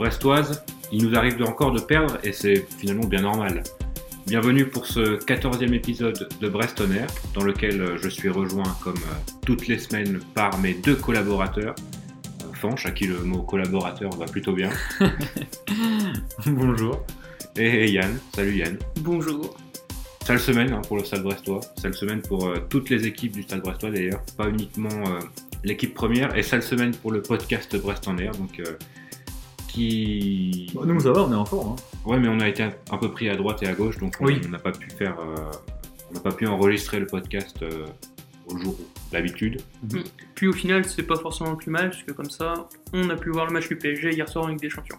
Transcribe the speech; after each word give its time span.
Brestois, 0.00 0.36
Brestoises, 0.36 0.64
il 0.92 1.06
nous 1.06 1.14
arrive 1.14 1.42
encore 1.42 1.72
de 1.72 1.80
perdre 1.80 2.16
et 2.24 2.32
c'est 2.32 2.66
finalement 2.78 3.06
bien 3.06 3.20
normal. 3.20 3.62
Bienvenue 4.26 4.64
pour 4.64 4.86
ce 4.86 5.18
14e 5.18 5.74
épisode 5.74 6.26
de 6.40 6.48
Brest 6.48 6.80
on 6.80 6.90
Air, 6.90 7.06
dans 7.34 7.44
lequel 7.44 7.98
je 7.98 8.08
suis 8.08 8.30
rejoint 8.30 8.74
comme 8.82 8.96
euh, 8.96 9.32
toutes 9.44 9.68
les 9.68 9.78
semaines 9.78 10.20
par 10.34 10.56
mes 10.56 10.72
deux 10.72 10.96
collaborateurs. 10.96 11.74
Euh, 12.42 12.54
Fanch, 12.54 12.86
à 12.86 12.92
qui 12.92 13.08
le 13.08 13.18
mot 13.18 13.42
collaborateur 13.42 14.08
va 14.16 14.24
plutôt 14.24 14.54
bien. 14.54 14.70
Bonjour. 16.46 17.04
Et 17.56 17.90
Yann, 17.90 18.18
salut 18.34 18.56
Yann. 18.56 18.78
Bonjour. 19.02 19.54
Sale 20.30 20.38
semaine 20.38 20.72
hein, 20.72 20.80
pour 20.86 20.96
le 20.96 21.04
Stade 21.04 21.24
Brestois, 21.24 21.60
sale 21.76 21.92
semaine 21.92 22.22
pour 22.22 22.46
euh, 22.46 22.64
toutes 22.70 22.88
les 22.88 23.06
équipes 23.06 23.32
du 23.32 23.42
Stade 23.42 23.60
Brestois 23.62 23.90
d'ailleurs, 23.90 24.22
pas 24.36 24.48
uniquement 24.48 24.88
euh, 24.88 25.18
l'équipe 25.64 25.92
première, 25.92 26.36
et 26.36 26.42
sale 26.42 26.62
semaine 26.62 26.94
pour 26.94 27.10
le 27.10 27.20
podcast 27.20 27.76
Brest 27.76 28.06
en 28.06 28.16
air, 28.16 28.32
donc 28.32 28.60
euh, 28.60 28.76
qui... 29.72 30.70
Bon, 30.74 30.84
nous, 30.84 31.00
ça 31.00 31.12
va, 31.12 31.22
on 31.24 31.32
est 31.32 31.36
en 31.36 31.44
forme. 31.44 31.72
Hein. 31.72 31.76
Ouais, 32.04 32.18
mais 32.18 32.28
on 32.28 32.40
a 32.40 32.48
été 32.48 32.62
un 32.62 32.96
peu 32.98 33.10
pris 33.10 33.28
à 33.28 33.36
droite 33.36 33.62
et 33.62 33.66
à 33.66 33.72
gauche, 33.74 33.98
donc 33.98 34.16
on- 34.20 34.26
Oui. 34.26 34.40
on 34.46 34.48
n'a 34.50 34.58
pas 34.58 34.72
pu 34.72 34.90
faire, 34.90 35.18
euh, 35.20 35.34
on 36.10 36.14
n'a 36.14 36.20
pas 36.20 36.32
pu 36.32 36.46
enregistrer 36.46 36.98
le 37.00 37.06
podcast 37.06 37.62
euh, 37.62 37.86
au 38.46 38.56
jour 38.58 38.76
d'habitude. 39.12 39.60
Puis 40.34 40.48
au 40.48 40.52
final, 40.52 40.84
c'est 40.84 41.02
pas 41.04 41.16
forcément 41.16 41.54
plus 41.56 41.70
mal, 41.70 41.90
puisque 41.90 42.12
comme 42.12 42.30
ça, 42.30 42.68
on 42.92 43.08
a 43.10 43.16
pu 43.16 43.30
voir 43.30 43.46
le 43.46 43.52
match 43.52 43.68
du 43.68 43.76
PSG 43.76 44.12
hier 44.12 44.28
soir 44.28 44.44
en 44.44 44.48
Ligue 44.48 44.60
des 44.60 44.70
Champions. 44.70 44.98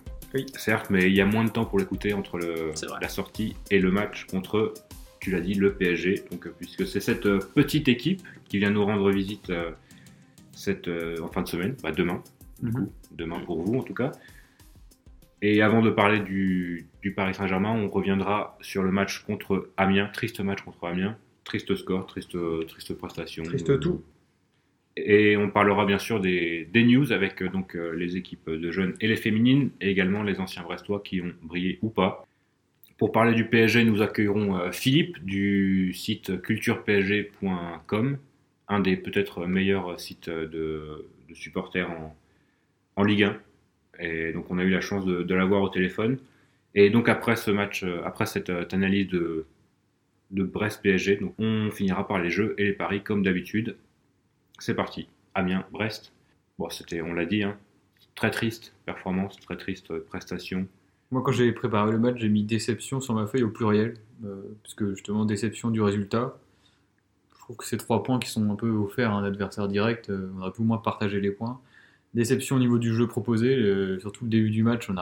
Certes, 0.55 0.89
mais 0.89 1.07
il 1.07 1.13
y 1.13 1.19
a 1.21 1.25
moins 1.25 1.43
de 1.43 1.49
temps 1.49 1.65
pour 1.65 1.77
l'écouter 1.79 2.13
entre 2.13 2.37
le, 2.37 2.71
la 3.01 3.09
sortie 3.09 3.55
et 3.69 3.79
le 3.79 3.91
match 3.91 4.25
contre, 4.27 4.73
tu 5.19 5.29
l'as 5.31 5.41
dit, 5.41 5.55
le 5.55 5.73
PSG. 5.73 6.23
Donc, 6.31 6.47
euh, 6.47 6.53
puisque 6.57 6.87
c'est 6.87 7.01
cette 7.01 7.27
petite 7.53 7.87
équipe 7.89 8.21
qui 8.47 8.57
vient 8.59 8.69
nous 8.69 8.85
rendre 8.85 9.11
visite 9.11 9.49
euh, 9.49 9.71
cette, 10.53 10.87
euh, 10.87 11.17
en 11.21 11.27
fin 11.27 11.41
de 11.41 11.47
semaine, 11.49 11.75
bah, 11.83 11.91
demain, 11.91 12.21
du 12.61 12.67
Mhm. 12.69 12.73
coup, 12.73 12.91
demain 13.11 13.39
pour 13.41 13.61
vous 13.61 13.77
en 13.79 13.83
tout 13.83 13.93
cas. 13.93 14.11
Et 15.41 15.61
avant 15.61 15.81
de 15.81 15.89
parler 15.89 16.19
du, 16.19 16.87
du 17.01 17.13
Paris 17.13 17.33
Saint-Germain, 17.33 17.71
on 17.71 17.89
reviendra 17.89 18.57
sur 18.61 18.83
le 18.83 18.91
match 18.91 19.23
contre 19.23 19.69
Amiens, 19.77 20.07
triste 20.13 20.39
match 20.39 20.61
contre 20.61 20.85
Amiens, 20.85 21.17
triste 21.43 21.75
score, 21.75 22.05
triste, 22.05 22.37
triste 22.67 22.93
prestation. 22.93 23.43
Triste 23.43 23.79
tout. 23.79 24.03
Et 24.97 25.37
on 25.37 25.49
parlera 25.49 25.85
bien 25.85 25.99
sûr 25.99 26.19
des, 26.19 26.67
des 26.71 26.83
news 26.83 27.11
avec 27.11 27.41
euh, 27.41 27.49
donc 27.49 27.75
euh, 27.75 27.91
les 27.95 28.17
équipes 28.17 28.49
de 28.49 28.71
jeunes 28.71 28.93
et 28.99 29.07
les 29.07 29.15
féminines, 29.15 29.71
et 29.79 29.89
également 29.89 30.21
les 30.23 30.39
anciens 30.39 30.63
brestois 30.63 31.01
qui 31.03 31.21
ont 31.21 31.33
brillé 31.41 31.79
ou 31.81 31.89
pas. 31.89 32.27
Pour 32.97 33.11
parler 33.11 33.33
du 33.33 33.45
PSG, 33.45 33.85
nous 33.85 34.01
accueillerons 34.01 34.57
euh, 34.57 34.71
Philippe 34.71 35.23
du 35.23 35.93
site 35.93 36.41
culturepsg.com, 36.41 38.17
un 38.67 38.79
des 38.79 38.97
peut-être 38.97 39.45
meilleurs 39.45 39.99
sites 39.99 40.29
de, 40.29 41.07
de 41.29 41.33
supporters 41.33 41.89
en, 41.89 42.15
en 42.97 43.03
Ligue 43.03 43.23
1. 43.23 43.37
Et 44.01 44.33
donc 44.33 44.49
on 44.49 44.57
a 44.57 44.63
eu 44.63 44.69
la 44.69 44.81
chance 44.81 45.05
de, 45.05 45.23
de 45.23 45.35
l'avoir 45.35 45.61
au 45.61 45.69
téléphone. 45.69 46.17
Et 46.73 46.89
donc 46.89 47.07
après 47.07 47.35
ce 47.35 47.51
match, 47.51 47.83
euh, 47.83 48.01
après 48.03 48.25
cette 48.25 48.49
euh, 48.49 48.65
analyse 48.71 49.07
de, 49.07 49.45
de 50.31 50.43
Brest-PSG, 50.43 51.17
donc 51.17 51.35
on 51.37 51.69
finira 51.71 52.07
par 52.07 52.19
les 52.19 52.29
jeux 52.29 52.55
et 52.57 52.65
les 52.65 52.73
paris 52.73 53.03
comme 53.03 53.23
d'habitude. 53.23 53.77
C'est 54.59 54.75
parti. 54.75 55.07
Amiens, 55.35 55.65
Brest. 55.71 56.11
Bon, 56.57 56.69
c'était, 56.69 57.01
on 57.01 57.13
l'a 57.13 57.25
dit, 57.25 57.43
hein, 57.43 57.57
très 58.15 58.31
triste 58.31 58.73
performance, 58.85 59.39
très 59.39 59.57
triste 59.57 59.91
euh, 59.91 60.05
prestation. 60.09 60.67
Moi, 61.11 61.21
quand 61.23 61.31
j'ai 61.31 61.51
préparé 61.51 61.91
le 61.91 61.99
match, 61.99 62.17
j'ai 62.19 62.29
mis 62.29 62.43
déception 62.43 63.01
sur 63.01 63.13
ma 63.13 63.27
feuille 63.27 63.43
au 63.43 63.49
pluriel, 63.49 63.95
euh, 64.25 64.41
parce 64.63 64.73
que 64.73 64.93
justement, 64.95 65.25
déception 65.25 65.69
du 65.69 65.81
résultat. 65.81 66.37
Je 67.35 67.39
trouve 67.39 67.57
que 67.57 67.65
ces 67.65 67.77
trois 67.77 68.03
points 68.03 68.19
qui 68.19 68.29
sont 68.29 68.49
un 68.49 68.55
peu 68.55 68.69
offerts 68.69 69.11
à 69.11 69.15
un 69.15 69.23
adversaire 69.23 69.67
direct, 69.67 70.09
on 70.09 70.41
aurait 70.41 70.51
pu 70.51 70.61
au 70.61 70.63
moins 70.63 70.77
partager 70.77 71.19
les 71.19 71.31
points. 71.31 71.59
Déception 72.13 72.57
au 72.57 72.59
niveau 72.59 72.77
du 72.77 72.93
jeu 72.93 73.07
proposé, 73.07 73.55
euh, 73.55 73.99
surtout 73.99 74.25
le 74.25 74.29
début 74.29 74.49
du 74.49 74.63
match, 74.63 74.89
on 74.89 74.95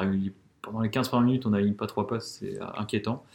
pendant 0.61 0.81
les 0.81 0.89
15 0.89 1.09
premières 1.09 1.25
minutes, 1.25 1.45
on 1.45 1.51
n'aligne 1.51 1.73
pas 1.73 1.87
trois 1.87 2.07
passes, 2.07 2.39
c'est 2.39 2.59
inquiétant. 2.77 3.25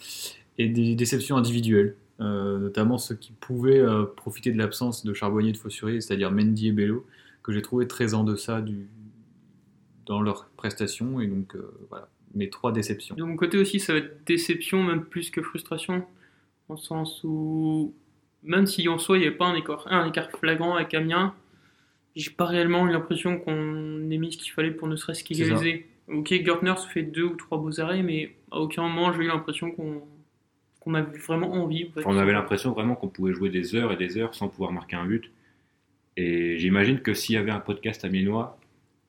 Et 0.58 0.68
des 0.68 0.94
déceptions 0.94 1.36
individuelles, 1.36 1.96
euh, 2.20 2.58
notamment 2.58 2.98
ceux 2.98 3.16
qui 3.16 3.32
pouvaient 3.32 3.80
euh, 3.80 4.04
profiter 4.04 4.52
de 4.52 4.58
l'absence 4.58 5.04
de 5.04 5.12
Charbonnier 5.12 5.48
et 5.48 5.52
de 5.52 5.56
Fossurier, 5.56 6.00
c'est-à-dire 6.00 6.30
Mendy 6.30 6.68
et 6.68 6.72
Bello, 6.72 7.04
que 7.42 7.52
j'ai 7.52 7.62
trouvé 7.62 7.88
très 7.88 8.14
en 8.14 8.22
deçà 8.22 8.60
du, 8.60 8.86
dans 10.06 10.20
leurs 10.20 10.46
prestations. 10.56 11.20
Et 11.20 11.26
donc, 11.26 11.56
voilà, 11.88 12.08
mes 12.34 12.50
trois 12.50 12.70
déceptions. 12.70 13.16
De 13.16 13.24
mon 13.24 13.36
côté 13.36 13.58
aussi, 13.58 13.80
ça 13.80 13.94
va 13.94 13.98
être 13.98 14.24
déception, 14.24 14.84
même 14.84 15.04
plus 15.04 15.30
que 15.30 15.42
frustration, 15.42 16.04
le 16.70 16.76
sens 16.76 17.22
où, 17.24 17.94
même 18.42 18.66
si 18.66 18.88
en 18.88 18.98
soi, 18.98 19.16
il 19.16 19.20
n'y 19.20 19.26
avait 19.26 19.36
pas 19.36 19.46
un 19.46 19.54
écart, 19.54 19.86
un 19.90 20.08
écart 20.08 20.30
flagrant 20.30 20.74
avec 20.74 20.94
Amiens, 20.94 21.34
j'ai 22.16 22.30
pas 22.30 22.44
réellement 22.46 22.86
eu 22.88 22.92
l'impression 22.92 23.38
qu'on 23.38 24.10
ait 24.10 24.18
mis 24.18 24.32
ce 24.32 24.38
qu'il 24.38 24.52
fallait 24.52 24.70
pour 24.70 24.88
ne 24.88 24.96
serait-ce 24.96 25.24
qu'égaliser. 25.24 25.86
Ok, 26.08 26.28
Gertner 26.44 26.74
se 26.76 26.86
fait 26.88 27.02
deux 27.02 27.24
ou 27.24 27.34
trois 27.36 27.58
beaux 27.58 27.80
arrêts, 27.80 28.02
mais 28.02 28.34
à 28.50 28.60
aucun 28.60 28.82
moment 28.82 29.12
j'ai 29.12 29.22
eu 29.24 29.26
l'impression 29.28 29.70
qu'on 29.70 30.02
qu'on 30.80 30.92
avait 30.94 31.16
vraiment 31.18 31.50
envie. 31.54 31.86
en 31.88 31.92
fait. 31.92 32.00
Enfin, 32.00 32.10
on 32.14 32.18
avait 32.18 32.34
l'impression 32.34 32.72
vraiment 32.72 32.94
qu'on 32.94 33.08
pouvait 33.08 33.32
jouer 33.32 33.48
des 33.48 33.74
heures 33.74 33.90
et 33.92 33.96
des 33.96 34.18
heures 34.18 34.34
sans 34.34 34.48
pouvoir 34.48 34.70
marquer 34.70 34.96
un 34.96 35.06
but. 35.06 35.30
Et 36.18 36.58
j'imagine 36.58 37.00
que 37.00 37.14
s'il 37.14 37.34
y 37.36 37.38
avait 37.38 37.50
un 37.50 37.58
podcast 37.60 38.04
amiénois, 38.04 38.58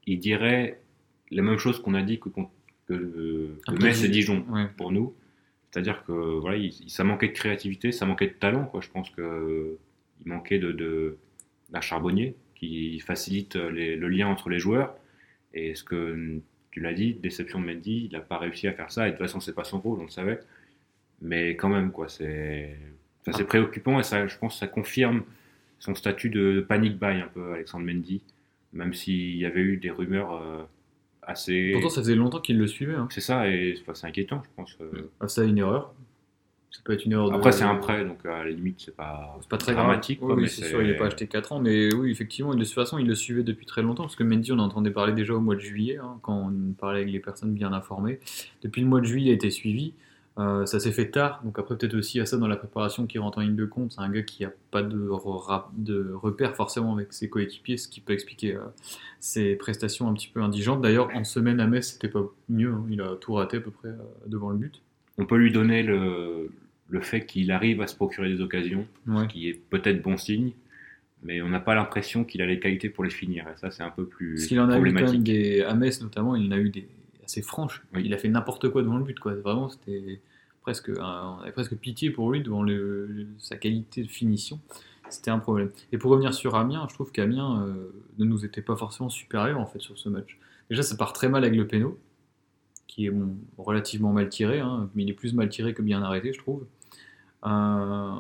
il 0.08 0.20
dirait 0.20 0.80
la 1.32 1.42
même 1.42 1.58
chose 1.58 1.82
qu'on 1.82 1.94
a 1.94 2.02
dit 2.02 2.18
que, 2.20 2.30
que, 2.30 2.94
que 3.68 3.84
Metz 3.84 4.04
et 4.04 4.08
Dijon 4.08 4.46
Ouais. 4.50 4.68
pour 4.78 4.94
nous. 4.94 5.14
C'est-à-dire 5.70 6.06
que 6.06 6.14
voilà, 6.14 6.56
il- 6.56 6.72
ça 6.90 7.04
manquait 7.04 7.28
de 7.28 7.34
créativité, 7.34 7.92
ça 7.92 8.06
manquait 8.06 8.28
de 8.28 8.34
talent. 8.34 8.64
Quoi. 8.66 8.80
Je 8.82 8.90
pense 8.90 9.10
qu'il 9.10 9.24
manquait 10.24 10.60
de, 10.60 10.72
de- 10.72 11.18
d'un 11.72 11.82
charbonnier 11.82 12.36
qui 12.56 13.00
facilite 13.00 13.56
les- 13.56 13.96
le 13.96 14.08
lien 14.08 14.28
entre 14.28 14.50
les 14.50 14.60
joueurs. 14.60 14.96
Et 15.54 15.76
ce 15.76 15.84
que 15.84 16.40
tu 16.72 16.80
l'as 16.82 16.94
dit, 16.94 17.14
déception 17.14 17.62
de 17.62 17.66
Mendy, 17.66 18.08
il 18.10 18.14
n'a 18.14 18.20
pas 18.20 18.38
réussi 18.38 18.68
à 18.68 18.74
faire 18.74 18.92
ça. 18.92 19.08
Et 19.08 19.12
de 19.12 19.16
toute 19.18 19.26
façon, 19.26 19.40
c'est 19.40 19.54
pas 19.56 19.64
son 19.64 19.80
rôle, 19.80 20.00
on 20.00 20.04
le 20.04 20.10
savait. 20.10 20.40
Mais 21.22 21.52
quand 21.56 21.70
même, 21.70 21.92
quoi, 21.92 22.10
c'est, 22.10 22.76
ça, 23.26 23.32
c'est 23.34 23.46
préoccupant 23.46 24.00
et 24.00 24.04
ça, 24.04 24.28
je 24.28 24.38
pense 24.38 24.60
ça 24.60 24.68
confirme 24.68 25.24
son 25.80 25.96
statut 25.96 26.30
de 26.30 26.66
panic 26.68 26.98
buy 27.00 27.22
un 27.22 27.28
peu, 27.34 27.54
Alexandre 27.54 27.86
Mendy. 27.86 28.22
Même 28.74 28.94
s'il 28.94 29.38
y 29.38 29.46
avait 29.46 29.62
eu 29.62 29.78
des 29.78 29.90
rumeurs 29.92 30.34
euh, 30.34 30.64
assez. 31.22 31.72
Pourtant, 31.74 31.90
ça 31.90 32.02
faisait 32.02 32.16
longtemps 32.16 32.42
qu'il 32.42 32.58
le 32.58 32.68
suivait. 32.68 32.96
Hein. 32.96 33.08
C'est 33.10 33.22
ça, 33.22 33.48
et 33.50 33.76
enfin, 33.82 33.94
c'est 33.94 34.08
inquiétant, 34.08 34.44
je 34.44 34.50
pense. 34.58 34.78
euh. 34.82 35.10
Ah, 35.22 35.30
ça, 35.30 35.46
une 35.46 35.58
erreur. 35.58 35.94
Ça 36.76 36.82
peut 36.84 36.92
être 36.94 37.06
une 37.06 37.14
erreur. 37.14 37.30
de- 37.32 37.36
Après, 37.36 37.52
c'est 37.54 37.64
un 37.64 37.76
prêt, 37.76 38.04
donc 38.04 38.26
à 38.26 38.44
la 38.44 38.50
limite, 38.50 38.82
c'est 38.86 38.96
pas, 38.96 39.38
C'est 39.40 39.48
pas 39.50 39.58
très 39.58 39.74
dramatique. 39.74 40.20
quoi, 40.20 40.36
Oui, 40.36 40.42
mais 40.42 40.48
c'est 40.50 40.66
sûr, 40.66 40.82
il 40.82 40.88
n'est 40.90 40.98
pas 40.98 41.06
acheté 41.08 41.26
4 41.28 41.54
ans, 41.54 41.60
mais 41.62 41.94
oui, 41.94 42.12
effectivement, 42.12 42.54
de 42.54 42.64
toute 42.64 42.74
façon, 42.74 42.98
il 42.98 43.08
le 43.08 43.16
suivait 43.16 43.44
depuis 43.44 43.66
très 43.66 43.82
longtemps, 43.82 44.04
parce 44.04 44.16
que 44.18 44.24
Mendy, 44.24 44.52
on 44.52 44.60
entendait 44.60 44.92
parler 44.92 45.14
déjà 45.14 45.34
au 45.34 45.40
mois 45.40 45.56
de 45.56 45.62
juillet, 45.62 45.98
hein, 45.98 46.18
quand 46.22 46.52
on 46.52 46.74
parlait 46.74 47.02
avec 47.02 47.12
les 47.14 47.20
personnes 47.20 47.54
bien 47.54 47.72
informées. 47.72 48.20
Depuis 48.64 48.82
le 48.82 48.88
mois 48.88 49.00
de 49.00 49.06
juillet, 49.06 49.28
il 49.28 49.32
a 49.32 49.36
été 49.36 49.50
suivi. 49.52 49.94
Euh, 50.38 50.66
ça 50.66 50.82
s'est 50.82 50.92
fait 50.92 51.12
tard, 51.12 51.40
donc 51.46 51.58
après, 51.60 51.78
peut-être 51.78 51.94
aussi 51.96 52.20
à 52.20 52.26
ça 52.26 52.36
dans 52.36 52.48
la 52.50 52.58
préparation 52.58 53.06
qui 53.08 53.20
rentre 53.20 53.38
en 53.38 53.42
ligne 53.42 53.56
de 53.56 53.64
compte. 53.66 53.94
C'est 53.94 54.02
un 54.02 54.10
gars 54.10 54.22
qui 54.24 54.44
n'a 54.44 54.52
pas 54.70 54.84
de, 54.84 55.08
re- 55.08 55.64
de 55.78 56.12
repère 56.14 56.58
forcément 56.58 56.94
avec 56.94 57.14
ses 57.14 57.30
coéquipiers, 57.30 57.78
ce 57.78 57.88
qui 57.88 58.02
peut 58.02 58.12
expliquer 58.12 58.56
euh, 58.56 58.60
ses 59.22 59.56
prestations 59.56 60.10
un 60.10 60.14
petit 60.14 60.28
peu 60.28 60.42
indigentes. 60.42 60.82
D'ailleurs, 60.82 61.08
en 61.16 61.24
semaine 61.24 61.62
à 61.62 61.68
Metz, 61.68 61.88
c'était 61.94 62.10
pas 62.10 62.24
mieux. 62.50 62.74
hein. 62.74 62.84
Il 62.90 63.00
a 63.00 63.16
tout 63.16 63.32
raté 63.34 63.58
à 63.58 63.60
peu 63.62 63.72
près 63.72 63.88
euh, 63.88 63.96
devant 64.28 64.50
le 64.50 64.58
but. 64.58 64.82
On 65.18 65.26
peut 65.26 65.38
lui 65.38 65.54
donner 65.54 65.84
le, 65.84 66.50
le 66.90 67.02
fait 67.02 67.26
qu'il 67.26 67.52
arrive 67.52 67.82
à 67.82 67.88
se 67.88 67.96
procurer 67.96 68.30
des 68.30 68.42
occasions, 68.42 68.88
Ouais. 69.08 69.24
ce 69.24 69.28
qui 69.28 69.50
est 69.50 69.54
peut-être 69.54 70.02
bon 70.02 70.18
signe, 70.18 70.52
mais 71.24 71.42
on 71.42 71.50
n'a 71.50 71.60
pas 71.60 71.74
l'impression 71.76 72.24
qu'il 72.24 72.42
a 72.42 72.46
les 72.46 72.60
qualités 72.60 72.90
pour 72.90 73.04
les 73.04 73.10
finir. 73.10 73.46
Et 73.48 73.58
ça, 73.58 73.72
c'est 73.72 73.84
un 73.84 73.90
peu 73.90 74.06
plus 74.06 74.36
Parce 74.36 74.48
qu'il 74.48 74.60
en 74.60 74.70
a 74.70 74.78
eu 74.80 74.94
quand 74.94 75.12
même 75.12 75.24
des. 75.24 75.62
À 75.62 75.74
Metz 75.74 76.02
notamment, 76.02 76.36
il 76.36 76.48
en 76.48 76.52
a 76.52 76.60
eu 76.60 76.70
des 76.70 76.88
assez 77.24 77.42
franches. 77.42 77.84
Oui. 77.96 78.04
Il 78.06 78.14
a 78.14 78.18
fait 78.18 78.30
n'importe 78.30 78.70
quoi 78.70 78.84
devant 78.84 78.98
le 78.98 79.04
but, 79.04 79.20
quoi. 79.20 79.34
Vraiment, 79.34 79.70
c'était 79.70 80.22
presque. 80.62 80.90
un- 80.90 81.38
On 81.40 81.42
avait 81.42 81.52
presque 81.52 81.76
pitié 81.76 82.12
pour 82.12 82.32
lui 82.32 82.42
devant 82.42 82.62
le- 82.62 83.26
sa 83.40 83.56
qualité 83.56 84.04
de 84.04 84.08
finition. 84.08 84.60
C'était 85.10 85.32
un 85.32 85.40
problème. 85.40 85.70
Et 85.92 85.98
pour 85.98 86.12
revenir 86.12 86.34
sur 86.34 86.56
Amiens, 86.56 86.86
je 86.90 86.94
trouve 86.96 87.12
qu'Amiens 87.12 87.64
euh, 87.64 87.92
ne 88.20 88.26
nous 88.26 88.44
était 88.46 88.62
pas 88.62 88.76
forcément 88.76 89.10
supérieur 89.10 89.60
en 89.60 89.66
fait 89.66 89.80
sur 89.80 89.98
ce 89.98 90.10
match. 90.10 90.38
Déjà, 90.70 90.82
ça 90.84 90.96
part 90.96 91.14
très 91.14 91.30
mal 91.30 91.44
avec 91.44 91.56
le 91.58 91.68
péno, 91.68 92.00
qui 92.88 93.06
est 93.06 93.12
bon, 93.12 93.36
relativement 93.58 94.12
mal 94.14 94.30
tiré, 94.30 94.60
hein, 94.60 94.90
mais 94.96 95.04
il 95.04 95.10
est 95.10 95.14
plus 95.14 95.34
mal 95.34 95.50
tiré 95.50 95.74
que 95.76 95.82
bien 95.84 96.02
arrêté, 96.02 96.34
je 96.34 96.40
trouve. 96.40 96.66
Euh, 97.46 98.12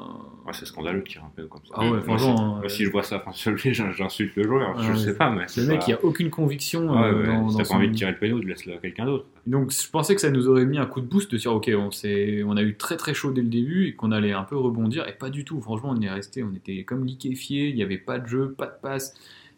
Ouais, 0.45 0.51
c'est 0.53 0.65
scandaleux 0.67 0.99
de 0.99 1.05
tirer 1.07 1.25
un 1.25 1.31
peu 1.35 1.47
comme 1.47 1.61
ça. 1.65 1.73
Ah 1.75 1.81
ouais, 1.85 1.89
moi, 1.89 2.01
franchement, 2.03 2.37
si, 2.37 2.43
moi, 2.43 2.59
ouais. 2.59 2.69
si 2.69 2.85
je 2.85 2.91
vois 2.91 3.01
ça, 3.01 3.23
enfin, 3.25 3.31
je 3.57 3.71
j'insulte 3.71 4.35
le 4.35 4.43
joueur. 4.43 4.79
je 4.79 4.91
Ouais, 4.91 4.97
sais 4.97 5.15
pas, 5.17 5.31
mais 5.31 5.45
c'est 5.47 5.61
le 5.61 5.67
mec, 5.67 5.79
pas- 5.79 5.85
il 5.87 5.93
a 5.93 6.05
aucune 6.05 6.29
conviction 6.29 6.87
Ouais, 6.91 7.07
euh, 7.07 7.21
ouais, 7.21 7.27
dans, 7.27 7.49
si 7.49 7.57
t'as 7.57 7.63
son- 7.63 7.73
pas 7.73 7.77
envie 7.79 7.89
de 7.89 7.95
tirer 7.95 8.11
le 8.11 8.17
péno, 8.19 8.37
laisse-le 8.39 8.73
à 8.75 8.77
quelqu'un 8.77 9.05
d'autre. 9.05 9.25
Donc 9.47 9.71
je 9.71 9.89
pensais 9.89 10.13
que 10.13 10.21
ça 10.21 10.29
nous 10.29 10.47
aurait 10.47 10.65
mis 10.65 10.77
un 10.77 10.85
coup 10.85 11.01
de 11.01 11.07
boost 11.07 11.31
de 11.31 11.37
dire 11.37 11.51
ok 11.53 11.71
on, 11.75 11.89
s'est- 11.89 12.43
on 12.45 12.55
a 12.57 12.61
eu 12.61 12.75
très 12.75 12.95
très 12.97 13.15
chaud 13.15 13.31
dès 13.31 13.41
le 13.41 13.47
début 13.47 13.87
et 13.87 13.95
qu'on 13.95 14.11
allait 14.11 14.33
un 14.33 14.43
peu 14.43 14.55
rebondir 14.55 15.07
et 15.07 15.13
pas 15.13 15.31
du 15.31 15.45
tout 15.45 15.59
franchement 15.61 15.93
on 15.97 16.01
est 16.01 16.09
resté 16.09 16.43
on 16.43 16.53
était 16.53 16.83
comme 16.83 17.05
liquéfié 17.05 17.69
il 17.69 17.75
n'y 17.75 17.83
avait 17.83 17.97
pas 17.97 18.19
de 18.19 18.27
jeu 18.27 18.51
pas 18.55 18.65
de 18.67 18.73
passe 18.81 19.13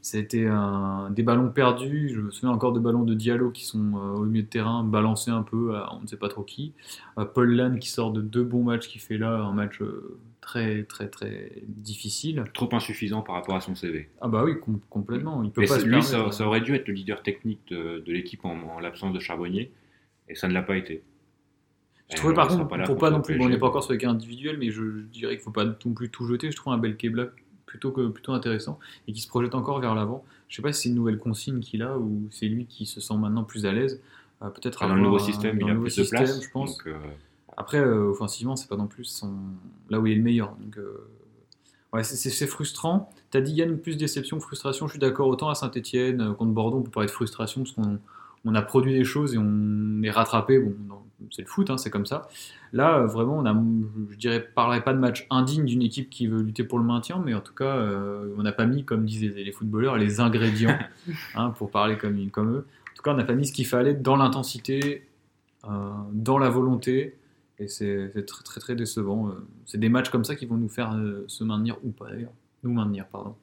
C'était 0.07 0.45
un, 0.47 1.09
des 1.09 1.21
ballons 1.21 1.49
perdus. 1.49 2.11
Je 2.15 2.21
me 2.21 2.31
souviens 2.31 2.51
encore 2.51 2.71
de 2.71 2.79
ballons 2.79 3.03
de 3.03 3.13
Diallo 3.13 3.51
qui 3.51 3.65
sont 3.65 3.91
euh, 3.97 4.15
au 4.15 4.23
milieu 4.23 4.43
de 4.43 4.47
terrain, 4.47 4.81
balancés 4.81 5.31
un 5.31 5.43
peu, 5.43 5.75
à 5.75 5.93
on 5.93 6.01
ne 6.03 6.07
sait 6.07 6.15
pas 6.15 6.29
trop 6.29 6.43
qui. 6.43 6.71
Euh, 7.19 7.25
Paul 7.25 7.53
Lann 7.53 7.77
qui 7.77 7.89
sort 7.89 8.13
de 8.13 8.21
deux 8.21 8.45
bons 8.45 8.63
matchs, 8.63 8.87
qui 8.87 8.99
fait 8.99 9.17
là 9.17 9.35
un 9.37 9.51
match 9.51 9.81
euh, 9.81 10.17
très 10.39 10.83
très 10.83 11.09
très 11.09 11.51
difficile. 11.67 12.45
Trop 12.53 12.69
insuffisant 12.71 13.21
par 13.21 13.35
rapport 13.35 13.57
à 13.57 13.59
son 13.59 13.75
CV. 13.75 14.07
Ah 14.21 14.29
bah 14.29 14.45
oui, 14.45 14.57
com- 14.61 14.79
complètement. 14.89 15.43
Il 15.43 15.51
peut 15.51 15.59
Mais 15.59 15.67
pas 15.67 15.77
se 15.77 15.85
lui, 15.85 16.01
ça, 16.01 16.31
ça 16.31 16.47
aurait 16.47 16.61
dû 16.61 16.73
être 16.73 16.87
le 16.87 16.93
leader 16.93 17.21
technique 17.21 17.59
de, 17.67 17.99
de 17.99 18.13
l'équipe 18.13 18.45
en, 18.45 18.57
en 18.57 18.79
l'absence 18.79 19.11
de 19.11 19.19
Charbonnier, 19.19 19.73
et 20.29 20.35
ça 20.35 20.47
ne 20.47 20.53
l'a 20.53 20.61
pas 20.61 20.77
été. 20.77 21.03
Je 22.09 22.15
trouvais 22.15 22.33
par 22.33 22.47
contre, 22.47 22.69
pas 22.69 22.79
pour 22.79 22.97
pas 22.97 23.09
non 23.09 23.21
plus, 23.21 23.37
bon, 23.37 23.47
on 23.47 23.49
n'est 23.49 23.57
pas 23.57 23.67
encore 23.67 23.83
sur 23.83 23.91
les 23.91 23.99
cas 23.99 24.09
individuels, 24.09 24.57
mais 24.57 24.71
je, 24.71 24.81
je 24.83 25.01
dirais 25.11 25.35
qu'il 25.35 25.43
faut 25.43 25.51
pas 25.51 25.65
non 25.65 25.93
plus 25.93 26.09
tout 26.09 26.25
jeter. 26.25 26.49
Je 26.49 26.55
trouve 26.55 26.71
un 26.71 26.77
Belkebla 26.77 27.27
plutôt 27.67 27.91
que 27.91 28.07
plutôt 28.07 28.31
intéressant 28.33 28.79
et 29.07 29.13
qui 29.13 29.21
se 29.21 29.27
projette 29.27 29.53
encore 29.53 29.79
vers 29.79 29.93
l'avant. 29.93 30.23
Je 30.49 30.55
sais 30.55 30.61
pas 30.63 30.73
si 30.73 30.83
c'est 30.83 30.89
une 30.89 30.95
nouvelle 30.95 31.19
consigne 31.19 31.59
qu'il 31.59 31.83
a 31.83 31.97
ou 31.99 32.23
c'est 32.31 32.47
lui 32.47 32.65
qui 32.65 32.87
se 32.87 32.99
sent 32.99 33.15
maintenant 33.17 33.43
plus 33.43 33.67
à 33.67 33.71
l'aise. 33.71 34.01
Euh, 34.41 34.49
Peut-être 34.49 34.87
Dans 34.87 34.95
le 34.95 35.01
nouveau 35.01 35.17
un- 35.17 35.19
système, 35.19 35.59
il 35.61 35.69
a 35.69 35.73
plus 35.75 35.83
de 35.83 35.89
système, 35.89 36.23
place. 36.23 36.41
je 36.43 36.49
pense. 36.49 36.77
donc, 36.77 36.87
euh, 36.87 36.97
Après, 37.57 37.79
euh, 37.79 38.09
offensivement, 38.09 38.55
c'est 38.55 38.67
pas 38.69 38.77
non 38.77 38.87
plus 38.87 39.03
son... 39.03 39.33
là 39.89 39.99
où 39.99 40.07
il 40.07 40.13
est 40.13 40.15
le 40.15 40.21
meilleur. 40.23 40.55
Donc, 40.59 40.77
euh, 40.77 41.07
ouais, 41.93 42.03
c'est- 42.03 42.47
frustrant. 42.47 43.09
T'as 43.31 43.41
dit 43.41 43.53
Yann, 43.53 43.77
plus 43.77 43.97
déception 43.97 44.39
frustration. 44.39 44.87
Je 44.87 44.91
suis 44.91 44.99
d'accord. 44.99 45.27
Autant 45.27 45.49
à 45.49 45.55
Saint-Etienne, 45.55 46.33
contre 46.35 46.51
Bordeaux, 46.53 46.77
on 46.77 46.81
peut 46.83 46.91
parler 46.91 47.07
de 47.07 47.11
frustration 47.11 47.63
parce 47.63 47.73
qu'on 47.73 47.99
on 48.45 48.55
a 48.55 48.61
produit 48.61 48.93
des 48.93 49.03
choses 49.03 49.33
et 49.33 49.37
on 49.39 50.01
est 50.03 50.11
rattrapé. 50.11 50.59
Bon, 50.59 50.73
c'est 51.31 51.41
le 51.41 51.47
foot, 51.47 51.69
hein, 51.69 51.77
c'est 51.77 51.89
comme 51.89 52.05
ça. 52.05 52.27
Là, 52.73 52.99
euh, 52.99 53.05
vraiment, 53.07 53.37
on 53.37 53.45
a, 53.45 53.55
je 54.11 54.17
dirais, 54.17 54.41
parlerai 54.41 54.83
pas 54.83 54.93
de 54.93 54.99
match 54.99 55.25
indigne 55.29 55.65
d'une 55.65 55.81
équipe 55.81 56.09
qui 56.09 56.27
veut 56.27 56.41
lutter 56.41 56.63
pour 56.63 56.79
le 56.79 56.85
maintien, 56.85 57.21
mais 57.23 57.33
en 57.33 57.41
tout 57.41 57.53
cas, 57.53 57.75
euh, 57.75 58.33
on 58.37 58.43
n'a 58.43 58.51
pas 58.51 58.65
mis, 58.65 58.83
comme 58.85 59.05
disaient 59.05 59.29
les 59.29 59.51
footballeurs, 59.51 59.97
les 59.97 60.19
ingrédients 60.19 60.77
hein, 61.35 61.51
pour 61.51 61.71
parler 61.71 61.97
comme, 61.97 62.29
comme 62.29 62.53
eux. 62.53 62.65
En 62.91 62.95
tout 62.95 63.03
cas, 63.03 63.11
on 63.11 63.17
n'a 63.17 63.23
pas 63.23 63.35
mis 63.35 63.47
ce 63.47 63.53
qu'il 63.53 63.67
fallait 63.67 63.93
dans 63.93 64.15
l'intensité, 64.15 65.07
euh, 65.65 65.89
dans 66.11 66.37
la 66.37 66.49
volonté. 66.49 67.15
Et 67.59 67.67
c'est 67.67 68.11
très, 68.25 68.43
très 68.43 68.59
très 68.59 68.75
décevant. 68.75 69.33
C'est 69.65 69.79
des 69.79 69.89
matchs 69.89 70.09
comme 70.09 70.23
ça 70.23 70.35
qui 70.35 70.45
vont 70.45 70.57
nous 70.57 70.69
faire 70.69 70.93
euh, 70.93 71.25
se 71.27 71.43
maintenir 71.43 71.77
ou 71.83 71.89
pas 71.89 72.09
d'ailleurs. 72.09 72.33
Nous 72.63 72.71
maintenir, 72.71 73.07
pardon. 73.07 73.35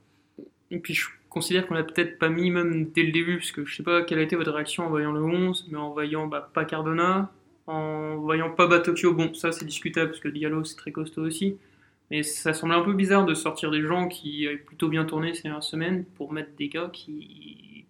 Et 0.70 0.78
puis 0.78 0.94
je 0.94 1.08
considère 1.28 1.66
qu'on 1.66 1.74
l'a 1.74 1.82
peut-être 1.82 2.18
pas 2.18 2.28
mis 2.28 2.50
même 2.50 2.90
dès 2.94 3.02
le 3.02 3.12
début, 3.12 3.38
parce 3.38 3.50
que 3.50 3.64
je 3.64 3.76
sais 3.76 3.82
pas 3.82 4.02
quelle 4.02 4.18
a 4.18 4.22
été 4.22 4.36
votre 4.36 4.52
réaction 4.52 4.86
en 4.86 4.88
voyant 4.88 5.12
le 5.12 5.22
11, 5.22 5.68
mais 5.70 5.78
en 5.78 5.90
voyant 5.90 6.28
bah, 6.28 6.48
pas 6.54 6.64
Cardona, 6.64 7.32
en 7.66 8.16
voyant 8.16 8.50
pas 8.50 8.66
Batokyo, 8.66 9.14
bon 9.14 9.32
ça 9.34 9.52
c'est 9.52 9.64
discutable 9.64 10.10
parce 10.10 10.20
que 10.20 10.28
Diallo 10.28 10.64
c'est 10.64 10.76
très 10.76 10.92
costaud 10.92 11.22
aussi, 11.22 11.56
mais 12.10 12.22
ça 12.22 12.52
semblait 12.52 12.76
un 12.76 12.82
peu 12.82 12.92
bizarre 12.92 13.24
de 13.24 13.34
sortir 13.34 13.70
des 13.70 13.82
gens 13.82 14.08
qui 14.08 14.46
avaient 14.46 14.56
plutôt 14.56 14.88
bien 14.88 15.04
tourné 15.04 15.34
ces 15.34 15.42
dernières 15.42 15.62
semaines 15.62 16.04
pour 16.16 16.32
mettre 16.32 16.50
des 16.58 16.68
gars 16.68 16.90
qui... 16.92 17.86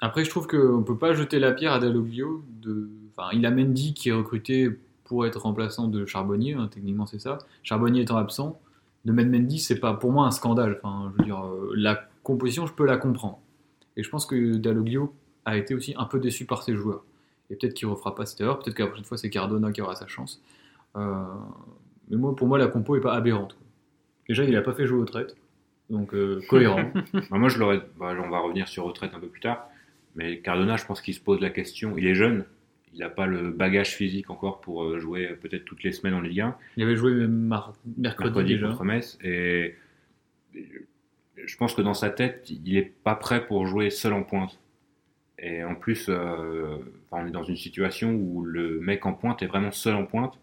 Après, 0.00 0.24
je 0.24 0.30
trouve 0.30 0.46
qu'on 0.46 0.78
ne 0.78 0.84
peut 0.84 0.98
pas 0.98 1.14
jeter 1.14 1.38
la 1.38 1.52
pierre 1.52 1.72
à 1.72 1.78
Dalloglio. 1.78 2.44
De... 2.60 2.90
Enfin, 3.16 3.30
il 3.32 3.46
a 3.46 3.50
Mendy 3.50 3.94
qui 3.94 4.10
est 4.10 4.12
recruté 4.12 4.68
pour 5.04 5.26
être 5.26 5.40
remplaçant 5.40 5.88
de 5.88 6.04
Charbonnier, 6.04 6.54
hein, 6.54 6.68
techniquement 6.70 7.06
c'est 7.06 7.20
ça. 7.20 7.38
Charbonnier 7.62 8.02
étant 8.02 8.16
absent, 8.16 8.60
de 9.04 9.12
mettre 9.12 9.30
Mendy, 9.30 9.58
c'est 9.58 9.80
pas 9.80 9.94
pour 9.94 10.12
moi 10.12 10.26
un 10.26 10.30
scandale. 10.30 10.80
Je 11.24 11.32
euh, 11.32 11.72
la 11.74 12.08
composition, 12.22 12.66
je 12.66 12.72
peux 12.74 12.86
la 12.86 12.96
comprendre. 12.96 13.38
Et 13.96 14.02
je 14.02 14.10
pense 14.10 14.26
que 14.26 14.56
Dalloglio 14.56 15.14
a 15.44 15.56
été 15.56 15.74
aussi 15.74 15.94
un 15.96 16.04
peu 16.04 16.18
déçu 16.18 16.44
par 16.44 16.62
ses 16.62 16.74
joueurs. 16.74 17.04
Et 17.50 17.56
peut-être 17.56 17.74
qu'il 17.74 17.88
ne 17.88 17.92
refera 17.92 18.14
pas 18.14 18.26
cette 18.26 18.40
erreur, 18.40 18.58
peut-être 18.58 18.74
que 18.76 18.82
la 18.82 18.88
prochaine 18.88 19.04
fois 19.04 19.18
c'est 19.18 19.30
Cardona 19.30 19.70
qui 19.72 19.80
aura 19.82 19.94
sa 19.96 20.06
chance. 20.06 20.42
Euh, 20.96 21.24
Mais 22.08 22.16
moi, 22.16 22.34
pour 22.36 22.46
moi, 22.48 22.58
la 22.58 22.68
compo 22.68 22.96
est 22.96 23.00
pas 23.00 23.14
aberrante. 23.14 23.54
quoi. 23.54 23.66
Déjà, 24.28 24.44
il 24.44 24.56
a 24.56 24.62
pas 24.62 24.72
fait 24.72 24.86
jouer 24.86 24.98
aux 24.98 25.04
traites, 25.04 25.36
donc 25.90 26.14
euh, 26.14 26.40
cohérent. 26.48 26.90
bah, 27.12 27.20
moi, 27.38 27.48
je 27.48 27.58
l'aurais. 27.58 27.80
bah, 27.98 28.14
on 28.24 28.30
va 28.30 28.38
revenir 28.38 28.68
sur 28.68 28.84
retraite 28.84 29.12
un 29.14 29.20
peu 29.20 29.28
plus 29.28 29.40
tard. 29.40 29.68
Mais 30.16 30.38
Cardona, 30.38 30.76
je 30.76 30.86
pense 30.86 31.00
qu'il 31.02 31.12
se 31.14 31.20
pose 31.20 31.40
la 31.40 31.50
question. 31.50 31.94
Il 31.98 32.06
est 32.06 32.14
jeune. 32.14 32.44
Il 32.92 33.00
n'a 33.00 33.08
pas 33.10 33.26
le 33.26 33.50
bagage 33.50 33.96
physique 33.96 34.30
encore 34.30 34.60
pour 34.60 34.84
euh, 34.84 35.00
jouer 35.00 35.26
peut-être 35.42 35.64
toutes 35.64 35.82
les 35.82 35.90
semaines 35.90 36.14
en 36.14 36.20
Ligue 36.20 36.40
1. 36.42 36.56
il 36.76 36.84
avait 36.84 36.94
joué 36.94 37.12
mercredi, 37.26 37.78
mercredi 37.98 38.54
déjà. 38.54 38.68
contre 38.68 38.84
Metz. 38.84 39.18
Et 39.24 39.74
je 40.54 41.56
pense 41.56 41.74
que 41.74 41.82
dans 41.82 41.94
sa 41.94 42.10
tête, 42.10 42.48
il 42.48 42.74
n'est 42.74 42.82
pas 42.82 43.16
prêt 43.16 43.44
pour 43.46 43.66
jouer 43.66 43.90
seul 43.90 44.12
en 44.12 44.22
pointe. 44.22 44.58
Et 45.38 45.64
en 45.64 45.74
plus, 45.74 46.06
euh, 46.08 46.76
enfin, 47.10 47.24
on 47.24 47.26
est 47.26 47.32
dans 47.32 47.42
une 47.44 47.56
situation 47.56 48.12
où 48.14 48.44
le 48.44 48.80
mec 48.80 49.04
en 49.06 49.12
pointe 49.12 49.42
est 49.42 49.46
vraiment 49.46 49.72
seul 49.72 49.94
en 49.94 50.04
pointe. 50.04 50.38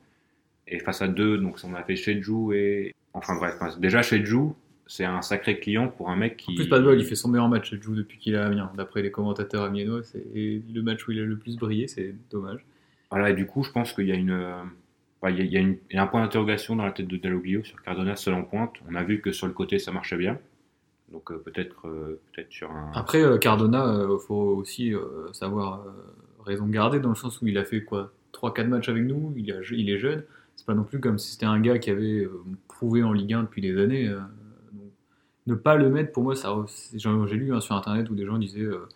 Et 0.68 0.80
face 0.80 1.02
à 1.02 1.08
deux, 1.08 1.38
donc 1.38 1.58
on 1.64 1.74
a 1.74 1.84
fait 1.84 1.96
Shedju 1.96 2.54
et. 2.56 2.94
Enfin 3.14 3.36
bref, 3.36 3.56
enfin, 3.60 3.78
déjà 3.80 4.02
Shedju, 4.02 4.52
c'est 4.88 5.04
un 5.06 5.22
sacré 5.22 5.60
client 5.60 5.88
pour 5.90 6.10
un 6.10 6.16
mec 6.16 6.38
qui. 6.38 6.52
En 6.52 6.56
plus, 6.56 6.68
pas 6.70 6.80
de 6.80 6.84
bol, 6.84 7.00
il 7.00 7.06
fait 7.06 7.16
son 7.16 7.30
meilleur 7.30 7.50
match 7.50 7.74
joue 7.82 7.96
depuis 7.96 8.18
qu'il 8.20 8.34
est 8.34 8.38
à 8.38 8.46
Amiens. 8.46 8.72
D'après 8.78 9.02
les 9.02 9.12
commentateurs 9.12 9.64
amiénois, 9.64 10.04
c'est 10.04 10.24
le 10.34 10.82
match 10.82 11.08
où 11.08 11.12
il 11.12 11.20
a 11.20 11.26
le 11.26 11.38
plus 11.38 11.58
brillé, 11.58 11.88
c'est 11.88 12.14
dommage. 12.30 12.64
Voilà, 13.10 13.30
et 13.32 13.34
du 13.34 13.46
coup, 13.46 13.64
je 13.64 13.72
pense 13.72 13.92
qu'il 13.94 14.08
y 14.08 14.12
a 14.12 14.16
une. 14.16 14.32
enfin, 15.22 15.34
il 15.34 15.38
y 15.38 15.42
a, 15.42 15.44
il 15.44 15.52
y 15.52 15.58
a 15.58 15.60
une- 15.62 15.78
il 15.90 15.96
y 15.96 16.00
a 16.00 16.04
un 16.04 16.08
point 16.08 16.22
d'interrogation 16.22 16.76
dans 16.76 16.86
la 16.86 16.92
tête 16.92 17.08
de 17.08 17.18
Dalloglio 17.18 17.64
sur 17.64 17.82
Cardona 17.82 18.16
seul 18.16 18.34
en 18.34 18.44
pointe. 18.44 18.74
On 18.90 18.96
a 18.96 19.04
vu 19.04 19.20
que 19.22 19.32
sur 19.32 19.48
le 19.48 19.54
côté, 19.54 19.80
ça 19.80 19.92
marchait 19.92 20.18
bien. 20.18 20.38
Donc 21.12 21.32
euh, 21.32 21.38
peut-être 21.38 21.88
euh, 21.88 22.20
peut-être 22.34 22.52
sur 22.52 22.72
un. 22.72 22.92
Après, 22.94 23.22
euh, 23.24 23.38
Cardona, 23.38 24.00
il 24.10 24.18
faut 24.26 24.36
aussi 24.36 24.94
savoir 25.34 25.84
raison 26.46 26.68
garder 26.68 27.00
dans 27.00 27.10
le 27.10 27.16
sens 27.16 27.42
où 27.42 27.48
il 27.48 27.58
a 27.58 27.64
fait 27.66 27.84
quoi 27.84 28.12
3-4 28.34 28.68
matchs 28.68 28.90
avec 28.90 29.04
nous, 29.04 29.34
il, 29.38 29.52
a- 29.52 29.58
il 29.72 29.90
est 29.90 29.98
jeune. 30.00 30.24
C'est 30.56 30.66
pas 30.66 30.74
non 30.74 30.84
plus 30.84 31.00
comme 31.00 31.18
si 31.18 31.32
c'était 31.34 31.46
un 31.46 31.60
gars 31.60 31.80
qui 31.80 31.90
avait 31.90 32.28
prouvé 32.68 33.04
en 33.04 33.14
Ligue 33.14 33.34
1 33.34 33.44
depuis 33.44 33.62
des 33.62 33.78
années. 33.82 34.08
donc, 34.10 34.92
ne 35.48 35.56
pas 35.56 35.76
le 35.76 35.90
mettre, 35.90 36.12
pour 36.12 36.24
moi, 36.24 36.36
ça, 36.36 36.56
j'ai 36.94 37.36
lu 37.36 37.54
hein, 37.54 37.62
sur 37.62 37.76
internet 37.76 38.10
où 38.10 38.16
des 38.16 38.26
gens 38.26 38.38
disaient 38.38 38.62
euh, 38.62 38.88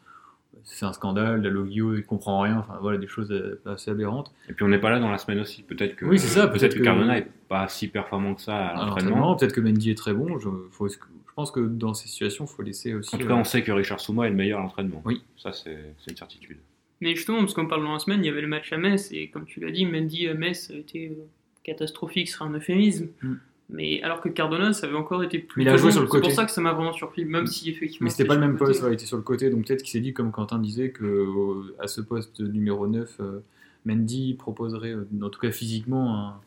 c'est 0.63 0.85
un 0.85 0.93
scandale, 0.93 1.41
Dalloglio, 1.41 1.95
il 1.95 2.05
comprend 2.05 2.39
rien, 2.41 2.57
enfin 2.59 2.77
voilà, 2.81 2.97
des 2.97 3.07
choses 3.07 3.33
assez 3.65 3.91
aberrantes. 3.91 4.31
Et 4.49 4.53
puis 4.53 4.63
on 4.63 4.67
n'est 4.67 4.79
pas 4.79 4.89
là 4.89 4.99
dans 4.99 5.11
la 5.11 5.17
semaine 5.17 5.39
aussi. 5.39 5.61
Peut-être 5.63 5.95
que, 5.95 6.05
Oui, 6.05 6.17
c'est 6.17 6.27
ça, 6.27 6.47
peut-être 6.47 6.73
que, 6.73 6.79
que- 6.79 6.83
Cardona 6.83 7.17
est 7.19 7.27
pas 7.49 7.67
si 7.67 7.87
performant 7.87 8.33
que 8.35 8.41
ça 8.41 8.55
à 8.67 8.85
l'entraînement. 8.85 9.35
peut-être 9.35 9.53
que 9.53 9.61
Mendy 9.61 9.91
est 9.91 9.97
très 9.97 10.13
bon. 10.13 10.39
Je, 10.39 10.49
faut- 10.71 10.87
pense 11.35 11.51
que 11.51 11.59
dans 11.59 11.93
ces 11.93 12.07
situations, 12.07 12.45
il 12.45 12.47
faut 12.55 12.61
laisser 12.63 12.93
aussi. 12.93 13.13
En 13.15 13.17
tout 13.19 13.25
euh, 13.25 13.27
cas, 13.27 13.35
on 13.35 13.43
sait 13.43 13.61
que 13.63 13.71
Richard 13.71 13.99
Souma 13.99 14.27
est 14.27 14.29
le 14.29 14.35
meilleur 14.35 14.59
à 14.59 14.63
l'entraînement. 14.63 15.01
Oui. 15.05 15.21
Ça, 15.37 15.51
c'est 15.53 15.77
c'est 15.99 16.11
une 16.11 16.17
certitude. 16.17 16.57
Mais 17.01 17.13
justement, 17.15 17.39
parce 17.39 17.53
qu'on 17.53 17.67
parle 17.67 17.83
dans 17.83 17.93
la 17.93 17.99
semaine, 17.99 18.23
il 18.23 18.27
y 18.27 18.29
avait 18.29 18.41
le 18.41 18.47
match 18.47 18.71
à 18.71 18.77
Metz, 18.77 19.09
et 19.11 19.27
comme 19.29 19.45
tu 19.45 19.59
l'as 19.59 19.71
dit, 19.71 19.85
Mendy 19.85 20.27
à 20.27 20.33
Metz 20.33 20.71
a 20.71 20.77
été 20.77 21.09
euh, 21.09 21.23
catastrophique, 21.63 22.29
ce 22.29 22.35
serait 22.37 22.45
un 22.49 22.53
euphémisme. 22.53 23.07
Mm. 23.21 23.33
Mais 23.71 24.01
alors 24.03 24.21
que 24.21 24.29
Cardona, 24.29 24.73
ça 24.73 24.85
avait 24.87 24.95
encore 24.95 25.23
été 25.23 25.39
plus. 25.39 25.63
Mais 25.63 25.69
il 25.71 25.73
a 25.73 25.77
joué 25.77 25.91
sur 25.91 26.01
le 26.01 26.07
C'est 26.07 26.11
côté. 26.11 26.21
pour 26.27 26.31
ça 26.33 26.45
que 26.45 26.51
ça 26.51 26.61
m'a 26.61 26.71
vraiment 26.71 26.93
surpris, 26.93 27.25
même 27.25 27.47
si 27.47 27.69
effectivement. 27.69 28.05
Mais 28.05 28.11
c'était 28.11 28.25
pas 28.25 28.35
le 28.35 28.41
même 28.41 28.57
poste, 28.57 28.83
il 28.87 28.93
était 28.93 29.05
sur 29.07 29.17
le 29.17 29.23
côté, 29.23 29.49
donc 29.49 29.65
peut-être 29.65 29.81
qu'il 29.81 29.91
s'est 29.91 29.99
dit, 30.01 30.13
comme 30.13 30.31
Quentin 30.31 30.59
disait, 30.59 30.91
que 30.91 31.03
euh, 31.03 31.75
à 31.79 31.87
ce 31.87 31.99
poste 32.01 32.39
numéro 32.41 32.87
9, 32.87 33.17
euh, 33.19 33.39
Mendy 33.85 34.35
proposerait, 34.35 34.91
euh, 34.93 35.07
en 35.21 35.29
tout 35.29 35.39
cas 35.39 35.51
physiquement, 35.51 36.15
un- 36.15 36.39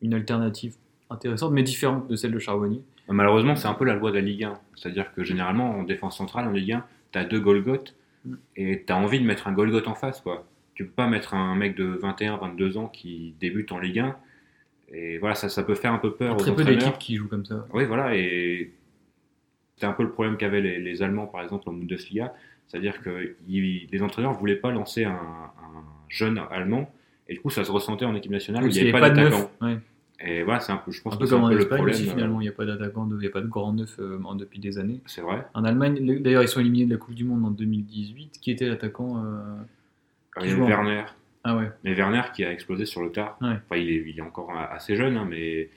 une 0.00 0.14
alternative 0.14 0.74
intéressante, 1.10 1.52
mais 1.52 1.62
différente 1.62 2.08
de 2.08 2.16
celle 2.16 2.32
de 2.32 2.38
Charbonnier. 2.38 2.80
Malheureusement, 3.08 3.56
c'est 3.56 3.68
un 3.68 3.74
peu 3.74 3.84
la 3.84 3.94
loi 3.94 4.10
de 4.10 4.16
la 4.16 4.22
Ligue 4.22 4.44
1. 4.44 4.54
C'est-à-dire 4.76 5.12
que 5.14 5.24
généralement, 5.24 5.70
en 5.78 5.82
défense 5.82 6.16
centrale, 6.16 6.46
en 6.46 6.50
Ligue 6.52 6.72
1, 6.72 6.84
tu 7.12 7.18
as 7.18 7.24
deux 7.24 7.40
Golgoth 7.40 7.94
et 8.56 8.84
tu 8.86 8.92
as 8.92 8.96
envie 8.96 9.20
de 9.20 9.26
mettre 9.26 9.48
un 9.48 9.52
Golgoth 9.52 9.88
en 9.88 9.94
face. 9.94 10.20
Quoi. 10.20 10.46
Tu 10.74 10.84
peux 10.86 10.92
pas 10.92 11.06
mettre 11.08 11.34
un 11.34 11.54
mec 11.56 11.76
de 11.76 11.84
21, 11.84 12.36
22 12.38 12.76
ans 12.78 12.86
qui 12.88 13.34
débute 13.40 13.72
en 13.72 13.78
Ligue 13.78 13.98
1. 13.98 14.16
Et 14.94 15.18
voilà, 15.18 15.34
ça, 15.34 15.48
ça 15.48 15.62
peut 15.62 15.74
faire 15.74 15.92
un 15.92 15.98
peu 15.98 16.14
peur 16.14 16.34
aux 16.34 16.38
Très 16.38 16.50
peu 16.54 16.64
d'équipes 16.78 16.98
qui 16.98 17.16
jouent 17.16 17.28
comme 17.28 17.44
ça. 17.44 17.66
Oui, 17.72 17.84
voilà, 17.86 18.14
et 18.16 18.72
c'était 19.74 19.86
un 19.86 19.92
peu 19.94 20.02
le 20.02 20.10
problème 20.10 20.36
qu'avaient 20.36 20.60
les, 20.60 20.78
les 20.78 21.02
Allemands, 21.02 21.26
par 21.26 21.42
exemple, 21.42 21.68
en 21.68 21.72
Bundesliga. 21.72 22.32
C'est-à-dire 22.68 23.00
que 23.02 23.34
ils- 23.48 23.88
les 23.90 24.02
entraîneurs 24.02 24.32
ne 24.32 24.36
voulaient 24.38 24.56
pas 24.56 24.70
lancer 24.70 25.04
un, 25.04 25.12
un 25.12 25.82
jeune 26.08 26.40
Allemand, 26.50 26.90
et 27.28 27.34
du 27.34 27.40
coup, 27.40 27.50
ça 27.50 27.64
se 27.64 27.70
ressentait 27.70 28.04
en 28.04 28.14
équipe 28.14 28.30
nationale 28.32 28.64
il 28.64 28.72
n'y 28.72 28.90
avait 28.90 28.92
pas 29.00 29.10
d'attaquant. 29.30 29.50
Ouais. 29.62 29.78
Et 30.20 30.42
voilà, 30.44 30.60
c'est 30.60 30.70
un 30.72 30.76
peu, 30.76 30.92
je 30.92 31.02
pense 31.02 31.14
Un 31.14 31.18
que 31.18 31.26
c'est 31.26 31.34
un 31.34 31.48
peu 31.48 31.54
le 31.54 31.60
Espagne 31.62 31.76
problème. 31.78 31.94
aussi, 31.96 32.08
euh, 32.08 32.12
finalement, 32.12 32.40
il 32.40 32.44
n'y 32.44 32.48
a 32.48 32.52
pas 32.52 32.64
d'attaquant, 32.64 33.08
il 33.10 33.16
n'y 33.18 33.26
a 33.26 33.30
pas 33.30 33.40
de 33.40 33.48
grand 33.48 33.72
neuf 33.72 33.96
euh, 33.98 34.18
depuis 34.38 34.60
des 34.60 34.78
années. 34.78 35.00
C'est 35.06 35.20
vrai. 35.20 35.44
En 35.54 35.64
Allemagne, 35.64 35.98
le- 36.04 36.20
d'ailleurs, 36.20 36.42
ils 36.42 36.48
sont 36.48 36.60
éliminés 36.60 36.86
de 36.86 36.92
la 36.92 36.96
Coupe 36.96 37.14
du 37.14 37.24
Monde 37.24 37.44
en 37.44 37.50
2018. 37.50 38.38
Qui 38.40 38.50
était 38.52 38.68
l'attaquant 38.68 39.24
euh, 39.24 39.56
Werner. 40.40 41.04
Ah 41.44 41.56
ouais. 41.56 41.70
Mais 41.82 41.92
Werner 41.94 42.22
qui 42.34 42.44
a 42.44 42.52
explosé 42.52 42.86
sur 42.86 43.02
le 43.02 43.10
tard. 43.10 43.36
Ouais. 43.40 43.48
Enfin, 43.54 43.76
il 43.76 43.90
est, 43.90 44.04
il 44.06 44.16
est 44.18 44.22
encore 44.22 44.52
assez 44.56 44.94
jeune, 44.94 45.16
hein, 45.16 45.26
mais 45.28 45.70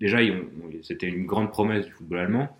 déjà, 0.00 0.18
c'était 0.82 1.08
une 1.08 1.26
grande 1.26 1.50
promesse 1.50 1.84
du 1.86 1.92
football 1.92 2.18
allemand. 2.20 2.56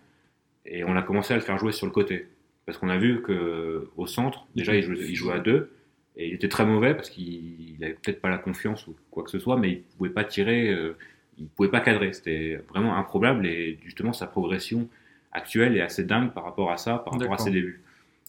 Et 0.67 0.85
on 0.85 0.95
a 0.97 1.03
commencé 1.03 1.33
à 1.33 1.37
le 1.37 1.43
faire 1.43 1.57
jouer 1.59 1.73
sur 1.73 1.87
le 1.87 1.93
côté. 1.93 2.29
Parce 2.67 2.79
qu'on 2.79 2.91
a 2.91 2.99
vu 2.99 3.23
que 3.23 3.89
au 3.97 4.07
centre, 4.07 4.47
déjà, 4.55 4.75
il 4.77 4.83
jouait, 4.83 4.99
il 5.01 5.17
jouait 5.17 5.35
à 5.35 5.39
deux. 5.41 5.71
Et 6.17 6.29
il 6.29 6.35
était 6.35 6.49
très 6.49 6.67
mauvais 6.67 6.95
parce 6.95 7.09
qu'il 7.09 7.77
n'avait 7.81 7.95
peut-être 7.95 8.21
pas 8.21 8.29
la 8.29 8.39
confiance 8.39 8.87
ou 8.87 8.95
quoi 9.11 9.23
que 9.23 9.31
ce 9.31 9.39
soit, 9.39 9.57
mais 9.57 9.71
il 9.71 9.83
pouvait 9.97 10.11
pas 10.11 10.25
tirer, 10.25 10.69
euh, 10.69 10.97
il 11.39 11.47
pouvait 11.47 11.71
pas 11.71 11.81
cadrer. 11.81 12.13
C'était 12.13 12.63
vraiment 12.69 12.97
improbable. 12.97 13.47
Et 13.47 13.79
justement, 13.83 14.13
sa 14.13 14.27
progression 14.27 14.89
actuelle 15.33 15.77
est 15.77 15.81
assez 15.81 16.05
dingue 16.05 16.33
par 16.33 16.45
rapport 16.45 16.71
à 16.71 16.77
ça, 16.77 16.99
par 16.99 17.15
rapport 17.15 17.33
à 17.33 17.39
ses 17.39 17.51
débuts. 17.51 17.83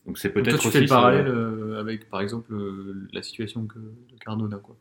Donc 0.05 0.17
c'est 0.17 0.29
peut-être 0.29 0.51
toi, 0.51 0.59
tu 0.59 0.67
aussi 0.67 0.77
fais 0.77 0.83
le 0.83 0.89
parallèle 0.89 1.27
euh, 1.27 1.79
avec, 1.79 2.09
par 2.09 2.21
exemple, 2.21 2.53
euh, 2.53 3.07
la 3.11 3.21
situation 3.21 3.65
que, 3.65 3.79
de 3.79 4.19
Cardona. 4.23 4.57
Quoi. 4.57 4.75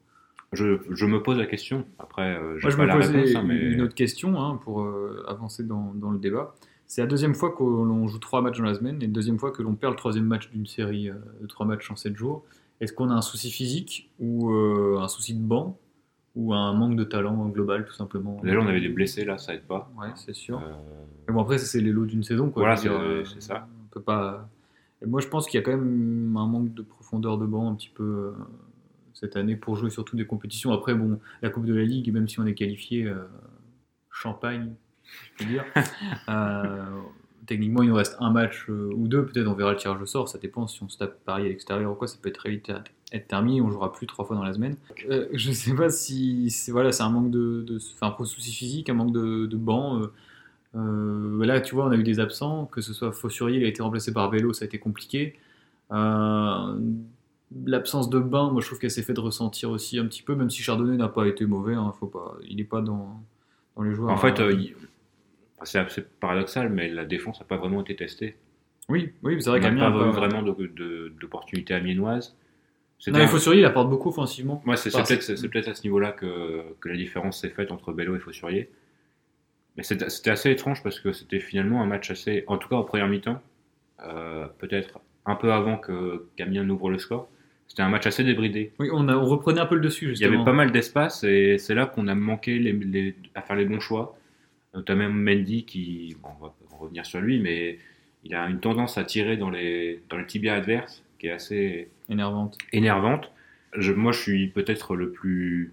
Je, 0.53 0.79
je 0.91 1.07
me 1.07 1.23
pose 1.23 1.39
la 1.39 1.47
question. 1.47 1.85
Après, 1.99 2.39
j'ai 2.59 2.69
pas 2.69 2.77
me 2.77 2.85
la 2.87 2.97
réponse, 2.97 3.35
hein, 3.35 3.45
mais 3.45 3.57
une 3.57 3.83
autre 3.83 3.95
question 3.95 4.41
hein, 4.41 4.61
pour 4.63 4.87
avancer 5.27 5.65
dans, 5.65 5.93
dans 5.95 6.11
le 6.11 6.19
débat. 6.19 6.55
c'est 6.87 7.01
la 7.01 7.07
deuxième 7.07 7.35
fois 7.35 7.51
que 7.51 7.63
l'on 7.63 8.07
joue 8.07 8.19
trois 8.19 8.43
matchs 8.43 8.59
dans 8.59 8.65
la 8.65 8.75
semaine 8.75 8.97
et 9.03 9.07
la 9.07 9.13
deuxième 9.13 9.39
fois 9.39 9.51
que 9.51 9.63
l'on 9.63 9.75
perd 9.75 9.95
le 9.95 9.97
troisième 9.97 10.27
match 10.27 10.51
d'une 10.51 10.67
série 10.67 11.11
de 11.41 11.47
trois 11.47 11.67
matchs 11.67 11.91
en 11.91 11.97
sept 11.97 12.17
jours. 12.17 12.45
Est-ce 12.83 12.93
qu'on 12.93 13.11
a 13.11 13.15
un 13.15 13.23
souci 13.23 13.51
physique 13.53 14.11
ou 14.19 14.51
euh, 14.51 14.99
un 15.01 15.07
souci 15.07 15.35
de 15.35 15.41
banc 15.41 15.79
ou 16.35 16.53
un 16.53 16.73
manque 16.75 16.97
de 16.97 17.05
talent 17.05 17.47
global 17.49 17.85
tout 17.87 17.93
simplement? 17.95 18.41
Déjà, 18.43 18.59
on 18.59 18.67
avait 18.67 18.81
des 18.81 18.89
blessés 18.89 19.25
là, 19.25 19.39
ça 19.39 19.55
aide 19.55 19.63
pas. 19.63 19.89
Ouais, 19.97 20.09
c'est 20.17 20.35
sûr. 20.35 20.59
Euh, 20.59 20.73
Mais 21.29 21.33
bon, 21.35 21.43
après, 21.43 21.59
c'est 21.59 21.81
les 21.81 21.93
lots 21.93 22.07
d'une 22.07 22.25
saison. 22.25 22.51
Quoi. 22.51 22.63
Voilà, 22.63 22.77
c'est- 22.77 22.89
euh, 22.89 23.25
c'est 23.25 23.41
ça. 23.41 23.69
On 23.85 23.89
peut 23.89 24.03
pas... 24.03 24.49
Et 25.01 25.07
moi, 25.07 25.21
je 25.21 25.29
pense 25.29 25.47
qu'il 25.47 25.59
y 25.59 25.63
a 25.63 25.65
quand 25.65 25.71
même 25.77 26.37
un 26.37 26.47
manque 26.47 26.75
de 26.75 26.83
profondeur 26.83 27.39
de 27.39 27.47
banc 27.47 27.71
un 27.71 27.75
petit 27.77 27.89
peu 27.95 28.35
cette 29.15 29.37
année 29.37 29.55
pour 29.55 29.77
jouer 29.77 29.91
surtout 29.91 30.17
des 30.17 30.27
compétitions. 30.27 30.73
Après, 30.73 30.95
bon, 30.95 31.21
la 31.41 31.51
Coupe 31.51 31.67
de 31.67 31.75
la 31.75 31.85
Ligue, 31.85 32.13
même 32.13 32.29
si 32.29 32.41
on 32.41 32.47
est 32.47 32.55
qualifié, 32.55 33.13
champagne, 34.11 34.75
je 35.39 35.45
peux 35.45 35.51
dire. 35.53 35.65
techniquement, 37.47 37.83
il 37.83 37.89
nous 37.89 37.95
reste 37.95 38.17
un 38.21 38.31
match 38.31 38.67
euh, 38.69 38.91
ou 38.95 39.09
deux. 39.09 39.25
Peut-être 39.27 39.47
on 39.49 39.55
verra 39.55 39.73
le 39.73 39.77
tirage 39.77 40.01
au 40.01 40.07
sort. 40.07 40.29
Ça 40.29 40.39
dépend 40.39 40.67
si 40.67 40.83
on 40.83 40.89
se 40.89 40.99
tape 40.99 41.19
Paris 41.25 41.45
à 41.47 41.49
l'extérieur 41.49 41.93
ou 41.93 41.95
quoi. 41.95 42.07
Ça 42.09 42.17
peut 42.21 42.29
être 42.29 42.39
très 42.39 42.51
vite 42.51 42.71
à- 42.71 42.83
être 43.13 43.29
terminé. 43.29 43.61
On 43.61 43.71
jouera 43.71 43.93
plus 43.93 44.07
trois 44.07 44.25
fois 44.25 44.37
dans 44.37 44.43
la 44.45 44.53
semaine. 44.53 44.77
Euh, 45.11 45.27
je 45.33 45.53
sais 45.53 45.75
pas 45.75 45.91
si 45.91 46.51
c'est 46.51 46.73
voilà, 46.73 46.93
c'est 46.93 47.03
un 47.03 47.11
manque 47.11 47.31
de, 47.31 47.63
de 47.67 47.79
enfin, 47.95 48.15
un 48.19 48.25
souci 48.25 48.53
physique, 48.53 48.89
un 48.89 48.95
manque 48.95 49.13
de, 49.13 49.47
de 49.47 49.57
banc. 49.57 50.03
euh, 50.75 51.45
là, 51.45 51.61
tu 51.61 51.75
vois, 51.75 51.85
on 51.87 51.91
a 51.91 51.97
eu 51.97 52.03
des 52.03 52.21
absents, 52.21 52.65
que 52.67 52.81
ce 52.81 52.93
soit 52.95 53.13
Fossurier, 53.13 53.59
il 53.59 53.65
a 53.65 53.69
été 53.69 53.83
remplacé 53.83 54.13
par 54.13 54.31
Vélo, 54.31 54.53
ça 54.55 54.65
a 54.65 54.67
été 54.67 54.79
compliqué. 54.79 55.39
L'absence 57.67 58.09
de 58.09 58.19
bain, 58.19 58.51
moi 58.51 58.63
je 58.63 58.67
trouve 58.67 58.79
qu'elle 58.79 58.91
s'est 58.91 59.03
fait 59.03 59.13
de 59.13 59.21
ressentir 59.21 59.69
aussi 59.71 59.99
un 59.99 60.07
petit 60.07 60.23
peu, 60.23 60.35
même 60.35 60.49
si 60.49 60.63
Chardonnay 60.63 60.97
n'a 60.97 61.09
pas 61.09 61.27
été 61.29 61.45
mauvais, 61.45 61.75
hein, 61.75 61.93
faut 62.01 62.07
pas, 62.07 62.39
il 62.49 62.57
n'est 62.57 62.65
pas 62.65 62.81
dans, 62.81 63.21
dans 63.77 63.83
les 63.83 63.93
joueurs. 63.95 64.11
En 64.13 64.17
fait, 64.17 64.41
euh, 64.41 64.53
il- 64.53 64.75
c'est 65.65 65.79
assez 65.79 66.03
paradoxal, 66.21 66.69
mais 66.71 66.89
la 66.89 67.05
défense 67.05 67.41
n'a 67.41 67.47
pas 67.47 67.57
vraiment 67.57 67.81
été 67.83 67.95
testée. 67.97 68.37
oui, 68.89 69.13
oui, 69.23 69.41
c'est 69.43 69.51
vrai 69.51 69.61
n'a 69.61 69.69
qu'Amiens 69.69 69.91
pas 69.91 69.97
a 69.99 70.01
pas- 70.01 70.11
vraiment 70.11 70.43
d'opportunités 70.43 71.75
amiénoises. 71.75 72.37
Non, 73.09 73.19
un- 73.19 73.27
Fossurier, 73.27 73.63
il 73.63 73.65
apporte 73.65 73.91
beaucoup 73.91 74.11
offensivement. 74.11 74.63
Moi, 74.65 74.77
c'est 74.77 74.91
peut-être 75.49 75.69
à 75.69 75.75
ce 75.75 75.83
niveau-là 75.83 76.13
que, 76.13 76.63
que 76.81 76.89
la 76.89 76.97
différence 76.97 77.41
s'est 77.41 77.49
faite 77.51 77.73
entre 77.73 77.93
Bello 77.93 78.15
et 78.15 78.21
Fossurier. 78.21 78.71
Mais 79.77 79.83
c'était 79.83 80.31
assez 80.31 80.51
étrange 80.51 80.83
parce 80.83 81.01
que 81.01 81.13
c'était 81.13 81.41
finalement 81.41 81.83
un 81.83 81.87
match 81.87 82.11
assez. 82.11 82.45
En 82.47 82.59
tout 82.59 82.69
cas, 82.69 82.77
en 82.77 82.85
première 82.85 83.09
mi-temps, 83.09 83.41
euh, 84.07 84.47
peut-être 84.59 85.01
un 85.27 85.35
peu 85.35 85.53
avant 85.53 85.79
que 85.79 86.27
qu'Amiens 86.37 86.63
n'ouvre 86.65 86.91
le 86.91 86.99
score, 86.99 87.29
c'était 87.67 87.83
un 87.83 87.89
match 87.89 88.07
assez 88.07 88.23
débridé. 88.23 88.73
Oui, 88.79 88.89
on, 88.93 89.09
a- 89.09 89.17
on 89.17 89.25
reprenait 89.25 89.61
un 89.61 89.67
peu 89.67 89.77
le 89.77 89.81
dessus, 89.81 90.13
Il 90.13 90.21
y 90.21 90.25
avait 90.25 90.45
pas 90.45 90.53
mal 90.53 90.71
d'espace 90.73 91.25
et 91.25 91.57
c'est 91.59 91.75
là 91.75 91.87
qu'on 91.87 92.07
a 92.09 92.15
manqué 92.15 92.59
les, 92.59 92.73
les- 92.73 93.15
à 93.35 93.43
faire 93.43 93.57
les 93.57 93.65
bons 93.65 93.81
choix. 93.81 94.17
Notamment 94.75 95.09
Mendy 95.11 95.65
qui, 95.65 96.17
bon, 96.23 96.31
on 96.41 96.45
va 96.45 96.55
revenir 96.79 97.05
sur 97.07 97.21
lui, 97.21 97.39
mais 97.41 97.79
il 98.25 98.35
a 98.35 98.47
une 98.49 98.61
tendance 98.61 98.97
à 98.99 99.05
tirer 99.05 99.37
dans 99.37 99.51
les, 99.51 100.01
dans 100.09 100.17
les 100.17 100.27
tibias 100.27 100.55
adverses 100.55 101.03
qui 101.19 101.27
est 101.27 101.33
assez 101.33 101.89
énervante. 102.09 102.57
énervante. 102.73 103.31
Je, 103.77 103.93
moi, 103.93 104.13
je 104.13 104.21
suis 104.21 104.49
peut-être 104.49 104.95
le 104.97 105.11
plus. 105.11 105.73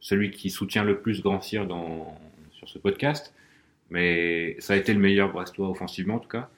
celui 0.00 0.30
qui 0.30 0.50
soutient 0.50 0.84
le 0.84 0.98
plus 0.98 1.20
Grand 1.22 1.40
Cyr 1.40 1.66
dans, 1.66 2.16
sur 2.52 2.68
ce 2.68 2.78
podcast. 2.78 3.34
Mais 3.90 4.56
ça 4.58 4.72
a 4.72 4.76
été 4.76 4.92
le 4.92 4.98
meilleur 5.00 5.32
Brestois 5.32 5.68
offensivement, 5.68 6.16
en 6.16 6.18
tout 6.18 6.28
cas. 6.28 6.48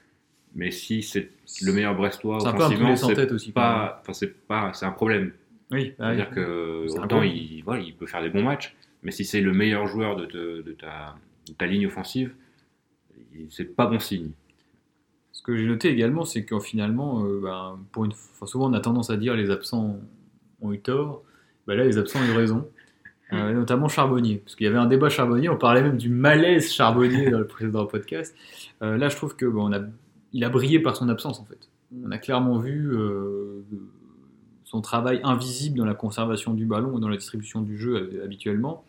Mais 0.55 0.71
si 0.71 1.03
c'est 1.03 1.29
le 1.61 1.71
meilleur 1.73 1.93
Brestois 1.95 2.37
offensivement, 2.37 2.95
c'est 2.95 3.51
pas. 3.53 3.99
Enfin, 4.01 4.13
c'est 4.13 4.33
pas. 4.47 4.71
C'est 4.73 4.85
un 4.85 4.91
problème. 4.91 5.31
Oui, 5.71 5.93
ah 5.99 6.09
oui. 6.09 6.15
C'est-à-dire 6.17 6.29
que 6.31 6.85
C'est 6.87 6.97
un 6.99 7.03
autant 7.03 7.21
il, 7.21 7.61
voilà, 7.63 7.83
il 7.83 7.93
peut 7.95 8.07
faire 8.07 8.23
des 8.23 8.29
bons 8.29 8.41
matchs, 8.41 8.75
mais 9.03 9.11
si 9.11 9.23
c'est 9.25 9.41
le 9.41 9.53
meilleur 9.53 9.85
joueur 9.85 10.15
de, 10.15 10.25
te- 10.25 10.61
de 10.63 10.71
ta, 10.71 11.15
ta 11.53 11.65
ligne 11.65 11.87
offensive, 11.87 12.33
c'est 13.49 13.75
pas 13.75 13.85
bon 13.85 13.99
signe. 13.99 14.31
Ce 15.31 15.41
que 15.41 15.55
j'ai 15.55 15.65
noté 15.65 15.89
également, 15.89 16.25
c'est 16.25 16.43
que 16.43 16.59
finalement, 16.59 17.23
euh, 17.23 17.39
ben, 17.41 17.79
pour 17.91 18.05
une... 18.05 18.11
enfin, 18.11 18.45
souvent 18.45 18.69
on 18.69 18.73
a 18.73 18.81
tendance 18.81 19.09
à 19.09 19.17
dire 19.17 19.35
les 19.35 19.51
absents 19.51 19.97
ont 20.61 20.73
eu 20.73 20.79
tort. 20.79 21.23
Ben 21.65 21.77
là, 21.77 21.85
les 21.85 21.97
absents 21.97 22.19
ont 22.19 22.25
eu 22.25 22.37
raison. 22.37 22.67
Euh, 23.31 23.53
notamment 23.53 23.87
Charbonnier. 23.87 24.37
Parce 24.37 24.55
qu'il 24.55 24.65
y 24.65 24.67
avait 24.67 24.79
un 24.79 24.87
débat 24.87 25.07
Charbonnier, 25.07 25.49
on 25.49 25.55
parlait 25.55 25.83
même 25.83 25.97
du 25.97 26.09
malaise 26.09 26.73
Charbonnier 26.73 27.29
dans 27.29 27.37
le 27.37 27.45
précédent 27.45 27.85
podcast. 27.85 28.35
Euh, 28.81 28.97
là, 28.97 29.07
je 29.07 29.15
trouve 29.15 29.35
que 29.35 29.45
on 29.45 29.71
a... 29.71 29.81
il 30.33 30.43
a 30.43 30.49
brillé 30.49 30.79
par 30.79 30.95
son 30.95 31.09
absence 31.09 31.39
en 31.39 31.45
fait. 31.45 31.69
On 32.03 32.09
a 32.09 32.17
clairement 32.17 32.57
vu 32.57 32.91
son 34.63 34.81
travail 34.81 35.21
invisible 35.23 35.77
dans 35.77 35.85
la 35.85 35.93
conservation 35.93 36.55
du 36.55 36.65
ballon 36.65 36.97
et 36.97 37.01
dans 37.01 37.07
la 37.07 37.17
distribution 37.17 37.61
du 37.61 37.77
jeu 37.77 38.19
habituellement. 38.23 38.83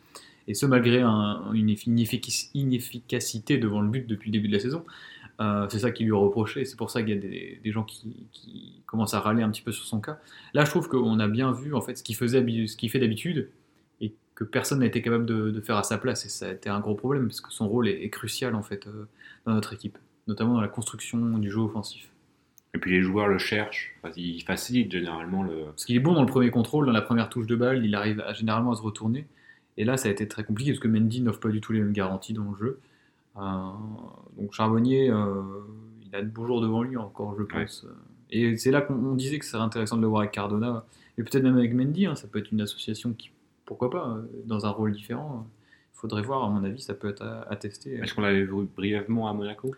Et 0.51 0.55
ce, 0.55 0.67
malgré 0.67 1.01
un- 1.01 1.53
une 1.53 1.69
effi- 1.71 1.89
ineffic- 1.89 2.51
inefficacité 2.55 3.59
devant 3.59 3.81
le 3.81 3.89
but 3.89 4.07
depuis 4.07 4.31
le 4.31 4.33
début 4.33 4.49
de 4.49 4.55
la 4.55 4.61
saison. 4.61 4.85
Euh, 5.41 5.67
c'est 5.71 5.79
ça 5.79 5.91
qui 5.91 6.03
lui 6.05 6.11
est 6.11 6.13
reproché, 6.13 6.67
c'est 6.67 6.77
pour 6.77 6.91
ça 6.91 7.01
qu'il 7.03 7.15
y 7.15 7.19
a 7.19 7.21
des, 7.21 7.61
des 7.65 7.73
gens 7.73 7.83
qui, 7.85 8.27
qui 8.33 8.83
commencent 8.85 9.15
à 9.15 9.21
râler 9.21 9.43
un 9.43 9.51
petit 9.51 9.63
peu 9.63 9.73
sur 9.73 9.85
son 9.87 10.01
cas. 10.01 10.19
Là, 10.53 10.67
je 10.67 10.71
trouve 10.71 10.87
qu'on 10.89 11.19
a 11.19 11.29
bien 11.29 11.51
vu 11.53 11.73
en 11.75 11.81
fait 11.81 11.97
ce 11.97 12.03
qu'il 12.03 12.15
faisait, 12.17 12.41
habi- 12.43 12.67
ce 12.69 12.77
qu'il 12.77 12.91
fait 12.91 12.99
d'habitude 12.99 13.49
et 14.03 14.13
que 14.35 14.45
personne 14.45 14.81
n'a 14.81 14.87
été 14.87 15.01
capable 15.01 15.25
de, 15.25 15.51
de 15.51 15.61
faire 15.63 15.79
à 15.79 15.83
sa 15.83 15.97
place. 15.97 16.27
Et 16.27 16.29
ça 16.29 16.49
a 16.49 16.53
été 16.53 16.69
un 16.69 16.81
gros 16.81 16.95
problème 16.95 17.27
parce 17.29 17.41
que 17.41 17.51
son 17.53 17.69
rôle 17.69 17.89
est, 17.89 18.03
est 18.05 18.11
crucial 18.11 18.55
en 18.55 18.63
fait 18.63 18.87
euh, 18.87 19.07
dans 19.47 19.55
notre 19.55 19.73
équipe, 19.73 19.97
notamment 20.27 20.55
dans 20.55 20.61
la 20.61 20.69
construction 20.69 21.19
du 21.39 21.51
jeu 21.51 21.61
offensif. 21.61 22.11
Et 22.75 22.79
puis 22.79 22.91
les 22.93 23.01
joueurs 23.03 23.27
le 23.29 23.39
cherchent, 23.39 23.97
Enfin, 24.03 24.13
ils 24.17 24.43
facilitent 24.43 24.93
généralement 24.93 25.43
le. 25.43 25.65
Parce 25.67 25.87
qu'il 25.87 25.97
est 25.97 26.01
bon 26.01 26.13
dans 26.13 26.21
le 26.23 26.29
premier 26.29 26.51
contrôle, 26.51 26.85
dans 26.87 26.93
la 26.93 27.03
première 27.03 27.29
touche 27.31 27.47
de 27.47 27.57
balle, 27.57 27.85
il 27.85 27.95
arrive 27.95 28.21
à- 28.21 28.33
généralement 28.35 28.73
à 28.73 28.77
se 28.77 28.83
retourner. 28.83 29.27
Et 29.81 29.85
là, 29.85 29.97
ça 29.97 30.09
a 30.09 30.13
été 30.13 30.29
très 30.29 30.45
compliqué 30.45 30.73
parce 30.73 30.81
que 30.81 30.89
Mendy 30.89 31.23
n'offre 31.23 31.41
pas 31.41 31.49
du 31.49 31.63
tout 31.63 31.73
les 31.73 31.81
mêmes 31.81 31.95
garanties 31.95 32.35
dans 32.35 32.51
le 32.51 32.57
jeu. 32.59 32.81
Euh, 33.39 33.41
donc 34.37 34.53
Charbonnier, 34.53 35.09
euh, 35.09 35.41
il 36.05 36.15
a 36.15 36.21
de 36.21 36.29
beaux 36.29 36.47
jours 36.47 36.61
devant 36.61 36.83
lui 36.83 36.99
encore, 36.99 37.35
je 37.39 37.45
pense. 37.45 37.87
Et 38.31 38.59
c'est 38.59 38.73
là 38.73 38.83
qu'on 38.83 38.93
on 38.95 39.15
disait 39.15 39.39
que 39.39 39.45
ce 39.47 39.53
serait 39.53 39.63
intéressant 39.63 39.97
de 39.97 40.03
le 40.03 40.09
voir 40.09 40.21
avec 40.21 40.33
Cardona, 40.33 40.85
et 41.17 41.23
peut-être 41.23 41.43
même 41.43 41.57
avec 41.57 41.73
Mendy. 41.73 42.05
hein, 42.05 42.15
ça 42.15 42.29
peut 42.29 42.41
être 42.41 42.53
une 42.53 42.61
association 42.61 43.15
qui, 43.15 43.31
pourquoi 43.65 43.89
pas, 43.89 44.07
euh, 44.11 44.23
dans 44.45 44.67
un 44.67 44.71
rôle 44.71 44.93
différent. 44.93 45.47
Il 45.95 45.99
faudrait 45.99 46.23
voir, 46.23 46.45
à 46.45 46.51
mon 46.51 46.63
avis, 46.63 46.83
ça 46.83 46.93
peut 46.93 47.09
être 47.09 47.23
à, 47.23 47.51
à 47.51 47.57
tester. 47.57 47.95
Est-ce 47.95 48.13
qu'on 48.13 48.21
l'avait 48.21 48.45
vu 48.45 48.69
brièvement 48.77 49.31
à 49.31 49.33
Monaco? 49.33 49.75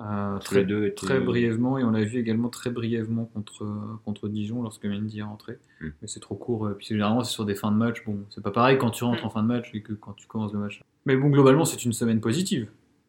Euh, 0.00 0.38
très, 0.38 0.60
les 0.60 0.64
deux 0.64 0.86
étaient- 0.86 0.94
très 1.06 1.20
brièvement, 1.20 1.76
et 1.78 1.84
on 1.84 1.90
l'a 1.90 2.02
vu 2.04 2.18
également 2.18 2.48
très 2.48 2.70
brièvement 2.70 3.26
contre, 3.26 3.66
contre 4.04 4.28
Dijon 4.28 4.62
lorsque 4.62 4.86
Mendy 4.86 5.18
est 5.18 5.22
rentré. 5.22 5.58
Hmm. 5.80 5.88
Mais 6.00 6.08
c'est 6.08 6.20
trop 6.20 6.34
court, 6.36 6.66
euh, 6.66 6.74
puis 6.74 6.86
généralement 6.86 7.22
c'est 7.22 7.32
sur 7.32 7.44
des 7.44 7.54
fins 7.54 7.70
de 7.70 7.76
match. 7.76 8.02
Bon, 8.06 8.18
c'est 8.30 8.42
pas 8.42 8.50
pareil 8.50 8.78
quand 8.78 8.90
tu 8.90 9.04
rentres 9.04 9.24
en 9.26 9.30
fin 9.30 9.42
de 9.42 9.48
match 9.48 9.70
et 9.74 9.82
que 9.82 9.92
quand 9.92 10.12
tu 10.14 10.26
commences 10.26 10.52
le 10.54 10.58
match. 10.60 10.82
Mais 11.06 11.16
bon, 11.16 11.28
globalement, 11.28 11.64
c'est 11.64 11.84
une 11.84 11.92
semaine 11.92 12.20
positive. 12.20 12.68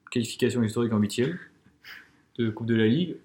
Qualification 0.09 0.61
historique 0.63 0.91
en 0.91 0.97
huitième 0.99 1.37
de 2.37 2.49
Coupe 2.49 2.67
de 2.67 2.75
la 2.75 2.87
Ligue. 2.87 3.15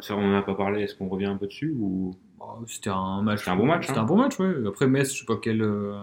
Ça, 0.00 0.14
on 0.16 0.20
n'en 0.22 0.36
a 0.38 0.42
pas 0.42 0.54
parlé. 0.54 0.82
Est-ce 0.82 0.94
qu'on 0.94 1.08
revient 1.08 1.26
un 1.26 1.36
peu 1.36 1.46
dessus 1.48 1.74
ou? 1.76 2.14
Bon, 2.38 2.46
C'était 2.68 2.90
un 2.90 3.20
match. 3.22 3.40
C'était 3.40 3.50
un 3.50 3.56
bon 3.56 3.66
match, 3.66 3.86
C'était 3.86 3.98
hein. 3.98 4.02
un 4.02 4.06
bon 4.06 4.16
match, 4.16 4.38
ouais. 4.38 4.54
Après 4.68 4.86
Metz, 4.86 5.12
je 5.12 5.20
sais 5.20 5.26
pas 5.26 5.36
quel, 5.42 5.60
euh, 5.60 5.98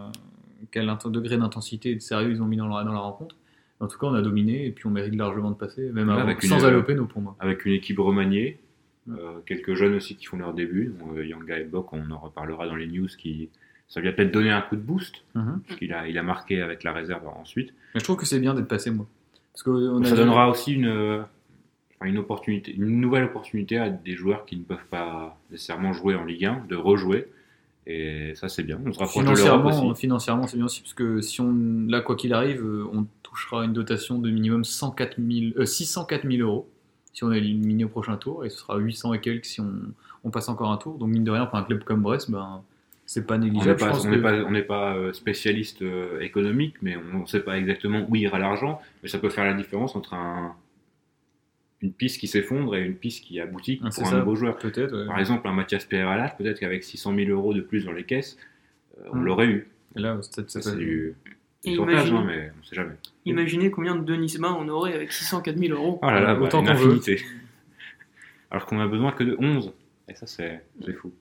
quel 0.72 0.92
degré 1.06 1.38
d'intensité 1.38 1.92
et 1.92 1.96
de 1.96 2.02
sérieux 2.02 2.32
ils 2.32 2.42
ont 2.42 2.46
mis 2.46 2.58
dans 2.58 2.68
la, 2.68 2.84
dans 2.84 2.92
la 2.92 3.00
rencontre. 3.00 3.38
En 3.80 3.88
tout 3.88 3.98
cas, 4.00 4.08
on 4.08 4.14
a 4.14 4.22
dominé 4.22 4.66
et 4.68 4.72
puis 4.72 4.86
on 4.88 4.90
mérite 4.92 5.16
largement 5.16 5.52
de 5.52 5.56
passer, 5.56 5.92
même 5.92 6.10
avant- 6.10 6.22
avec 6.22 6.42
sans 6.44 6.64
euh, 6.64 6.68
Alopeno 6.70 7.06
pour 7.06 7.22
moi. 7.22 7.36
avec 7.40 7.66
une 7.66 7.74
équipe 7.74 8.00
remaniée, 8.00 8.58
euh, 9.10 9.40
quelques 9.46 9.74
jeunes 9.76 9.96
aussi 9.96 10.16
qui 10.16 10.26
font 10.26 10.38
leur 10.38 10.54
début. 10.54 10.94
Donc, 11.00 11.18
euh, 11.18 11.26
Yanga 11.26 11.60
et 11.60 11.64
Bok, 11.66 11.92
on 11.94 12.10
en 12.12 12.18
reparlera 12.18 12.68
dans 12.68 12.76
les 12.76 12.88
news. 12.88 13.08
Qui 13.18 13.50
ça 13.88 14.00
lui 14.02 14.08
a 14.08 14.14
peut-être 14.14 14.32
donné 14.32 14.50
un 14.50 14.62
coup 14.62 14.76
de 14.78 14.82
boost 14.82 15.24
Mhm. 15.36 15.62
parce 15.68 15.80
qu'il 15.80 15.94
a 15.94 16.08
il 16.08 16.18
a 16.18 16.24
marqué 16.24 16.62
avec 16.62 16.84
la 16.84 16.94
réserve 16.94 17.28
ensuite. 17.28 17.74
Mais 17.94 18.00
je 18.00 18.06
trouve 18.06 18.16
que 18.18 18.26
c'est 18.26 18.40
bien 18.40 18.54
d'être 18.54 18.68
passé, 18.68 18.90
moi. 18.92 19.06
Parce 19.54 19.64
que 19.64 19.70
on 19.70 20.02
a 20.02 20.06
ça 20.06 20.16
donnera 20.16 20.50
aussi 20.50 20.74
une, 20.74 20.88
euh, 20.88 21.22
une 22.04 22.18
opportunité, 22.18 22.74
une 22.74 23.00
nouvelle 23.00 23.24
opportunité 23.26 23.78
à 23.78 23.90
des 23.90 24.16
joueurs 24.16 24.46
qui 24.46 24.58
ne 24.58 24.64
peuvent 24.64 24.86
pas 24.90 25.38
nécessairement 25.52 25.94
jouer 25.94 26.16
en 26.16 26.24
Ligue 26.24 26.46
1 26.46 26.64
de 26.68 26.76
rejouer. 26.76 27.28
Et 27.88 28.34
ça, 28.36 28.50
c'est 28.50 28.64
bien. 28.64 28.80
On 28.86 28.92
se 28.92 28.98
rapproche 29.00 29.24
de 29.24 29.30
Financièrement, 29.30 29.90
aussi. 29.92 30.02
financièrement 30.02 30.48
c'est 30.48 30.58
bien 30.58 30.66
aussi, 30.66 30.82
parce 30.82 30.94
que 30.96 31.22
si 31.22 31.40
on, 31.42 31.54
là, 31.88 32.02
quoi 32.02 32.16
qu'il 32.16 32.34
arrive, 32.34 32.64
euh, 32.64 32.86
on 32.92 33.06
touchera 33.22 33.64
une 33.64 33.74
dotation 33.74 34.18
de 34.18 34.32
minimum 34.32 34.64
104 34.64 35.18
000, 35.20 35.54
euh, 35.58 35.66
604 35.66 36.28
000 36.30 36.48
euros 36.48 36.68
si 37.14 37.24
on 37.24 37.32
est 37.32 37.38
éliminé 37.38 37.86
au 37.86 37.90
prochain 37.90 38.18
tour, 38.18 38.44
et 38.44 38.50
ce 38.50 38.58
sera 38.58 38.78
800 38.78 39.14
et 39.14 39.22
quelques 39.22 39.46
si 39.46 39.62
on, 39.62 39.72
on 40.26 40.32
passe 40.32 40.50
encore 40.50 40.70
un 40.72 40.78
tour. 40.78 40.98
Donc, 40.98 41.10
mine 41.10 41.24
de 41.24 41.32
rien, 41.32 41.46
pour 41.46 41.58
un 41.58 41.64
club 41.64 41.84
comme 41.86 42.02
Brest, 42.02 42.30
ben, 42.30 42.62
c'est 43.06 43.26
pas 43.26 43.36
On 43.36 43.38
n'est 43.38 43.46
négligeable. 43.46 43.80
pas, 43.80 43.98
on 44.02 44.10
n'est 44.10 44.18
que- 44.18 44.22
pas, 44.22 44.34
on 44.46 44.52
n'est 44.52 44.62
pas 44.64 44.96
euh, 44.96 45.14
spécialiste 45.14 45.82
euh, 45.84 46.20
économique, 46.22 46.74
mais 46.82 46.98
on 47.14 47.20
ne 47.22 47.26
sait 47.28 47.40
pas 47.40 47.58
exactement 47.58 48.06
où 48.10 48.16
ira 48.18 48.38
l'argent. 48.40 48.82
Mais 49.04 49.08
ça 49.10 49.20
peut 49.20 49.30
faire 49.30 49.46
la 49.46 49.54
différence 49.54 49.96
entre 49.96 50.14
un, 50.16 50.54
une 51.86 51.94
piste 51.94 52.20
qui 52.20 52.28
s'effondre 52.28 52.76
et 52.76 52.84
une 52.84 52.96
piste 52.96 53.24
qui 53.24 53.40
aboutit 53.40 53.80
Ah, 53.84 53.92
c'est 53.92 54.02
pour 54.02 54.10
un 54.10 54.12
ça. 54.14 54.20
nouveau 54.20 54.36
joueur. 54.36 54.58
Peut-être. 54.58 54.94
ouais. 54.96 55.06
Par 55.08 55.20
exemple, 55.20 55.48
un 55.48 55.54
Mathias 55.54 55.86
Pereira, 55.86 56.28
peut-être 56.38 56.60
qu'avec 56.60 56.84
600 56.84 57.16
000 57.16 57.30
euros 57.32 57.54
de 57.54 57.62
plus 57.62 57.86
dans 57.86 57.92
les 57.94 58.04
caisses, 58.04 58.38
euh, 59.00 59.10
on 59.14 59.18
Mm. 59.18 59.24
l'aurait 59.26 59.48
eu. 59.48 59.68
Et 59.96 60.00
Là, 60.02 60.18
c'est- 60.22 60.50
Ça, 60.50 60.62
c'est- 60.62 60.70
c'est 60.72 60.76
du, 60.78 61.16
du 61.64 61.72
imagine- 61.72 62.16
hein, 62.16 62.24
mais 62.28 62.52
on 62.56 62.60
ne 62.60 62.66
sait 62.66 62.76
jamais. 62.76 62.96
Imaginez 63.26 63.72
combien 63.72 63.96
de 63.96 64.04
Denis 64.04 64.36
Bain 64.40 64.56
on 64.60 64.68
aurait 64.68 64.94
avec 64.94 65.12
604 65.14 65.58
000 65.58 65.74
euros. 65.74 66.00
Oh 66.02 66.06
là 66.08 66.20
là, 66.20 66.40
Autant 66.40 66.62
bah, 66.64 66.74
qu'on 66.74 66.80
veut. 66.80 66.88
infinité. 66.88 67.22
Alors 68.52 68.66
qu'on 68.66 68.80
a 68.80 68.88
besoin 68.88 69.12
que 69.12 69.24
de 69.24 69.36
11. 69.40 69.72
Et 70.10 70.16
ça, 70.16 70.28
c'est 70.28 70.62
c'est 70.86 70.94
fou. 70.94 71.12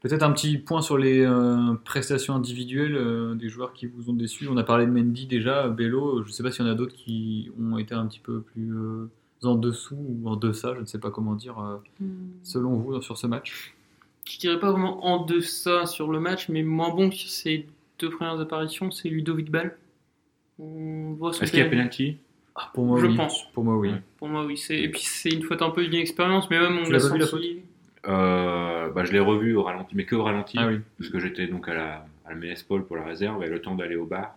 Peut-être 0.00 0.22
un 0.22 0.32
petit 0.32 0.56
point 0.56 0.80
sur 0.80 0.96
les 0.96 1.20
euh, 1.20 1.74
prestations 1.84 2.34
individuelles 2.34 2.96
euh, 2.96 3.34
des 3.34 3.48
joueurs 3.50 3.74
qui 3.74 3.84
vous 3.86 4.08
ont 4.08 4.14
déçu. 4.14 4.46
On 4.48 4.56
a 4.56 4.62
parlé 4.64 4.86
de 4.86 4.90
Mendy 4.90 5.26
déjà, 5.26 5.68
Bello. 5.68 6.22
Je 6.22 6.28
ne 6.28 6.32
sais 6.32 6.42
pas 6.42 6.50
s'il 6.50 6.64
y 6.64 6.68
en 6.68 6.72
a 6.72 6.74
d'autres 6.74 6.94
qui 6.94 7.50
ont 7.60 7.76
été 7.76 7.94
un 7.94 8.06
petit 8.06 8.20
peu 8.20 8.40
plus 8.40 8.72
euh, 8.74 9.10
en 9.42 9.54
dessous 9.54 9.96
ou 9.98 10.28
en 10.28 10.36
deçà, 10.36 10.74
je 10.74 10.80
ne 10.80 10.86
sais 10.86 10.98
pas 10.98 11.10
comment 11.10 11.34
dire, 11.34 11.58
euh, 11.58 11.76
selon 12.42 12.74
vous, 12.76 13.00
sur 13.02 13.16
ce 13.18 13.26
match 13.26 13.74
Je 14.28 14.38
dirais 14.38 14.60
pas 14.60 14.70
vraiment 14.70 15.04
en 15.06 15.24
deçà 15.24 15.86
sur 15.86 16.10
le 16.10 16.20
match, 16.20 16.48
mais 16.48 16.62
moins 16.62 16.90
bon 16.94 17.10
que 17.10 17.16
sur 17.16 17.30
ses 17.30 17.66
deux 17.98 18.10
premières 18.10 18.38
apparitions, 18.40 18.90
c'est 18.90 19.08
Ludovic 19.08 19.50
Ball. 19.50 19.76
Est-ce 20.58 21.50
qu'il 21.50 21.58
y 21.60 21.62
a 21.62 21.68
penalty? 21.68 22.18
Ah, 22.54 22.70
Pour 22.74 22.84
moi, 22.84 23.00
Je 23.00 23.06
oui. 23.06 23.16
pense. 23.16 23.44
Pour 23.52 23.64
moi, 23.64 23.76
oui. 23.78 23.90
Ouais. 23.90 24.02
Pour 24.18 24.28
moi, 24.28 24.44
oui. 24.44 24.56
c'est- 24.58 24.78
Et 24.78 24.88
puis, 24.90 25.00
c'est 25.02 25.30
une 25.30 25.42
faute 25.42 25.62
un 25.62 25.70
peu 25.70 25.86
d'inexpérience, 25.86 26.50
mais 26.50 26.58
même 26.60 26.78
on 26.86 26.90
l'a 26.90 27.00
senti. 27.00 27.62
Euh, 28.08 28.90
bah, 28.90 29.04
Je 29.04 29.12
l'ai 29.12 29.20
revu 29.20 29.54
au 29.54 29.62
ralenti, 29.62 29.94
mais 29.94 30.04
que 30.04 30.14
au 30.16 30.22
ralenti. 30.24 30.56
Ah 30.58 30.66
oui. 30.68 30.80
parce 30.98 31.10
que 31.10 31.18
j'étais 31.20 31.46
donc 31.46 31.68
à 31.68 31.74
la, 31.74 32.06
à 32.26 32.30
la 32.30 32.34
MS 32.36 32.62
Paul 32.66 32.84
pour 32.86 32.96
la 32.96 33.04
réserve 33.04 33.42
et 33.44 33.48
le 33.48 33.60
temps 33.62 33.74
d'aller 33.74 33.96
au 33.96 34.04
bar. 34.06 34.36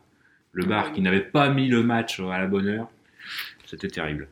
Le 0.54 0.64
Ah 0.66 0.70
bar 0.70 0.86
oui. 0.88 0.94
qui 0.94 1.02
n'avait 1.02 1.22
pas 1.22 1.50
mis 1.50 1.68
le 1.68 1.82
match 1.84 2.20
à 2.20 2.38
la 2.40 2.48
bonne 2.48 2.68
heure, 2.68 2.88
c'était 3.66 3.88
terrible. 3.88 4.28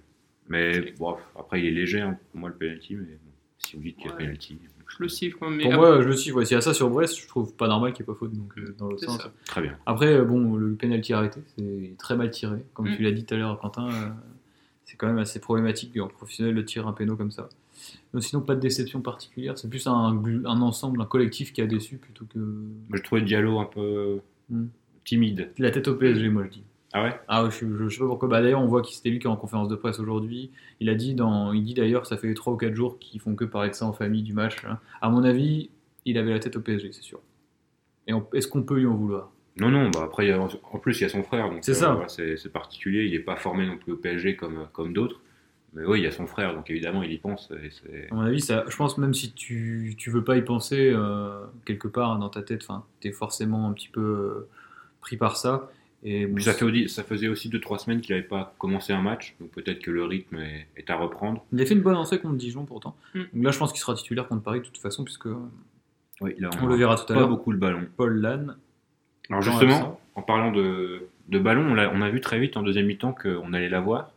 Mais 0.52 0.94
bon, 1.00 1.16
après 1.40 1.60
il 1.62 1.66
est 1.68 1.72
léger 1.72 2.02
hein, 2.02 2.18
pour 2.32 2.40
moi 2.40 2.50
le 2.50 2.56
penalty, 2.56 2.96
mais 2.96 3.04
bon, 3.04 3.32
si 3.60 3.76
vous 3.76 3.82
dites 3.84 3.96
qu'il 3.98 4.06
y 4.08 4.10
a 4.10 4.16
Ouais. 4.16 4.24
penalty, 4.26 4.58
Je 4.88 5.04
le 5.04 5.08
siffle, 5.10 5.38
quoi, 5.38 5.50
mais 5.50 5.64
Pour 5.64 5.74
moi, 5.74 6.02
je 6.02 6.08
le 6.10 6.16
suis. 6.18 6.32
Ouais. 6.34 6.44
S'il 6.46 6.56
y 6.56 6.58
a 6.58 6.62
ça 6.62 6.74
sur 6.74 6.90
Brest, 6.90 7.18
je 7.18 7.28
trouve 7.28 7.54
pas 7.56 7.68
normal 7.70 7.94
qu'il 7.94 8.04
n'y 8.04 8.12
ait 8.12 8.14
pas 8.14 8.20
faute. 8.20 8.34
Donc, 8.34 8.52
euh, 8.58 8.76
dans 8.78 8.88
l'autre 8.88 9.00
C'est 9.00 9.06
sens. 9.06 9.22
ça. 9.22 9.32
très 9.46 9.62
bien. 9.62 9.78
Après, 9.86 10.14
euh, 10.14 10.26
bon, 10.26 10.56
le 10.58 10.74
penalty 10.76 11.14
arrêté, 11.14 11.40
c'est 11.58 11.96
très 11.98 12.18
mal 12.18 12.30
tiré. 12.30 12.58
Comme 12.74 12.90
Mm. 12.90 12.96
tu 12.98 13.02
l'as 13.04 13.12
dit 13.12 13.24
tout 13.26 13.34
à 13.34 13.38
l'heure, 13.38 13.58
Quentin, 13.60 13.88
euh, 13.90 14.10
c'est 14.84 14.98
quand 14.98 15.08
même 15.08 15.18
assez 15.20 15.40
problématique 15.40 15.98
en 15.98 16.08
professionnel 16.10 16.54
de 16.56 16.62
tirer 16.62 16.86
un 16.86 16.92
péno 16.92 17.16
comme 17.16 17.32
ça. 17.32 17.48
Sinon, 18.20 18.42
pas 18.42 18.56
de 18.56 18.60
déception 18.60 19.02
particulière. 19.02 19.58
C'est 19.58 19.70
plus 19.70 19.88
un, 19.88 19.94
un 19.94 20.62
ensemble, 20.62 21.02
un 21.02 21.06
collectif 21.06 21.54
qui 21.54 21.62
a 21.62 21.68
déçu 21.68 21.96
plutôt 21.98 22.26
que 22.26 22.38
Moi, 22.40 22.98
je 22.98 23.02
trouvais 23.02 23.22
Diallo 23.22 23.60
un 23.60 23.66
peu 23.66 24.20
Hmm. 24.50 24.66
timide. 25.06 25.52
la 25.58 25.72
tête 25.72 25.88
au 25.88 25.96
PSG, 25.96 26.28
moi 26.28 26.44
je 26.44 26.50
dis. 26.50 26.64
Ah 26.94 27.04
ouais? 27.04 27.20
Ah, 27.28 27.48
je, 27.50 27.66
je, 27.66 27.88
je 27.88 27.94
sais 27.96 28.00
pas 28.02 28.08
pourquoi. 28.08 28.28
Bah, 28.28 28.42
d'ailleurs, 28.42 28.62
on 28.62 28.68
voit 28.68 28.82
que 28.82 28.90
c'était 28.90 29.10
lui 29.10 29.20
qui 29.20 29.28
est 29.28 29.30
en 29.30 29.38
conférence 29.38 29.70
de 29.70 29.76
presse 29.76 30.00
aujourd'hui. 30.00 30.52
Il 30.82 30.90
a 30.90 30.96
dit, 30.96 31.16
dans, 31.16 31.54
il 31.54 31.64
dit 31.64 31.74
d'ailleurs, 31.74 32.06
ça 32.06 32.18
fait 32.18 32.34
3 32.34 32.54
ou 32.54 32.58
4 32.58 32.76
jours 32.76 33.00
qu'ils 33.00 33.22
font 33.22 33.36
que 33.36 33.46
parler 33.46 33.70
de 33.70 33.76
ça 33.76 33.86
en 33.86 33.94
famille 33.94 34.24
du 34.24 34.34
match. 34.34 34.58
hein. 34.66 34.78
À 35.02 35.10
mon 35.10 35.24
avis, 35.24 35.70
il 36.06 36.18
avait 36.18 36.32
la 36.32 36.40
tête 36.40 36.56
au 36.58 36.62
PSG, 36.62 36.92
c'est 36.92 37.02
sûr. 37.02 37.22
Et 38.08 38.14
on- 38.14 38.28
est-ce 38.34 38.48
qu'on 38.48 38.64
peut 38.64 38.80
lui 38.80 38.88
en 38.88 38.96
vouloir? 38.96 39.32
Non, 39.58 39.70
non, 39.70 39.90
bah 39.90 40.02
après, 40.04 40.26
il 40.26 40.30
y 40.30 40.32
a- 40.32 40.40
en 40.42 40.80
plus 40.80 41.00
il 41.00 41.04
y 41.04 41.06
a 41.06 41.10
son 41.10 41.24
frère, 41.24 41.50
donc 41.50 41.60
C'est 41.62 41.74
ça. 41.74 41.92
voilà, 41.94 42.08
c'est 42.10 42.38
c'est 42.38 42.50
particulier. 42.52 43.04
Il 43.06 43.12
n'est 43.12 43.20
pas 43.20 43.36
formé 43.36 43.68
non 43.68 43.78
plus 43.78 43.94
au 43.94 43.98
PSG 43.98 44.36
comme, 44.38 44.68
comme 44.74 44.94
d'autres. 44.94 45.20
Mais 45.74 45.86
oui, 45.86 46.00
il 46.00 46.04
y 46.04 46.08
a 46.08 46.12
son 46.12 46.26
frère, 46.28 46.54
donc 46.56 46.70
évidemment 46.70 47.04
il 47.04 47.12
y 47.14 47.18
pense. 47.18 47.52
et 47.52 47.70
c'est- 47.70 48.10
À 48.12 48.16
mon 48.16 48.22
avis, 48.22 48.42
ça, 48.42 48.66
je 48.68 48.76
pense 48.76 48.98
même 48.98 49.14
si 49.14 49.34
tu, 49.34 49.94
tu 49.98 50.10
veux 50.10 50.24
pas 50.24 50.38
y 50.38 50.42
penser 50.42 50.92
euh, 50.94 51.46
quelque 51.66 51.88
part 51.88 52.18
dans 52.20 52.30
ta 52.30 52.42
tête, 52.44 52.64
enfin, 52.64 52.86
t'es 53.02 53.12
forcément 53.12 53.68
un 53.68 53.74
petit 53.74 53.88
peu 53.90 54.02
euh, 54.02 54.50
pris 55.02 55.18
par 55.18 55.38
ça. 55.38 55.70
Et 56.04 56.26
bon, 56.26 56.36
Puis 56.36 56.44
ça, 56.46 56.54
fait 56.54 56.66
aussi- 56.66 56.90
ça 56.90 57.04
faisait 57.04 57.28
aussi 57.28 57.48
2-3 57.50 57.78
semaines 57.78 58.02
qu'il 58.02 58.16
n'avait 58.16 58.28
pas 58.28 58.56
commencé 58.58 58.92
un 58.92 59.02
match, 59.02 59.36
donc 59.40 59.52
peut-être 59.52 59.80
que 59.82 59.92
le 59.92 60.04
rythme 60.06 60.38
est, 60.40 60.68
est 60.76 60.90
à 60.90 60.96
reprendre. 60.96 61.46
il 61.54 61.62
a 61.62 61.66
fait 61.66 61.76
une 61.76 61.82
bonne 61.82 61.96
entrée 61.96 62.20
contre 62.20 62.38
Dijon 62.38 62.66
pourtant. 62.66 62.96
Mm. 63.14 63.20
Donc 63.34 63.44
là, 63.44 63.52
je 63.52 63.60
pense 63.60 63.72
qu'il 63.72 63.82
sera 63.82 63.94
titulaire 63.94 64.28
contre 64.28 64.42
Paris 64.42 64.60
de 64.62 64.66
toute 64.66 64.80
façon, 64.80 65.04
puisque 65.04 65.28
Oui, 66.22 66.36
là, 66.40 66.50
on 66.62 66.66
le 66.66 66.76
verra 66.76 66.96
tout 66.96 67.04
à 67.04 67.06
pas 67.08 67.14
l'heure. 67.16 67.28
beaucoup 67.30 67.52
le 67.52 67.58
ballon. 67.60 67.86
Paul 67.98 68.20
Lannes. 68.20 68.56
Alors 69.30 69.42
justement, 69.44 69.76
absent. 69.76 70.00
en 70.16 70.22
parlant 70.24 70.52
de, 70.52 71.08
de 71.30 71.40
ballon, 71.40 71.66
on 71.70 71.78
a, 71.78 71.88
on 71.90 72.02
a 72.02 72.10
vu 72.10 72.20
très 72.20 72.40
vite 72.40 72.58
en 72.58 72.64
deuxième 72.64 72.88
mi-temps 72.88 73.14
qu'on 73.14 73.54
allait 73.54 73.70
l'avoir. 73.70 74.12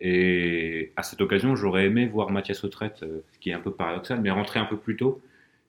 Et 0.00 0.92
à 0.96 1.02
cette 1.02 1.20
occasion, 1.20 1.54
j'aurais 1.56 1.84
aimé 1.86 2.06
voir 2.06 2.30
Mathias 2.30 2.64
Autrette, 2.64 3.02
euh, 3.02 3.20
ce 3.32 3.38
qui 3.38 3.50
est 3.50 3.52
un 3.52 3.60
peu 3.60 3.70
paradoxal, 3.70 4.20
mais 4.22 4.30
rentrer 4.30 4.58
un 4.58 4.64
peu 4.64 4.76
plus 4.78 4.96
tôt 4.96 5.20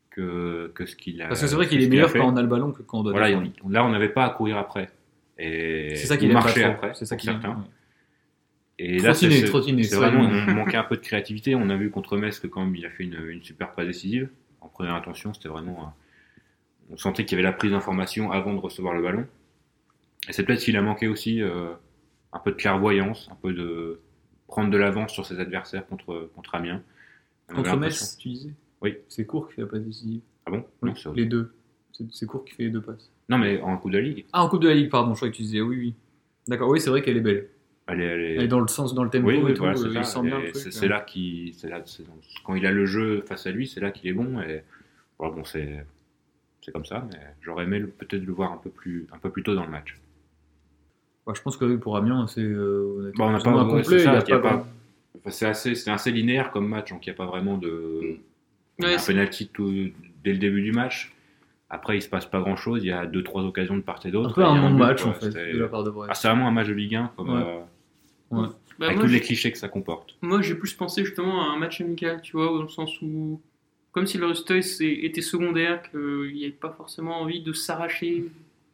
que, 0.09 0.71
que 0.73 0.85
ce 0.85 0.95
qu'il 0.95 1.21
a 1.21 1.27
Parce 1.27 1.41
que 1.41 1.47
c'est 1.47 1.55
vrai 1.55 1.67
qu'il 1.67 1.81
est 1.81 1.89
meilleur 1.89 2.11
quand 2.13 2.31
on 2.33 2.37
a 2.37 2.41
le 2.41 2.47
ballon 2.47 2.71
que 2.71 2.81
quand 2.81 2.99
on 2.99 3.03
doit 3.03 3.11
Voilà, 3.11 3.37
on- 3.63 3.69
là, 3.69 3.83
on 3.85 3.89
n'avait 3.89 4.09
pas 4.09 4.25
à 4.25 4.29
courir 4.29 4.57
après. 4.57 4.89
Et 5.43 5.95
C'est 5.95 6.07
ça 6.07 6.17
marchait 6.27 6.61
trop. 6.61 6.71
après, 6.71 6.93
C'est 6.93 7.05
ça 7.05 7.15
aime. 7.15 7.19
certains. 7.21 7.49
ouais. 7.49 7.63
Et 8.79 8.99
là, 8.99 9.13
c'est 9.13 9.27
Trottiner, 9.27 9.41
c'est- 9.41 9.47
trottiner, 9.47 9.83
c'est 9.83 9.89
ça, 9.95 9.97
vraiment, 9.99 10.21
on 10.23 10.51
manquait 10.55 10.77
un 10.77 10.83
peu 10.83 10.95
de 10.97 11.01
créativité. 11.01 11.53
On 11.55 11.69
a 11.69 11.75
vu 11.77 11.91
contre 11.91 12.17
Metz 12.17 12.39
que 12.39 12.47
quand 12.47 12.63
même 12.65 12.75
il 12.75 12.85
a 12.85 12.89
fait 12.89 13.03
une, 13.03 13.23
une 13.29 13.43
super 13.43 13.71
passe 13.73 13.85
décisive. 13.87 14.29
En 14.59 14.67
première 14.69 14.95
intention, 14.95 15.33
c'était 15.33 15.49
vraiment. 15.49 15.87
un- 15.87 15.93
On 16.91 16.97
sentait 16.97 17.23
qu'il 17.25 17.37
y 17.37 17.41
avait 17.41 17.49
la 17.49 17.53
prise 17.53 17.71
d'information 17.71 18.31
avant 18.31 18.53
de 18.53 18.59
recevoir 18.59 18.93
le 18.93 19.01
ballon. 19.01 19.25
Et 20.27 20.33
c'est 20.33 20.43
peut-être 20.43 20.59
qu'il 20.61 20.75
a 20.77 20.81
manqué 20.81 21.07
aussi 21.07 21.41
euh, 21.41 21.73
un 22.33 22.39
peu 22.39 22.51
de 22.51 22.55
clairvoyance, 22.57 23.29
un 23.31 23.35
peu 23.35 23.53
de 23.53 24.01
prendre 24.47 24.69
de 24.69 24.77
l'avance 24.77 25.11
sur 25.13 25.25
ses 25.25 25.39
adversaires 25.39 25.85
contre, 25.87 26.29
contre 26.35 26.55
Amiens. 26.55 26.81
On 27.49 27.55
Contre 27.55 27.77
Metz, 27.77 28.17
tu 28.17 28.29
disais? 28.29 28.51
Oui. 28.81 28.97
C'est 29.07 29.25
court 29.25 29.47
qui 29.49 29.55
fait 29.55 29.61
la 29.61 29.67
passe 29.67 29.81
décisive. 29.81 30.21
Ah 30.45 30.51
bon? 30.51 30.65
Oui, 30.81 30.89
non, 30.89 30.95
c'est- 30.95 31.13
les 31.13 31.25
deux. 31.25 31.53
C'est 32.11 32.25
court 32.25 32.43
qui 32.45 32.53
fait 32.53 32.63
les 32.63 32.69
deux 32.69 32.81
passes. 32.81 33.09
non, 33.29 33.37
mais 33.37 33.61
en 33.61 33.77
coup 33.77 33.89
de 33.89 33.97
ligue, 33.97 34.25
Ah, 34.33 34.43
en 34.43 34.49
Coupe 34.49 34.61
de 34.61 34.67
la 34.69 34.75
Ligue, 34.75 34.89
pardon, 34.89 35.11
je 35.11 35.15
croyais 35.17 35.31
que 35.31 35.37
tu 35.37 35.43
disais 35.43 35.61
oui, 35.61 35.77
oui. 35.77 35.93
D'accord, 36.47 36.69
oui, 36.69 36.79
c'est 36.81 36.89
vrai 36.89 37.01
qu'elle 37.01 37.17
est 37.17 37.21
belle. 37.21 37.47
elle 37.87 38.01
est, 38.01 38.05
elle 38.05 38.21
est- 38.21 38.35
Elle 38.35 38.43
est 38.43 38.47
dans 38.47 38.59
le 38.59 38.67
sens, 38.67 38.93
dans 38.93 39.03
le 39.03 39.09
tempo 39.09 39.27
Oui, 39.27 39.39
oui, 39.43 39.51
et 39.51 39.53
tout, 39.53 39.61
voilà, 39.63 39.77
c'est 39.77 39.87
il 39.87 39.93
ça. 39.95 40.03
sent 40.03 40.21
bien 40.21 40.39
Et 40.39 40.45
le 40.47 40.51
truc. 40.51 40.63
c'est- 40.63 40.71
c'est 40.71 40.87
là 40.87 41.01
qu'il, 41.01 41.53
c'est 41.53 41.67
là, 41.69 41.81
c'est- 41.85 42.03
quand 42.45 42.55
il 42.55 42.65
a 42.65 42.71
le 42.71 42.85
jeu 42.85 43.21
face 43.27 43.45
à 43.47 43.51
lui, 43.51 43.67
c'est 43.67 43.79
là 43.81 43.91
qu'il 43.91 44.09
est 44.09 44.13
bon. 44.13 44.39
Et 44.41 44.63
voilà, 45.19 45.33
bon, 45.35 45.43
c'est, 45.43 45.85
c'est 46.61 46.71
comme 46.71 46.85
ça, 46.85 47.05
mais 47.11 47.19
j'aurais 47.41 47.65
aimé 47.65 47.81
peut-être 47.81 48.23
le 48.23 48.31
voir 48.31 48.51
un 48.53 48.57
peu 48.57 48.69
plus, 48.69 49.07
un 49.11 49.17
peu 49.17 49.29
plus 49.29 49.43
tôt 49.43 49.55
dans 49.55 49.65
le 49.65 49.71
match. 49.71 49.97
Ouais, 51.27 51.35
je 51.35 51.41
pense 51.41 51.57
que 51.57 51.75
pour 51.75 51.97
Amiens, 51.97 52.25
c'est 52.27 52.41
euh, 52.41 52.97
on 52.97 53.07
était 53.07 53.17
Bon, 53.17 53.25
on 53.27 53.31
n'a 53.31 53.39
pas- 53.39 53.63
ouais, 53.65 53.81
complet. 53.83 53.99
ça, 53.99 54.13
y 54.13 54.15
a 54.15 54.23
il 54.25 54.29
y 54.29 54.33
a 54.33 54.39
pas- 54.39 54.49
pas- 54.57 54.67
Enfin, 55.17 55.29
c'est 55.29 55.45
assez, 55.45 55.75
c'est 55.75 55.91
assez 55.91 56.11
linéaire 56.11 56.51
comme 56.51 56.67
match, 56.67 56.89
donc 56.89 57.05
il 57.05 57.09
n'y 57.09 57.13
a 57.13 57.17
pas 57.17 57.25
vraiment 57.27 57.57
de, 57.57 58.17
a 58.81 58.85
Ouais, 58.85 58.95
un 58.95 58.97
penalty 59.05 59.49
tout- 59.49 59.91
dès 60.23 60.31
le 60.31 60.39
début 60.39 60.63
du 60.63 60.71
match. 60.71 61.13
Après, 61.73 61.97
il 61.97 62.01
se 62.01 62.09
passe 62.09 62.25
pas 62.25 62.39
grand 62.41 62.57
chose. 62.57 62.83
Il 62.83 62.87
y 62.87 62.91
a 62.91 63.05
deux, 63.05 63.23
trois 63.23 63.43
occasions 63.43 63.77
de 63.77 63.81
part 63.81 63.99
et 64.03 64.09
un 64.09 64.11
d'autre. 64.11 64.33
peu 64.35 64.43
un 64.43 64.51
a 64.51 64.55
but, 64.55 64.61
non-match 64.61 65.01
quoi. 65.03 65.11
en 65.11 65.13
fait, 65.13 65.25
C'était- 65.31 65.53
de 65.53 65.59
la 65.59 65.67
part 65.69 65.83
de 65.83 65.89
Brest. 65.89 66.09
Ah, 66.11 66.15
c'est 66.15 66.27
vraiment 66.27 66.47
un 66.47 66.51
match 66.51 66.67
de 66.67 66.73
Ligue 66.73 66.95
1, 66.95 67.11
comme, 67.15 67.29
Ouais. 67.29 67.41
euh, 67.41 68.47
Bah, 68.79 68.85
avec 68.87 68.97
moi, 68.97 69.05
tous 69.05 69.11
les 69.11 69.21
clichés 69.21 69.51
que 69.51 69.57
ça 69.57 69.67
comporte. 69.69 70.15
Moi, 70.21 70.41
j'ai 70.41 70.55
plus 70.55 70.73
pensé 70.73 71.05
justement 71.05 71.41
à 71.49 71.53
un 71.53 71.57
match 71.57 71.79
amical, 71.81 72.21
tu 72.21 72.33
vois, 72.35 72.47
dans 72.47 72.61
le 72.63 72.67
sens 72.69 73.01
où, 73.01 73.39
comme 73.93 74.05
si 74.05 74.17
le 74.17 74.25
résultat 74.27 74.55
était 74.57 75.21
secondaire, 75.21 75.81
qu'il 75.89 76.33
n'y 76.33 76.43
avait 76.43 76.51
pas 76.51 76.71
forcément 76.75 77.21
envie 77.21 77.41
de 77.41 77.53
s'arracher 77.53 78.25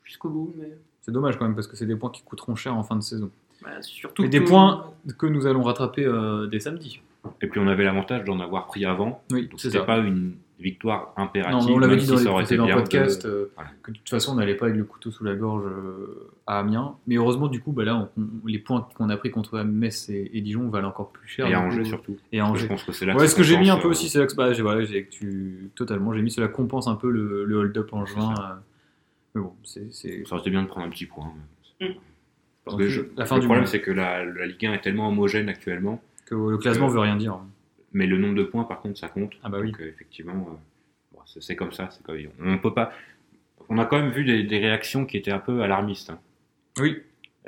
jusqu'au 0.03 0.29
bout, 0.29 0.53
mais 0.57 0.69
C'est 1.01 1.12
dommage 1.12 1.38
quand 1.38 1.45
même 1.45 1.55
parce 1.55 1.67
que 1.67 1.75
c'est 1.77 1.86
des 1.86 1.95
points 1.95 2.10
qui 2.12 2.21
coûteront 2.23 2.55
cher 2.55 2.75
en 2.75 2.83
fin 2.83 2.95
de 2.95 3.01
saison. 3.03 3.29
bah, 3.63 3.81
surtout 3.81 4.23
Et 4.23 4.29
des 4.29 4.39
que- 4.43 4.47
points 4.49 4.91
que 5.17 5.25
nous 5.25 5.45
allons 5.47 5.63
rattraper 5.63 6.05
euh, 6.05 6.45
dès 6.47 6.60
samedi. 6.60 7.01
Et 7.41 7.47
puis 7.47 7.60
on 7.60 7.67
avait 7.67 7.83
l'avantage 7.83 8.23
d'en 8.23 8.39
avoir 8.39 8.67
pris 8.67 8.86
avant. 8.86 9.21
Oui, 9.31 9.47
Donc 9.47 9.60
c'est 9.60 9.71
c'était 9.71 9.83
pas 9.86 9.97
une 9.97 10.33
victoire 10.60 11.13
Non, 11.17 11.26
impérative. 11.26 11.67
mais 11.70 11.74
on 11.76 11.80
l'avait 11.80 11.98
dit 11.98 12.06
si 12.08 12.12
dans 12.12 12.17
les 12.17 12.43
précédents 12.43 12.65
de- 12.67 12.74
podcasts 12.74 13.26
euh, 13.26 13.52
Voilà. 13.56 13.70
que 13.84 13.91
de 13.91 13.98
toute 13.98 14.10
façon 14.10 14.32
on 14.32 14.36
n'allait 14.36 14.56
pas 14.56 14.65
avec 14.65 14.78
le 14.78 14.84
couteau 14.86 15.12
sous 15.12 15.24
la 15.24 15.36
gorge 15.36 15.65
euh, 15.65 16.30
à 16.48 16.60
Amiens. 16.60 16.96
Mais 17.06 17.15
heureusement, 17.15 17.48
du 17.48 17.60
coup, 17.62 17.72
bah, 17.72 17.84
là, 17.84 17.96
on- 17.96 18.22
on- 18.22 18.48
les 18.48 18.58
points 18.60 18.88
qu'on 18.96 19.10
a 19.10 19.17
pris 19.17 19.30
contre 19.32 19.60
Metz 19.62 20.10
et, 20.10 20.32
et 20.34 20.41
Dijon 20.41 20.70
valent 20.70 20.88
encore 20.89 21.12
plus 21.12 21.28
cher. 21.28 21.46
Et 21.48 21.54
à 21.54 21.62
Angers 21.62 21.84
coup. 21.84 21.86
surtout. 21.86 22.17
Et 22.32 22.39
à 22.39 22.46
Je 22.46 22.50
Angers. 22.52 22.67
pense 22.67 22.84
que 22.84 22.91
c'est 22.91 23.06
là 23.06 23.13
Ouais, 23.15 23.22
que 23.24 23.28
ce 23.28 23.36
que 23.36 23.43
j'ai 23.43 23.58
mis 23.58 23.70
un 23.70 23.78
peu 23.78 23.88
euh, 23.88 23.91
aussi, 23.91 24.10
c'est 24.10 24.20
là 24.20 24.26
que 24.26 24.36
bah, 24.36 24.52
j'ai 24.54 24.62
voilà, 24.63 24.84
j'ai 24.84 25.04
que 25.06 25.10
tu 25.12 25.70
totalement, 25.76 26.13
j'ai 26.13 26.22
mis 26.22 26.32
cela 26.32 26.48
compense 26.48 26.88
un 26.88 26.96
peu 26.96 27.10
le, 27.12 27.46
le 27.46 27.56
hold-up 27.58 27.89
en 27.93 28.06
juin. 28.06 28.34
euh, 28.39 28.54
mais 29.36 29.41
bon, 29.41 29.54
c'est 29.63 29.91
Ça 29.93 30.08
aurait 30.32 30.41
été 30.41 30.50
bien 30.50 30.63
de 30.63 30.67
prendre 30.67 30.88
un 30.88 30.89
petit 30.89 31.06
point. 31.06 31.32
mais- 31.80 31.89
Mm. 31.89 31.93
Parce 32.65 32.78
que 32.78 32.88
je- 32.89 33.02
la 33.15 33.26
fin 33.26 33.36
le 33.36 33.41
du 33.41 33.48
problème, 33.48 33.65
c'est 33.67 33.80
que 33.80 33.91
la, 33.91 34.26
la 34.26 34.46
Ligue 34.48 34.65
1 34.65 34.74
est 34.74 34.82
tellement 34.82 35.08
homogène 35.08 35.48
actuellement, 35.48 36.02
que 36.26 36.36
le 36.36 36.58
classement 36.58 36.88
Euh, 36.88 36.91
veut 36.91 37.00
rien 37.00 37.15
dire. 37.15 37.38
Mais 37.93 38.06
le 38.08 38.17
nombre 38.17 38.36
de 38.36 38.43
points, 38.43 38.63
par 38.63 38.82
contre, 38.82 38.97
ça 39.00 39.08
compte. 39.10 39.34
Ah 39.43 39.50
bah 39.50 39.58
oui. 39.62 39.71
Donc, 39.71 39.82
euh, 39.82 39.88
effectivement, 39.88 40.34
euh, 40.34 40.56
bon, 41.13 41.19
c'est 41.26 41.56
comme 41.56 41.71
ça. 41.71 41.89
comme- 42.04 42.17
on 42.43 42.58
peut 42.58 42.73
pas. 42.73 42.91
On 43.69 43.78
a 43.80 43.86
quand 43.86 43.97
même 44.00 44.12
vu 44.12 44.23
des, 44.23 44.43
des 44.43 44.60
réactions 44.60 45.06
qui 45.06 45.17
étaient 45.17 45.32
un 45.32 45.39
peu 45.39 45.62
alarmistes. 45.62 46.10
hein. 46.10 46.19
Oui. 46.80 46.97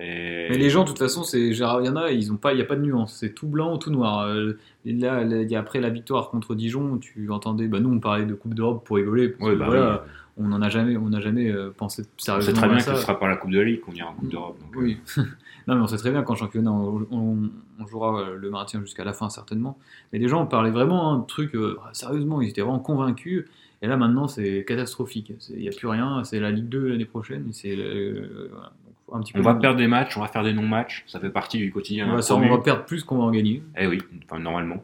Et- 0.01 0.47
Mais 0.49 0.57
les 0.57 0.69
gens, 0.69 0.83
de 0.83 0.89
toute 0.89 0.97
façon, 0.99 1.23
c'est 1.23 1.53
Gérard, 1.53 1.81
il 1.81 1.87
y 1.87 1.89
en 1.89 1.95
a, 1.97 2.11
ils 2.11 2.31
ont 2.31 2.37
pas, 2.37 2.53
il 2.53 2.59
y 2.59 2.61
a 2.61 2.65
pas 2.65 2.75
de 2.77 2.81
nuance, 2.81 3.17
c'est 3.19 3.33
tout 3.33 3.47
blanc 3.47 3.73
ou 3.75 3.77
tout 3.77 3.91
noir. 3.91 4.21
Euh, 4.27 4.57
et 4.85 4.93
là, 4.93 5.23
là, 5.25 5.41
il 5.41 5.51
y 5.51 5.55
a- 5.55 5.59
après 5.59 5.81
la 5.81 5.89
victoire 5.89 6.29
contre 6.29 6.55
Dijon, 6.55 6.97
tu 6.99 7.29
entendais, 7.31 7.67
bah 7.67 7.79
nous 7.81 7.91
on 7.93 7.99
parlait 7.99 8.25
de 8.25 8.33
Coupe 8.33 8.53
d'Europe 8.53 8.85
pour 8.85 8.95
rigoler, 8.95 9.29
parce 9.29 9.43
Ouais, 9.49 9.53
que 9.55 9.59
bah 9.59 9.65
voilà, 9.65 10.03
oui. 10.05 10.11
On 10.39 10.47
n'en 10.47 10.61
a 10.61 10.69
jamais, 10.69 10.97
on 10.97 11.09
n'a 11.09 11.19
jamais 11.19 11.51
euh, 11.51 11.71
pensé 11.75 12.03
On 12.03 12.05
sérieusement 12.21 12.47
sait 12.55 12.59
très 12.59 12.67
bien 12.69 12.79
ce 12.79 12.95
sera 12.95 13.19
pas 13.19 13.27
la 13.27 13.35
Coupe 13.35 13.51
de 13.51 13.59
la 13.59 13.65
Ligue 13.65 13.81
qu'on 13.81 13.91
ira 13.91 14.09
en 14.09 14.13
Coupe 14.13 14.29
d'Europe. 14.29 14.57
donc, 14.59 14.75
euh, 14.75 14.79
Oui. 14.79 14.97
non, 15.67 15.75
mais 15.75 15.81
on 15.81 15.87
sait 15.87 15.97
très 15.97 16.11
bien 16.11 16.23
qu'en 16.23 16.35
championnat, 16.35 16.71
on, 16.71 17.05
on- 17.11 17.49
on 17.81 17.87
jouera 17.87 18.19
euh, 18.21 18.35
le 18.37 18.49
maintien 18.49 18.79
jusqu'à 18.81 19.03
la 19.03 19.13
fin, 19.13 19.29
certainement. 19.29 19.77
Mais 20.11 20.19
les 20.19 20.27
gens 20.27 20.45
parlaient 20.45 20.71
vraiment 20.71 21.13
un 21.13 21.19
truc, 21.21 21.55
euh, 21.55 21.77
sérieusement, 21.93 22.41
ils 22.41 22.49
étaient 22.49 22.61
vraiment 22.61 22.79
convaincus. 22.79 23.45
Et 23.81 23.87
là, 23.87 23.95
maintenant, 23.95 24.27
c'est 24.27 24.65
catastrophique. 24.67 25.31
Il 25.51 25.59
n'y 25.59 25.67
a 25.69 25.71
plus 25.71 25.87
rien. 25.87 26.23
C'est 26.25 26.39
la 26.39 26.51
Ligue 26.51 26.67
2 26.67 26.87
l'année 26.89 27.05
prochaine. 27.05 27.47
C'est 27.53 27.75
euh, 27.77 28.49
voilà. 28.51 28.71
Un 29.11 29.21
petit 29.21 29.33
peu 29.33 29.39
On 29.39 29.43
va 29.43 29.55
perdre 29.55 29.77
des 29.77 29.87
matchs, 29.87 30.15
on 30.17 30.21
va 30.21 30.27
faire 30.27 30.43
des 30.43 30.53
non-matchs, 30.53 31.03
ça 31.07 31.19
fait 31.19 31.31
partie 31.31 31.57
du 31.57 31.71
quotidien. 31.71 32.07
on 32.11 32.15
va, 32.17 32.21
ça, 32.21 32.35
on 32.35 32.39
promu. 32.41 32.51
va 32.55 32.61
perdre 32.61 32.85
plus 32.85 33.03
qu'on 33.03 33.17
va 33.17 33.23
en 33.23 33.31
gagner. 33.31 33.63
Eh 33.75 33.87
oui, 33.87 33.97
enfin, 34.25 34.39
normalement. 34.39 34.83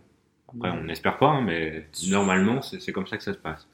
Après, 0.56 0.72
on 0.72 0.84
n'espère 0.86 1.18
pas, 1.18 1.28
hein, 1.28 1.42
mais 1.46 1.88
normalement, 2.10 2.62
c'est 2.64 2.92
comme 2.92 3.06
ça 3.06 3.18
que 3.18 3.24
ça 3.24 3.34
se 3.34 3.38
passe. 3.38 3.68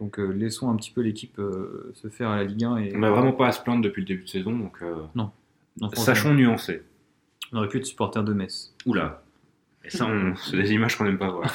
Donc, 0.00 0.18
euh, 0.18 0.28
laissons 0.32 0.70
un 0.70 0.76
petit 0.76 0.90
peu 0.90 1.02
l'équipe 1.02 1.38
euh, 1.38 1.92
se 1.94 2.08
faire 2.08 2.30
à 2.30 2.36
la 2.36 2.44
Ligue 2.44 2.64
1. 2.64 2.76
Et... 2.78 2.92
On 2.96 3.00
n'a 3.00 3.10
vraiment 3.10 3.32
pas 3.32 3.48
à 3.48 3.52
se 3.52 3.62
plaindre 3.62 3.82
depuis 3.82 4.00
le 4.00 4.06
début 4.06 4.24
de 4.24 4.28
saison, 4.28 4.56
donc 4.56 4.78
euh, 4.82 4.94
Non, 5.14 5.30
sachons 5.94 6.32
nuancer. 6.34 6.82
On 7.52 7.58
aurait 7.58 7.68
pu 7.68 7.78
être 7.78 7.86
supporter 7.86 8.22
de 8.24 8.32
Metz. 8.32 8.74
Oula. 8.86 9.22
Et 9.84 9.90
ça, 9.90 10.06
on- 10.06 10.34
c'est 10.36 10.56
des 10.56 10.72
images 10.72 10.96
qu'on 10.96 11.04
n'aime 11.04 11.18
pas 11.18 11.30
voir. 11.30 11.52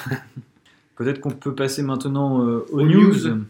Peut-être 0.96 1.20
qu'on 1.20 1.32
peut 1.32 1.56
passer 1.56 1.82
maintenant 1.84 2.46
euh, 2.46 2.66
aux 2.72 2.80
Aux 2.82 2.86
news. 2.86 3.14
news. 3.28 3.46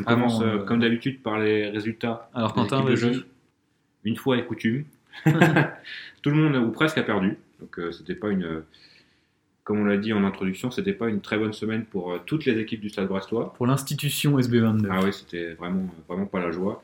On 0.00 0.02
commence, 0.04 0.40
euh, 0.42 0.58
comme 0.64 0.80
d'habitude, 0.80 1.22
par 1.22 1.38
les 1.38 1.68
résultats 1.68 2.30
Alors, 2.34 2.54
Quentin, 2.54 2.84
de 2.84 2.94
jeunes. 2.94 3.24
Une 4.04 4.16
fois 4.16 4.36
est 4.38 4.44
coutume. 4.44 4.84
Tout 6.22 6.30
le 6.30 6.36
monde, 6.36 6.56
ou 6.56 6.70
presque, 6.70 6.98
a 6.98 7.02
perdu. 7.02 7.36
Donc, 7.60 7.78
euh, 7.78 7.90
c'était 7.90 8.14
pas 8.14 8.28
une, 8.28 8.62
comme 9.68 9.80
on 9.80 9.84
l'a 9.84 9.98
dit 9.98 10.14
en 10.14 10.24
introduction, 10.24 10.70
c'était 10.70 10.94
pas 10.94 11.10
une 11.10 11.20
très 11.20 11.36
bonne 11.36 11.52
semaine 11.52 11.84
pour 11.84 12.10
euh, 12.10 12.18
toutes 12.24 12.46
les 12.46 12.58
équipes 12.58 12.80
du 12.80 12.88
Stade 12.88 13.06
Brestois. 13.06 13.52
Pour 13.52 13.66
l'institution 13.66 14.38
SB29. 14.38 14.88
Ah 14.90 15.00
oui, 15.04 15.12
c'était 15.12 15.52
vraiment, 15.52 15.84
vraiment 16.08 16.24
pas 16.24 16.40
la 16.40 16.50
joie. 16.50 16.82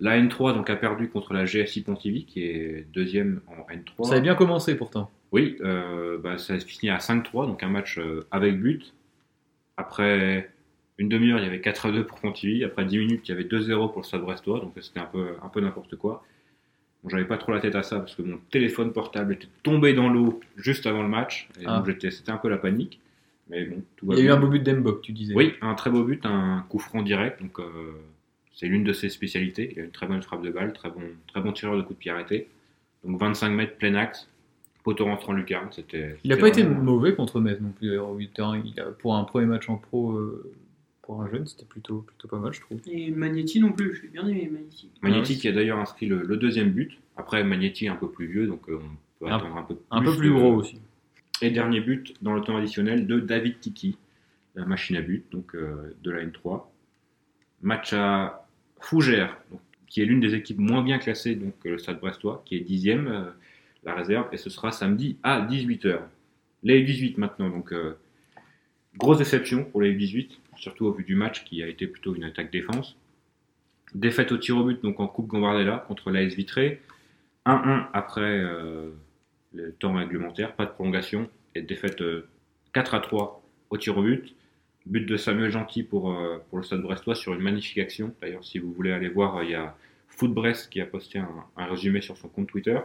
La 0.00 0.20
N3 0.20 0.52
donc, 0.52 0.68
a 0.68 0.76
perdu 0.76 1.08
contre 1.08 1.32
la 1.32 1.46
GSI 1.46 1.82
Pontivy, 1.82 2.26
qui 2.26 2.42
est 2.42 2.86
deuxième 2.92 3.40
en 3.46 3.72
N3. 3.72 4.04
Ça 4.04 4.12
avait 4.12 4.20
bien 4.20 4.34
commencé 4.34 4.74
pourtant. 4.76 5.10
Oui, 5.32 5.56
euh, 5.62 6.18
bah, 6.18 6.36
ça 6.36 6.52
a 6.52 6.58
fini 6.58 6.90
à 6.90 6.98
5-3, 6.98 7.46
donc 7.46 7.62
un 7.62 7.70
match 7.70 7.98
euh, 7.98 8.26
avec 8.30 8.60
but. 8.60 8.92
Après 9.78 10.50
une 10.98 11.08
demi-heure, 11.08 11.38
il 11.38 11.44
y 11.44 11.48
avait 11.48 11.60
4-2 11.60 12.02
pour 12.02 12.20
Pontivy. 12.20 12.64
Après 12.64 12.84
10 12.84 12.98
minutes, 12.98 13.26
il 13.26 13.30
y 13.30 13.32
avait 13.34 13.44
2-0 13.44 13.92
pour 13.92 14.02
le 14.02 14.06
Stade 14.06 14.20
Brestois, 14.20 14.60
donc 14.60 14.74
c'était 14.82 15.00
un 15.00 15.06
peu, 15.06 15.28
un 15.42 15.48
peu 15.48 15.62
n'importe 15.62 15.96
quoi. 15.96 16.22
Bon, 17.06 17.10
J'avais 17.10 17.24
pas 17.24 17.38
trop 17.38 17.52
la 17.52 17.60
tête 17.60 17.76
à 17.76 17.84
ça 17.84 18.00
parce 18.00 18.16
que 18.16 18.22
mon 18.22 18.38
téléphone 18.50 18.92
portable 18.92 19.34
était 19.34 19.46
tombé 19.62 19.94
dans 19.94 20.08
l'eau 20.08 20.40
juste 20.56 20.86
avant 20.86 21.02
le 21.04 21.08
match. 21.08 21.48
Et 21.60 21.64
Ah. 21.66 21.76
donc 21.76 21.86
j'étais- 21.86 22.10
c'était 22.10 22.32
un 22.32 22.36
peu 22.36 22.48
la 22.48 22.58
panique. 22.58 23.00
Mais 23.48 23.64
bon, 23.64 23.80
tout 23.96 24.06
va 24.06 24.14
Il 24.14 24.18
y 24.18 24.20
a 24.22 24.24
eu 24.24 24.26
bien. 24.26 24.36
un 24.36 24.40
beau 24.40 24.48
but 24.48 24.60
d'Embok, 24.64 25.02
tu 25.02 25.12
disais. 25.12 25.32
Oui, 25.34 25.54
un 25.62 25.74
très 25.74 25.88
beau 25.90 26.02
but, 26.02 26.26
un 26.26 26.64
coup 26.68 26.80
franc 26.80 27.02
direct. 27.02 27.40
Donc, 27.40 27.60
euh, 27.60 27.92
c'est 28.52 28.66
l'une 28.66 28.82
de 28.82 28.92
ses 28.92 29.08
spécialités. 29.08 29.72
Il 29.72 29.80
a 29.80 29.84
une 29.84 29.92
très 29.92 30.08
bonne 30.08 30.20
frappe 30.20 30.42
de 30.42 30.50
balle, 30.50 30.72
très 30.72 30.90
bon, 30.90 31.00
très 31.28 31.40
bon 31.40 31.52
tireur 31.52 31.76
de 31.76 31.82
coup 31.82 31.92
de 31.94 31.98
pied 31.98 32.10
arrêté. 32.10 32.48
Donc, 33.04 33.20
25 33.20 33.50
mètres 33.50 33.76
plein 33.76 33.94
axe, 33.94 34.28
poteau 34.82 35.04
rentrant 35.04 35.32
lucarne. 35.32 35.68
C'était. 35.70 36.16
Il 36.24 36.30
n'a 36.30 36.34
c'était 36.34 36.40
pas 36.40 36.48
été 36.48 36.62
vraiment- 36.64 36.82
mauvais 36.82 37.14
contre 37.14 37.38
Metz 37.40 37.60
non 37.60 37.70
plus. 37.70 37.86
d'ailleurs, 37.86 38.08
au 38.10 38.16
8 38.16 38.32
il 38.64 38.80
a, 38.80 38.86
pour 38.86 39.14
un 39.14 39.22
premier 39.22 39.46
match 39.46 39.68
en 39.68 39.76
pro, 39.76 40.10
euh, 40.16 40.52
pour 41.06 41.22
un 41.22 41.30
jeune, 41.30 41.46
c'était 41.46 41.64
plutôt, 41.64 41.98
plutôt 42.00 42.28
pas 42.28 42.38
mal, 42.38 42.52
je 42.52 42.60
trouve. 42.60 42.80
Et 42.90 43.10
Magnetti 43.10 43.60
non 43.60 43.72
plus, 43.72 43.98
j'ai 44.02 44.08
bien 44.08 44.26
aimé 44.26 44.48
Magnetti. 44.52 44.90
Magnetti 45.02 45.32
Ouais. 45.34 45.38
qui 45.38 45.48
a 45.48 45.52
d'ailleurs 45.52 45.78
inscrit 45.78 46.06
le, 46.06 46.22
le 46.22 46.36
deuxième 46.36 46.70
but. 46.70 46.98
Après, 47.16 47.42
Magnetti 47.44 47.86
est 47.86 47.88
un 47.88 47.96
peu 47.96 48.10
plus 48.10 48.26
vieux, 48.26 48.46
donc 48.46 48.68
euh, 48.68 48.78
on 49.20 49.24
peut 49.24 49.30
Un- 49.30 49.36
attendre 49.36 49.56
un 49.56 49.62
peu 49.62 49.76
Un 49.90 50.02
peu 50.02 50.14
plus 50.16 50.28
de- 50.28 50.34
gros 50.34 50.54
aussi. 50.56 50.80
Et 51.42 51.50
dernier 51.50 51.80
but 51.80 52.14
dans 52.22 52.34
le 52.34 52.40
temps 52.42 52.56
additionnel 52.56 53.06
de 53.06 53.20
David 53.20 53.60
Tiki, 53.60 53.96
la 54.54 54.64
machine 54.66 54.96
à 54.96 55.00
but 55.02 55.24
donc, 55.30 55.54
euh, 55.54 55.94
de 56.02 56.10
la 56.10 56.24
N3. 56.24 56.62
Match 57.62 57.92
à 57.92 58.46
Fougères, 58.80 59.36
donc, 59.50 59.60
qui 59.86 60.02
est 60.02 60.04
l'une 60.04 60.20
des 60.20 60.34
équipes 60.34 60.58
moins 60.58 60.82
bien 60.82 60.98
classées, 60.98 61.34
donc 61.36 61.54
euh, 61.66 61.70
le 61.72 61.78
Stade 61.78 62.00
Brestois, 62.00 62.42
qui 62.44 62.56
est 62.56 62.60
dixième, 62.60 63.06
euh, 63.06 63.24
la 63.84 63.94
réserve, 63.94 64.26
et 64.32 64.36
ce 64.36 64.50
sera 64.50 64.72
samedi 64.72 65.16
à 65.22 65.40
18h. 65.40 66.00
Les 66.64 66.82
U18 66.84 67.14
maintenant, 67.18 67.48
donc 67.50 67.72
euh, 67.72 67.96
grosse 68.96 69.18
déception 69.18 69.64
pour 69.64 69.80
les 69.82 69.92
U18, 69.94 70.38
surtout 70.56 70.86
au 70.86 70.92
vu 70.92 71.04
du 71.04 71.14
match 71.14 71.44
qui 71.44 71.62
a 71.62 71.68
été 71.68 71.86
plutôt 71.86 72.14
une 72.14 72.24
attaque-défense. 72.24 72.96
Défaite 73.94 74.32
au 74.32 74.38
tir 74.38 74.56
au 74.56 74.64
but 74.64 74.82
donc 74.82 75.00
en 75.00 75.06
Coupe 75.06 75.28
Gambardella 75.28 75.84
contre 75.86 76.10
l'AS 76.10 76.34
Vitré. 76.34 76.80
1-1 77.46 77.86
après 77.92 78.22
euh, 78.22 78.90
le 79.52 79.72
temps 79.72 79.94
réglementaire, 79.94 80.54
pas 80.54 80.66
de 80.66 80.70
prolongation, 80.70 81.28
et 81.54 81.62
défaite 81.62 82.00
euh, 82.02 82.28
4 82.72 82.94
à 82.94 83.00
3 83.00 83.42
au 83.70 83.76
tir 83.76 83.96
au 83.96 84.02
but. 84.02 84.34
But 84.84 85.04
de 85.06 85.16
Samuel 85.16 85.50
Gentil 85.50 85.82
pour, 85.82 86.12
euh, 86.12 86.38
pour 86.48 86.58
le 86.58 86.64
Stade 86.64 86.82
Brestois 86.82 87.16
sur 87.16 87.34
une 87.34 87.40
magnifique 87.40 87.78
action. 87.78 88.14
D'ailleurs, 88.20 88.44
si 88.44 88.58
vous 88.58 88.72
voulez 88.72 88.92
aller 88.92 89.08
voir, 89.08 89.36
euh, 89.36 89.44
il 89.44 89.50
y 89.50 89.54
a 89.54 89.76
Foot 90.08 90.32
Brest 90.32 90.70
qui 90.70 90.80
a 90.80 90.86
posté 90.86 91.18
un, 91.18 91.28
un 91.56 91.66
résumé 91.66 92.00
sur 92.00 92.16
son 92.16 92.28
compte 92.28 92.46
Twitter. 92.48 92.78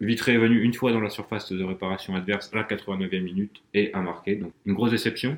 Vitré 0.00 0.34
est 0.34 0.38
venu 0.38 0.62
une 0.62 0.74
fois 0.74 0.92
dans 0.92 1.00
la 1.00 1.10
surface 1.10 1.50
de 1.52 1.64
réparation 1.64 2.14
adverse 2.14 2.50
à 2.52 2.58
la 2.58 2.62
89e 2.62 3.20
minute 3.20 3.62
et 3.74 3.92
a 3.94 4.00
marqué. 4.00 4.36
Donc 4.36 4.52
une 4.64 4.74
grosse 4.74 4.92
déception. 4.92 5.36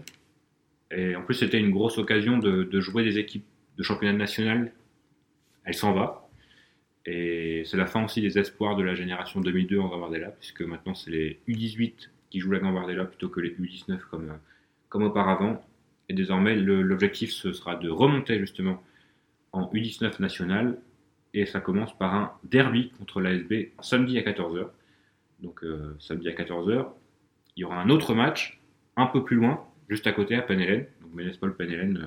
Et 0.90 1.14
en 1.14 1.22
plus, 1.22 1.34
c'était 1.34 1.58
une 1.58 1.70
grosse 1.70 1.98
occasion 1.98 2.38
de, 2.38 2.80
jouer 2.80 3.04
des 3.04 3.18
équipes 3.18 3.46
de 3.76 3.82
championnat 3.82 4.16
national. 4.16 4.72
Elle 5.64 5.74
s'en 5.74 5.92
va. 5.92 6.28
Et 7.06 7.62
c'est 7.64 7.76
la 7.76 7.86
fin 7.86 8.04
aussi 8.04 8.20
des 8.20 8.38
espoirs 8.38 8.76
de 8.76 8.82
la 8.82 8.94
génération 8.94 9.40
2002 9.40 9.78
en 9.78 9.88
Gambardella, 9.88 10.28
puisque 10.28 10.62
maintenant 10.62 10.94
c'est 10.94 11.10
les 11.10 11.40
U18 11.48 12.10
qui 12.28 12.40
jouent 12.40 12.50
la 12.50 12.58
Gambardella 12.58 13.04
plutôt 13.04 13.28
que 13.28 13.40
les 13.40 13.50
U19 13.50 14.00
comme, 14.10 14.38
comme 14.88 15.04
auparavant. 15.04 15.64
Et 16.08 16.12
désormais, 16.12 16.56
l'objectif 16.56 17.30
ce 17.30 17.52
sera 17.52 17.76
de 17.76 17.88
remonter 17.88 18.38
justement 18.38 18.82
en 19.52 19.66
U19 19.72 20.20
national. 20.20 20.78
Et 21.32 21.46
ça 21.46 21.60
commence 21.60 21.96
par 21.96 22.14
un 22.14 22.32
derby 22.44 22.90
contre 22.98 23.20
l'ASB 23.20 23.70
samedi 23.80 24.18
à 24.18 24.22
14h. 24.22 24.66
Donc 25.40 25.64
euh, 25.64 25.96
samedi 26.00 26.28
à 26.28 26.32
14h, 26.32 26.86
il 27.56 27.60
y 27.60 27.64
aura 27.64 27.80
un 27.80 27.88
autre 27.88 28.14
match 28.14 28.60
un 28.96 29.06
peu 29.06 29.24
plus 29.24 29.36
loin, 29.36 29.64
juste 29.90 30.06
à 30.06 30.12
côté 30.12 30.36
à 30.36 30.42
Penelen. 30.42 30.86
Donc 31.02 31.12
Ménespol 31.14 31.54
Penelen, 31.54 31.96
euh, 31.98 32.06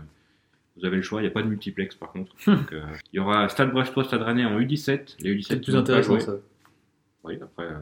vous 0.77 0.85
avez 0.85 0.95
le 0.95 1.03
choix, 1.03 1.21
il 1.21 1.25
n'y 1.25 1.29
a 1.29 1.31
pas 1.31 1.43
de 1.43 1.49
multiplex 1.49 1.95
par 1.95 2.11
contre. 2.11 2.35
Donc, 2.47 2.73
euh, 2.73 2.81
il 3.11 3.17
y 3.17 3.19
aura 3.19 3.47
Stade 3.49 3.71
Brestois, 3.71 4.05
Stade 4.05 4.23
Rennais 4.23 4.45
en 4.45 4.59
U17. 4.59 5.17
Les 5.19 5.35
U17 5.35 5.43
C'est 5.43 5.59
qui 5.59 5.65
plus 5.71 5.75
intéressant 5.75 6.19
ça. 6.19 6.35
Oui, 7.23 7.37
après, 7.41 7.65
euh, 7.65 7.79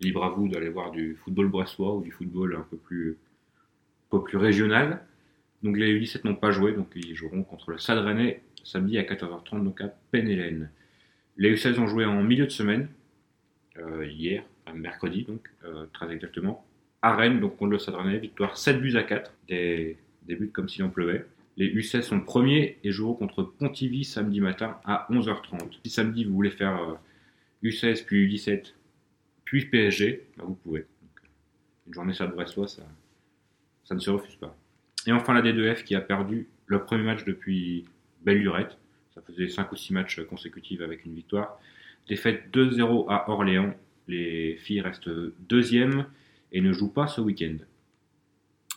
libre 0.00 0.24
à 0.24 0.30
vous 0.30 0.48
d'aller 0.48 0.68
voir 0.68 0.92
du 0.92 1.16
football 1.16 1.48
brestois 1.48 1.94
ou 1.96 2.02
du 2.02 2.10
football 2.10 2.56
un 2.56 2.66
peu 2.70 2.76
plus, 2.76 3.18
un 4.06 4.18
peu 4.18 4.22
plus 4.22 4.38
régional. 4.38 5.02
Donc 5.62 5.76
les 5.76 5.98
U17 5.98 6.24
n'ont 6.24 6.34
pas 6.34 6.50
joué, 6.50 6.72
donc 6.72 6.92
ils 6.94 7.14
joueront 7.14 7.42
contre 7.42 7.70
le 7.70 7.78
Stade 7.78 7.98
Rennais 7.98 8.42
samedi 8.64 8.98
à 8.98 9.02
14h30, 9.02 9.64
donc 9.64 9.80
à 9.80 9.88
Penn-Hélène. 10.10 10.70
Les 11.36 11.54
U16 11.54 11.78
ont 11.78 11.86
joué 11.86 12.04
en 12.04 12.22
milieu 12.22 12.46
de 12.46 12.50
semaine, 12.50 12.88
euh, 13.78 14.06
hier, 14.06 14.44
mercredi, 14.74 15.24
donc 15.24 15.48
euh, 15.64 15.86
très 15.92 16.10
exactement, 16.12 16.64
à 17.02 17.16
Rennes, 17.16 17.40
donc 17.40 17.56
contre 17.56 17.72
le 17.72 17.78
Stade 17.78 18.06
victoire 18.20 18.56
7 18.56 18.80
buts 18.80 18.96
à 18.96 19.02
4, 19.02 19.32
des, 19.48 19.98
buts 20.26 20.50
comme 20.52 20.68
s'il 20.68 20.84
en 20.84 20.88
pleuvait. 20.88 21.26
Les 21.56 21.74
U16 21.74 22.02
sont 22.02 22.20
premiers 22.20 22.78
et 22.82 22.92
joueront 22.92 23.14
contre 23.14 23.42
Pontivy 23.42 24.04
samedi 24.04 24.40
matin 24.40 24.78
à 24.84 25.06
11h30. 25.10 25.80
Si 25.84 25.90
samedi 25.90 26.24
vous 26.24 26.32
voulez 26.32 26.50
faire 26.50 26.80
euh, 26.80 27.68
U16 27.68 28.06
puis 28.06 28.26
U17 28.26 28.72
puis 29.44 29.66
PSG, 29.66 30.28
bah, 30.38 30.44
vous 30.46 30.54
pouvez. 30.54 30.80
Euh, 30.80 30.84
une 31.88 31.94
journée 31.94 32.14
Stade 32.14 32.32
Brestois, 32.32 32.68
ça, 32.68 32.82
ça 33.84 33.94
ne 33.94 34.00
se 34.00 34.08
refuse 34.08 34.36
pas. 34.36 34.56
Et 35.06 35.12
enfin 35.12 35.34
la 35.34 35.42
D2F 35.42 35.84
qui 35.84 35.94
a 35.94 36.00
perdu 36.00 36.48
le 36.66 36.84
premier 36.84 37.02
match 37.02 37.24
depuis 37.24 37.84
belle 38.24 38.38
lurette. 38.38 38.78
Ça 39.14 39.20
faisait 39.20 39.48
5 39.48 39.70
ou 39.72 39.76
6 39.76 39.92
matchs 39.92 40.22
consécutifs 40.22 40.80
avec 40.80 41.04
une 41.04 41.14
victoire. 41.14 41.60
Défaite 42.08 42.44
2-0 42.52 43.06
à 43.10 43.28
Orléans. 43.28 43.74
Les 44.08 44.56
filles 44.56 44.80
restent 44.80 45.10
deuxième 45.48 46.06
et 46.52 46.60
ne 46.60 46.72
jouent 46.72 46.92
pas 46.92 47.06
ce 47.06 47.20
week-end. 47.20 47.56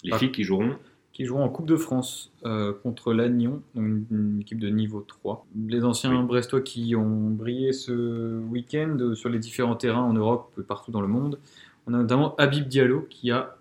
Les 0.03 0.11
Ah. 0.13 0.17
filles 0.19 0.31
qui 0.31 0.43
joueront 0.43 0.75
Qui 1.13 1.23
joueront 1.25 1.43
en 1.45 1.49
Coupe 1.49 1.65
de 1.67 1.77
France 1.77 2.29
euh, 2.45 2.73
contre 2.83 3.13
Lannion, 3.13 3.61
une, 3.75 4.03
une 4.11 4.41
équipe 4.41 4.59
de 4.59 4.67
niveau 4.67 4.99
3. 4.99 5.45
Les 5.67 5.85
anciens 5.85 6.11
Oui. 6.19 6.25
Brestois 6.27 6.59
qui 6.59 6.93
ont 6.95 7.29
brillé 7.29 7.71
ce 7.71 8.37
week-end 8.49 8.97
euh, 8.99 9.15
sur 9.15 9.29
les 9.29 9.39
différents 9.39 9.75
terrains 9.77 10.01
en 10.03 10.11
Europe 10.11 10.51
et 10.59 10.63
partout 10.63 10.91
dans 10.91 10.99
le 10.99 11.07
monde. 11.07 11.39
On 11.87 11.93
a 11.93 11.97
notamment 11.99 12.35
Habib 12.35 12.67
Diallo 12.67 13.07
qui 13.09 13.31
a 13.31 13.55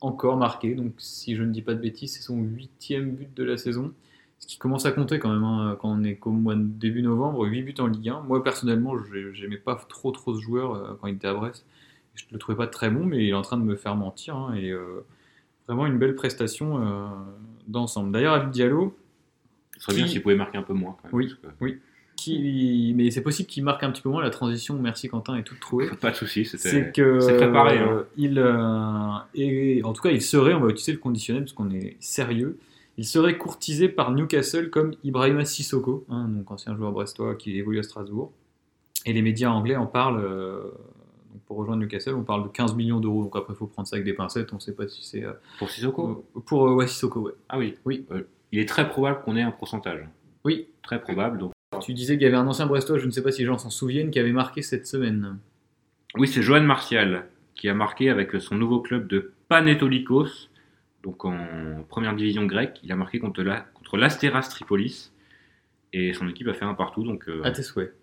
encore 0.00 0.36
marqué. 0.36 0.74
Donc, 0.74 0.94
si 0.98 1.36
je 1.36 1.44
ne 1.44 1.52
dis 1.52 1.62
pas 1.62 1.74
de 1.74 1.80
bêtises, 1.80 2.12
c'est 2.14 2.22
son 2.22 2.38
huitième 2.40 3.12
but 3.12 3.32
de 3.36 3.44
la 3.44 3.56
saison. 3.56 3.92
Ce 4.40 4.48
qui 4.48 4.58
commence 4.58 4.84
à 4.84 4.90
compter 4.90 5.18
quand 5.20 5.32
même 5.32 5.44
hein, 5.44 5.76
quand 5.80 5.90
on 5.90 6.02
est 6.02 6.16
qu'au 6.16 6.30
mois 6.32 6.56
de 6.56 6.62
début 6.64 7.02
novembre, 7.02 7.46
8 7.46 7.62
buts 7.62 7.74
en 7.78 7.86
Ligue 7.86 8.08
1. 8.08 8.22
Moi 8.22 8.42
personnellement, 8.42 8.94
j'ai- 9.12 9.32
j'aimais 9.32 9.56
pas 9.58 9.76
trop 9.88 10.10
trop 10.10 10.34
ce 10.34 10.40
joueur 10.42 10.74
euh, 10.74 10.94
quand 11.00 11.06
il 11.06 11.14
était 11.14 11.28
à 11.28 11.34
Brest. 11.34 11.64
Je 12.16 12.24
le 12.32 12.38
trouvais 12.38 12.56
pas 12.56 12.66
très 12.66 12.90
bon, 12.90 13.04
mais 13.04 13.24
il 13.24 13.28
est 13.30 13.34
en 13.34 13.42
train 13.42 13.56
de 13.58 13.62
me 13.62 13.76
faire 13.76 13.94
mentir. 13.94 14.34
hein, 14.36 14.54
et 14.54 14.70
euh, 14.70 15.04
vraiment 15.68 15.86
une 15.86 15.98
belle 15.98 16.14
prestation 16.14 16.82
euh, 16.82 17.06
d'ensemble. 17.68 18.10
D'ailleurs, 18.12 18.34
Habib 18.34 18.50
Diallo, 18.50 18.96
Ce 19.76 19.82
serait 19.84 19.94
bien 19.96 20.04
Qui- 20.06 20.12
s'il 20.12 20.22
pouvait 20.22 20.36
marquer 20.36 20.56
un 20.58 20.62
peu 20.62 20.72
moins. 20.72 20.96
Quand 21.02 21.16
même, 21.16 21.36
Oui. 21.60 21.78
qui, 22.16 22.94
mais 22.96 23.10
c'est 23.10 23.20
possible 23.20 23.46
qu'il 23.48 23.62
marque 23.62 23.82
un 23.82 23.90
petit 23.90 24.00
peu 24.00 24.08
moins 24.08 24.22
la 24.22 24.30
transition. 24.30 24.74
Merci 24.80 25.08
Quentin 25.08 25.36
est 25.36 25.42
tout 25.42 25.54
trouvé. 25.60 25.88
Pas 26.00 26.10
de 26.12 26.16
souci, 26.16 26.46
c'était. 26.46 26.70
C'est 26.94 27.36
préparé, 27.36 27.78
hein. 27.78 27.88
euh, 27.90 28.02
il, 28.16 28.38
euh, 28.38 29.82
en 29.84 29.92
tout 29.92 30.00
cas, 30.02 30.10
il 30.10 30.22
serait, 30.22 30.54
on 30.54 30.60
va 30.60 30.68
utiliser 30.70 30.92
le 30.92 30.98
conditionnel 30.98 31.42
parce 31.42 31.52
qu'on 31.52 31.70
est 31.70 31.96
sérieux. 32.00 32.58
Il 32.96 33.04
serait 33.04 33.36
courtisé 33.36 33.90
par 33.90 34.12
Newcastle 34.12 34.70
comme 34.70 34.94
Ibrahima 35.04 35.44
Sissoko, 35.44 36.06
hein, 36.08 36.28
donc 36.28 36.50
ancien 36.50 36.74
joueur 36.74 36.92
brestois 36.92 37.34
qui 37.34 37.58
évolue 37.58 37.78
à 37.80 37.82
Strasbourg. 37.82 38.32
Et 39.04 39.12
les 39.12 39.20
médias 39.20 39.50
anglais 39.50 39.76
en 39.76 39.86
parlent. 39.86 40.24
euh, 40.24 40.70
pour 41.46 41.56
rejoindre 41.58 41.82
Newcastle, 41.82 42.14
on 42.14 42.24
parle 42.24 42.44
de 42.44 42.48
15 42.48 42.74
millions 42.74 43.00
d'euros. 43.00 43.24
Donc 43.24 43.36
après, 43.36 43.52
il 43.54 43.56
faut 43.56 43.66
prendre 43.66 43.86
ça 43.88 43.96
avec 43.96 44.04
des 44.04 44.14
pincettes. 44.14 44.52
On 44.52 44.56
ne 44.56 44.60
sait 44.60 44.74
pas 44.74 44.88
si 44.88 45.04
c'est 45.04 45.24
euh, 45.24 45.32
Pour 45.58 45.70
Sissoko? 45.70 46.26
pour 46.46 46.68
euh, 46.68 46.74
ouais, 46.74 46.86
Sissoko. 46.86 47.20
Ouais. 47.20 47.32
Ah 47.48 47.58
oui. 47.58 47.76
Oui. 47.84 48.06
Euh, 48.10 48.22
il 48.52 48.58
est 48.58 48.68
très 48.68 48.88
probable 48.88 49.22
qu'on 49.22 49.36
ait 49.36 49.42
un 49.42 49.50
pourcentage. 49.50 50.06
Oui. 50.44 50.68
Très 50.82 51.00
probable. 51.00 51.38
Donc. 51.38 51.52
Tu 51.80 51.92
disais 51.94 52.14
qu'il 52.14 52.22
y 52.22 52.26
avait 52.26 52.36
un 52.36 52.46
ancien 52.46 52.66
brestois, 52.66 52.98
je 52.98 53.06
ne 53.06 53.10
sais 53.10 53.22
pas 53.22 53.32
si 53.32 53.40
les 53.42 53.46
gens 53.46 53.58
s'en 53.58 53.70
souviennent, 53.70 54.10
qui 54.10 54.18
avait 54.18 54.32
marqué 54.32 54.62
cette 54.62 54.86
semaine. 54.86 55.38
Oui, 56.16 56.28
c'est 56.28 56.40
Johan 56.40 56.62
Martial 56.62 57.26
qui 57.56 57.68
a 57.68 57.74
marqué 57.74 58.10
avec 58.10 58.32
son 58.40 58.54
nouveau 58.54 58.80
club 58.80 59.08
de 59.08 59.32
Panetolikos, 59.48 60.48
donc 61.02 61.24
en 61.24 61.84
première 61.88 62.14
division 62.14 62.44
grecque. 62.46 62.78
Il 62.82 62.92
a 62.92 62.96
marqué 62.96 63.18
contre 63.18 63.42
la 63.42 63.60
contre 63.74 63.96
l'Asteras 63.96 64.48
Tripolis 64.50 65.12
et 65.92 66.12
son 66.12 66.28
équipe 66.28 66.48
a 66.48 66.54
fait 66.54 66.64
un 66.64 66.74
partout. 66.74 67.02
Donc 67.02 67.28
euh, 67.28 67.42
À 67.44 67.50
tes 67.50 67.62
souhaits. 67.62 67.94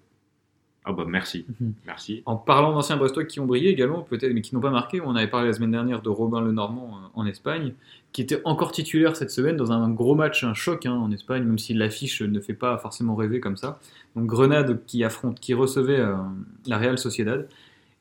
Ah 0.86 0.92
bah 0.94 1.06
merci, 1.08 1.46
Mhm. 1.62 1.74
merci. 1.86 2.24
En 2.26 2.36
parlant 2.36 2.74
d'anciens 2.74 2.98
Brestois 2.98 3.24
qui 3.26 3.40
ont 3.40 3.46
brillé 3.46 3.70
également, 3.70 4.02
peut-être, 4.02 4.34
mais 4.34 4.42
qui 4.42 4.54
n'ont 4.56 4.62
pas 4.62 4.70
marqué, 4.70 5.00
on 5.02 5.16
avait 5.16 5.28
parlé 5.30 5.48
la 5.48 5.54
semaine 5.54 5.72
dernière 5.72 6.02
de 6.02 6.10
Robin 6.10 6.42
Lenormand 6.42 6.90
euh, 6.96 7.08
en 7.14 7.26
Espagne, 7.26 7.74
qui 8.12 8.22
était 8.22 8.42
encore 8.46 8.72
titulaire 8.72 9.16
cette 9.16 9.32
semaine 9.32 9.56
dans 9.56 9.72
un 9.72 9.90
gros 9.90 10.14
match, 10.16 10.44
un 10.44 10.54
choc 10.54 10.86
hein, 10.86 10.94
en 10.94 11.12
Espagne, 11.12 11.44
même 11.44 11.58
si 11.58 11.74
l'affiche 11.74 12.22
ne 12.22 12.40
fait 12.40 12.54
pas 12.54 12.78
forcément 12.78 13.16
rêver 13.16 13.40
comme 13.40 13.58
ça. 13.58 13.80
Donc 14.16 14.26
Grenade 14.28 14.82
qui 14.86 15.04
affronte, 15.04 15.40
qui 15.40 15.54
recevait 15.54 16.00
euh, 16.00 16.16
la 16.68 16.78
Real 16.78 16.98
Sociedad. 16.98 17.48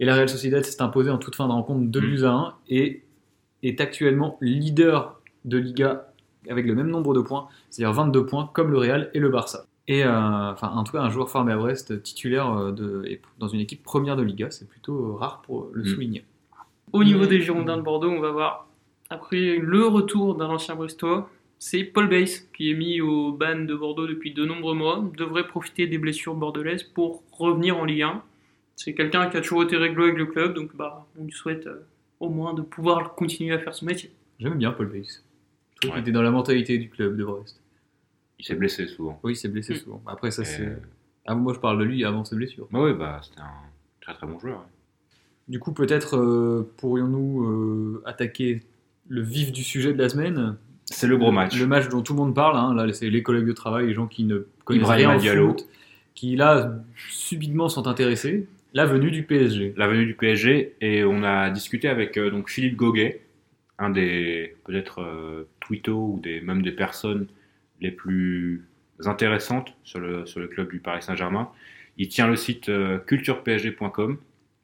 Et 0.01 0.05
la 0.05 0.15
Real 0.15 0.29
Sociedad 0.29 0.65
s'est 0.65 0.83
imposée 0.83 1.11
en 1.11 1.19
toute 1.19 1.37
fin 1.37 1.47
de 1.47 1.53
rencontre 1.53 1.87
2 1.87 2.01
Mm. 2.01 2.05
buts 2.05 2.25
à 2.25 2.31
1. 2.33 2.55
Et 2.69 3.03
est 3.63 3.81
actuellement 3.81 4.37
leader 4.41 5.21
de 5.45 5.57
Liga 5.57 6.09
avec 6.51 6.67
le 6.67 6.75
même 6.75 6.89
nombre 6.89 7.15
de 7.15 7.21
points, 7.21 7.47
c'est-à-dire 7.71 7.93
22 7.95 8.27
points, 8.27 8.51
comme 8.53 8.73
le 8.73 8.79
Real 8.79 9.11
et 9.15 9.21
le 9.21 9.29
Barça. 9.29 9.67
Et 9.89 10.05
euh, 10.05 10.53
enfin, 10.53 10.69
en 10.69 10.85
tout 10.85 10.93
cas, 10.93 11.01
un 11.01 11.11
joueur 11.11 11.29
formé 11.29 11.53
à 11.53 11.57
Brest 11.57 12.03
titulaire 12.03 12.51
euh, 12.53 12.73
de, 12.73 13.05
et 13.07 13.21
dans 13.39 13.49
une 13.49 13.61
équipe 13.61 13.83
première 13.83 14.17
de 14.17 14.23
Liga, 14.23 14.51
c'est 14.51 14.69
plutôt 14.69 15.17
rare 15.17 15.43
pour 15.43 15.69
le 15.73 15.83
Mm. 15.83 15.87
souligner. 15.87 16.25
Au 16.93 17.05
niveau 17.05 17.27
des 17.27 17.41
Girondins 17.41 17.77
de 17.79 17.83
Bordeaux, 17.83 18.11
on 18.11 18.21
va 18.21 18.31
voir 18.31 18.69
après 19.11 19.57
le 19.57 19.87
retour 19.87 20.35
d'un 20.37 20.49
ancien 20.49 20.75
Brestois, 20.75 21.29
c'est 21.59 21.85
Paul 21.85 22.09
Bass 22.09 22.41
qui 22.57 22.71
est 22.71 22.75
mis 22.75 23.01
au 23.01 23.33
ban 23.33 23.65
de 23.65 23.75
Bordeaux 23.75 24.07
depuis 24.07 24.33
de 24.33 24.45
nombreux 24.45 24.75
mois, 24.75 25.03
devrait 25.17 25.47
profiter 25.47 25.87
des 25.87 25.99
blessures 25.99 26.35
bordelaises 26.35 26.83
pour 26.83 27.23
revenir 27.33 27.77
en 27.79 27.85
Ligue 27.85 28.03
1. 28.03 28.23
C'est 28.77 28.95
quelqu'un 28.95 29.29
qui 29.31 29.37
a 29.37 29.41
toujours 29.41 29.63
été 29.65 29.77
réglo 29.77 30.05
avec 30.05 30.17
le 30.17 30.27
club, 30.27 30.55
donc 30.55 30.75
bah, 30.77 31.07
on 31.19 31.25
lui 31.25 31.33
souhaite 31.33 31.67
euh, 31.67 31.87
au 32.21 32.29
moins 32.31 32.53
de 32.55 32.63
pouvoir 32.63 33.15
continuer 33.15 33.55
à 33.55 33.59
faire 33.59 33.75
son 33.75 33.87
métier. 33.87 34.11
J'aime 34.39 34.55
bien 34.59 34.73
Paul 34.73 34.87
Bass. 34.87 35.25
Ouais. 35.85 35.91
qu'il 35.91 35.99
était 36.01 36.13
dans 36.13 36.23
la 36.23 36.31
mentalité 36.31 36.79
du 36.79 36.89
club 36.91 37.17
de 37.17 37.25
Brest. 37.25 37.62
Il 38.43 38.47
s'est 38.47 38.55
blessé 38.57 38.87
souvent. 38.89 39.19
Oui, 39.23 39.33
il 39.33 39.37
s'est 39.37 39.49
blessé 39.49 39.73
Mm. 39.75 39.77
souvent. 39.77 40.03
Après, 40.07 40.31
ça, 40.31 40.45
c'est. 40.45 40.77
Ah, 41.27 41.35
moi, 41.37 41.55
je 41.55 41.61
parle 41.61 41.79
de 41.79 41.85
lui 41.85 42.05
avant 42.05 42.25
ses 42.25 42.35
blessures. 42.37 42.67
Bah 42.73 42.81
oui, 42.83 42.93
bah, 42.93 43.21
c'était 43.23 43.41
un 43.41 43.51
très 44.01 44.13
très 44.15 44.27
bon 44.27 44.39
joueur. 44.39 44.59
ouais. 44.59 44.65
Du 45.49 45.59
coup, 45.61 45.73
peut-être 45.73 46.17
euh, 46.17 46.69
pourrions-nous 46.79 47.45
euh, 47.45 48.03
attaquer 48.05 48.63
le 49.09 49.23
vif 49.23 49.53
du 49.53 49.63
sujet 49.63 49.93
de 49.93 49.99
la 49.99 50.09
semaine? 50.09 50.57
C'est 50.87 51.07
le 51.07 51.17
gros 51.17 51.31
match. 51.33 51.59
Le 51.59 51.67
match 51.67 51.89
dont 51.89 52.03
tout 52.03 52.13
le 52.15 52.19
monde 52.19 52.35
parle, 52.35 52.57
hein, 52.57 52.75
là, 52.75 52.93
c'est 52.93 53.09
les 53.11 53.23
collègues 53.23 53.47
de 53.47 53.53
travail, 53.53 53.87
les 53.87 53.95
gens 53.95 54.07
qui 54.07 54.25
ne 54.25 54.47
connaissent 54.65 54.83
Ibrahima 54.83 55.09
rien 55.11 55.19
au 55.19 55.21
Diallo. 55.21 55.49
foot, 55.51 55.69
qui 56.15 56.37
là, 56.37 56.75
subitement 57.09 57.69
sont 57.69 57.87
intéressés. 57.87 58.47
La 58.75 58.87
venue 58.87 59.11
du 59.11 59.23
PSG. 59.25 59.75
la 59.77 59.87
venue 59.87 60.07
du 60.07 60.15
PSG 60.15 60.75
et 60.81 61.05
on 61.05 61.23
a 61.23 61.51
discuté 61.51 61.89
avec 61.89 62.17
euh, 62.17 62.31
donc 62.31 62.49
Philippe 62.51 62.77
Goguet, 62.77 63.21
un 63.79 63.91
des 63.91 64.57
peut-être 64.65 65.01
euh, 65.03 65.47
twittos 65.61 66.15
ou 66.15 66.21
des, 66.23 66.41
même 66.41 66.63
des 66.63 66.73
personnes 66.73 67.27
les 67.83 67.91
plus 67.91 68.67
intéressantes 69.05 69.75
sur 69.85 70.01
le, 70.01 70.25
sur 70.27 70.41
le 70.41 70.49
club 70.49 70.71
du 70.71 70.81
Paris 70.81 71.03
Saint-Germain. 71.03 71.51
Il 71.99 72.09
tient 72.09 72.27
le 72.27 72.37
site 72.37 72.69
euh, 72.69 72.99
culturepsg.com 72.99 74.19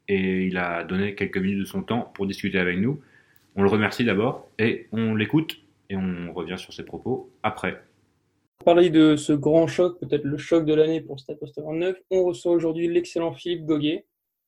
et 0.09 0.47
il 0.47 0.57
a 0.57 0.85
donné 0.85 1.15
quelques 1.15 1.37
minutes 1.37 1.61
de 1.61 1.65
son 1.65 1.83
temps 1.83 2.11
pour 2.15 2.27
discuter 2.27 2.59
avec 2.59 2.79
nous. 2.79 3.01
On 3.57 3.63
le 3.63 3.69
remercie 3.69 4.05
d'abord 4.05 4.49
et 4.59 4.87
on 4.93 5.15
l'écoute 5.15 5.61
et 5.91 5.97
on 5.97 6.33
revient 6.33 6.57
sur 6.57 6.73
ses 6.73 6.85
propos 6.85 7.31
après. 7.43 7.83
parler 8.65 8.91
de 8.91 9.17
ce 9.17 9.33
grand 9.33 9.67
choc, 9.67 9.99
peut-être 10.01 10.25
le 10.25 10.39
choc 10.39 10.65
de 10.65 10.75
l'année 10.75 11.01
pour 11.01 11.21
Stade 11.21 11.39
Poste 11.39 11.61
29, 11.61 11.97
on 12.11 12.25
reçoit 12.25 12.53
aujourd'hui 12.53 12.89
l'excellent 12.89 13.33
Philippe 13.33 13.67
Goguet. 13.67 14.07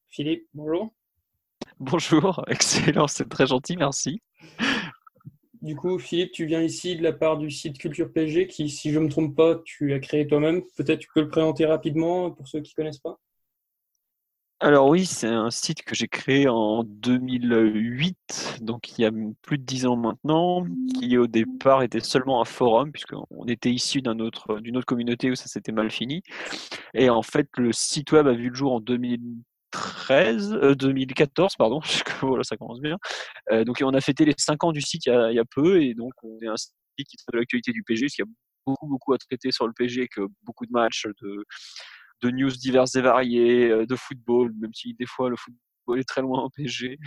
Philippe, 0.08 0.46
bonjour. 0.54 0.92
Bonjour, 1.78 2.44
excellent, 2.48 3.08
c'est 3.08 3.28
très 3.28 3.46
gentil, 3.46 3.76
merci. 3.76 4.22
Du 5.62 5.76
coup, 5.76 5.98
Philippe, 5.98 6.32
tu 6.32 6.46
viens 6.46 6.62
ici 6.62 6.96
de 6.96 7.02
la 7.02 7.12
part 7.12 7.36
du 7.36 7.50
site 7.50 7.78
Culture 7.78 8.10
PSG 8.10 8.46
qui, 8.46 8.70
si 8.70 8.92
je 8.92 8.98
ne 8.98 9.04
me 9.04 9.10
trompe 9.10 9.36
pas, 9.36 9.60
tu 9.64 9.92
as 9.92 9.98
créé 9.98 10.26
toi-même. 10.26 10.62
Peut-être 10.76 11.00
tu 11.00 11.08
peux 11.14 11.20
le 11.20 11.28
présenter 11.28 11.66
rapidement 11.66 12.30
pour 12.30 12.48
ceux 12.48 12.60
qui 12.60 12.72
ne 12.72 12.82
connaissent 12.82 13.00
pas. 13.00 13.18
Alors 14.62 14.88
oui, 14.88 15.06
c'est 15.06 15.26
un 15.26 15.50
site 15.50 15.82
que 15.84 15.94
j'ai 15.94 16.06
créé 16.06 16.46
en 16.46 16.84
2008, 16.84 18.58
donc 18.60 18.98
il 18.98 19.02
y 19.02 19.04
a 19.06 19.10
plus 19.40 19.56
de 19.56 19.62
10 19.62 19.86
ans 19.86 19.96
maintenant, 19.96 20.66
qui 20.98 21.16
au 21.16 21.26
départ 21.26 21.82
était 21.82 22.00
seulement 22.00 22.42
un 22.42 22.44
forum, 22.44 22.92
puisqu'on 22.92 23.46
était 23.46 23.70
issu 23.70 24.02
d'un 24.02 24.18
autre, 24.18 24.60
d'une 24.60 24.76
autre 24.76 24.84
communauté 24.84 25.30
où 25.30 25.34
ça 25.34 25.46
s'était 25.46 25.72
mal 25.72 25.90
fini. 25.90 26.22
Et 26.92 27.08
en 27.08 27.22
fait, 27.22 27.48
le 27.56 27.72
site 27.72 28.12
web 28.12 28.26
a 28.26 28.34
vu 28.34 28.50
le 28.50 28.54
jour 28.54 28.72
en 28.72 28.80
2013, 29.72 30.52
euh, 30.52 30.74
2014, 30.74 31.56
pardon, 31.56 31.80
parce 31.80 32.02
que 32.02 32.26
voilà, 32.26 32.44
ça 32.44 32.56
commence 32.56 32.80
bien. 32.80 32.96
Euh, 33.50 33.64
donc 33.64 33.78
on 33.82 33.94
a 33.94 34.00
fêté 34.00 34.24
les 34.24 34.34
5 34.36 34.64
ans 34.64 34.72
du 34.72 34.80
site 34.80 35.06
il 35.06 35.32
y 35.32 35.38
a, 35.38 35.44
peu, 35.44 35.82
et 35.82 35.94
donc 35.94 36.12
on 36.22 36.38
est 36.42 36.48
un 36.48 36.56
site 36.56 36.72
qui 36.96 37.16
traite 37.16 37.32
de 37.32 37.38
l'actualité 37.38 37.72
du 37.72 37.82
PG, 37.82 38.06
parce 38.06 38.14
qu'il 38.14 38.24
y 38.24 38.28
a 38.28 38.32
beaucoup, 38.66 38.86
beaucoup 38.86 39.12
à 39.12 39.18
traiter 39.18 39.50
sur 39.52 39.66
le 39.66 39.72
PG, 39.72 40.08
que 40.08 40.22
beaucoup 40.42 40.66
de 40.66 40.72
matchs, 40.72 41.06
de, 41.22 41.44
de 42.22 42.30
news 42.30 42.50
diverses 42.50 42.94
et 42.96 43.00
variées, 43.00 43.70
euh, 43.70 43.86
de 43.86 43.96
football, 43.96 44.52
même 44.60 44.74
si 44.74 44.94
des 44.94 45.06
fois 45.06 45.30
le 45.30 45.36
football 45.36 46.00
est 46.00 46.08
très 46.08 46.20
loin 46.20 46.42
au 46.42 46.50
PSG, 46.50 46.98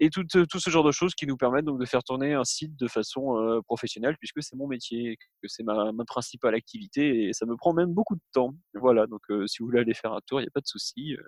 et 0.00 0.10
tout, 0.10 0.24
ce 0.30 0.70
genre 0.70 0.84
de 0.84 0.92
choses 0.92 1.14
qui 1.14 1.26
nous 1.26 1.36
permettent 1.36 1.64
donc 1.64 1.80
de 1.80 1.84
faire 1.84 2.02
tourner 2.02 2.32
un 2.32 2.44
site 2.44 2.76
de 2.78 2.86
façon 2.86 3.36
euh, 3.36 3.60
professionnelle, 3.62 4.16
puisque 4.18 4.42
c'est 4.42 4.56
mon 4.56 4.68
métier, 4.68 5.16
que 5.42 5.48
c'est 5.48 5.64
ma, 5.64 5.92
ma 5.92 6.04
principale 6.04 6.54
activité, 6.54 7.28
et 7.28 7.32
ça 7.32 7.46
me 7.46 7.56
prend 7.56 7.72
même 7.72 7.92
beaucoup 7.92 8.14
de 8.14 8.22
temps. 8.32 8.54
Voilà, 8.74 9.06
donc 9.06 9.22
euh, 9.30 9.46
si 9.46 9.58
vous 9.58 9.66
voulez 9.66 9.80
aller 9.80 9.94
faire 9.94 10.12
un 10.12 10.20
tour, 10.26 10.40
il 10.40 10.44
n'y 10.44 10.48
a 10.48 10.52
pas 10.52 10.60
de 10.60 10.66
souci. 10.66 11.14
Euh, 11.14 11.22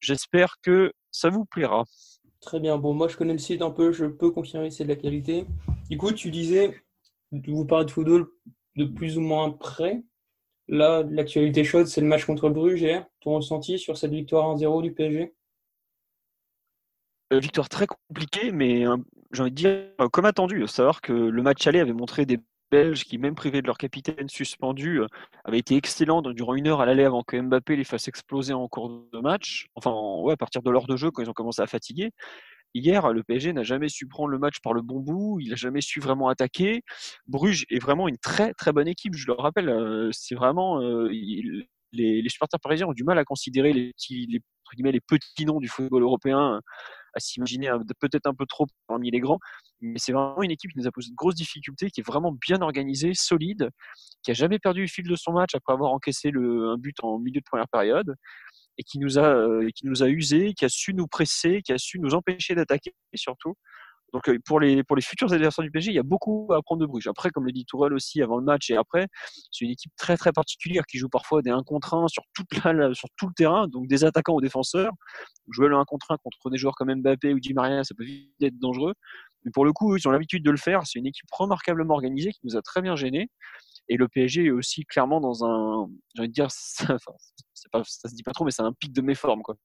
J'espère 0.00 0.54
que 0.62 0.92
ça 1.10 1.28
vous 1.28 1.44
plaira. 1.44 1.84
Très 2.40 2.60
bien. 2.60 2.78
Bon, 2.78 2.94
moi, 2.94 3.08
je 3.08 3.16
connais 3.16 3.32
le 3.32 3.38
site 3.38 3.62
un 3.62 3.70
peu, 3.70 3.92
je 3.92 4.06
peux 4.06 4.30
confirmer 4.30 4.68
que 4.68 4.74
c'est 4.74 4.84
de 4.84 4.88
la 4.88 4.96
qualité. 4.96 5.44
Du 5.90 5.98
coup, 5.98 6.12
tu 6.12 6.30
disais, 6.30 6.82
vous 7.32 7.66
parlez 7.66 7.84
de 7.84 7.90
football 7.90 8.28
de 8.76 8.84
plus 8.84 9.18
ou 9.18 9.20
moins 9.20 9.50
près. 9.50 10.02
Là, 10.68 11.02
l'actualité 11.02 11.64
chaude, 11.64 11.86
c'est 11.86 12.00
le 12.00 12.06
match 12.06 12.24
contre 12.24 12.48
Bruges. 12.48 12.86
Ton 13.20 13.36
ressenti 13.36 13.78
sur 13.78 13.96
cette 13.96 14.12
victoire 14.12 14.56
1-0 14.56 14.82
du 14.82 14.92
PSG 14.92 15.34
victoire 17.32 17.68
très 17.68 17.86
compliquée, 17.86 18.52
mais 18.52 18.86
euh, 18.86 18.96
j'ai 19.32 19.42
envie 19.42 19.50
de 19.50 19.56
dire, 19.56 19.70
euh, 20.00 20.08
comme 20.08 20.24
attendu, 20.24 20.66
savoir 20.66 21.00
que 21.00 21.12
le 21.12 21.42
match 21.42 21.66
aller 21.66 21.80
avait 21.80 21.92
montré 21.92 22.26
des 22.26 22.38
Belges 22.70 23.04
qui, 23.04 23.18
même 23.18 23.34
privés 23.34 23.62
de 23.62 23.66
leur 23.66 23.78
capitaine 23.78 24.28
suspendu, 24.28 25.00
euh, 25.00 25.06
avaient 25.44 25.58
été 25.58 25.76
excellents 25.76 26.22
durant 26.22 26.54
une 26.54 26.68
heure 26.68 26.80
à 26.80 26.86
l'aller 26.86 27.04
avant 27.04 27.22
que 27.22 27.40
Mbappé 27.40 27.76
les 27.76 27.84
fasse 27.84 28.08
exploser 28.08 28.52
en 28.52 28.68
cours 28.68 29.06
de 29.12 29.20
match. 29.20 29.68
Enfin, 29.74 29.92
à 30.30 30.36
partir 30.36 30.62
de 30.62 30.70
l'heure 30.70 30.86
de 30.86 30.96
jeu, 30.96 31.10
quand 31.10 31.22
ils 31.22 31.30
ont 31.30 31.34
commencé 31.34 31.62
à 31.62 31.66
fatiguer. 31.66 32.10
Hier, 32.74 33.12
le 33.12 33.22
PSG 33.22 33.54
n'a 33.54 33.62
jamais 33.62 33.88
su 33.88 34.06
prendre 34.06 34.28
le 34.28 34.38
match 34.38 34.60
par 34.62 34.74
le 34.74 34.82
bon 34.82 35.00
bout, 35.00 35.40
il 35.40 35.50
n'a 35.50 35.56
jamais 35.56 35.80
su 35.80 36.00
vraiment 36.00 36.28
attaquer. 36.28 36.82
Bruges 37.26 37.64
est 37.70 37.78
vraiment 37.78 38.08
une 38.08 38.18
très 38.18 38.52
très 38.54 38.72
bonne 38.72 38.88
équipe, 38.88 39.14
je 39.16 39.26
le 39.26 39.32
rappelle. 39.32 39.70
euh, 39.70 40.10
c'est 40.12 40.34
vraiment. 40.34 40.80
euh, 40.82 41.08
les, 41.92 42.28
supporters 42.28 42.60
parisiens 42.60 42.86
ont 42.86 42.92
du 42.92 43.04
mal 43.04 43.18
à 43.18 43.24
considérer 43.24 43.72
les, 43.72 43.92
petits, 43.92 44.26
les, 44.26 44.92
les 44.92 45.00
petits 45.00 45.46
noms 45.46 45.60
du 45.60 45.68
football 45.68 46.02
européen 46.02 46.60
à 47.14 47.20
s'imaginer 47.20 47.70
peut-être 48.00 48.26
un 48.26 48.34
peu 48.34 48.46
trop 48.46 48.66
parmi 48.86 49.10
les 49.10 49.20
grands. 49.20 49.38
Mais 49.80 49.98
c'est 49.98 50.12
vraiment 50.12 50.42
une 50.42 50.50
équipe 50.50 50.72
qui 50.72 50.78
nous 50.78 50.86
a 50.86 50.90
posé 50.90 51.10
de 51.10 51.14
grosses 51.14 51.34
difficultés, 51.34 51.90
qui 51.90 52.00
est 52.00 52.06
vraiment 52.06 52.32
bien 52.32 52.60
organisée, 52.60 53.12
solide, 53.14 53.70
qui 54.22 54.30
a 54.30 54.34
jamais 54.34 54.58
perdu 54.58 54.82
le 54.82 54.86
fil 54.86 55.06
de 55.06 55.16
son 55.16 55.32
match 55.32 55.54
après 55.54 55.72
avoir 55.72 55.92
encaissé 55.92 56.30
un 56.34 56.76
but 56.76 56.96
en 57.02 57.18
milieu 57.18 57.40
de 57.40 57.46
première 57.46 57.68
période 57.68 58.14
et 58.78 58.84
qui 58.84 58.98
nous 58.98 59.18
a, 59.18 59.34
euh, 59.34 59.68
qui 59.74 59.86
nous 59.86 60.02
a 60.02 60.08
usé, 60.08 60.54
qui 60.54 60.64
a 60.64 60.68
su 60.68 60.94
nous 60.94 61.06
presser, 61.06 61.62
qui 61.62 61.72
a 61.72 61.78
su 61.78 61.98
nous 61.98 62.14
empêcher 62.14 62.54
d'attaquer 62.54 62.94
surtout. 63.14 63.54
Donc 64.12 64.28
euh, 64.28 64.38
pour 64.44 64.60
les, 64.60 64.82
pour 64.84 64.96
les 64.96 65.02
futurs 65.02 65.32
adversaires 65.32 65.62
du 65.62 65.70
PSG, 65.70 65.90
il 65.90 65.94
y 65.94 65.98
a 65.98 66.02
beaucoup 66.02 66.48
à 66.52 66.56
apprendre 66.56 66.80
de 66.80 66.86
Bruges. 66.86 67.06
Après, 67.06 67.30
comme 67.30 67.44
le 67.44 67.52
dit 67.52 67.64
Tourelle 67.64 67.92
aussi 67.92 68.22
avant 68.22 68.38
le 68.38 68.44
match 68.44 68.70
et 68.70 68.76
après, 68.76 69.06
c'est 69.52 69.64
une 69.64 69.70
équipe 69.70 69.92
très 69.96 70.16
très 70.16 70.32
particulière 70.32 70.84
qui 70.86 70.98
joue 70.98 71.08
parfois 71.08 71.42
des 71.42 71.50
1 71.50 71.62
contre 71.64 71.94
1 71.94 72.08
sur, 72.08 72.22
toute 72.34 72.64
la, 72.64 72.94
sur 72.94 73.08
tout 73.16 73.26
le 73.26 73.34
terrain, 73.34 73.68
donc 73.68 73.86
des 73.86 74.04
attaquants 74.04 74.34
aux 74.34 74.40
défenseurs. 74.40 74.92
Jouer 75.50 75.68
le 75.68 75.76
1 75.76 75.84
contre 75.84 76.10
1 76.10 76.16
contre 76.18 76.50
des 76.50 76.58
joueurs 76.58 76.74
comme 76.74 76.94
Mbappé 76.94 77.34
ou 77.34 77.40
Di 77.40 77.54
Maria, 77.54 77.84
ça 77.84 77.94
peut 77.94 78.04
vite 78.04 78.32
être 78.42 78.58
dangereux. 78.58 78.94
Mais 79.44 79.50
pour 79.52 79.64
le 79.64 79.72
coup, 79.72 79.96
ils 79.96 80.08
ont 80.08 80.10
l'habitude 80.10 80.44
de 80.44 80.50
le 80.50 80.56
faire. 80.56 80.82
C'est 80.86 80.98
une 80.98 81.06
équipe 81.06 81.28
remarquablement 81.30 81.94
organisée 81.94 82.32
qui 82.32 82.40
nous 82.44 82.56
a 82.56 82.62
très 82.62 82.82
bien 82.82 82.96
gênés. 82.96 83.30
Et 83.88 83.96
le 83.96 84.08
PSG 84.08 84.46
est 84.46 84.50
aussi 84.50 84.84
clairement 84.84 85.20
dans 85.20 85.44
un, 85.44 85.88
j'ai 86.14 86.22
envie 86.22 86.28
de 86.28 86.34
dire, 86.34 86.48
ça, 86.50 86.94
enfin, 86.94 87.82
ça 87.84 88.08
se 88.08 88.14
dit 88.14 88.22
pas 88.22 88.32
trop, 88.32 88.44
mais 88.44 88.50
c'est 88.50 88.62
un 88.62 88.72
pic 88.72 88.92
de 88.92 89.00
méforme. 89.00 89.42
Quoi. 89.42 89.56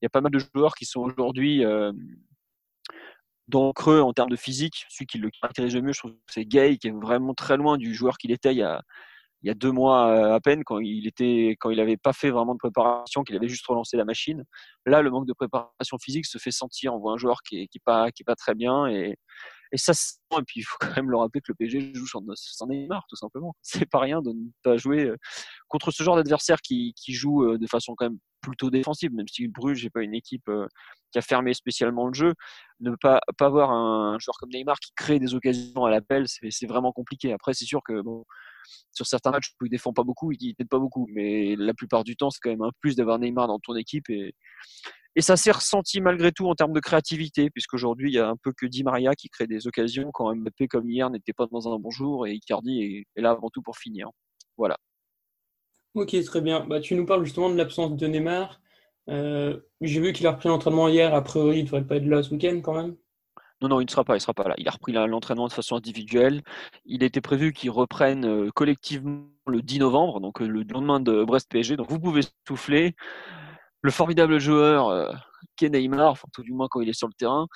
Il 0.00 0.04
y 0.04 0.06
a 0.06 0.10
pas 0.10 0.20
mal 0.20 0.32
de 0.32 0.38
joueurs 0.38 0.74
qui 0.74 0.86
sont 0.86 1.00
aujourd'hui 1.00 1.64
euh, 1.64 1.92
le 3.52 3.72
creux 3.72 4.00
en 4.00 4.12
termes 4.12 4.30
de 4.30 4.36
physique. 4.36 4.86
Celui 4.88 5.06
qui 5.06 5.18
le 5.18 5.30
caractérise 5.30 5.74
le 5.74 5.82
mieux, 5.82 5.92
je 5.92 6.00
trouve 6.00 6.12
que 6.12 6.18
c'est 6.28 6.44
Gay, 6.44 6.78
qui 6.78 6.88
est 6.88 6.92
vraiment 6.92 7.34
très 7.34 7.56
loin 7.56 7.76
du 7.76 7.94
joueur 7.94 8.18
qu'il 8.18 8.32
était 8.32 8.52
il 8.52 8.58
y 8.58 8.62
a, 8.62 9.54
deux 9.54 9.72
mois 9.72 10.08
euh, 10.08 10.34
à 10.34 10.40
peine, 10.40 10.64
quand 10.64 10.80
il 10.80 11.06
était, 11.06 11.56
quand 11.58 11.70
il 11.70 11.78
n'avait 11.78 11.96
pas 11.96 12.12
fait 12.12 12.30
vraiment 12.30 12.54
de 12.54 12.58
préparation, 12.58 13.22
qu'il 13.24 13.36
avait 13.36 13.48
juste 13.48 13.66
relancé 13.66 13.96
la 13.96 14.04
machine. 14.04 14.44
Là, 14.86 15.02
le 15.02 15.10
manque 15.10 15.26
de 15.26 15.32
préparation 15.32 15.98
physique 15.98 16.26
se 16.26 16.38
fait 16.38 16.50
sentir. 16.50 16.94
On 16.94 16.98
voit 16.98 17.12
un 17.12 17.16
joueur 17.16 17.42
qui 17.42 17.62
est, 17.62 17.66
qui 17.68 17.78
pas, 17.78 18.10
qui 18.10 18.22
est 18.22 18.24
pas 18.24 18.36
très 18.36 18.54
bien 18.54 18.86
et, 18.86 19.16
et 19.72 19.78
ça 19.78 19.94
se 19.94 20.02
sent. 20.02 20.16
Et 20.40 20.44
puis, 20.44 20.60
il 20.60 20.62
faut 20.62 20.76
quand 20.80 20.94
même 20.96 21.10
le 21.10 21.16
rappeler 21.16 21.40
que 21.40 21.50
le 21.50 21.54
PSG 21.54 21.92
joue 21.94 22.06
sans, 22.06 22.22
Neymar, 22.66 23.04
tout 23.08 23.16
simplement. 23.16 23.54
C'est 23.62 23.88
pas 23.88 23.98
rien 23.98 24.22
de 24.22 24.30
ne 24.30 24.50
pas 24.62 24.76
jouer 24.76 25.06
euh, 25.06 25.16
contre 25.68 25.90
ce 25.90 26.02
genre 26.02 26.16
d'adversaire 26.16 26.60
qui, 26.60 26.94
qui 26.94 27.12
joue 27.12 27.44
euh, 27.44 27.58
de 27.58 27.66
façon 27.66 27.94
quand 27.96 28.06
même 28.06 28.18
plutôt 28.40 28.70
défensive, 28.70 29.12
même 29.12 29.28
si 29.28 29.48
Bruges 29.48 29.84
n'est 29.84 29.90
pas 29.90 30.02
une 30.02 30.14
équipe 30.14 30.48
euh, 30.48 30.66
qui 31.12 31.18
a 31.18 31.22
fermé 31.22 31.52
spécialement 31.52 32.06
le 32.06 32.14
jeu. 32.14 32.34
Ne 32.80 32.94
pas, 32.96 33.20
pas 33.36 33.46
avoir 33.46 33.70
un 33.70 34.18
joueur 34.18 34.36
comme 34.38 34.50
Neymar 34.50 34.78
qui 34.80 34.92
crée 34.96 35.18
des 35.18 35.34
occasions 35.34 35.84
à 35.84 35.90
l'appel, 35.90 36.26
c'est 36.26 36.66
vraiment 36.66 36.92
compliqué. 36.92 37.32
Après, 37.32 37.52
c'est 37.52 37.66
sûr 37.66 37.82
que 37.84 38.00
bon, 38.00 38.24
sur 38.92 39.06
certains 39.06 39.30
matchs 39.30 39.52
où 39.60 39.66
il 39.66 39.68
défend 39.68 39.92
pas 39.92 40.04
beaucoup, 40.04 40.32
il 40.32 40.54
n'aide 40.58 40.68
pas 40.68 40.78
beaucoup, 40.78 41.06
mais 41.12 41.54
la 41.56 41.74
plupart 41.74 42.04
du 42.04 42.16
temps, 42.16 42.30
c'est 42.30 42.40
quand 42.40 42.50
même 42.50 42.62
un 42.62 42.70
plus 42.80 42.96
d'avoir 42.96 43.18
Neymar 43.18 43.48
dans 43.48 43.58
ton 43.58 43.74
équipe 43.76 44.08
et, 44.08 44.34
et 45.16 45.22
ça 45.22 45.36
s'est 45.36 45.50
ressenti 45.50 46.00
malgré 46.00 46.32
tout 46.32 46.46
en 46.48 46.54
termes 46.54 46.72
de 46.72 46.80
créativité, 46.80 47.50
puisqu'aujourd'hui, 47.50 48.10
il 48.10 48.14
y 48.14 48.18
a 48.18 48.28
un 48.28 48.36
peu 48.36 48.52
que 48.52 48.66
Di 48.66 48.84
Maria 48.84 49.14
qui 49.14 49.28
crée 49.28 49.46
des 49.46 49.66
occasions 49.66 50.10
quand 50.12 50.34
Mbappé, 50.34 50.68
comme 50.68 50.88
hier, 50.88 51.10
n'était 51.10 51.32
pas 51.32 51.46
dans 51.50 51.72
un 51.72 51.78
bon 51.78 51.90
jour 51.90 52.26
et 52.26 52.32
Icardi 52.34 52.82
est, 52.82 53.06
est 53.16 53.22
là 53.22 53.30
avant 53.30 53.50
tout 53.50 53.62
pour 53.62 53.76
finir. 53.76 54.08
Voilà. 54.56 54.76
Ok, 55.94 56.14
très 56.24 56.40
bien. 56.40 56.60
Bah, 56.60 56.80
tu 56.80 56.94
nous 56.94 57.04
parles 57.04 57.24
justement 57.24 57.50
de 57.50 57.56
l'absence 57.56 57.96
de 57.96 58.06
Neymar. 58.06 58.60
Euh, 59.08 59.58
J'ai 59.80 60.00
vu 60.00 60.12
qu'il 60.12 60.26
a 60.26 60.32
repris 60.32 60.48
l'entraînement 60.48 60.88
hier. 60.88 61.14
A 61.14 61.22
priori, 61.22 61.58
il 61.58 61.60
ne 61.62 61.64
devrait 61.64 61.84
pas 61.84 61.96
être 61.96 62.06
là 62.06 62.22
ce 62.22 62.30
week-end 62.30 62.60
quand 62.62 62.74
même. 62.74 62.96
Non, 63.60 63.68
non, 63.68 63.80
il 63.80 63.84
ne 63.84 63.90
sera 63.90 64.04
pas, 64.04 64.16
il 64.16 64.20
sera 64.20 64.32
pas 64.32 64.48
là. 64.48 64.54
Il 64.56 64.68
a 64.68 64.70
repris 64.70 64.92
l'entraînement 64.92 65.48
de 65.48 65.52
façon 65.52 65.76
individuelle. 65.76 66.42
Il 66.86 67.02
était 67.02 67.20
prévu 67.20 67.52
qu'il 67.52 67.70
reprenne 67.70 68.24
euh, 68.24 68.50
collectivement 68.54 69.26
le 69.46 69.60
10 69.60 69.80
novembre, 69.80 70.20
donc 70.20 70.40
euh, 70.40 70.46
le 70.46 70.62
lendemain 70.62 71.00
de 71.00 71.24
Brest 71.24 71.50
PSG. 71.50 71.76
Donc 71.76 71.90
vous 71.90 72.00
pouvez 72.00 72.22
souffler. 72.46 72.94
Le 73.82 73.90
formidable 73.90 74.38
joueur 74.38 74.88
euh, 74.88 75.12
qui 75.56 75.64
est 75.64 75.70
Neymar, 75.70 76.10
enfin 76.10 76.28
tout 76.32 76.42
du 76.42 76.52
moins 76.52 76.68
quand 76.70 76.80
il 76.80 76.88
est 76.88 76.98
sur 76.98 77.08
le 77.08 77.14
terrain, 77.14 77.46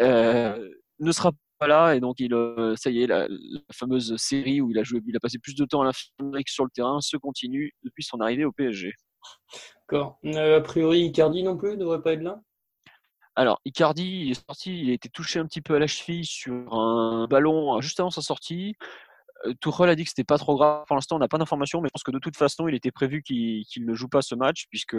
ne 0.00 1.12
sera 1.12 1.32
pas 1.58 1.66
là 1.66 1.94
et 1.94 2.00
donc 2.00 2.20
il, 2.20 2.32
ça 2.76 2.90
y 2.90 3.02
est, 3.02 3.06
la, 3.06 3.26
fameuse 3.72 4.16
série 4.16 4.60
où 4.60 4.70
il 4.70 4.78
a 4.78 4.84
joué, 4.84 5.00
il 5.06 5.16
a 5.16 5.20
passé 5.20 5.38
plus 5.38 5.54
de 5.54 5.64
temps 5.64 5.82
à 5.82 5.84
l'infirmerie 5.84 6.44
que 6.44 6.52
sur 6.52 6.64
le 6.64 6.70
terrain 6.70 7.00
se 7.00 7.16
continue 7.16 7.72
depuis 7.82 8.04
son 8.04 8.20
arrivée 8.20 8.44
au 8.44 8.52
PSG. 8.52 8.92
D'accord. 9.90 10.18
a 10.24 10.60
priori, 10.60 11.00
Icardi 11.06 11.42
non 11.42 11.56
plus 11.56 11.72
ne 11.72 11.76
devrait 11.76 12.02
pas 12.02 12.12
être 12.12 12.22
là? 12.22 12.40
Alors, 13.34 13.60
Icardi 13.64 14.30
est 14.32 14.46
sorti, 14.48 14.80
il 14.80 14.90
a 14.90 14.94
été 14.94 15.08
touché 15.08 15.38
un 15.38 15.46
petit 15.46 15.60
peu 15.60 15.76
à 15.76 15.78
la 15.78 15.86
cheville 15.86 16.24
sur 16.24 16.74
un 16.74 17.28
ballon 17.28 17.80
juste 17.80 18.00
avant 18.00 18.10
sa 18.10 18.20
sortie. 18.20 18.74
Euh, 19.46 19.54
Tourelle 19.60 19.90
a 19.90 19.94
dit 19.94 20.04
que 20.04 20.10
c'était 20.10 20.24
pas 20.24 20.38
trop 20.38 20.56
grave. 20.56 20.84
Pour 20.86 20.96
l'instant, 20.96 21.16
on 21.16 21.18
n'a 21.18 21.28
pas 21.28 21.38
d'informations, 21.38 21.80
mais 21.80 21.88
je 21.88 21.92
pense 21.92 22.02
que 22.02 22.10
de 22.10 22.18
toute 22.18 22.36
façon, 22.36 22.68
il 22.68 22.74
était 22.74 22.90
prévu 22.90 23.22
qu'il 23.22 23.64
ne 23.78 23.94
joue 23.94 24.08
pas 24.08 24.22
ce 24.22 24.34
match, 24.34 24.66
puisque 24.70 24.96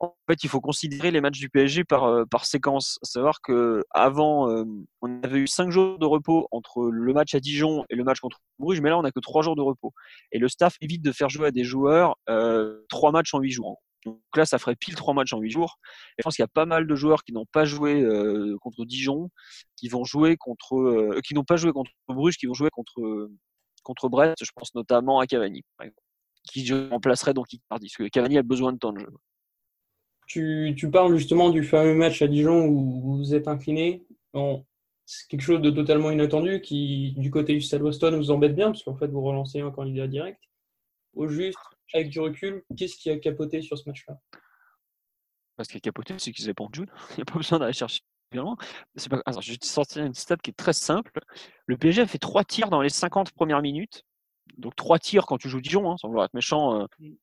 en 0.00 0.14
fait, 0.28 0.44
il 0.44 0.48
faut 0.48 0.60
considérer 0.60 1.10
les 1.10 1.20
matchs 1.20 1.40
du 1.40 1.50
PSG 1.50 1.82
par, 1.84 2.04
euh, 2.04 2.24
par 2.24 2.46
séquence. 2.46 2.98
savoir 3.02 3.40
que 3.42 3.82
avant, 3.90 4.48
euh, 4.48 4.64
on 5.02 5.22
avait 5.22 5.40
eu 5.40 5.48
cinq 5.48 5.70
jours 5.70 5.98
de 5.98 6.06
repos 6.06 6.46
entre 6.52 6.88
le 6.90 7.12
match 7.12 7.34
à 7.34 7.40
Dijon 7.40 7.84
et 7.90 7.96
le 7.96 8.04
match 8.04 8.20
contre 8.20 8.38
Bruges, 8.60 8.80
mais 8.80 8.90
là, 8.90 8.98
on 8.98 9.02
n'a 9.02 9.10
que 9.10 9.20
trois 9.20 9.42
jours 9.42 9.56
de 9.56 9.62
repos. 9.62 9.92
Et 10.30 10.38
le 10.38 10.48
staff 10.48 10.76
évite 10.80 11.02
de 11.02 11.12
faire 11.12 11.28
jouer 11.28 11.48
à 11.48 11.50
des 11.50 11.64
joueurs 11.64 12.16
trois 12.88 13.12
matchs 13.12 13.34
en 13.34 13.40
huit 13.40 13.50
jours. 13.50 13.78
Donc 14.04 14.20
là, 14.36 14.46
ça 14.46 14.58
ferait 14.58 14.76
pile 14.76 14.94
trois 14.94 15.14
matchs 15.14 15.32
en 15.32 15.38
huit 15.38 15.50
jours. 15.50 15.78
Et 16.16 16.20
je 16.20 16.22
pense 16.22 16.36
qu'il 16.36 16.42
y 16.42 16.44
a 16.44 16.48
pas 16.48 16.66
mal 16.66 16.86
de 16.86 16.94
joueurs 16.94 17.24
qui 17.24 17.32
n'ont 17.32 17.46
pas 17.46 17.64
joué 17.64 18.00
euh, 18.00 18.56
contre 18.60 18.84
Dijon, 18.84 19.30
qui 19.76 19.88
vont 19.88 20.04
jouer 20.04 20.36
contre, 20.36 20.76
euh, 20.76 21.20
qui 21.24 21.34
n'ont 21.34 21.44
pas 21.44 21.56
joué 21.56 21.72
contre 21.72 21.90
Bruges, 22.08 22.36
qui 22.36 22.46
vont 22.46 22.54
jouer 22.54 22.70
contre 22.70 23.28
contre 23.88 24.10
Brest. 24.10 24.44
Je 24.44 24.50
pense 24.54 24.74
notamment 24.74 25.18
à 25.18 25.26
Cavani, 25.26 25.64
qui 26.44 26.70
remplacerait 26.90 27.32
donc 27.32 27.52
Icardi, 27.52 27.86
parce 27.86 27.96
que 27.96 28.08
Cavani 28.08 28.36
a 28.36 28.42
besoin 28.42 28.72
de 28.72 28.78
temps 28.78 28.92
de 28.92 29.00
jeu. 29.00 29.08
Tu, 30.26 30.74
tu 30.76 30.90
parles 30.90 31.16
justement 31.16 31.48
du 31.48 31.62
fameux 31.62 31.94
match 31.94 32.20
à 32.20 32.28
Dijon 32.28 32.66
où 32.66 33.16
vous 33.16 33.34
êtes 33.34 33.48
incliné. 33.48 34.04
c'est 35.06 35.26
quelque 35.28 35.40
chose 35.40 35.62
de 35.62 35.70
totalement 35.70 36.10
inattendu 36.10 36.60
qui, 36.60 37.14
du 37.16 37.30
côté 37.30 37.54
du 37.54 37.62
Stade 37.62 37.80
Boston, 37.80 38.14
vous 38.14 38.30
embête 38.30 38.54
bien, 38.54 38.66
parce 38.66 38.82
qu'en 38.82 38.94
fait, 38.94 39.06
vous 39.06 39.22
relancez 39.22 39.60
un 39.60 39.70
candidat 39.70 40.06
direct. 40.06 40.38
Au 41.14 41.26
juste, 41.28 41.58
avec 41.94 42.10
du 42.10 42.20
recul, 42.20 42.62
qu'est-ce 42.76 42.96
qui 42.96 43.08
a 43.08 43.18
capoté 43.18 43.62
sur 43.62 43.78
ce 43.78 43.88
match-là? 43.88 44.18
Ce 45.60 45.68
qui 45.68 45.78
a 45.78 45.80
capoté, 45.80 46.14
c'est 46.18 46.30
qu'ils 46.30 46.44
n'avaient 46.44 46.54
pas 46.54 46.66
de 46.70 46.82
Il 46.82 47.16
n'y 47.16 47.22
a 47.22 47.24
pas 47.24 47.38
besoin 47.38 47.58
d'aller 47.58 47.72
chercher 47.72 48.02
Pas... 48.30 49.40
je 49.40 49.52
vais 49.52 49.58
sortir 49.62 50.04
une 50.04 50.14
stat 50.14 50.36
qui 50.36 50.50
est 50.50 50.56
très 50.56 50.72
simple. 50.72 51.20
Le 51.66 51.76
PSG 51.76 52.02
a 52.02 52.06
fait 52.06 52.18
3 52.18 52.44
tirs 52.44 52.70
dans 52.70 52.82
les 52.82 52.88
50 52.88 53.32
premières 53.32 53.62
minutes. 53.62 54.04
Donc 54.56 54.76
3 54.76 54.98
tirs 54.98 55.26
quand 55.26 55.38
tu 55.38 55.48
joues 55.48 55.60
Dijon, 55.60 55.90
hein, 55.90 55.96
sans 55.98 56.08
vouloir 56.08 56.26
être 56.26 56.34
méchant. 56.34 56.80
Euh. 56.80 56.86
Mm. 56.98 57.14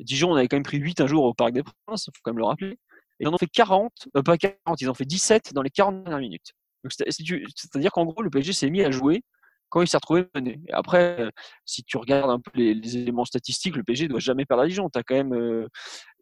Dijon, 0.00 0.30
on 0.30 0.36
avait 0.36 0.48
quand 0.48 0.56
même 0.56 0.62
pris 0.62 0.78
8 0.78 1.00
un 1.00 1.06
jour 1.06 1.24
au 1.24 1.34
Parc 1.34 1.52
des 1.52 1.62
Princes, 1.62 2.06
il 2.06 2.16
faut 2.16 2.20
quand 2.22 2.30
même 2.32 2.38
le 2.38 2.44
rappeler. 2.44 2.72
Et 3.20 3.24
ils 3.24 3.28
en 3.28 3.34
ont 3.34 3.38
fait 3.38 3.48
40, 3.48 3.92
euh, 4.16 4.22
pas 4.22 4.38
40, 4.38 4.80
ils 4.80 4.88
ont 4.88 4.94
fait 4.94 5.04
17 5.04 5.52
dans 5.54 5.62
les 5.62 5.70
40 5.70 6.04
dernières 6.04 6.20
minutes. 6.20 6.52
C'est-à-dire 6.88 7.90
qu'en 7.90 8.04
gros, 8.04 8.22
le 8.22 8.30
PSG 8.30 8.52
s'est 8.52 8.70
mis 8.70 8.82
à 8.82 8.90
jouer 8.90 9.22
quand 9.68 9.82
il 9.82 9.88
s'est 9.88 9.96
retrouvé 9.96 10.26
mené. 10.34 10.60
Et 10.68 10.72
après, 10.72 11.20
euh, 11.20 11.30
si 11.64 11.84
tu 11.84 11.96
regardes 11.96 12.30
un 12.30 12.40
peu 12.40 12.50
les, 12.54 12.96
éléments 12.96 13.24
statistiques, 13.24 13.76
le 13.76 13.82
PSG 13.82 14.04
ne 14.04 14.10
doit 14.10 14.20
jamais 14.20 14.46
perdre 14.46 14.62
à 14.62 14.66
Dijon. 14.66 14.88
Tu 14.90 14.98
as 14.98 15.02
quand 15.02 15.14
même 15.14 15.34
euh, 15.34 15.68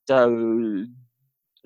as, 0.09 0.29
euh, 0.29 0.87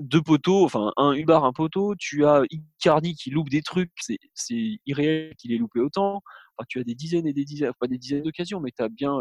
deux 0.01 0.23
poteaux, 0.23 0.65
enfin 0.65 0.93
un 0.97 1.13
Hubar, 1.13 1.45
un 1.45 1.53
poteau. 1.53 1.95
Tu 1.99 2.25
as 2.27 2.43
Icardi 2.51 3.15
qui 3.15 3.31
loupe 3.31 3.51
des 3.51 3.63
trucs, 3.63 3.93
c'est 4.35 4.81
irréel 4.87 5.35
qu'il 5.37 5.53
ait 5.53 5.59
loupé 5.59 5.81
autant. 5.81 6.23
Enfin, 6.57 6.67
tu 6.69 6.81
as 6.81 6.85
des 6.85 6.95
dizaines 6.95 7.27
et 7.27 7.33
des 7.33 7.45
dizaines, 7.45 7.73
pas 7.79 7.87
des 7.87 7.99
dizaines 7.99 8.23
d'occasions, 8.23 8.61
mais 8.61 8.71
tu 8.77 8.83
as 8.83 8.89
bien. 8.89 9.21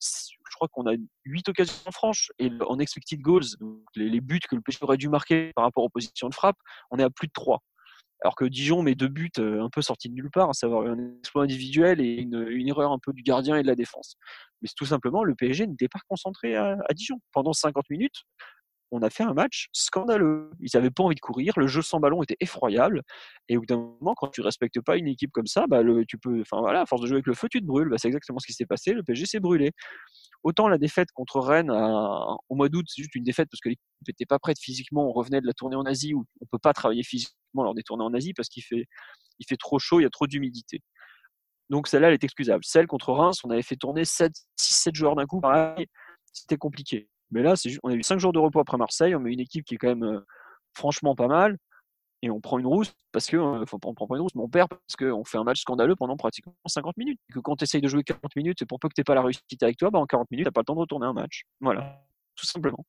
je 0.00 0.54
crois 0.56 0.68
qu'on 0.68 0.86
a 0.86 0.94
8 1.24 1.48
occasions 1.48 1.90
franches 1.92 2.30
et 2.38 2.50
en 2.66 2.78
expected 2.78 3.20
goals, 3.20 3.44
les, 3.96 4.20
buts 4.20 4.40
que 4.48 4.56
le 4.56 4.62
PSG 4.62 4.80
aurait 4.82 4.96
dû 4.96 5.08
marquer 5.08 5.52
par 5.54 5.64
rapport 5.64 5.84
aux 5.84 5.90
positions 5.90 6.28
de 6.28 6.34
frappe, 6.34 6.56
on 6.90 6.98
est 6.98 7.04
à 7.04 7.10
plus 7.10 7.28
de 7.28 7.32
3. 7.32 7.62
Alors 8.22 8.34
que 8.34 8.46
Dijon 8.46 8.82
met 8.82 8.94
deux 8.94 9.08
buts 9.08 9.30
un 9.38 9.68
peu 9.68 9.82
sortis 9.82 10.08
de 10.08 10.14
nulle 10.14 10.30
part, 10.30 10.50
à 10.50 10.54
savoir 10.54 10.86
un 10.86 11.18
exploit 11.18 11.42
individuel 11.42 12.00
et 12.00 12.14
une, 12.14 12.68
erreur 12.68 12.90
un 12.90 12.98
peu 12.98 13.12
du 13.12 13.22
gardien 13.22 13.56
et 13.56 13.62
de 13.62 13.66
la 13.66 13.74
défense. 13.74 14.16
Mais 14.62 14.68
tout 14.74 14.86
simplement, 14.86 15.22
le 15.22 15.34
PSG 15.34 15.66
n'était 15.66 15.88
pas 15.88 15.98
concentré 16.08 16.56
à, 16.56 16.76
Dijon. 16.94 17.20
Pendant 17.32 17.52
50 17.52 17.90
minutes, 17.90 18.24
on 18.92 19.02
a 19.02 19.10
fait 19.10 19.24
un 19.24 19.34
match 19.34 19.68
scandaleux. 19.72 20.50
Ils 20.60 20.70
n'avaient 20.74 20.90
pas 20.90 21.02
envie 21.02 21.14
de 21.14 21.20
courir, 21.20 21.54
le 21.56 21.66
jeu 21.66 21.82
sans 21.82 22.00
ballon 22.00 22.22
était 22.22 22.36
effroyable. 22.40 23.02
Et 23.48 23.56
au 23.56 23.60
bout 23.60 23.66
d'un 23.66 23.76
moment, 23.76 24.14
quand 24.16 24.28
tu 24.28 24.40
respectes 24.40 24.80
pas 24.80 24.96
une 24.96 25.08
équipe 25.08 25.32
comme 25.32 25.46
ça, 25.46 25.66
bah, 25.66 25.82
tu 26.06 26.18
peux, 26.18 26.40
enfin 26.40 26.60
voilà, 26.60 26.82
à 26.82 26.86
force 26.86 27.02
de 27.02 27.06
jouer 27.06 27.16
avec 27.16 27.26
le 27.26 27.34
feu, 27.34 27.48
tu 27.50 27.60
te 27.60 27.66
brûles. 27.66 27.88
Bah, 27.88 27.96
c'est 27.98 28.08
exactement 28.08 28.38
ce 28.38 28.46
qui 28.46 28.52
s'est 28.52 28.66
passé. 28.66 28.92
Le 28.92 29.02
PSG 29.02 29.26
s'est 29.26 29.40
brûlé. 29.40 29.72
Autant 30.42 30.68
la 30.68 30.78
défaite 30.78 31.08
contre 31.12 31.40
Rennes 31.40 31.70
au 31.70 32.54
mois 32.54 32.68
d'août, 32.68 32.84
c'est 32.88 33.02
juste 33.02 33.14
une 33.16 33.24
défaite 33.24 33.48
parce 33.50 33.60
que 33.60 33.70
l'équipe 33.70 33.82
n'était 34.06 34.26
pas 34.26 34.38
prête 34.38 34.58
physiquement. 34.60 35.08
On 35.08 35.12
revenait 35.12 35.40
de 35.40 35.46
la 35.46 35.52
tournée 35.52 35.76
en 35.76 35.84
Asie 35.84 36.14
où 36.14 36.24
on 36.40 36.46
peut 36.46 36.58
pas 36.58 36.72
travailler 36.72 37.02
physiquement 37.02 37.64
lors 37.64 37.74
des 37.74 37.82
tournées 37.82 38.04
en 38.04 38.14
Asie 38.14 38.34
parce 38.34 38.48
qu'il 38.48 38.62
fait, 38.62 38.84
il 39.40 39.56
trop 39.56 39.78
chaud, 39.78 39.98
il 39.98 40.04
y 40.04 40.06
a 40.06 40.10
trop 40.10 40.26
d'humidité. 40.26 40.80
Donc 41.68 41.88
celle-là, 41.88 42.08
elle 42.08 42.14
est 42.14 42.22
excusable. 42.22 42.64
Celle 42.64 42.86
contre 42.86 43.12
Reims, 43.12 43.40
on 43.42 43.50
avait 43.50 43.62
fait 43.62 43.74
tourner 43.74 44.02
6-7 44.02 44.30
joueurs 44.94 45.16
d'un 45.16 45.26
coup. 45.26 45.42
C'était 46.32 46.56
compliqué. 46.56 47.08
Mais 47.30 47.42
là, 47.42 47.56
c'est 47.56 47.76
on 47.82 47.90
a 47.90 47.94
eu 47.94 48.02
5 48.02 48.18
jours 48.18 48.32
de 48.32 48.38
repos 48.38 48.60
après 48.60 48.76
Marseille. 48.76 49.14
On 49.14 49.20
met 49.20 49.32
une 49.32 49.40
équipe 49.40 49.64
qui 49.64 49.74
est 49.74 49.78
quand 49.78 49.88
même 49.88 50.04
euh, 50.04 50.20
franchement 50.74 51.14
pas 51.14 51.28
mal 51.28 51.56
et 52.22 52.30
on 52.30 52.40
prend 52.40 52.58
une 52.58 52.66
rousse 52.66 52.92
parce 53.12 53.26
que, 53.26 53.36
euh, 53.36 53.64
on 53.72 53.94
prend 53.94 54.06
pas 54.06 54.16
une 54.16 54.22
rousse, 54.22 54.34
mais 54.34 54.42
on 54.42 54.48
perd 54.48 54.68
parce 54.68 54.96
qu'on 54.98 55.24
fait 55.24 55.38
un 55.38 55.44
match 55.44 55.60
scandaleux 55.60 55.96
pendant 55.96 56.16
pratiquement 56.16 56.54
50 56.66 56.96
minutes. 56.96 57.20
Et 57.28 57.32
que 57.32 57.40
quand 57.40 57.56
tu 57.56 57.64
essayes 57.64 57.80
de 57.80 57.88
jouer 57.88 58.02
40 58.04 58.34
minutes, 58.36 58.62
et 58.62 58.66
pour 58.66 58.78
peu 58.80 58.88
que 58.88 58.94
tu 58.94 59.04
pas 59.04 59.14
la 59.14 59.22
réussite 59.22 59.62
avec 59.62 59.76
toi, 59.76 59.90
bah, 59.90 59.98
en 59.98 60.06
40 60.06 60.30
minutes, 60.30 60.46
tu 60.46 60.52
pas 60.52 60.60
le 60.60 60.64
temps 60.64 60.74
de 60.74 60.80
retourner 60.80 61.06
un 61.06 61.12
match. 61.12 61.44
Voilà, 61.60 62.02
tout 62.34 62.46
simplement. 62.46 62.84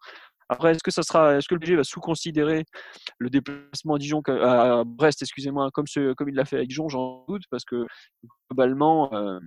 Après, 0.50 0.72
est-ce 0.72 0.84
que 0.84 0.92
ça 0.92 1.04
sera, 1.04 1.36
est-ce 1.36 1.48
que 1.48 1.56
le 1.56 1.60
PSG 1.60 1.76
va 1.76 1.84
sous-considérer 1.84 2.64
le 3.18 3.30
déplacement 3.30 3.96
à 3.96 3.98
Dijon, 3.98 4.22
à 4.28 4.84
Brest, 4.86 5.22
excusez-moi, 5.22 5.70
comme 5.72 5.88
ce, 5.88 6.14
comme 6.14 6.30
il 6.30 6.36
l'a 6.36 6.46
fait 6.46 6.56
avec 6.56 6.70
Dijon, 6.70 6.88
j'en 6.88 7.26
doute, 7.28 7.44
parce 7.52 7.66
que 7.66 7.86
globalement, 8.50 9.14
euh, 9.14 9.40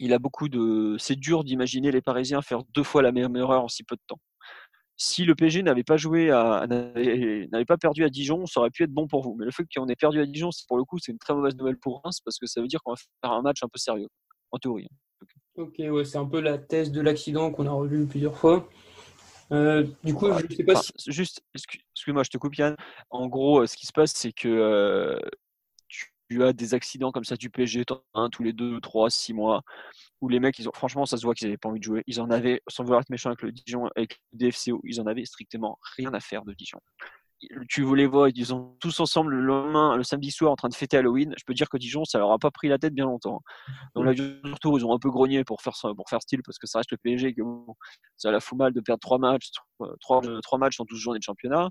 il 0.00 0.12
a 0.12 0.18
beaucoup 0.18 0.48
de, 0.48 0.96
c'est 0.98 1.14
dur 1.14 1.44
d'imaginer 1.44 1.92
les 1.92 2.02
Parisiens 2.02 2.42
faire 2.42 2.62
deux 2.74 2.82
fois 2.82 3.02
la 3.02 3.12
même 3.12 3.36
erreur 3.36 3.62
en 3.62 3.68
si 3.68 3.84
peu 3.84 3.94
de 3.94 4.02
temps 4.08 4.18
si 5.02 5.24
le 5.24 5.34
PSG 5.34 5.62
n'avait 5.62 5.82
pas 5.82 5.96
joué 5.96 6.30
à, 6.30 6.66
n'avait 6.68 7.64
pas 7.66 7.78
perdu 7.78 8.04
à 8.04 8.10
Dijon, 8.10 8.44
ça 8.44 8.60
aurait 8.60 8.70
pu 8.70 8.82
être 8.82 8.92
bon 8.92 9.08
pour 9.08 9.22
vous. 9.22 9.34
Mais 9.34 9.46
le 9.46 9.50
fait 9.50 9.64
qu'on 9.74 9.88
ait 9.88 9.96
perdu 9.96 10.20
à 10.20 10.26
Dijon, 10.26 10.50
pour 10.68 10.76
le 10.76 10.84
coup, 10.84 10.98
c'est 10.98 11.10
une 11.10 11.18
très 11.18 11.34
mauvaise 11.34 11.56
nouvelle 11.56 11.78
pour 11.78 12.02
Reims 12.04 12.20
parce 12.22 12.38
que 12.38 12.46
ça 12.46 12.60
veut 12.60 12.66
dire 12.66 12.82
qu'on 12.82 12.92
va 12.92 12.98
faire 13.22 13.32
un 13.32 13.40
match 13.40 13.62
un 13.62 13.68
peu 13.68 13.78
sérieux, 13.78 14.08
en 14.50 14.58
théorie. 14.58 14.88
Ok, 15.56 15.76
ouais, 15.78 16.04
c'est 16.04 16.18
un 16.18 16.26
peu 16.26 16.40
la 16.40 16.58
thèse 16.58 16.92
de 16.92 17.00
l'accident 17.00 17.50
qu'on 17.50 17.66
a 17.66 17.70
revu 17.70 18.06
plusieurs 18.06 18.36
fois. 18.36 18.68
Euh, 19.52 19.86
du 20.04 20.12
coup, 20.12 20.26
je 20.50 20.54
sais 20.54 20.64
pas 20.64 20.76
si... 20.76 20.92
Juste, 21.06 21.40
excuse-moi, 21.54 22.22
je 22.22 22.30
te 22.30 22.36
coupe 22.36 22.54
Yann. 22.56 22.76
En 23.08 23.26
gros, 23.26 23.66
ce 23.66 23.76
qui 23.76 23.86
se 23.86 23.92
passe, 23.92 24.12
c'est 24.14 24.32
que 24.32 24.48
euh, 24.48 25.18
tu 26.30 26.44
as 26.44 26.52
des 26.52 26.74
accidents 26.74 27.10
comme 27.10 27.24
ça 27.24 27.36
du 27.36 27.50
PSG, 27.50 27.84
un 28.14 28.30
tous 28.30 28.42
les 28.42 28.52
2, 28.52 28.80
3, 28.80 29.10
6 29.10 29.32
mois, 29.34 29.62
où 30.20 30.28
les 30.28 30.38
mecs, 30.38 30.58
ils 30.58 30.68
ont, 30.68 30.72
franchement, 30.72 31.06
ça 31.06 31.16
se 31.16 31.24
voit 31.24 31.34
qu'ils 31.34 31.48
n'avaient 31.48 31.58
pas 31.58 31.68
envie 31.68 31.80
de 31.80 31.84
jouer. 31.84 32.04
Ils 32.06 32.20
en 32.20 32.30
avaient, 32.30 32.62
sans 32.68 32.84
vouloir 32.84 33.00
être 33.00 33.10
méchant 33.10 33.30
avec 33.30 33.42
le 33.42 33.52
Dijon, 33.52 33.88
avec 33.96 34.20
le 34.32 34.38
DFCO, 34.38 34.80
ils 34.84 35.00
en 35.00 35.06
avaient 35.06 35.24
strictement 35.24 35.78
rien 35.96 36.14
à 36.14 36.20
faire 36.20 36.44
de 36.44 36.54
Dijon. 36.54 36.78
Tu 37.70 37.96
les 37.96 38.06
vois, 38.06 38.28
ils 38.28 38.46
sont 38.46 38.76
tous 38.80 39.00
ensemble 39.00 39.34
le 39.34 39.40
lendemain, 39.40 39.96
le 39.96 40.02
samedi 40.02 40.30
soir, 40.30 40.52
en 40.52 40.56
train 40.56 40.68
de 40.68 40.74
fêter 40.74 40.98
Halloween. 40.98 41.32
Je 41.38 41.44
peux 41.46 41.54
dire 41.54 41.70
que 41.70 41.78
Dijon, 41.78 42.04
ça 42.04 42.18
leur 42.18 42.30
a 42.30 42.38
pas 42.38 42.50
pris 42.50 42.68
la 42.68 42.76
tête 42.76 42.92
bien 42.92 43.06
longtemps. 43.06 43.40
Dans 43.94 44.02
la 44.02 44.10
retour, 44.10 44.78
ils 44.78 44.84
ont 44.84 44.92
un 44.92 44.98
peu 44.98 45.10
grogné 45.10 45.42
pour 45.42 45.62
faire, 45.62 45.72
pour 45.96 46.08
faire 46.10 46.20
style, 46.20 46.42
parce 46.44 46.58
que 46.58 46.66
ça 46.66 46.80
reste 46.80 46.90
le 46.92 46.98
PSG, 46.98 47.32
que 47.32 47.40
ça 48.18 48.30
la 48.30 48.40
fout 48.40 48.58
mal 48.58 48.74
de 48.74 48.80
perdre 48.82 49.00
3 49.00 49.18
matchs, 49.18 49.52
3, 50.00 50.20
3 50.42 50.58
matchs 50.58 50.80
en 50.80 50.84
12 50.84 50.98
journées 50.98 51.18
de 51.18 51.24
championnat, 51.24 51.70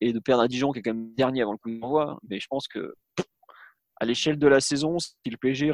et 0.00 0.12
de 0.12 0.20
perdre 0.20 0.44
à 0.44 0.48
Dijon, 0.48 0.70
qui 0.70 0.78
est 0.78 0.82
quand 0.82 0.94
même 0.94 1.12
dernier 1.16 1.42
avant 1.42 1.52
le 1.52 1.58
coup 1.58 1.76
d'envoi. 1.76 2.20
Mais 2.28 2.38
je 2.38 2.46
pense 2.48 2.68
que 2.68 2.94
à 4.00 4.06
l'échelle 4.06 4.38
de 4.38 4.48
la 4.48 4.60
saison, 4.60 4.98
si 4.98 5.14
le 5.26 5.36
PSG 5.36 5.72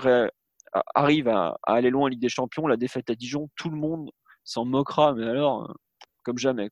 arrive 0.95 1.29
à, 1.29 1.57
aller 1.63 1.91
loin 1.91 2.05
en 2.05 2.09
Ligue 2.09 2.21
des 2.21 2.29
Champions, 2.29 2.67
la 2.67 2.77
défaite 2.77 3.09
à 3.09 3.15
Dijon, 3.15 3.49
tout 3.57 3.71
le 3.71 3.77
monde 3.77 4.11
s'en 4.45 4.65
moquera, 4.65 5.15
mais 5.15 5.25
alors, 5.25 5.71
euh, 5.71 5.75
comme 6.25 6.39
jamais. 6.39 6.71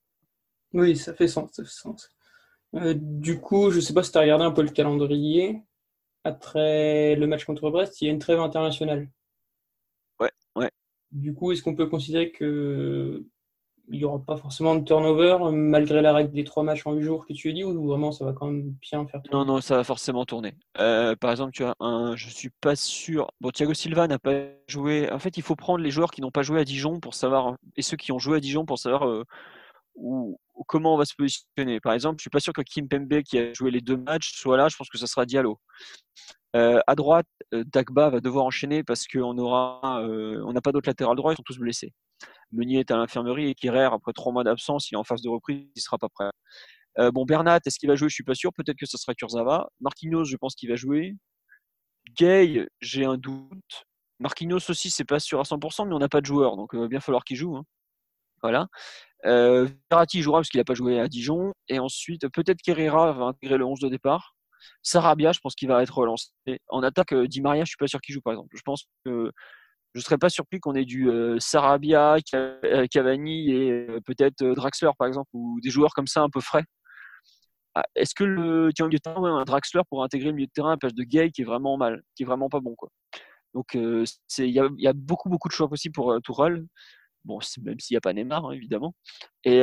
Oui, 0.73 0.97
ça 0.97 1.15
fait 1.15 1.29
sens. 1.29 1.61
sens. 1.65 2.11
Euh, 2.75 2.95
du 2.97 3.41
coup, 3.41 3.71
je 3.71 3.77
ne 3.77 3.81
sais 3.81 3.95
pas 3.95 4.03
si 4.03 4.11
tu 4.11 4.19
as 4.19 4.23
regardé 4.23 4.45
un 4.45 4.51
peu 4.51 4.63
le 4.63 4.71
calendrier. 4.71 5.63
Après 6.25 7.15
le 7.17 7.27
match 7.27 7.45
contre 7.45 7.71
Brest, 7.71 8.01
il 8.01 8.07
y 8.07 8.09
a 8.09 8.13
une 8.13 8.19
trêve 8.19 8.41
internationale. 8.41 9.11
Ouais, 10.19 10.31
ouais. 10.57 10.71
Du 11.13 11.35
coup, 11.35 11.53
est-ce 11.53 11.63
qu'on 11.63 11.77
peut 11.77 11.87
considérer 11.87 12.33
que 12.33 13.25
il 13.91 13.99
n'y 13.99 14.05
aura 14.05 14.19
pas 14.19 14.37
forcément 14.37 14.75
de 14.75 14.85
turnover 14.85 15.39
malgré 15.53 16.01
la 16.01 16.13
règle 16.13 16.33
des 16.33 16.45
trois 16.45 16.63
matchs 16.63 16.87
en 16.87 16.93
huit 16.93 17.03
jours 17.03 17.27
que 17.27 17.33
tu 17.33 17.51
as 17.51 17.53
dit 17.53 17.65
ou 17.65 17.87
vraiment 17.87 18.13
ça 18.13 18.25
va 18.25 18.33
quand 18.33 18.47
même 18.47 18.75
bien 18.81 19.07
faire 19.07 19.23
tourner 19.23 19.45
Non, 19.45 19.55
non, 19.55 19.61
ça 19.61 19.77
va 19.77 19.85
forcément 19.85 20.25
tourner. 20.25 20.55
Euh, 20.79 21.15
par 21.17 21.31
exemple, 21.31 21.53
tu 21.53 21.65
as 21.65 21.75
un, 21.81 22.17
je 22.17 22.29
suis 22.31 22.51
pas 22.61 22.77
sûr. 22.77 23.31
Bon, 23.41 23.51
Thiago 23.51 23.75
Silva 23.75 24.09
n'a 24.09 24.19
pas 24.19 24.33
joué. 24.69 25.11
En 25.13 25.19
fait, 25.19 25.37
il 25.37 25.43
faut 25.43 25.57
prendre 25.57 25.83
les 25.83 25.91
joueurs 25.91 26.11
qui 26.11 26.23
n'ont 26.23 26.31
pas 26.31 26.43
joué 26.43 26.61
à 26.61 26.65
Dijon 26.65 27.01
pour 27.01 27.15
savoir 27.15 27.57
et 27.77 27.83
ceux 27.83 27.97
qui 27.97 28.13
ont 28.13 28.19
joué 28.19 28.39
à 28.39 28.41
Dijon 28.41 28.65
pour 28.65 28.79
savoir 28.79 29.07
euh, 29.07 29.25
où, 29.95 30.39
comment 30.67 30.95
on 30.95 30.99
va 30.99 31.05
se 31.05 31.15
positionner. 31.15 31.81
Par 31.81 31.93
exemple, 31.93 32.19
je 32.19 32.23
suis 32.23 32.31
pas 32.31 32.41
sûr 32.41 32.53
que 32.53 32.63
Kim 32.63 32.89
Pembe, 32.89 33.23
qui 33.23 33.39
a 33.39 33.53
joué 33.53 33.71
les 33.71 33.81
deux 33.81 33.97
matchs, 33.97 34.33
soit 34.35 34.57
là. 34.57 34.69
Je 34.69 34.77
pense 34.77 34.89
que 34.89 34.99
ça 34.99 35.07
sera 35.07 35.27
Diallo. 35.27 35.59
Euh, 36.57 36.81
à 36.87 36.95
droite, 36.95 37.27
euh, 37.53 37.65
Dagba 37.67 38.11
va 38.11 38.21
devoir 38.21 38.45
enchaîner 38.45 38.85
parce 38.85 39.09
qu'on 39.09 39.37
aura, 39.39 40.01
euh, 40.03 40.41
on 40.47 40.53
n'a 40.53 40.61
pas 40.61 40.71
d'autres 40.71 40.89
latéral 40.89 41.17
droit, 41.17 41.33
ils 41.33 41.37
sont 41.37 41.43
tous 41.43 41.59
blessés. 41.59 41.93
Meunier 42.53 42.81
est 42.81 42.91
à 42.91 42.97
l'infirmerie 42.97 43.49
et 43.49 43.55
Kirer, 43.55 43.85
après 43.85 44.13
trois 44.13 44.33
mois 44.33 44.45
d'absence, 44.45 44.91
il 44.91 44.95
est 44.95 44.99
en 44.99 45.05
phase 45.05 45.23
de 45.23 45.29
reprise, 45.29 45.67
il 45.75 45.81
sera 45.81 45.99
pas 45.99 46.09
prêt. 46.09 46.31
bon, 47.13 47.25
Bernat, 47.25 47.61
est-ce 47.67 47.79
qu'il 47.79 47.89
va 47.89 47.97
jouer? 47.97 48.09
Je 48.09 48.15
suis 48.15 48.25
pas 48.25 48.35
sûr. 48.35 48.53
Peut-être 48.53 48.77
que 48.79 48.87
ce 48.87 48.97
sera 48.97 49.15
Kurzawa. 49.15 49.69
Marquinhos, 49.81 50.25
je 50.25 50.37
pense 50.37 50.55
qu'il 50.55 50.69
va 50.69 50.77
jouer. 50.77 51.17
Gay, 52.17 52.69
j'ai 52.81 53.05
un 53.05 53.17
doute. 53.17 53.85
Marquinhos 54.21 54.71
aussi, 54.71 54.91
c'est 54.91 55.05
pas 55.05 55.19
sûr 55.19 55.41
à 55.41 55.43
100%, 55.43 55.89
mais 55.89 55.95
on 55.95 55.99
n'a 55.99 56.09
pas 56.09 56.21
de 56.21 56.27
joueur, 56.27 56.57
donc 56.57 56.71
il 56.73 56.79
va 56.79 56.89
bien 56.89 57.01
falloir 57.01 57.25
qu'il 57.25 57.37
joue. 57.37 57.57
Hein. 57.57 57.65
Voilà. 58.43 58.69
Euh, 59.25 59.69
Verratti 59.91 60.21
jouera 60.21 60.41
parce 60.41 60.51
qu'il 60.51 60.61
n'a 60.61 60.65
pas 60.65 60.75
joué 60.75 61.01
à 61.01 61.09
Dijon. 61.09 61.55
Et 61.69 61.79
ensuite, 61.79 62.29
peut-être 62.29 62.61
qu'Herrera 62.61 63.13
va 63.13 63.25
intégrer 63.25 63.57
le 63.57 63.65
11 63.65 63.81
de 63.81 63.89
départ. 63.89 64.35
Sarabia, 64.83 65.33
je 65.33 65.41
pense 65.41 65.55
qu'il 65.55 65.69
va 65.69 65.83
être 65.83 65.97
relancé. 65.97 66.31
En 66.69 66.83
attaque, 66.83 67.13
euh, 67.13 67.27
Di 67.27 67.41
Maria, 67.41 67.65
je 67.65 67.71
suis 67.71 67.77
pas 67.79 67.87
sûr 67.87 68.01
qu'il 68.01 68.15
joue, 68.15 68.21
par 68.21 68.35
exemple. 68.35 68.55
Je 68.55 68.63
pense 68.63 68.87
que 69.05 69.33
je 69.95 70.01
serais 70.01 70.19
pas 70.19 70.29
surpris 70.29 70.59
qu'on 70.59 70.75
ait 70.75 70.85
du 70.85 71.09
euh, 71.09 71.39
Sarabia, 71.39 72.17
euh, 72.35 72.87
Cavani 72.91 73.51
et 73.53 73.87
peut-être 74.05 74.45
Draxler, 74.45 74.91
par 74.99 75.07
exemple, 75.07 75.31
ou 75.33 75.61
des 75.63 75.71
joueurs 75.71 75.95
comme 75.95 76.09
ça 76.09 76.23
un 76.23 76.29
peu 76.29 76.41
frais. 76.41 76.65
Ah, 77.77 77.85
est-ce 77.95 78.15
que 78.15 78.25
le 78.25 78.71
milieu 78.81 78.91
de 78.91 78.99
terrain, 78.99 79.39
un 79.39 79.45
Draxler 79.45 79.83
pour 79.89 80.03
intégrer 80.03 80.29
le 80.29 80.35
milieu 80.35 80.47
de 80.47 80.53
terrain 80.53 80.73
à 80.73 80.77
place 80.77 80.95
de 80.95 81.03
Gay 81.05 81.31
qui 81.31 81.43
est 81.43 81.45
vraiment 81.45 81.77
mal, 81.77 82.03
qui 82.17 82.25
est 82.25 82.27
vraiment 82.27 82.49
pas 82.49 82.61
bon, 82.61 82.75
quoi. 82.77 82.89
Donc, 83.55 83.75
il 83.75 84.11
y, 84.39 84.89
a 84.89 84.93
beaucoup, 84.93 85.29
beaucoup 85.29 85.49
de 85.49 85.53
choix 85.53 85.69
possibles 85.69 85.93
pour 85.93 86.21
Tourelle. 86.25 86.67
Bon, 87.25 87.39
même 87.63 87.79
s'il 87.79 87.95
n'y 87.95 87.99
a 87.99 88.01
pas 88.01 88.13
Neymar, 88.13 88.45
hein, 88.47 88.53
évidemment. 88.53 88.95
Et 89.45 89.59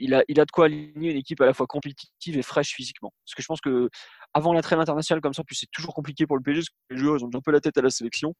il, 0.00 0.14
a, 0.14 0.24
il 0.26 0.40
a 0.40 0.44
de 0.44 0.50
quoi 0.50 0.64
aligner 0.66 1.12
une 1.12 1.16
équipe 1.16 1.40
à 1.40 1.46
la 1.46 1.54
fois 1.54 1.66
compétitive 1.68 2.36
et 2.36 2.42
fraîche 2.42 2.74
physiquement. 2.74 3.12
Parce 3.24 3.34
que 3.36 3.42
je 3.42 3.46
pense 3.46 3.60
que 3.60 3.88
avant 4.34 4.52
la 4.52 4.62
trêve 4.62 4.80
internationale 4.80 5.20
comme 5.20 5.32
ça, 5.32 5.44
c'est 5.52 5.70
toujours 5.70 5.94
compliqué 5.94 6.26
pour 6.26 6.36
le 6.36 6.42
PSG, 6.42 6.60
parce 6.60 6.88
que 6.88 6.94
les 6.94 7.00
joueurs 7.00 7.22
ont 7.22 7.30
un 7.32 7.40
peu 7.40 7.52
la 7.52 7.60
tête 7.60 7.78
à 7.78 7.82
la 7.82 7.90
sélection. 7.90 8.34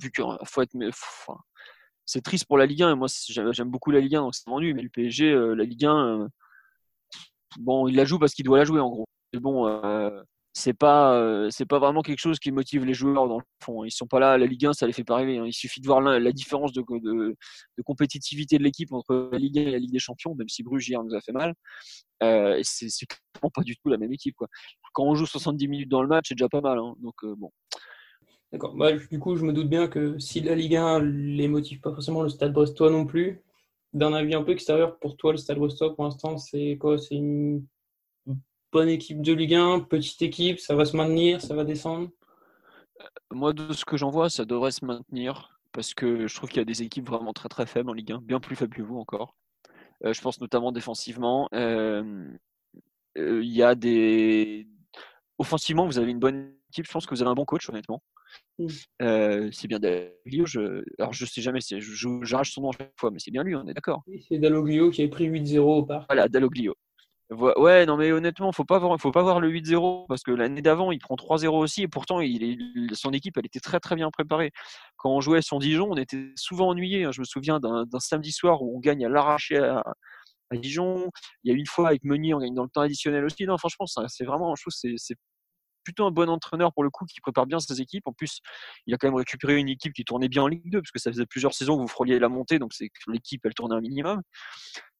Vu 0.00 0.10
qu'il 0.10 0.24
faut 0.44 0.62
être. 0.62 0.74
C'est 2.06 2.22
triste 2.22 2.46
pour 2.46 2.58
la 2.58 2.66
Ligue 2.66 2.82
1, 2.82 2.92
et 2.92 2.94
moi 2.94 3.08
j'aime 3.28 3.70
beaucoup 3.70 3.90
la 3.90 4.00
Ligue 4.00 4.16
1, 4.16 4.20
donc 4.22 4.34
c'est 4.34 4.48
vendu, 4.48 4.74
mais 4.74 4.82
le 4.82 4.90
PSG, 4.90 5.32
la 5.32 5.64
Ligue 5.64 5.86
1, 5.86 6.28
bon, 7.58 7.88
il 7.88 7.96
la 7.96 8.04
joue 8.04 8.18
parce 8.18 8.34
qu'il 8.34 8.44
doit 8.44 8.58
la 8.58 8.64
jouer 8.64 8.80
en 8.80 8.90
gros. 8.90 9.06
Mais 9.32 9.40
bon, 9.40 9.66
c'est 10.56 10.72
pas 10.72 11.14
euh, 11.16 11.50
c'est 11.50 11.66
pas 11.66 11.80
vraiment 11.80 12.02
quelque 12.02 12.20
chose 12.20 12.38
qui 12.38 12.52
motive 12.52 12.84
les 12.84 12.94
joueurs 12.94 13.26
dans 13.26 13.38
le 13.38 13.44
fond. 13.60 13.84
Ils 13.84 13.90
sont 13.90 14.06
pas 14.06 14.20
là, 14.20 14.38
la 14.38 14.46
Ligue 14.46 14.66
1, 14.66 14.72
ça 14.72 14.86
les 14.86 14.92
fait 14.92 15.02
pas 15.02 15.16
rêver. 15.16 15.38
Hein. 15.38 15.46
Il 15.46 15.52
suffit 15.52 15.80
de 15.80 15.86
voir 15.86 16.00
la, 16.00 16.32
différence 16.32 16.72
de, 16.72 16.82
compétitivité 17.84 18.56
de 18.56 18.62
l'équipe 18.62 18.92
entre 18.92 19.30
la 19.32 19.38
Ligue 19.38 19.58
1 19.58 19.62
et 19.62 19.70
la 19.72 19.78
Ligue 19.78 19.90
des 19.90 19.98
Champions, 19.98 20.34
même 20.36 20.48
si 20.48 20.62
Bruges 20.62 20.88
hier 20.88 21.02
nous 21.02 21.14
a 21.14 21.20
fait 21.20 21.32
mal. 21.32 21.54
Euh, 22.22 22.60
c'est 22.62 22.88
clairement 23.06 23.50
pas 23.52 23.62
du 23.62 23.76
tout 23.76 23.88
la 23.88 23.98
même 23.98 24.12
équipe. 24.12 24.36
Quand 24.92 25.04
on 25.04 25.16
joue 25.16 25.26
70 25.26 25.66
minutes 25.66 25.88
dans 25.88 26.02
le 26.02 26.08
match, 26.08 26.26
c'est 26.28 26.36
déjà 26.36 26.48
pas 26.48 26.60
mal. 26.60 26.78
Hein. 26.78 26.94
Donc 27.02 27.14
euh, 27.24 27.34
bon. 27.36 27.50
D'accord. 28.54 28.72
Bah, 28.76 28.92
du 28.92 29.18
coup, 29.18 29.34
je 29.34 29.44
me 29.44 29.52
doute 29.52 29.68
bien 29.68 29.88
que 29.88 30.16
si 30.20 30.40
la 30.40 30.54
Ligue 30.54 30.76
1 30.76 31.00
les 31.00 31.48
motive 31.48 31.80
pas 31.80 31.90
forcément, 31.90 32.22
le 32.22 32.28
Stade 32.28 32.52
Brestois 32.52 32.88
non 32.88 33.04
plus. 33.04 33.42
D'un 33.92 34.12
avis 34.12 34.32
un 34.36 34.44
peu 34.44 34.52
extérieur, 34.52 34.96
pour 35.00 35.16
toi, 35.16 35.32
le 35.32 35.38
Stade 35.38 35.58
Brestois, 35.58 35.92
pour 35.92 36.04
l'instant, 36.04 36.38
c'est 36.38 36.78
quoi? 36.80 36.96
C'est 36.96 37.16
une 37.16 37.66
bonne 38.70 38.88
équipe 38.88 39.22
de 39.22 39.32
Ligue 39.32 39.56
1, 39.56 39.80
petite 39.80 40.22
équipe, 40.22 40.60
ça 40.60 40.76
va 40.76 40.84
se 40.84 40.96
maintenir, 40.96 41.40
ça 41.40 41.56
va 41.56 41.64
descendre? 41.64 42.10
Euh, 43.00 43.04
Moi, 43.32 43.52
de 43.52 43.72
ce 43.72 43.84
que 43.84 43.96
j'en 43.96 44.10
vois, 44.10 44.30
ça 44.30 44.44
devrait 44.44 44.70
se 44.70 44.84
maintenir 44.84 45.58
parce 45.72 45.92
que 45.92 46.28
je 46.28 46.34
trouve 46.36 46.48
qu'il 46.48 46.58
y 46.58 46.62
a 46.62 46.64
des 46.64 46.82
équipes 46.82 47.08
vraiment 47.08 47.32
très 47.32 47.48
très 47.48 47.66
faibles 47.66 47.90
en 47.90 47.92
Ligue 47.92 48.12
1, 48.12 48.18
bien 48.18 48.38
plus 48.38 48.54
faibles 48.54 48.76
que 48.76 48.82
vous 48.82 48.98
encore. 48.98 49.34
Euh, 50.04 50.12
je 50.12 50.20
pense 50.20 50.40
notamment 50.40 50.70
défensivement. 50.70 51.48
Euh, 51.54 52.30
il 53.16 53.52
y 53.52 53.64
a 53.64 53.74
des. 53.74 54.68
Offensivement, 55.38 55.86
vous 55.86 55.98
avez 55.98 56.12
une 56.12 56.20
bonne 56.20 56.54
équipe. 56.70 56.86
Je 56.86 56.92
pense 56.92 57.04
que 57.04 57.16
vous 57.16 57.22
avez 57.22 57.32
un 57.32 57.34
bon 57.34 57.44
coach, 57.44 57.68
honnêtement. 57.68 58.00
C'est 58.58 59.68
bien 59.68 59.78
Dalloglio. 59.78 60.46
Je... 60.46 60.84
Alors, 60.98 61.12
je 61.12 61.24
sais 61.24 61.40
jamais, 61.42 61.60
j'arrache 62.22 62.52
son 62.52 62.62
nom 62.62 62.70
à 62.70 62.78
chaque 62.78 62.92
fois, 62.98 63.10
mais 63.10 63.18
c'est 63.18 63.30
bien 63.30 63.42
lui, 63.42 63.54
on 63.54 63.66
est 63.66 63.74
d'accord. 63.74 64.02
c'est 64.28 64.38
Dalloglio 64.38 64.90
qui 64.90 65.02
a 65.02 65.08
pris 65.08 65.28
8-0 65.28 65.58
au 65.58 65.82
parc. 65.84 66.06
Voilà, 66.08 66.28
Dalloglio. 66.28 66.74
Ouais, 67.30 67.86
non, 67.86 67.96
mais 67.96 68.12
honnêtement, 68.12 68.52
faut 68.52 68.64
pas 68.64 68.78
voir, 68.78 69.00
faut 69.00 69.10
pas 69.10 69.22
voir 69.22 69.40
le 69.40 69.50
8-0 69.50 70.06
parce 70.08 70.22
que 70.22 70.30
l'année 70.30 70.60
d'avant, 70.60 70.92
il 70.92 70.98
prend 70.98 71.16
3-0 71.16 71.48
aussi 71.48 71.82
et 71.82 71.88
pourtant, 71.88 72.20
il, 72.20 72.90
son 72.92 73.12
équipe, 73.12 73.38
elle 73.38 73.46
était 73.46 73.60
très 73.60 73.80
très 73.80 73.96
bien 73.96 74.10
préparée. 74.10 74.52
Quand 74.96 75.10
on 75.10 75.20
jouait 75.20 75.40
son 75.40 75.58
Dijon, 75.58 75.90
on 75.90 75.96
était 75.96 76.32
souvent 76.36 76.68
ennuyé. 76.68 77.04
Hein. 77.04 77.12
Je 77.12 77.20
me 77.20 77.24
souviens 77.24 77.60
d'un 77.60 77.86
samedi 77.98 78.30
soir 78.30 78.62
où 78.62 78.76
on 78.76 78.80
gagne 78.80 79.04
à 79.06 79.08
l'arraché 79.08 79.56
à, 79.56 79.82
Dijon. 80.52 81.10
Il 81.42 81.50
y 81.50 81.54
a 81.54 81.58
une 81.58 81.66
fois 81.66 81.88
avec 81.88 82.04
Meunier, 82.04 82.34
on 82.34 82.38
gagne 82.38 82.54
dans 82.54 82.64
le 82.64 82.68
temps 82.68 82.82
additionnel 82.82 83.24
aussi. 83.24 83.44
Non, 83.46 83.56
franchement, 83.56 83.86
c'est 83.86 84.24
vraiment, 84.24 84.54
je 84.54 84.62
trouve, 84.62 84.72
c'est 84.96 85.16
plutôt 85.84 86.06
un 86.06 86.10
bon 86.10 86.28
entraîneur 86.28 86.72
pour 86.72 86.82
le 86.82 86.90
coup 86.90 87.04
qui 87.04 87.20
prépare 87.20 87.46
bien 87.46 87.60
ses 87.60 87.80
équipes. 87.80 88.06
En 88.06 88.12
plus, 88.12 88.40
il 88.86 88.94
a 88.94 88.98
quand 88.98 89.06
même 89.06 89.14
récupéré 89.14 89.56
une 89.56 89.68
équipe 89.68 89.92
qui 89.92 90.04
tournait 90.04 90.28
bien 90.28 90.42
en 90.42 90.48
Ligue 90.48 90.70
2 90.70 90.80
parce 90.80 90.90
que 90.90 90.98
ça 90.98 91.10
faisait 91.10 91.26
plusieurs 91.26 91.54
saisons 91.54 91.76
que 91.76 91.82
vous 91.82 91.88
frôliez 91.88 92.18
la 92.18 92.28
montée, 92.28 92.58
donc 92.58 92.72
c'est 92.72 92.90
l'équipe 93.06 93.42
elle 93.44 93.54
tournait 93.54 93.76
un 93.76 93.80
minimum. 93.80 94.22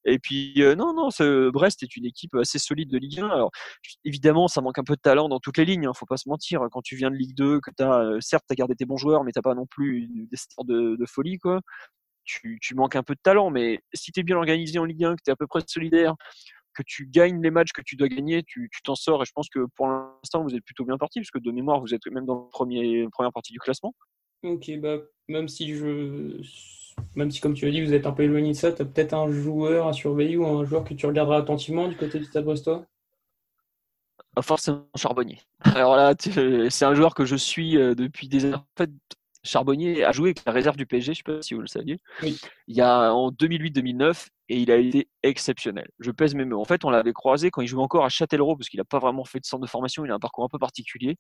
Et 0.07 0.19
puis 0.19 0.55
euh, 0.59 0.75
non, 0.75 0.93
non, 0.93 1.09
Brest 1.51 1.83
est 1.83 1.97
une 1.97 2.05
équipe 2.05 2.35
assez 2.35 2.59
solide 2.59 2.91
de 2.91 2.99
Ligue 2.99 3.21
1. 3.21 3.29
Alors 3.29 3.51
évidemment, 4.05 4.49
ça 4.49 4.61
manque 4.61 4.79
un 4.79 4.85
peu 4.85 4.97
de 4.97 5.01
talent 5.01 5.29
dans 5.29 5.41
toutes 5.41 5.59
les 5.59 5.65
lignes. 5.65 5.87
Hein, 5.87 5.93
faut 5.95 6.07
pas 6.07 6.17
se 6.17 6.29
mentir. 6.29 6.61
Quand 6.71 6.83
tu 6.83 6.97
viens 6.97 7.11
de 7.11 7.17
Ligue 7.17 7.35
2, 7.35 7.61
que 7.61 7.71
as, 7.83 8.01
euh, 8.01 8.21
certes, 8.21 8.45
as 8.51 8.55
gardé 8.55 8.75
tes 8.75 8.85
bons 8.85 8.97
joueurs, 8.99 9.25
mais 9.25 9.33
t'as 9.33 9.43
pas 9.43 9.55
non 9.55 9.67
plus 9.67 10.09
des 10.31 10.37
stars 10.37 10.65
de, 10.65 10.97
de 10.97 11.07
folie, 11.07 11.39
quoi. 11.39 11.61
Tu, 12.25 12.59
tu, 12.63 12.75
manques 12.75 12.97
un 12.97 13.03
peu 13.03 13.15
de 13.15 13.21
talent, 13.23 13.51
mais 13.51 13.81
si 13.93 14.11
tu 14.11 14.21
es 14.21 14.23
bien 14.23 14.37
organisé 14.37 14.79
en 14.79 14.85
Ligue 14.85 15.05
1, 15.05 15.17
que 15.17 15.23
tu 15.23 15.31
es 15.31 15.33
à 15.33 15.37
peu 15.37 15.47
près 15.47 15.61
solidaire, 15.67 16.15
que 16.75 16.83
tu 16.87 17.07
gagnes 17.07 17.43
les 17.43 17.51
matchs 17.51 17.73
que 17.73 17.83
tu 17.85 17.97
dois 17.97 18.09
gagner, 18.09 18.43
tu 18.43 18.69
t'en 18.83 18.95
sors. 18.95 19.23
Et 19.23 19.25
je 19.25 19.33
pense 19.33 19.49
que 19.49 19.67
pour 19.77 19.89
l'instant, 19.89 20.43
vous 20.43 20.55
êtes 20.55 20.65
plutôt 20.65 20.85
bien 20.85 20.99
parti, 20.99 21.21
parce 21.21 21.31
que 21.31 21.39
de 21.39 21.51
mémoire, 21.51 21.81
vous 21.81 21.95
êtes 21.95 22.07
même 22.11 22.27
dans 22.27 22.35
la 22.35 22.51
premier, 22.51 23.09
première 23.13 23.33
partie 23.33 23.53
du 23.53 23.59
classement. 23.59 23.95
Ok, 24.43 24.71
bah, 24.79 24.99
même 25.29 25.49
si 25.49 25.75
je. 25.75 26.41
Même 27.17 27.31
si, 27.31 27.41
comme 27.41 27.55
tu 27.55 27.67
as 27.67 27.71
dit, 27.71 27.83
vous 27.85 27.93
êtes 27.93 28.07
un 28.07 28.13
peu 28.13 28.23
éloigné 28.23 28.51
de 28.51 28.57
ça, 28.57 28.71
tu 28.71 28.83
as 28.83 28.85
peut-être 28.85 29.15
un 29.15 29.31
joueur 29.31 29.89
à 29.89 29.93
surveiller 29.93 30.37
ou 30.37 30.47
un 30.47 30.65
joueur 30.65 30.85
que 30.85 30.95
tu 30.95 31.07
regarderas 31.07 31.39
attentivement 31.39 31.89
du 31.89 31.97
côté 31.97 32.19
du 32.19 32.25
Stade 32.25 32.45
Brestois? 32.45 32.87
Forcément 34.41 34.87
Charbonnier. 34.97 35.41
Alors 35.61 35.97
là, 35.97 36.15
c'est 36.19 36.85
un 36.85 36.95
joueur 36.95 37.15
que 37.15 37.25
je 37.25 37.37
suis 37.37 37.77
euh, 37.77 37.95
depuis 37.95 38.29
des 38.29 38.45
années. 38.45 38.55
En 38.55 38.67
fait, 38.77 38.91
Charbonnier 39.45 40.05
a 40.05 40.13
joué 40.13 40.29
avec 40.31 40.45
la 40.47 40.53
réserve 40.53 40.77
du 40.77 40.87
PSG, 40.87 41.07
je 41.07 41.11
ne 41.11 41.15
sais 41.15 41.39
pas 41.39 41.43
si 41.43 41.55
vous 41.55 41.61
le 41.61 41.67
saviez, 41.67 41.99
il 42.23 42.37
y 42.69 42.81
a 42.81 43.13
en 43.13 43.31
2008-2009 43.31 44.29
et 44.49 44.59
il 44.59 44.71
a 44.71 44.77
été 44.77 45.09
exceptionnel. 45.23 45.89
Je 46.01 46.11
pèse 46.11 46.35
mes 46.35 46.45
mots. 46.45 46.61
En 46.61 46.65
fait, 46.65 46.85
on 46.85 46.91
l'avait 46.91 47.13
croisé 47.13 47.51
quand 47.51 47.63
il 47.63 47.67
jouait 47.67 47.83
encore 47.83 48.05
à 48.05 48.09
Châtellerault 48.09 48.57
parce 48.57 48.69
qu'il 48.69 48.79
n'a 48.79 48.85
pas 48.85 48.99
vraiment 48.99 49.25
fait 49.25 49.41
de 49.41 49.45
centre 49.45 49.63
de 49.63 49.69
formation, 49.69 50.05
il 50.05 50.11
a 50.11 50.15
un 50.15 50.19
parcours 50.19 50.45
un 50.45 50.49
peu 50.49 50.59
particulier 50.59 51.17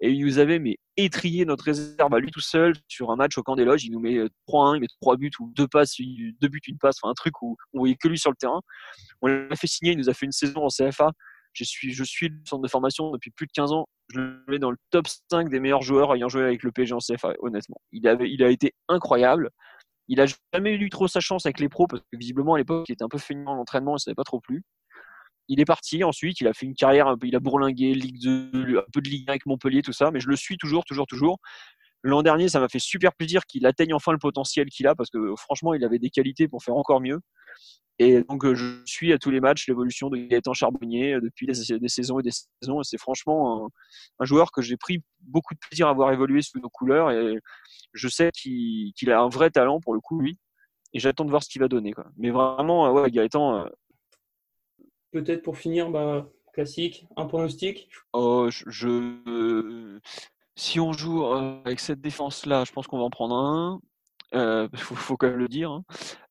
et 0.00 0.10
il 0.10 0.24
nous 0.24 0.38
avait 0.38 0.58
mais 0.58 0.78
étrié 0.96 1.44
notre 1.44 1.64
réserve 1.64 2.12
à 2.12 2.18
lui 2.18 2.30
tout 2.30 2.40
seul 2.40 2.74
sur 2.88 3.10
un 3.10 3.16
match 3.16 3.36
au 3.38 3.42
camp 3.42 3.56
des 3.56 3.64
loges. 3.64 3.84
Il 3.84 3.92
nous 3.92 4.00
met 4.00 4.18
3-1, 4.48 4.72
euh, 4.72 4.76
il 4.76 4.80
met 4.80 4.88
3 5.00 5.16
buts 5.16 5.30
ou 5.40 5.52
2 5.54 5.68
passes, 5.68 5.96
deux 5.98 6.48
buts, 6.48 6.60
une 6.66 6.78
passe, 6.78 6.96
enfin 7.02 7.10
un 7.10 7.14
truc 7.14 7.40
où 7.42 7.56
on 7.74 7.78
voyait 7.78 7.96
que 7.96 8.08
lui 8.08 8.18
sur 8.18 8.30
le 8.30 8.36
terrain. 8.36 8.60
On 9.22 9.28
l'a 9.28 9.56
fait 9.56 9.66
signer, 9.66 9.92
il 9.92 9.98
nous 9.98 10.10
a 10.10 10.14
fait 10.14 10.26
une 10.26 10.32
saison 10.32 10.64
en 10.64 10.68
CFA 10.68 11.12
je 11.56 11.64
suis, 11.64 11.92
je 11.92 12.04
suis 12.04 12.28
le 12.28 12.36
centre 12.44 12.62
de 12.62 12.68
formation 12.68 13.10
depuis 13.10 13.30
plus 13.30 13.46
de 13.46 13.52
15 13.52 13.72
ans. 13.72 13.88
Je 14.08 14.20
le 14.20 14.44
mets 14.48 14.58
dans 14.58 14.70
le 14.70 14.76
top 14.90 15.06
5 15.30 15.48
des 15.48 15.58
meilleurs 15.58 15.82
joueurs 15.82 16.14
ayant 16.14 16.28
joué 16.28 16.42
avec 16.44 16.62
le 16.62 16.70
PSG 16.70 16.94
en 16.94 16.98
CFA, 16.98 17.32
honnêtement. 17.40 17.80
Il, 17.92 18.02
il 18.20 18.42
a 18.42 18.50
été 18.50 18.74
incroyable. 18.88 19.50
Il 20.08 20.20
a 20.20 20.26
jamais 20.52 20.74
eu 20.74 20.90
trop 20.90 21.08
sa 21.08 21.20
chance 21.20 21.46
avec 21.46 21.58
les 21.58 21.68
pros 21.68 21.86
parce 21.86 22.02
que 22.02 22.16
visiblement 22.16 22.54
à 22.54 22.58
l'époque 22.58 22.88
il 22.88 22.92
était 22.92 23.02
un 23.02 23.08
peu 23.08 23.18
feignant 23.18 23.52
en 23.52 23.58
entraînement 23.58 23.96
et 23.96 23.98
ça 23.98 24.10
n'avait 24.10 24.16
pas 24.16 24.24
trop 24.24 24.40
plu. 24.40 24.62
Il 25.48 25.60
est 25.60 25.64
parti 25.64 26.04
ensuite, 26.04 26.40
il 26.40 26.48
a 26.48 26.52
fait 26.52 26.66
une 26.66 26.74
carrière 26.74 27.06
un 27.06 27.16
peu, 27.16 27.26
il 27.26 27.36
a 27.36 27.40
bourlingué, 27.40 27.94
Ligue 27.94 28.20
2, 28.22 28.78
un 28.78 28.82
peu 28.92 29.00
de 29.00 29.08
Ligue 29.08 29.28
1 29.28 29.32
avec 29.32 29.46
Montpellier, 29.46 29.82
tout 29.82 29.92
ça, 29.92 30.10
mais 30.10 30.20
je 30.20 30.28
le 30.28 30.36
suis 30.36 30.58
toujours, 30.58 30.84
toujours, 30.84 31.06
toujours. 31.06 31.38
L'an 32.02 32.22
dernier, 32.22 32.48
ça 32.48 32.60
m'a 32.60 32.68
fait 32.68 32.78
super 32.78 33.14
plaisir 33.14 33.46
qu'il 33.46 33.66
atteigne 33.66 33.94
enfin 33.94 34.12
le 34.12 34.18
potentiel 34.18 34.68
qu'il 34.68 34.86
a 34.86 34.94
parce 34.94 35.10
que 35.10 35.34
franchement, 35.36 35.74
il 35.74 35.84
avait 35.84 35.98
des 35.98 36.10
qualités 36.10 36.46
pour 36.46 36.62
faire 36.62 36.76
encore 36.76 37.00
mieux. 37.00 37.20
Et 37.98 38.22
donc, 38.22 38.44
euh, 38.44 38.54
je 38.54 38.82
suis 38.84 39.12
à 39.12 39.18
tous 39.18 39.30
les 39.30 39.40
matchs 39.40 39.66
l'évolution 39.68 40.10
de 40.10 40.18
Gaëtan 40.18 40.52
Charbonnier 40.52 41.14
euh, 41.14 41.20
depuis 41.20 41.46
des, 41.46 41.54
saisons 41.88 42.20
et 42.20 42.22
des 42.22 42.30
saisons. 42.30 42.80
Et 42.80 42.84
c'est 42.84 42.98
franchement 42.98 43.70
un, 44.18 44.24
joueur 44.24 44.52
que 44.52 44.60
j'ai 44.60 44.76
pris 44.76 45.02
beaucoup 45.20 45.54
de 45.54 45.60
plaisir 45.60 45.88
à 45.88 45.94
voir 45.94 46.12
évoluer 46.12 46.42
sous 46.42 46.58
nos 46.60 46.68
couleurs. 46.68 47.10
Et 47.10 47.38
je 47.94 48.08
sais 48.08 48.30
qu'il 48.32 49.10
a 49.10 49.20
un 49.20 49.28
vrai 49.28 49.50
talent 49.50 49.80
pour 49.80 49.94
le 49.94 50.00
coup, 50.00 50.20
lui. 50.20 50.38
Et 50.92 50.98
j'attends 50.98 51.24
de 51.24 51.30
voir 51.30 51.42
ce 51.42 51.48
qu'il 51.48 51.62
va 51.62 51.68
donner. 51.68 51.92
Quoi. 51.92 52.06
Mais 52.18 52.30
vraiment, 52.30 52.86
euh, 52.86 53.02
ouais, 53.02 53.10
Gaëtan. 53.10 53.66
Peut-être 55.12 55.42
pour 55.42 55.56
finir, 55.56 55.90
bah, 55.90 56.28
classique, 56.52 57.06
un 57.16 57.24
pronostic 57.24 57.88
oh, 58.12 58.48
je, 58.50 59.16
Si 60.54 60.80
on 60.80 60.92
joue 60.92 61.24
avec 61.24 61.80
cette 61.80 62.02
défense-là, 62.02 62.64
je 62.64 62.72
pense 62.72 62.86
qu'on 62.86 62.98
va 62.98 63.04
en 63.04 63.10
prendre 63.10 63.36
un. 63.36 63.80
Il 64.32 64.78
faut, 64.78 65.16
quand 65.16 65.28
même 65.28 65.38
le 65.38 65.48
dire. 65.48 65.70
Hein. 65.70 65.84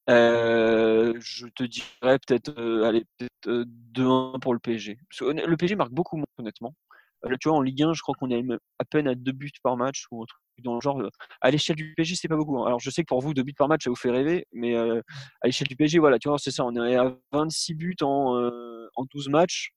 Euh, 0.09 1.13
je 1.19 1.47
te 1.47 1.63
dirais 1.63 2.19
peut-être 2.27 2.49
euh, 2.59 2.83
allez, 2.85 3.05
peut-être 3.17 3.65
2-1 3.67 4.33
euh, 4.35 4.39
pour 4.39 4.53
le 4.53 4.59
PSG. 4.59 4.97
le 5.21 5.55
PSG 5.57 5.75
marque 5.75 5.91
beaucoup 5.93 6.17
moins, 6.17 6.25
honnêtement. 6.37 6.75
Là, 7.23 7.35
tu 7.39 7.49
vois, 7.49 7.57
en 7.57 7.61
Ligue 7.61 7.81
1, 7.83 7.93
je 7.93 8.01
crois 8.03 8.13
qu'on 8.19 8.29
est 8.29 8.43
à 8.79 8.85
peine 8.85 9.07
à 9.07 9.15
deux 9.15 9.31
buts 9.31 9.51
par 9.63 9.77
match 9.77 10.05
ou 10.11 10.21
un 10.23 10.25
truc 10.27 10.39
dans 10.63 10.75
le 10.75 10.81
genre. 10.81 10.99
euh, 11.01 11.09
À 11.41 11.49
l'échelle 11.51 11.75
du 11.75 11.93
PSG, 11.95 12.15
c'est 12.15 12.27
pas 12.27 12.35
beaucoup. 12.35 12.59
hein. 12.59 12.67
Alors, 12.67 12.79
je 12.79 12.89
sais 12.91 13.01
que 13.01 13.07
pour 13.07 13.21
vous, 13.21 13.33
deux 13.33 13.41
buts 13.43 13.53
par 13.57 13.67
match, 13.67 13.83
ça 13.85 13.89
vous 13.89 13.95
fait 13.95 14.11
rêver, 14.11 14.45
mais 14.53 14.75
euh, 14.75 15.01
à 15.41 15.47
l'échelle 15.47 15.67
du 15.67 15.75
PSG, 15.75 15.97
voilà, 15.99 16.19
tu 16.19 16.29
vois, 16.29 16.37
c'est 16.39 16.51
ça. 16.51 16.63
On 16.65 16.75
est 16.85 16.95
à 16.95 17.15
26 17.31 17.73
buts 17.73 17.95
en, 18.01 18.37
euh, 18.37 18.87
en 18.95 19.05
12 19.05 19.29
matchs. 19.29 19.71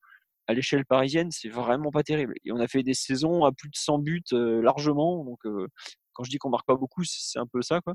À 0.48 0.54
l'échelle 0.54 0.84
parisienne, 0.86 1.30
c'est 1.30 1.48
vraiment 1.50 1.90
pas 1.92 2.02
terrible. 2.02 2.34
Et 2.44 2.52
on 2.52 2.58
a 2.60 2.68
fait 2.68 2.82
des 2.82 2.94
saisons 2.94 3.44
à 3.46 3.52
plus 3.52 3.68
de 3.70 3.76
100 3.76 3.98
buts 4.00 4.24
euh, 4.34 4.62
largement. 4.62 5.24
Donc, 5.24 5.38
euh, 5.46 5.68
quand 6.14 6.24
je 6.24 6.30
dis 6.30 6.38
qu'on 6.38 6.50
marque 6.50 6.66
pas 6.66 6.76
beaucoup, 6.76 7.04
c'est 7.04 7.38
un 7.38 7.46
peu 7.46 7.62
ça, 7.62 7.80
quoi. 7.82 7.94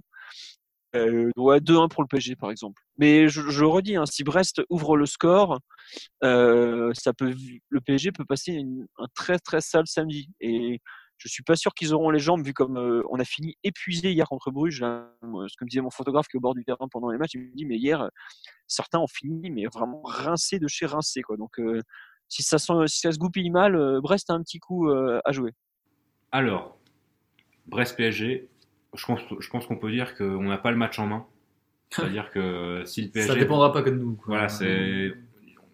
Euh, 0.96 1.32
ouais, 1.38 1.60
2-1 1.60 1.89
pour 1.89 2.04
le 2.04 2.08
PSG, 2.08 2.36
par 2.36 2.52
exemple. 2.52 2.82
Mais 2.98 3.28
je, 3.28 3.41
je 3.41 3.66
redis, 3.66 3.96
hein, 3.96 4.06
si 4.06 4.24
Brest 4.24 4.62
ouvre 4.70 4.96
le 4.96 5.06
score, 5.06 5.60
euh, 6.24 6.91
ça 6.94 7.14
peut, 7.14 7.34
le 7.70 7.82
PSG 7.82 8.12
peut 8.12 8.26
passer 8.26 8.64
un 8.98 9.06
très 9.16 9.39
très 9.39 9.62
sale 9.62 9.88
samedi. 9.88 10.30
Et 10.39 10.80
je 11.18 11.28
suis 11.28 11.44
pas 11.44 11.56
sûr 11.56 11.74
qu'ils 11.74 11.94
auront 11.94 12.12
les 12.12 12.20
jambes, 12.20 12.46
vu 12.46 12.54
comme 12.54 12.78
euh, 12.78 13.02
on 13.10 13.20
a 13.20 13.26
fini 13.26 13.56
épuisé 13.64 14.12
hier 14.12 14.28
contre 14.28 14.52
Bruges. 14.52 14.80
ce 14.80 15.58
que 15.58 15.64
me 15.64 15.70
disait 15.70 15.82
mon 15.82 15.89
photographe 15.89 16.28
qui 16.28 16.38
est 16.38 16.39
au 16.39 16.41
bord 16.41 16.54
du 16.54 16.64
terrain 16.64 16.88
pendant 16.91 17.10
les 17.10 17.18
matchs, 17.18 17.34
il 17.34 17.41
me 17.41 17.56
dit, 17.56 17.66
mais 17.66 17.78
hier, 17.78 18.10
certains 18.68 19.00
ont 19.00 19.08
fini, 19.08 19.50
mais 19.50 19.66
vraiment 19.66 20.02
rincé 20.04 20.60
de 20.60 20.68
chez 20.68 20.86
rincé. 20.86 21.22
Quoi. 21.22 21.38
Donc, 21.38 21.60
euh, 21.60 21.82
si, 22.30 22.44
ça, 22.44 22.58
se 22.60 23.18
goupille 23.18 23.50
mal, 23.50 24.00
Brest 24.02 24.30
a 24.30 24.34
un 24.34 24.41
petit 24.41 24.60
coup 24.60 24.89
à 24.89 25.32
jouer. 25.32 25.54
Alors, 26.32 26.80
Brest-PSG, 27.68 28.50
je 28.96 29.06
pense, 29.06 29.22
je 29.39 29.50
pense 29.50 29.66
qu'on 29.66 29.78
peut 29.78 29.91
dire 29.91 30.16
qu'on 30.16 30.44
n'a 30.44 30.58
pas 30.58 30.72
le 30.72 30.78
match 30.78 31.00
en 31.00 31.08
main. 31.08 31.26
C'est-à-dire 31.89 32.32
que 32.32 32.84
si 32.86 33.04
le 33.04 33.10
PSG. 33.10 33.28
Ça 33.34 33.36
dépendra 33.39 33.72
pas 33.72 33.82
que 33.84 33.89
de 33.89 33.96
nous. 33.98 34.14
quoi. 34.16 34.26
Voilà, 34.36 34.50
c'est. 34.50 35.14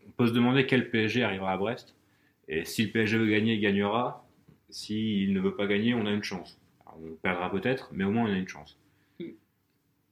On 0.08 0.12
peut 0.12 0.28
se 0.28 0.34
demander 0.34 0.66
quel 0.66 0.90
PSG 0.90 1.24
arrivera 1.24 1.52
à 1.54 1.58
Brest. 1.58 1.96
Et 2.48 2.66
si 2.66 2.86
le 2.86 2.92
PSG 2.92 3.18
veut 3.18 3.28
gagner, 3.28 3.54
il 3.56 3.62
gagnera. 3.62 4.28
S'il 4.70 5.34
ne 5.34 5.40
veut 5.40 5.56
pas 5.56 5.66
gagner, 5.66 5.94
on 5.94 6.06
a 6.06 6.12
une 6.12 6.24
chance. 6.24 6.60
Alors, 6.86 7.00
on 7.04 7.16
perdra 7.16 7.50
peut-être, 7.52 7.90
mais 7.94 8.04
au 8.04 8.12
moins 8.12 8.24
on 8.30 8.34
a 8.34 8.38
une 8.38 8.48
chance. 8.48 8.78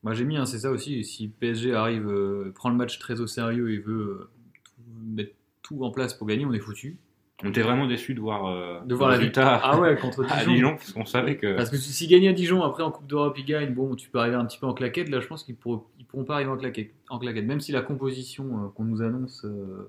Moi 0.04 0.14
j'ai 0.14 0.24
mis, 0.24 0.38
hein, 0.38 0.46
c'est 0.46 0.60
ça 0.60 0.72
aussi. 0.72 1.04
Si 1.04 1.28
PSG 1.28 1.74
arrive, 1.74 2.08
euh, 2.08 2.52
prend 2.56 2.70
le 2.70 2.76
match 2.76 3.00
très 3.00 3.20
au 3.20 3.28
sérieux 3.28 3.72
et 3.74 3.78
veut 3.80 3.94
euh, 4.00 4.30
tout- 4.64 4.82
mettre 5.04 5.34
tout 5.64 5.84
en 5.84 5.92
place 5.92 6.14
pour 6.14 6.28
gagner, 6.28 6.46
on 6.46 6.54
est 6.54 6.60
foutu. 6.60 6.98
On 7.44 7.50
était 7.50 7.62
vraiment 7.62 7.86
déçus 7.86 8.16
de 8.16 8.20
voir, 8.20 8.48
euh, 8.48 8.80
De 8.86 8.96
voir 8.96 9.10
le 9.10 9.14
la 9.16 9.20
résultat 9.20 9.62
Ah 9.64 9.80
ouais, 9.80 9.96
contre 9.96 10.26
à 10.32 10.38
Dijon. 10.40 10.54
Dijon, 10.54 10.76
parce 10.76 10.92
qu'on 10.92 11.06
savait 11.06 11.38
que. 11.38 11.56
Parce 11.56 11.70
que 11.70 11.78
si- 11.78 11.94
s'ils 11.94 12.10
gagnent 12.10 12.30
à 12.30 12.34
Dijon, 12.34 12.64
après 12.64 12.82
en 12.84 12.90
Coupe 12.92 13.06
d'Europe, 13.06 13.36
ils 13.38 13.46
gagnent, 13.46 13.74
bon, 13.76 13.94
tu 13.96 14.10
peux 14.10 14.18
arriver 14.20 14.36
un 14.38 14.46
petit 14.46 14.58
peu 14.58 14.66
en 14.66 14.74
claquette. 14.74 15.10
Là, 15.10 15.20
je 15.20 15.28
pense 15.28 15.44
qu'ils 15.44 15.56
pourront, 15.56 15.84
ils 16.00 16.06
pourront 16.06 16.24
pas 16.24 16.36
arriver 16.36 16.50
en 16.50 16.58
claquette. 16.58 16.92
En 17.10 17.20
claquette. 17.20 17.46
Même 17.46 17.60
si 17.62 17.72
la 17.72 17.82
composition 17.82 18.46
euh, 18.46 18.68
qu'on 18.76 18.86
nous 18.86 19.04
annonce. 19.04 19.46
euh, 19.46 19.88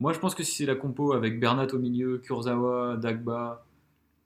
Moi, 0.00 0.12
je 0.12 0.18
pense 0.18 0.34
que 0.34 0.42
si 0.42 0.54
c'est 0.54 0.66
la 0.66 0.74
compo 0.74 1.14
avec 1.14 1.40
Bernat 1.40 1.68
au 1.72 1.78
milieu, 1.78 2.18
Kurzawa, 2.18 2.96
Dagba, 2.98 3.64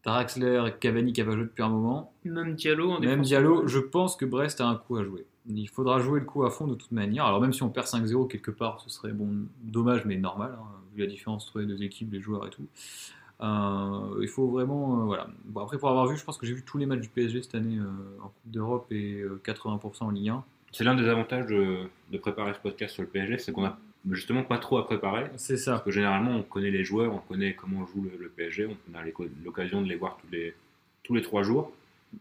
Taraxler 0.02 0.64
Cavani 0.80 1.12
qui 1.12 1.20
a 1.20 1.24
pas 1.24 1.32
joué 1.32 1.42
depuis 1.44 1.62
un 1.62 1.68
moment, 1.68 2.12
Même 2.24 2.54
Diallo 2.54 2.90
en 2.92 3.00
même. 3.00 3.20
Diallo, 3.22 3.68
je 3.68 3.78
pense 3.78 4.16
que 4.16 4.24
Brest 4.24 4.60
a 4.60 4.66
un 4.66 4.74
coup 4.74 4.96
à 4.96 5.04
jouer. 5.04 5.24
Il 5.46 5.68
faudra 5.68 6.00
jouer 6.00 6.20
le 6.20 6.26
coup 6.26 6.44
à 6.44 6.50
fond 6.50 6.66
de 6.66 6.74
toute 6.74 6.90
manière. 6.92 7.26
Alors, 7.26 7.40
même 7.40 7.52
si 7.52 7.62
on 7.62 7.68
perd 7.70 7.86
5-0 7.86 8.26
quelque 8.28 8.50
part, 8.50 8.80
ce 8.80 8.90
serait 8.90 9.12
bon, 9.12 9.28
dommage, 9.62 10.04
mais 10.04 10.16
normal, 10.16 10.56
hein, 10.58 10.64
vu 10.94 11.02
la 11.02 11.06
différence 11.06 11.46
entre 11.48 11.60
les 11.60 11.66
deux 11.66 11.82
équipes, 11.82 12.12
les 12.12 12.20
joueurs 12.20 12.46
et 12.46 12.50
tout. 12.50 12.66
Euh, 13.40 14.18
il 14.20 14.28
faut 14.28 14.48
vraiment. 14.48 15.00
euh, 15.00 15.04
voilà. 15.04 15.28
Bon, 15.46 15.62
après, 15.62 15.78
pour 15.78 15.88
avoir 15.88 16.06
vu, 16.06 16.16
je 16.16 16.24
pense 16.24 16.36
que 16.36 16.46
j'ai 16.46 16.52
vu 16.52 16.62
tous 16.62 16.76
les 16.78 16.86
matchs 16.86 17.00
du 17.00 17.08
PSG 17.08 17.42
cette 17.42 17.54
année 17.54 17.78
euh, 17.78 18.18
en 18.22 18.28
Coupe 18.28 18.34
d'Europe 18.52 18.86
et 18.90 19.20
euh, 19.20 19.40
80% 19.44 20.04
en 20.04 20.10
Ligue 20.10 20.28
1. 20.28 20.44
C'est 20.72 20.84
l'un 20.84 20.94
des 20.94 21.08
avantages 21.08 21.46
de, 21.46 21.78
de 22.12 22.18
préparer 22.18 22.52
ce 22.54 22.58
podcast 22.60 22.94
sur 22.94 23.02
le 23.02 23.08
PSG, 23.08 23.38
c'est 23.38 23.52
qu'on 23.52 23.64
a 23.64 23.78
justement 24.10 24.44
pas 24.44 24.58
trop 24.58 24.78
à 24.78 24.84
préparer. 24.84 25.30
C'est 25.36 25.56
ça. 25.56 25.72
Parce 25.72 25.84
que 25.84 25.90
généralement, 25.90 26.32
on 26.32 26.42
connaît 26.42 26.70
les 26.70 26.84
joueurs, 26.84 27.12
on 27.14 27.18
connaît 27.18 27.54
comment 27.54 27.86
joue 27.86 28.02
le, 28.02 28.16
le 28.22 28.28
PSG, 28.28 28.66
on 28.66 28.94
a 28.98 29.02
l'occasion 29.44 29.80
de 29.82 29.88
les 29.88 29.96
voir 29.96 30.18
tous 30.18 30.30
les, 30.30 30.54
tous 31.02 31.14
les 31.14 31.22
trois 31.22 31.42
jours. 31.42 31.72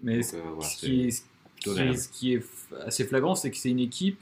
Mais 0.02 0.16
Donc, 0.16 0.24
ce, 0.24 0.36
euh, 0.38 0.40
voilà, 0.56 0.62
ce 0.70 0.80
c'est 0.80 0.88
qui 0.88 1.08
est, 1.08 1.12
ce 1.98 2.10
qui 2.10 2.40
assez 2.86 3.04
flagrant, 3.04 3.36
c'est 3.36 3.52
que 3.52 3.58
c'est 3.58 3.70
une 3.70 3.80
équipe 3.80 4.20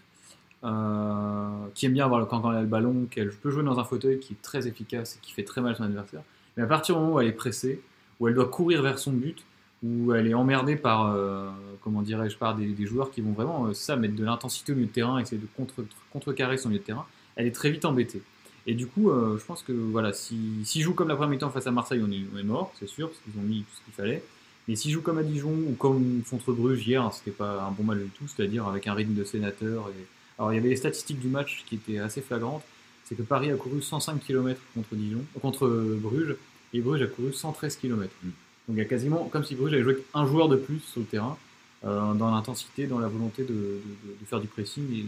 euh, 0.68 1.68
qui 1.74 1.86
aime 1.86 1.94
bien 1.94 2.06
avoir 2.06 2.20
le 2.20 2.28
a 2.28 2.62
le 2.62 2.68
ballon, 2.68 3.08
qu'elle 3.10 3.30
peut 3.30 3.50
jouer 3.50 3.64
dans 3.64 3.80
un 3.80 3.84
fauteuil 3.84 4.20
qui 4.20 4.34
est 4.34 4.42
très 4.42 4.68
efficace 4.68 5.16
et 5.16 5.20
qui 5.22 5.32
fait 5.32 5.44
très 5.44 5.62
mal 5.62 5.76
son 5.76 5.84
adversaire. 5.84 6.22
Mais 6.56 6.64
à 6.64 6.68
partir 6.68 6.96
du 6.96 7.02
moment 7.02 7.16
où 7.16 7.20
elle 7.22 7.28
est 7.28 7.34
pressée, 7.34 7.82
où 8.20 8.28
elle 8.28 8.34
doit 8.34 8.50
courir 8.50 8.82
vers 8.82 9.00
son 9.00 9.14
but, 9.14 9.44
où 9.84 10.14
elle 10.14 10.28
est 10.28 10.34
emmerdée 10.34 10.76
par, 10.76 11.14
euh, 11.14 11.50
comment 11.84 12.02
dirais-je, 12.02 12.38
par 12.38 12.56
des, 12.56 12.86
joueurs 12.86 13.12
qui 13.12 13.22
vont 13.22 13.32
vraiment, 13.32 13.68
euh, 13.68 13.74
ça, 13.74 13.96
mettre 13.96 14.16
de 14.16 14.26
l'intensité 14.26 14.74
au 14.74 14.76
milieu 14.76 14.88
de 14.88 14.92
terrain, 14.92 15.20
essayer 15.20 15.40
de 15.42 15.48
contre, 15.56 15.86
contrecarrer 16.12 16.58
son 16.58 16.70
milieu 16.70 16.80
de 16.80 16.86
terrain, 16.86 17.06
elle 17.36 17.48
est 17.48 17.52
très 17.52 17.70
vite 17.70 17.86
embêtée. 17.86 18.22
Et 18.66 18.74
du 18.74 18.86
coup, 18.86 19.10
je 19.10 19.46
pense 19.46 19.64
que 19.64 19.72
voilà, 19.72 20.12
si- 20.12 20.66
s'ils 20.66 20.82
jouent 20.82 20.94
comme 20.94 21.08
la 21.08 21.16
première 21.16 21.30
mi-temps 21.30 21.50
face 21.52 21.68
à 21.68 21.72
Marseille, 21.72 22.04
on 22.06 22.12
est, 22.12 22.44
mort, 22.44 22.74
c'est 22.78 22.90
sûr, 22.90 23.08
parce 23.08 23.22
qu'ils 23.22 23.40
ont 23.40 23.44
mis 23.44 23.62
tout 23.62 23.76
ce 23.78 23.82
qu'il 23.86 23.94
fallait. 23.94 24.22
Mais 24.68 24.76
s'ils 24.76 24.92
jouent 24.92 25.02
comme 25.02 25.20
à 25.20 25.24
Dijon 25.24 25.54
ou 25.54 25.76
comme 25.80 26.22
contre 26.30 26.52
Bruges 26.52 26.86
hier, 26.86 27.02
hein, 27.02 27.12
c'était 27.14 27.32
pas 27.32 27.64
un 27.64 27.72
bon 27.72 27.84
match 27.84 28.00
du 28.00 28.10
tout, 28.10 28.26
c'est-à-dire 28.28 28.68
avec 28.68 28.86
un 28.88 28.94
rythme 28.94 29.14
de 29.14 29.24
sénateur. 29.24 29.90
Et... 29.90 30.06
Alors 30.38 30.52
il 30.54 30.56
y 30.56 30.60
avait 30.60 30.70
les 30.70 30.76
statistiques 30.76 31.20
du 31.20 31.28
match 31.28 31.64
qui 31.68 31.76
étaient 31.76 32.00
assez 32.00 32.22
flagrantes. 32.22 32.64
C'est 33.06 33.16
que 33.16 33.22
Paris 33.22 33.50
a 33.52 33.56
couru 33.56 33.82
105 33.82 34.20
km 34.26 34.60
contre 34.76 34.96
Dijon, 34.96 35.24
euh, 35.36 35.40
contre 35.40 35.68
Bruges, 35.98 36.36
et 36.74 36.82
Bruges 36.82 37.02
a 37.04 37.08
couru 37.08 37.32
113 37.34 37.78
km. 37.78 38.12
Mm. 38.24 38.28
Donc 38.28 38.34
il 38.70 38.78
y 38.78 38.82
a 38.82 38.86
quasiment 38.86 39.26
comme 39.32 39.44
si 39.46 39.56
Bruges 39.56 39.74
avait 39.74 39.84
joué 39.84 40.04
un 40.14 40.26
joueur 40.28 40.50
de 40.50 40.58
plus 40.58 40.80
sur 40.80 41.00
le 41.00 41.06
terrain, 41.06 41.38
euh, 41.86 42.14
dans 42.14 42.32
l'intensité, 42.32 42.86
dans 42.86 43.00
la 43.00 43.08
volonté 43.08 43.44
de, 43.44 43.48
de- 43.54 43.54
de- 43.54 44.20
de 44.20 44.26
faire 44.26 44.42
du 44.42 44.48
pressing, 44.48 44.84
et, 44.94 44.98
et- 45.00 45.04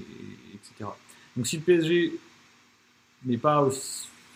etc. 0.55 0.89
Donc 1.35 1.45
si 1.47 1.57
le 1.57 1.63
PSG 1.63 2.13
n'est 3.25 3.37
pas 3.37 3.67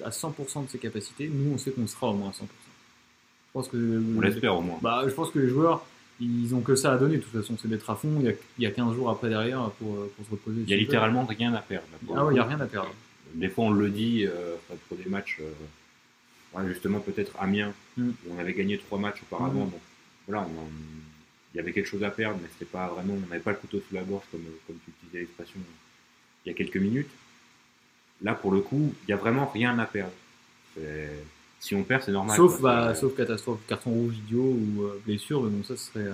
à 0.03 0.09
100% 0.09 0.65
de 0.65 0.69
ses 0.69 0.77
capacités, 0.79 1.29
nous 1.33 1.53
on 1.53 1.57
sait 1.57 1.71
qu'on 1.71 1.87
sera 1.87 2.09
au 2.09 2.13
moins 2.13 2.29
à 2.29 2.33
100%. 2.33 2.43
Je 2.43 3.51
pense 3.53 3.67
que 3.69 4.03
On 4.17 4.19
l'espère 4.19 4.57
au 4.57 4.61
moins. 4.61 4.79
bah, 4.81 5.03
je 5.07 5.13
pense 5.13 5.29
que 5.31 5.39
les 5.39 5.47
joueurs, 5.47 5.85
ils 6.23 6.55
ont 6.55 6.61
que 6.61 6.75
ça 6.75 6.93
à 6.93 6.97
donner. 6.97 7.17
De 7.17 7.21
toute 7.21 7.31
façon, 7.41 7.57
c'est 7.61 7.67
d'être 7.67 7.89
à 7.89 7.95
fond. 7.95 8.09
Il 8.19 8.25
y, 8.25 8.29
a, 8.29 8.33
il 8.57 8.63
y 8.63 8.67
a 8.67 8.71
15 8.71 8.95
jours 8.95 9.09
après 9.09 9.29
derrière 9.29 9.69
pour, 9.79 9.95
euh, 9.95 10.11
pour 10.15 10.25
se 10.25 10.31
reposer. 10.31 10.61
Il 10.61 10.69
y 10.69 10.73
a 10.73 10.77
littéralement 10.77 11.25
rien 11.25 11.53
à 11.53 11.59
perdre. 11.61 11.87
Ah 12.15 12.25
ouais, 12.25 12.31
il 12.31 12.35
n'y 12.35 12.39
a 12.39 12.43
rien 12.45 12.59
à 12.59 12.65
perdre. 12.65 12.93
Des 13.33 13.49
fois, 13.49 13.65
on 13.65 13.71
le 13.71 13.89
dit 13.89 14.25
euh, 14.27 14.55
pour 14.87 14.97
des 14.97 15.09
matchs, 15.09 15.39
euh, 15.41 16.57
ouais, 16.59 16.67
justement, 16.67 16.99
peut-être 16.99 17.33
Amiens, 17.39 17.73
Mm. 17.97 18.09
où 18.09 18.33
on 18.35 18.39
avait 18.39 18.53
gagné 18.53 18.77
trois 18.79 18.97
matchs 18.97 19.21
auparavant. 19.23 19.65
Mm. 19.65 19.69
Donc, 19.71 19.81
voilà, 20.27 20.41
on 20.41 20.61
en- 20.61 20.69
il 21.53 21.57
y 21.57 21.59
avait 21.59 21.71
quelque 21.73 21.87
chose 21.89 22.03
à 22.03 22.09
perdre, 22.09 22.39
mais 22.41 22.47
c'était 22.53 22.65
pas 22.71 22.87
vraiment, 22.87 23.13
on 23.13 23.27
n'avait 23.29 23.39
pas 23.43 23.51
le 23.51 23.57
couteau 23.57 23.79
sous 23.87 23.93
la 23.93 24.01
gorge, 24.01 24.23
comme, 24.31 24.41
comme 24.65 24.77
tu 24.83 24.91
utilisais 24.91 25.19
l'expression 25.19 25.59
il 26.45 26.49
y 26.49 26.51
a 26.51 26.55
quelques 26.57 26.77
minutes. 26.77 27.09
Là, 28.23 28.33
pour 28.33 28.51
le 28.51 28.61
coup, 28.61 28.93
il 29.03 29.05
n'y 29.07 29.13
a 29.13 29.17
vraiment 29.17 29.45
rien 29.45 29.77
à 29.79 29.85
perdre. 29.85 30.11
C'est- 30.75 31.23
Si 31.65 31.73
on 31.75 31.83
perd, 31.83 32.01
c'est 32.03 32.11
normal. 32.11 32.35
Sauf, 32.35 32.59
quoi. 32.59 32.75
bah, 32.75 32.93
sauf 32.95 33.15
catastrophe, 33.15 33.59
carton 33.69 33.91
rouge 33.91 34.15
idiot 34.17 34.41
ou 34.41 34.83
euh, 34.83 34.99
blessure, 35.05 35.41
mais 35.43 35.49
bon, 35.49 35.63
ça 35.63 35.77
serait. 35.77 36.07
euh, 36.07 36.13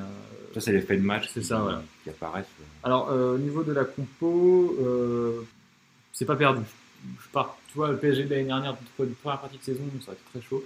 Ça, 0.53 0.61
c'est 0.61 0.71
l'effet 0.71 0.95
de 0.95 1.01
match 1.01 1.27
C'est 1.33 1.39
qui, 1.39 1.45
ça, 1.47 1.57
voilà. 1.57 1.81
qui 2.03 2.11
apparaissent. 2.11 2.45
Alors, 2.83 3.09
euh, 3.09 3.33
au 3.33 3.37
niveau 3.39 3.63
de 3.63 3.71
la 3.73 3.83
compo, 3.83 4.75
c'est 6.13 6.25
pas 6.25 6.35
perdu. 6.35 6.61
Je, 7.03 7.23
je 7.25 7.29
pars, 7.31 7.57
tu 7.67 7.77
vois, 7.77 7.89
le 7.89 7.97
PSG 7.97 8.25
de 8.25 8.29
l'année 8.29 8.43
dernière, 8.45 8.75
pour 8.95 9.05
une 9.05 9.13
première 9.15 9.39
partie 9.39 9.57
de 9.57 9.63
saison, 9.63 9.81
ça 10.05 10.11
a 10.11 10.13
été 10.13 10.23
très 10.33 10.41
chaud. 10.47 10.63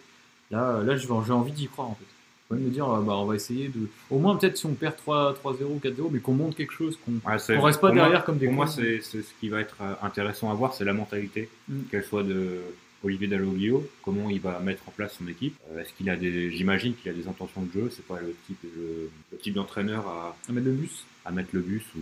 Là, 0.51 0.81
là 0.83 0.97
j'ai 0.97 1.07
j'ai 1.07 1.31
envie 1.33 1.51
d'y 1.53 1.67
croire 1.67 1.89
en 1.89 1.95
fait. 1.95 2.55
De 2.55 2.59
me 2.59 2.69
dire, 2.69 2.85
bah, 2.85 3.13
on 3.15 3.25
va 3.25 3.35
essayer 3.35 3.69
de. 3.69 3.87
Au 4.11 4.19
moins, 4.19 4.35
peut-être 4.35 4.57
si 4.57 4.65
on 4.65 4.73
perd 4.73 4.97
3 4.97 5.33
3-0, 5.43 5.79
4-0, 5.79 6.09
mais 6.11 6.19
qu'on 6.19 6.33
monte 6.33 6.55
quelque 6.55 6.73
chose, 6.73 6.99
qu'on 7.05 7.13
qu'on 7.19 7.61
reste 7.61 7.79
pas 7.81 7.91
moi- 7.91 8.03
derrière 8.03 8.25
comme 8.25 8.37
des 8.37 8.45
Pour 8.47 8.55
moi, 8.55 8.67
c'est 8.67 8.99
c'est 9.01 9.21
ce 9.21 9.29
qui 9.39 9.47
va 9.49 9.61
être 9.61 9.77
intéressant 10.03 10.51
à 10.51 10.53
voir, 10.53 10.73
c'est 10.73 10.83
la 10.85 10.93
mentalité, 10.93 11.49
Mm. 11.69 11.83
qu'elle 11.89 12.03
soit 12.03 12.21
de 12.23 12.59
Olivier 13.03 13.27
Dalloglio, 13.27 13.89
comment 14.01 14.29
il 14.29 14.39
va 14.39 14.59
mettre 14.59 14.87
en 14.87 14.91
place 14.91 15.15
son 15.17 15.27
équipe? 15.27 15.55
Euh, 15.71 15.81
Est-ce 15.81 15.93
qu'il 15.93 16.09
a 16.09 16.15
des, 16.15 16.51
j'imagine 16.51 16.95
qu'il 16.95 17.11
a 17.11 17.13
des 17.13 17.27
intentions 17.27 17.61
de 17.63 17.71
jeu, 17.71 17.89
c'est 17.93 18.05
pas 18.05 18.19
le 18.21 18.33
type, 18.47 18.63
le, 18.63 19.09
le 19.31 19.37
type 19.37 19.53
d'entraîneur 19.53 20.07
à, 20.07 20.37
à 20.47 20.51
mettre 20.51 20.67
le 20.67 20.73
bus. 20.73 21.05
à 21.25 21.31
mettre 21.31 21.49
le 21.53 21.61
bus. 21.61 21.83
Ou... 21.95 21.99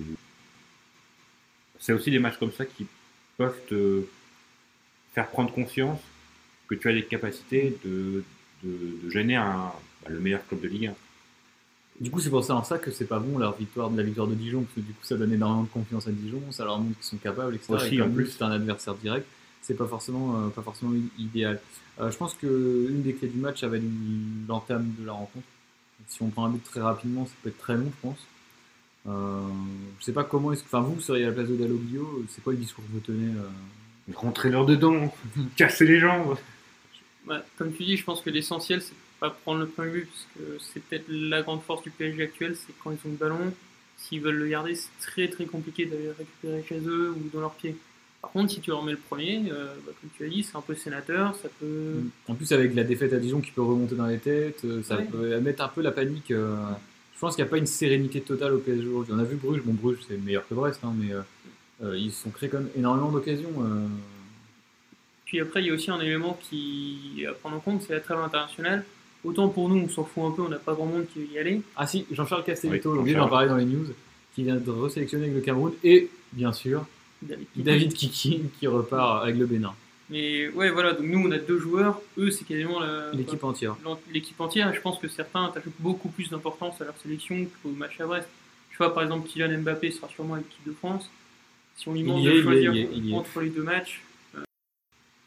C'est 1.80 1.94
aussi 1.94 2.12
des 2.12 2.20
matchs 2.20 2.38
comme 2.38 2.52
ça 2.52 2.66
qui 2.66 2.86
peuvent 3.38 3.60
te 3.68 4.04
faire 5.14 5.28
prendre 5.30 5.52
conscience 5.52 6.00
que 6.68 6.76
tu 6.76 6.88
as 6.88 6.94
des 6.94 7.04
capacités 7.04 7.76
de, 7.84 8.24
de, 8.64 9.00
de 9.04 9.10
gêner 9.10 9.36
un, 9.36 9.72
bah, 10.04 10.10
le 10.10 10.20
meilleur 10.20 10.46
club 10.48 10.62
de 10.62 10.68
Ligue 10.68 10.88
1. 10.88 10.94
Du 12.00 12.10
coup, 12.10 12.20
c'est 12.20 12.30
pour 12.30 12.44
ça 12.44 12.56
en 12.56 12.64
ça 12.64 12.78
que 12.80 12.90
c'est 12.92 13.06
pas 13.06 13.20
bon 13.20 13.38
leur 13.38 13.58
victoire 13.58 13.90
de 13.90 13.98
la 13.98 14.04
victoire 14.04 14.28
de 14.28 14.34
Dijon, 14.36 14.62
parce 14.64 14.74
que 14.76 14.80
du 14.80 14.94
coup, 14.94 15.04
ça 15.04 15.18
donne 15.18 15.34
énormément 15.34 15.64
de 15.64 15.68
confiance 15.68 16.08
à 16.08 16.12
Dijon, 16.12 16.42
ça 16.52 16.64
leur 16.66 16.80
montre 16.80 16.96
qu'ils 16.98 17.06
sont 17.06 17.18
capables, 17.18 17.54
etc. 17.56 17.74
Aussi, 17.74 17.96
et 17.98 18.02
en 18.02 18.10
plus. 18.10 18.28
c'est 18.28 18.44
un 18.44 18.52
adversaire 18.52 18.96
direct, 18.96 19.28
c'est 19.62 19.76
pas 19.78 19.88
forcément, 19.88 20.38
euh, 20.38 20.50
pas 20.50 20.62
forcément 20.62 20.94
idéal. 21.18 21.62
Euh, 22.00 22.12
je 22.12 22.18
pense 22.18 22.34
que 22.34 22.88
une 22.90 23.04
des 23.04 23.14
clés 23.14 23.28
du 23.28 23.40
match, 23.40 23.62
ça 23.62 23.68
va 23.68 23.78
être 23.78 23.84
l'entame 24.48 24.94
de 25.00 25.06
la 25.06 25.14
rencontre. 25.14 25.46
Si 26.08 26.22
on 26.22 26.30
prend 26.30 26.46
un 26.46 26.50
but 26.50 26.64
très 26.64 26.82
rapidement, 26.82 27.26
ça 27.26 27.34
peut 27.44 27.50
être 27.50 27.58
très 27.60 27.76
long, 27.76 27.86
je 27.86 28.08
pense. 28.08 28.28
Euh, 29.08 29.42
je 30.00 30.06
sais 30.06 30.14
pas 30.14 30.24
comment 30.24 30.52
est-ce 30.52 30.64
que, 30.64 30.68
enfin, 30.68 30.82
vous 30.82 31.00
seriez 31.00 31.26
à 31.26 31.28
la 31.28 31.34
place 31.34 31.48
de 31.48 31.56
Dalloglio, 31.56 32.26
c'est 32.30 32.44
quoi 32.44 32.54
le 32.54 32.60
discours 32.60 32.84
que 32.86 32.92
vous 32.92 33.00
tenez 33.00 33.34
euh 33.34 33.48
Rentrer 34.16 34.50
leur 34.50 34.66
dedans, 34.66 35.14
casser 35.56 35.86
les 35.86 36.00
jambes. 36.00 36.36
Bah, 37.26 37.46
comme 37.58 37.72
tu 37.72 37.84
dis, 37.84 37.96
je 37.96 38.04
pense 38.04 38.22
que 38.22 38.30
l'essentiel, 38.30 38.82
c'est 38.82 38.96
pas 39.20 39.30
prendre 39.30 39.60
le 39.60 39.68
point 39.68 39.86
de 39.86 39.92
vue, 39.92 40.08
parce 40.08 40.28
que 40.36 40.58
c'est 40.60 40.84
peut-être 40.84 41.06
la 41.08 41.44
grande 41.44 41.62
force 41.62 41.84
du 41.84 41.92
PSG 41.92 42.24
actuel, 42.24 42.56
c'est 42.58 42.74
quand 42.84 42.92
ils 42.92 43.08
ont 43.08 43.12
le 43.12 43.16
ballon, 43.16 43.54
s'ils 43.98 44.20
veulent 44.20 44.36
le 44.38 44.48
garder, 44.48 44.76
c'est 44.76 44.90
très 45.00 45.28
très 45.30 45.46
compliqué 45.46 45.86
d'aller 45.86 46.06
le 46.06 46.16
récupérer 46.18 46.66
chez 46.68 46.80
eux 46.80 47.12
ou 47.12 47.30
dans 47.32 47.40
leurs 47.40 47.54
pieds. 47.54 47.78
Par 48.22 48.32
contre, 48.32 48.52
si 48.52 48.60
tu 48.62 48.72
remets 48.72 48.92
le 48.92 48.98
premier, 49.00 49.42
euh, 49.52 49.74
bah, 49.86 49.92
comme 50.00 50.10
tu 50.16 50.26
as 50.26 50.30
dit, 50.30 50.44
c'est 50.44 50.56
un 50.56 50.62
peu 50.62 50.76
sénateur, 50.76 51.36
ça 51.42 51.50
peut. 51.60 52.02
En 52.28 52.36
plus, 52.36 52.52
avec 52.52 52.76
la 52.76 52.84
défaite 52.84 53.14
à 53.14 53.18
Dijon 53.18 53.42
qui 53.42 53.52
peut 53.52 53.64
remonter 53.64 53.96
dans 53.96 54.06
les 54.06 54.20
têtes, 54.20 54.62
euh, 54.64 54.84
ça 54.84 54.98
Ouais. 54.98 55.06
peut 55.06 55.40
mettre 55.40 55.64
un 55.64 55.68
peu 55.70 55.82
la 55.82 55.92
panique. 55.92 56.32
euh, 56.32 56.56
Je 57.16 57.20
pense 57.20 57.36
qu'il 57.36 57.44
n'y 57.44 57.50
a 57.50 57.52
pas 57.52 57.58
une 57.58 57.66
sérénité 57.68 58.22
totale 58.22 58.54
au 58.54 58.58
PSG 58.60 58.88
aujourd'hui. 58.88 59.14
On 59.16 59.20
a 59.20 59.24
vu 59.24 59.36
Bruges, 59.36 59.62
bon, 59.64 59.74
Bruges 59.74 60.00
c'est 60.08 60.18
meilleur 60.18 60.48
que 60.48 60.54
Brest, 60.56 60.80
hein, 60.84 60.94
mais 60.98 61.14
euh, 61.84 61.98
ils 61.98 62.12
se 62.12 62.24
sont 62.24 62.30
créés 62.32 62.50
quand 62.50 62.58
même 62.60 62.70
énormément 62.76 63.12
d'occasions. 63.12 63.52
euh. 63.60 63.86
Puis 65.26 65.40
après, 65.40 65.62
il 65.62 65.68
y 65.68 65.70
a 65.70 65.74
aussi 65.74 65.90
un 65.92 66.00
élément 66.00 66.38
qui 66.50 67.24
à 67.28 67.34
prendre 67.34 67.56
en 67.58 67.60
compte, 67.60 67.84
c'est 67.84 67.94
la 67.94 68.00
trêve 68.02 68.20
internationale. 68.20 68.86
Autant 69.24 69.50
pour 69.50 69.70
nous, 69.70 69.78
on 69.78 69.88
s'en 69.90 70.04
fout 70.04 70.24
un 70.26 70.32
peu, 70.32 70.42
on 70.42 70.50
n'a 70.50 70.58
pas 70.58 70.74
grand 70.74 70.88
monde 70.88 71.06
qui 71.14 71.20
veut 71.20 71.28
y 71.32 71.38
aller. 71.38 71.62
Ah 71.76 71.86
si, 71.86 72.06
Jean-Charles 72.12 72.44
Castelletto, 72.44 72.90
Oui, 72.90 72.96
j'ai 72.96 73.02
oublié 73.02 73.16
d'en 73.18 73.28
parler 73.30 73.48
dans 73.50 73.56
les 73.58 73.66
news, 73.66 73.86
qui 74.36 74.44
vient 74.44 74.56
de 74.56 74.70
resélectionner 74.72 75.26
avec 75.26 75.36
le 75.36 75.42
Cameroun, 75.42 75.74
et 75.84 76.10
bien 76.34 76.52
sûr, 76.52 76.86
David. 77.22 77.48
David 77.56 77.94
Kiki 77.94 78.42
qui 78.60 78.68
repart 78.68 79.24
avec 79.24 79.38
le 79.38 79.46
Bénin. 79.46 79.74
Mais 80.10 80.50
ouais, 80.50 80.70
voilà, 80.72 80.94
donc 80.94 81.06
nous 81.06 81.20
on 81.26 81.32
a 81.32 81.38
deux 81.38 81.58
joueurs, 81.60 82.02
eux 82.18 82.32
c'est 82.32 82.44
quasiment 82.46 82.80
L'équipe 83.14 83.44
entière. 83.44 83.78
l'équipe 84.12 84.40
entière, 84.42 84.70
et 84.70 84.76
je 84.76 84.82
pense 84.82 85.00
que 85.00 85.08
certains 85.08 85.46
attachent 85.46 85.64
beaucoup 85.80 86.10
plus 86.10 86.30
d'importance 86.30 86.82
à 86.82 86.86
leur 86.86 86.98
sélection 86.98 87.48
qu'au 87.64 87.70
match 87.70 88.00
à 88.02 88.06
Brest. 88.06 88.28
Je 88.72 88.78
vois 88.78 88.94
par 88.94 89.04
exemple 89.04 89.28
Kylian 89.30 89.60
Mbappé 89.62 89.92
sera 89.92 90.10
sûrement 90.10 90.34
à 90.34 90.38
l'équipe 90.40 90.66
de 90.66 90.74
France. 90.74 91.10
Si 91.78 91.88
on 91.88 91.94
lui 91.94 92.04
demande 92.04 92.26
de 92.26 92.42
choisir 92.42 92.74
il 92.74 92.78
y 92.78 92.82
est, 92.82 92.90
il 92.94 93.06
y 93.08 93.12
est. 93.12 93.16
entre 93.16 93.40
les 93.40 93.50
deux 93.50 93.64
matchs, 93.64 94.02
euh, 94.36 94.42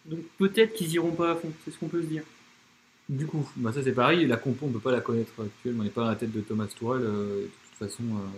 donc 0.05 0.21
peut-être 0.39 0.75
qu'ils 0.75 0.93
iront 0.93 1.13
pas 1.13 1.31
à 1.33 1.35
fond, 1.37 1.51
c'est 1.65 1.71
ce 1.71 1.79
qu'on 1.79 1.89
peut 1.89 2.03
se 2.03 2.07
dire. 2.07 2.23
Du 3.09 3.27
coup, 3.27 3.49
bah 3.57 3.73
ça 3.73 3.83
c'est 3.83 3.93
pareil, 3.93 4.27
la 4.27 4.37
compo 4.37 4.67
on 4.67 4.71
peut 4.71 4.79
pas 4.81 4.93
la 4.93 5.01
connaître 5.01 5.33
actuellement, 5.43 5.81
on 5.81 5.85
n'est 5.85 5.91
pas 5.91 6.03
dans 6.03 6.09
la 6.11 6.17
tête 6.17 6.33
de 6.33 6.41
Thomas 6.41 6.67
Tourel, 6.67 7.03
euh, 7.03 7.43
de 7.45 7.51
toute 7.79 7.89
façon, 7.89 8.03
euh, 8.03 8.29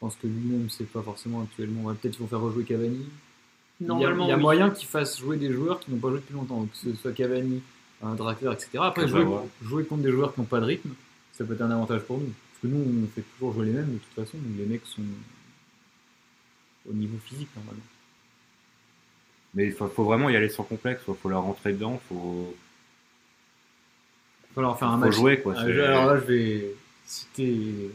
pense 0.00 0.16
que 0.16 0.26
lui-même 0.26 0.68
c'est 0.70 0.88
pas 0.90 1.02
forcément 1.02 1.42
actuellement, 1.42 1.82
ouais, 1.84 1.94
peut-être 1.94 2.14
qu'ils 2.14 2.22
vont 2.22 2.28
faire 2.28 2.40
rejouer 2.40 2.64
Cavani. 2.64 3.06
Il 3.80 3.84
y 3.86 3.86
a, 3.86 3.88
Normalement, 3.88 4.24
il 4.24 4.28
y 4.28 4.32
a 4.32 4.36
oui. 4.36 4.42
moyen 4.42 4.70
qu'ils 4.70 4.88
fassent 4.88 5.18
jouer 5.20 5.36
des 5.36 5.52
joueurs 5.52 5.78
qui 5.80 5.90
n'ont 5.90 5.98
pas 5.98 6.08
joué 6.10 6.18
depuis 6.18 6.34
longtemps, 6.34 6.64
que 6.66 6.76
ce 6.76 6.92
soit 6.94 7.12
Cavani, 7.12 7.62
un 8.02 8.14
Draxler, 8.14 8.52
etc. 8.52 8.70
Après, 8.82 9.06
jouer, 9.08 9.84
contre 9.84 10.02
des 10.02 10.10
joueurs 10.10 10.34
qui 10.34 10.40
n'ont 10.40 10.46
pas 10.46 10.60
de 10.60 10.64
rythme, 10.66 10.90
ça 11.32 11.44
peut 11.44 11.54
être 11.54 11.62
un 11.62 11.70
avantage 11.70 12.02
pour 12.02 12.18
nous. 12.18 12.26
Parce 12.26 12.62
que 12.62 12.66
nous, 12.68 13.04
on 13.04 13.06
fait 13.14 13.22
toujours 13.34 13.52
jouer 13.54 13.66
les 13.66 13.72
mêmes 13.72 13.92
de 13.94 13.98
toute 13.98 14.14
façon, 14.24 14.36
donc 14.38 14.56
les 14.58 14.66
mecs 14.66 14.84
sont 14.86 15.02
au 16.88 16.92
niveau 16.92 17.18
physique 17.18 17.48
normalement. 17.56 17.82
Mais 19.54 19.66
il 19.66 19.72
faut, 19.72 19.86
faut 19.88 20.04
vraiment 20.04 20.28
y 20.28 20.36
aller 20.36 20.48
sans 20.48 20.64
complexe, 20.64 21.02
il 21.08 21.14
faut 21.14 21.28
leur 21.28 21.42
rentrer 21.42 21.72
dedans, 21.72 22.00
faut, 22.08 22.54
Il 24.42 24.48
va 24.48 24.54
falloir 24.54 24.78
faire 24.78 24.88
un 24.88 24.98
faut 24.98 25.04
match. 25.06 25.14
jouer 25.14 25.40
quoi. 25.40 25.54
Ah, 25.56 25.70
je- 25.72 25.80
alors 25.80 26.06
là, 26.06 26.20
je 26.20 26.24
vais 26.32 26.74
citer, 27.06 27.90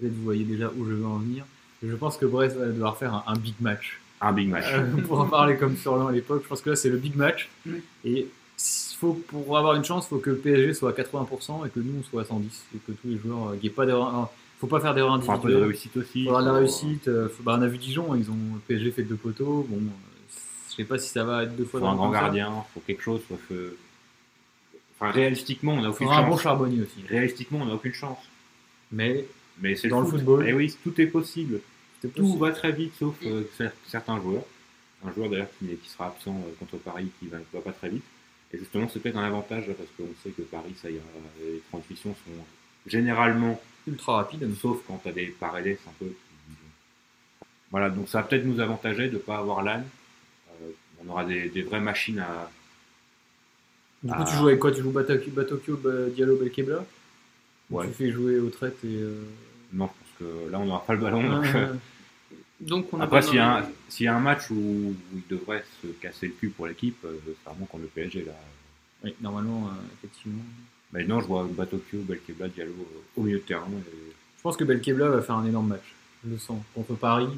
peut-être 0.00 0.12
vous 0.14 0.24
voyez 0.24 0.44
déjà 0.44 0.70
où 0.76 0.84
je 0.86 0.92
veux 0.94 1.06
en 1.06 1.18
venir. 1.18 1.44
Je 1.82 1.94
pense 1.94 2.16
que 2.16 2.26
Brest 2.26 2.56
va 2.56 2.66
devoir 2.66 2.96
faire 2.96 3.14
un, 3.14 3.24
un 3.26 3.36
big 3.36 3.54
match. 3.60 4.00
Un 4.20 4.32
big 4.32 4.48
match. 4.48 4.66
Euh, 4.72 4.84
pour 5.08 5.20
en 5.20 5.26
parler 5.26 5.56
comme 5.56 5.76
Furlan 5.76 6.08
à 6.08 6.12
l'époque, 6.12 6.42
je 6.44 6.48
pense 6.48 6.60
que 6.60 6.70
là 6.70 6.76
c'est 6.76 6.90
le 6.90 6.98
big 6.98 7.16
match. 7.16 7.48
Mm. 7.64 7.72
Et 8.04 8.26
faut, 8.98 9.14
pour 9.14 9.56
avoir 9.56 9.74
une 9.76 9.84
chance, 9.84 10.04
il 10.06 10.08
faut 10.10 10.18
que 10.18 10.30
le 10.30 10.36
PSG 10.36 10.74
soit 10.74 10.90
à 10.90 10.92
80% 10.92 11.66
et 11.66 11.70
que 11.70 11.80
nous 11.80 12.00
on 12.00 12.02
soit 12.02 12.22
à 12.22 12.24
110. 12.26 12.64
Et 12.74 12.78
que 12.78 12.92
tous 12.92 13.08
les 13.08 13.16
joueurs, 13.16 13.48
euh, 13.48 13.52
qu'il 13.52 13.60
n'y 13.62 13.66
ait 13.68 13.70
pas 13.70 13.86
d'erreur. 13.86 14.30
faut 14.58 14.66
pas 14.66 14.80
faire 14.80 14.94
d'erreur 14.94 15.22
faut 15.24 15.32
un 15.32 15.38
peu 15.38 15.50
de 15.50 15.56
réussite 15.56 15.96
aussi. 15.96 16.20
Il 16.20 16.24
faudra 16.26 16.42
de 16.42 16.46
la 16.48 16.52
faut- 16.52 16.58
réussite. 16.58 17.08
euh, 17.08 17.28
faut- 17.30 17.42
bah, 17.42 17.56
on 17.58 17.62
a 17.62 17.66
vu 17.66 17.78
Dijon, 17.78 18.14
ils 18.14 18.30
ont, 18.30 18.36
le 18.54 18.60
PSG 18.68 18.90
fait 18.90 19.02
deux 19.04 19.14
poteaux. 19.16 19.66
Bon, 19.70 19.76
euh, 19.78 19.88
je 20.70 20.74
sais 20.74 20.84
pas 20.84 20.98
si 20.98 21.08
ça 21.08 21.24
va 21.24 21.44
être 21.44 21.56
deux 21.56 21.64
fois 21.64 21.80
faut 21.80 21.86
dans 21.86 21.92
un 21.92 21.96
grand 21.96 22.10
gardien, 22.10 22.52
faut 22.74 22.80
quelque 22.86 23.02
chose. 23.02 23.20
Faut, 23.26 23.38
faut- 23.48 23.54
Enfin, 25.02 25.12
réalistiquement, 25.12 25.72
on 25.72 25.76
n'a 25.76 25.82
Il 25.84 25.88
aucune 25.88 26.06
faudra 26.08 26.18
un 26.18 26.24
bon 26.24 26.32
chance. 26.32 26.42
charbonnier 26.42 26.82
aussi. 26.82 27.02
Réalistiquement, 27.08 27.60
on 27.62 27.64
n'a 27.64 27.72
aucune 27.74 27.94
chance. 27.94 28.18
Mais 28.92 29.24
Mais 29.60 29.76
c'est 29.76 29.88
Dans 29.88 30.00
le 30.00 30.06
foot. 30.06 30.16
football. 30.20 30.48
Et 30.48 30.52
oui, 30.52 30.74
tout 30.82 30.98
est 31.00 31.06
possible. 31.06 31.60
Tout 32.00 32.08
possible. 32.08 32.38
va 32.38 32.50
très 32.52 32.72
vite, 32.72 32.94
sauf 32.98 33.14
euh, 33.24 33.44
cer- 33.58 33.72
certains 33.86 34.20
joueurs. 34.20 34.44
Un 35.04 35.12
joueur 35.12 35.30
d'ailleurs 35.30 35.48
qui, 35.58 35.66
qui 35.76 35.88
sera 35.88 36.08
absent 36.08 36.34
euh, 36.46 36.52
contre 36.58 36.76
Paris, 36.78 37.08
qui 37.18 37.26
va, 37.28 37.38
va 37.52 37.60
pas 37.60 37.72
très 37.72 37.88
vite. 37.90 38.04
Et 38.52 38.58
justement, 38.58 38.88
c'est 38.88 39.00
peut-être 39.00 39.16
un 39.16 39.24
avantage 39.26 39.66
là, 39.68 39.74
parce 39.74 39.88
qu'on 39.96 40.08
sait 40.22 40.30
que 40.30 40.42
Paris, 40.42 40.74
ça 40.80 40.90
ira. 40.90 41.02
Les 41.42 41.60
transmissions 41.70 42.14
sont 42.14 42.44
généralement, 42.86 43.60
ultra 43.86 44.16
rapide. 44.16 44.50
sauf 44.60 44.78
quand 44.86 44.98
tu 45.02 45.08
as 45.08 45.12
des 45.12 45.26
paredes 45.26 45.78
un 45.86 45.92
peu. 45.98 46.10
Voilà, 47.70 47.88
donc 47.90 48.08
ça 48.08 48.18
va 48.22 48.24
peut-être 48.26 48.44
nous 48.44 48.60
avantager 48.60 49.08
de 49.08 49.14
ne 49.14 49.18
pas 49.18 49.38
avoir 49.38 49.62
l'âne. 49.62 49.86
Euh, 50.62 50.70
on 51.04 51.08
aura 51.10 51.24
des, 51.24 51.48
des 51.48 51.62
vraies 51.62 51.80
machines 51.80 52.18
à. 52.18 52.50
Du 54.02 54.10
coup, 54.10 54.16
Ah. 54.20 54.24
tu 54.28 54.36
joues 54.36 54.48
avec 54.48 54.58
quoi? 54.58 54.72
Tu 54.72 54.80
joues 54.82 54.90
Batokyo, 54.90 55.30
Batokyo 55.30 55.76
Ba- 55.76 56.08
Diallo, 56.08 56.36
Belkebla? 56.36 56.84
Ouais. 57.70 57.86
Tu 57.88 57.92
fais 57.94 58.10
jouer 58.10 58.38
aux 58.40 58.48
traites 58.50 58.78
et. 58.84 58.88
euh, 58.88 59.22
Non, 59.72 59.86
je 59.86 59.90
pense 59.90 60.30
que 60.30 60.50
là, 60.50 60.58
on 60.58 60.66
n'aura 60.66 60.84
pas 60.84 60.94
le 60.94 61.00
ballon. 61.00 61.22
donc, 61.22 61.44
euh, 61.46 61.48
euh, 61.56 61.74
Donc 62.60 62.92
on 62.92 63.00
a 63.00 63.04
Après, 63.04 63.22
s'il 63.22 63.36
y, 63.36 63.38
a 63.38 63.56
un- 63.56 63.60
de- 63.62 63.66
s'il 63.88 64.04
y 64.06 64.08
a 64.08 64.14
un 64.16 64.20
match 64.20 64.50
où, 64.50 64.54
où 64.54 64.94
il 65.14 65.22
devrait 65.30 65.64
se 65.82 65.86
casser 65.88 66.26
le 66.26 66.32
cul 66.34 66.48
pour 66.50 66.66
l'équipe, 66.66 66.98
euh, 67.04 67.16
c'est 67.24 67.50
vraiment 67.50 67.66
contre 67.66 67.84
le 67.84 67.88
PSG. 67.88 68.24
Là. 68.24 68.32
oui, 69.04 69.14
normalement, 69.20 69.68
euh, 69.68 69.82
effectivement. 69.98 70.42
Maintenant, 70.92 71.20
je 71.20 71.26
vois 71.26 71.48
Batokyo, 71.50 71.98
Belkebla, 72.02 72.48
Diallo 72.48 72.72
euh, 72.72 73.00
au 73.16 73.22
milieu 73.22 73.38
de 73.38 73.42
terrain. 73.44 73.66
et- 73.70 74.12
Je 74.36 74.42
pense 74.42 74.56
que 74.56 74.64
Belkebla 74.64 75.08
va 75.08 75.22
faire 75.22 75.36
un 75.36 75.46
énorme 75.46 75.68
match. 75.68 75.94
Je 76.24 76.30
le 76.30 76.38
sens. 76.38 76.62
Contre 76.74 76.94
Paris. 76.94 77.28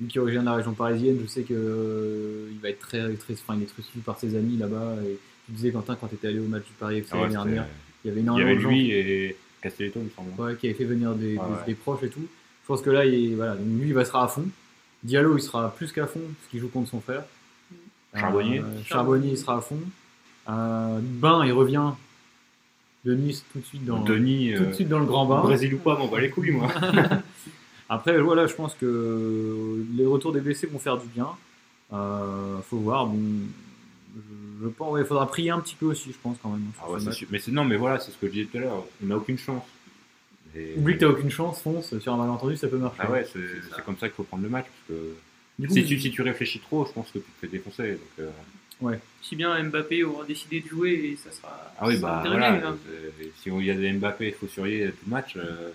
Lui 0.00 0.08
qui 0.08 0.18
origine 0.18 0.40
de 0.40 0.46
la 0.46 0.54
région 0.54 0.72
parisienne, 0.72 1.18
je 1.22 1.26
sais 1.26 1.42
que 1.42 1.52
euh, 1.54 2.48
il 2.50 2.58
va 2.60 2.70
être 2.70 2.78
très, 2.78 3.12
très, 3.14 3.34
enfin, 3.34 3.54
il 3.56 3.62
est 3.64 3.66
très 3.66 3.82
suivi 3.82 4.00
par 4.00 4.18
ses 4.18 4.34
amis 4.36 4.56
là-bas. 4.56 4.94
Et 5.04 5.18
tu 5.46 5.52
disais, 5.52 5.70
Quentin, 5.70 5.96
quand 6.00 6.06
tu 6.08 6.14
étais 6.14 6.28
allé 6.28 6.38
au 6.38 6.44
match 6.48 6.64
du 6.64 6.72
Paris 6.78 6.98
FC 6.98 7.10
Ah 7.12 7.16
ouais, 7.16 7.22
l'année 7.22 7.34
dernière, 7.34 7.66
il 8.04 8.08
y 8.08 8.10
avait 8.10 8.20
il 8.20 8.22
y 8.22 8.24
énormément 8.24 8.48
avait 8.48 8.56
de 8.56 8.60
gens 8.62 8.68
lui 8.70 8.90
et 8.90 9.36
Castelletto, 9.62 10.00
il 10.00 10.04
me 10.06 10.10
semble. 10.10 10.30
ouais, 10.40 10.56
qui 10.56 10.66
avaient 10.66 10.74
fait 10.76 10.84
venir 10.84 11.12
des, 11.14 11.32
des- 11.32 11.38
Ouais, 11.38 11.44
ouais. 11.44 11.56
des 11.66 11.74
proches 11.74 12.02
et 12.02 12.08
tout. 12.08 12.20
Je 12.62 12.66
pense 12.66 12.82
que 12.82 12.90
là, 12.90 13.04
il, 13.04 13.36
voilà, 13.36 13.54
donc 13.56 13.66
lui, 13.80 13.88
il 13.88 13.94
va 13.94 14.04
sera 14.04 14.24
à 14.24 14.28
fond. 14.28 14.44
Diallo, 15.02 15.36
il 15.36 15.42
sera 15.42 15.70
plus 15.74 15.90
qu'à 15.92 16.06
fond, 16.06 16.20
parce 16.20 16.50
qu'il 16.50 16.60
joue 16.60 16.68
contre 16.68 16.90
son 16.90 17.00
frère. 17.00 17.24
Charbonnier. 18.14 18.60
Euh, 18.60 18.82
Charbonnier, 18.84 19.30
il 19.32 19.38
sera 19.38 19.56
à 19.58 19.60
fond. 19.60 19.78
Euh, 20.48 20.98
Bain, 21.02 21.44
il 21.46 21.52
revient 21.52 21.90
de 23.04 23.14
Nice 23.14 23.44
tout 23.52 23.58
de 23.58 23.64
suite 23.64 23.84
dans, 23.84 24.00
Denis, 24.00 24.52
tout 24.56 24.62
de 24.64 24.68
euh, 24.68 24.72
suite 24.72 24.88
dans 24.88 25.00
le 25.00 25.06
grand 25.06 25.26
bain. 25.26 25.40
Brésil 25.40 25.74
ou 25.74 25.78
pas, 25.78 25.96
m'en 25.98 26.06
bat 26.06 26.20
les 26.20 26.30
couilles, 26.30 26.52
moi. 26.52 26.68
Après, 27.88 28.18
voilà, 28.20 28.46
je 28.46 28.54
pense 28.54 28.74
que 28.74 29.84
les 29.96 30.06
retours 30.06 30.32
des 30.32 30.40
blessés 30.40 30.66
vont 30.66 30.78
faire 30.78 30.98
du 30.98 31.06
bien. 31.08 31.28
Euh, 31.92 32.58
faut 32.70 32.78
voir. 32.78 33.06
Bon, 33.06 33.18
je, 34.62 34.68
pense, 34.68 34.98
il 34.98 35.04
faudra 35.04 35.26
prier 35.26 35.50
un 35.50 35.60
petit 35.60 35.74
peu 35.74 35.86
aussi, 35.86 36.12
je 36.12 36.18
pense 36.22 36.36
quand 36.42 36.50
même. 36.50 36.62
Ah 36.80 36.90
ouais, 36.90 37.00
c'est. 37.00 37.30
Mais 37.30 37.38
c'est 37.38 37.50
non, 37.50 37.64
mais 37.64 37.76
voilà, 37.76 37.98
c'est 37.98 38.10
ce 38.12 38.16
que 38.18 38.26
je 38.28 38.32
disais 38.32 38.44
tout 38.46 38.58
à 38.58 38.60
l'heure. 38.60 38.84
On 39.02 39.06
n'a 39.06 39.16
aucune 39.16 39.38
chance. 39.38 39.64
Et- 40.54 40.74
Oublie 40.76 40.94
que 40.94 41.00
t'as 41.00 41.06
aucune 41.08 41.30
chance, 41.30 41.60
fonce 41.62 41.98
sur 41.98 42.12
un 42.12 42.16
malentendu, 42.18 42.56
ça 42.56 42.68
peut 42.68 42.76
marcher. 42.76 43.00
Ah 43.02 43.10
ouais, 43.10 43.26
c'est 43.32 43.82
comme 43.84 43.96
ça 43.96 44.08
qu'il 44.08 44.16
faut 44.16 44.24
prendre 44.24 44.42
le 44.42 44.50
match. 44.50 44.66
Parce 44.66 44.98
que 45.00 45.14
Du 45.58 45.68
coup, 45.68 45.74
si, 45.74 45.84
tu, 45.84 45.98
si 46.00 46.10
tu 46.10 46.22
réfléchis 46.22 46.60
trop, 46.60 46.84
je 46.86 46.92
pense 46.92 47.06
que 47.10 47.18
tu 47.18 47.24
te 47.24 47.40
fais 47.40 47.48
défoncer. 47.48 47.92
Donc, 47.92 48.00
euh, 48.20 48.30
Si 49.22 49.36
bien 49.36 49.62
Mbappé 49.62 50.02
aura 50.04 50.24
décidé 50.24 50.60
de 50.60 50.68
jouer 50.68 50.92
et 51.12 51.16
ça 51.16 51.30
sera. 51.30 51.72
Ah 51.78 51.86
oui, 51.86 51.96
bah 51.98 52.20
terminé, 52.22 52.40
voilà. 52.48 52.68
hein. 52.68 52.76
c'est- 53.18 53.30
Si 53.42 53.48
il 53.48 53.64
y 53.64 53.70
a 53.70 53.74
des 53.74 53.92
Mbappé, 53.92 54.28
il 54.28 54.34
faut 54.34 54.48
surveiller 54.48 54.90
tout 54.90 54.96
le 55.06 55.10
match. 55.10 55.34
euh, 55.36 55.70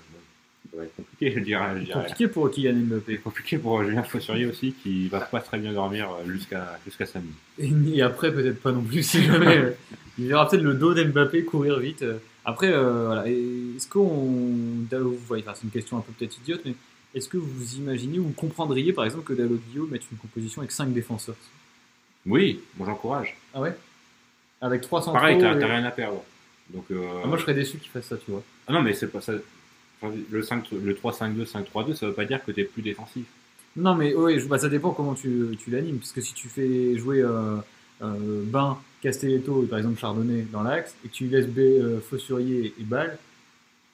bon, 0.77 0.83
être 0.83 0.95
compliqué, 0.95 1.31
je 1.35 1.39
dirais. 1.39 1.69
je 1.73 1.79
c'est 1.79 1.85
dirais. 1.85 1.99
compliqué 1.99 2.27
pour 2.27 2.51
Kylian 2.51 2.73
C'est 2.73 2.79
Mbappé. 2.95 3.17
compliqué 3.17 3.57
pour 3.57 3.83
Julien 3.83 4.03
Fossurier 4.03 4.45
aussi, 4.45 4.73
qui 4.83 5.07
va 5.07 5.19
pas 5.21 5.39
très 5.41 5.57
bien 5.57 5.73
dormir 5.73 6.09
euh, 6.11 6.31
jusqu'à 6.31 6.79
jusqu'à 6.85 7.05
samedi. 7.05 7.33
Et, 7.59 7.71
et 7.95 8.01
après, 8.01 8.33
peut-être 8.33 8.61
pas 8.61 8.71
non 8.71 8.81
plus, 8.83 9.03
si 9.03 9.23
jamais. 9.23 9.57
euh, 9.57 9.71
il 10.17 10.27
verra 10.27 10.47
peut-être 10.49 10.63
le 10.63 10.73
dos 10.75 10.93
d'Mbappé 10.93 11.43
courir 11.43 11.79
vite. 11.79 12.01
euh. 12.03 12.17
Après, 12.45 12.71
euh, 12.71 13.05
voilà. 13.07 13.27
Est-ce 13.27 13.87
qu'on. 13.89 14.85
enfin, 15.29 15.53
c'est 15.55 15.63
une 15.63 15.69
question 15.71 15.97
un 15.97 16.01
peu 16.01 16.13
peut-être 16.13 16.37
idiote, 16.37 16.61
mais 16.65 16.75
est-ce 17.15 17.27
que 17.29 17.37
vous 17.37 17.75
imaginez 17.75 18.19
ou 18.19 18.29
comprendriez 18.35 18.93
par 18.93 19.05
exemple 19.05 19.25
que 19.25 19.33
Dalot 19.33 19.59
Guillaume 19.69 19.89
mette 19.89 20.03
une 20.11 20.17
composition 20.17 20.61
avec 20.61 20.71
5 20.71 20.93
défenseurs? 20.93 21.35
Oui, 22.25 22.61
moi 22.77 22.87
j'encourage. 22.87 23.35
Ah 23.53 23.61
ouais? 23.61 23.75
Avec 24.61 24.81
3 24.81 25.01
centraux 25.01 25.19
Pareil, 25.19 25.37
t'as 25.39 25.55
et- 25.59 25.63
rien 25.65 25.83
à 25.85 25.91
perdre. 25.91 26.23
Donc, 26.69 26.85
euh, 26.91 27.05
Ah, 27.23 27.27
moi, 27.27 27.37
je 27.37 27.43
serais 27.43 27.53
déçu 27.53 27.77
qu'il 27.77 27.89
fasse 27.91 28.05
ça, 28.07 28.17
tu 28.17 28.31
vois. 28.31 28.43
ah 28.67 28.73
non, 28.73 28.81
mais 28.81 28.93
c'est 28.93 29.07
pas 29.07 29.21
ça. 29.21 29.33
Le 30.31 30.41
5, 30.43 30.71
le 30.71 30.93
3-5-2, 30.93 31.45
5-3-2, 31.45 31.93
ça 31.95 32.05
veut 32.07 32.13
pas 32.13 32.25
dire 32.25 32.43
que 32.45 32.51
t'es 32.51 32.63
plus 32.63 32.81
défensif. 32.83 33.25
Non, 33.75 33.95
mais 33.95 34.11
je- 34.11 34.45
bah, 34.47 34.57
ça 34.59 34.69
dépend 34.69 34.91
comment 34.91 35.13
tu, 35.15 35.57
tu 35.59 35.71
l'animes. 35.71 35.97
Parce 35.97 36.11
que 36.11 36.21
si 36.21 36.33
tu 36.33 36.47
fais 36.49 36.97
jouer 36.97 37.21
euh, 37.21 37.57
euh, 38.03 38.43
Bain, 38.45 38.77
Castelletto 39.01 39.63
et 39.63 39.67
par 39.67 39.79
exemple 39.79 39.99
Chardonnay 39.99 40.45
dans 40.51 40.63
l'axe, 40.63 40.95
et 41.03 41.07
que 41.09 41.13
tu 41.13 41.25
laisses 41.25 41.47
B, 41.47 41.59
euh, 41.59 41.99
Fossurier 41.99 42.73
et 42.79 42.83
Ball, 42.83 43.17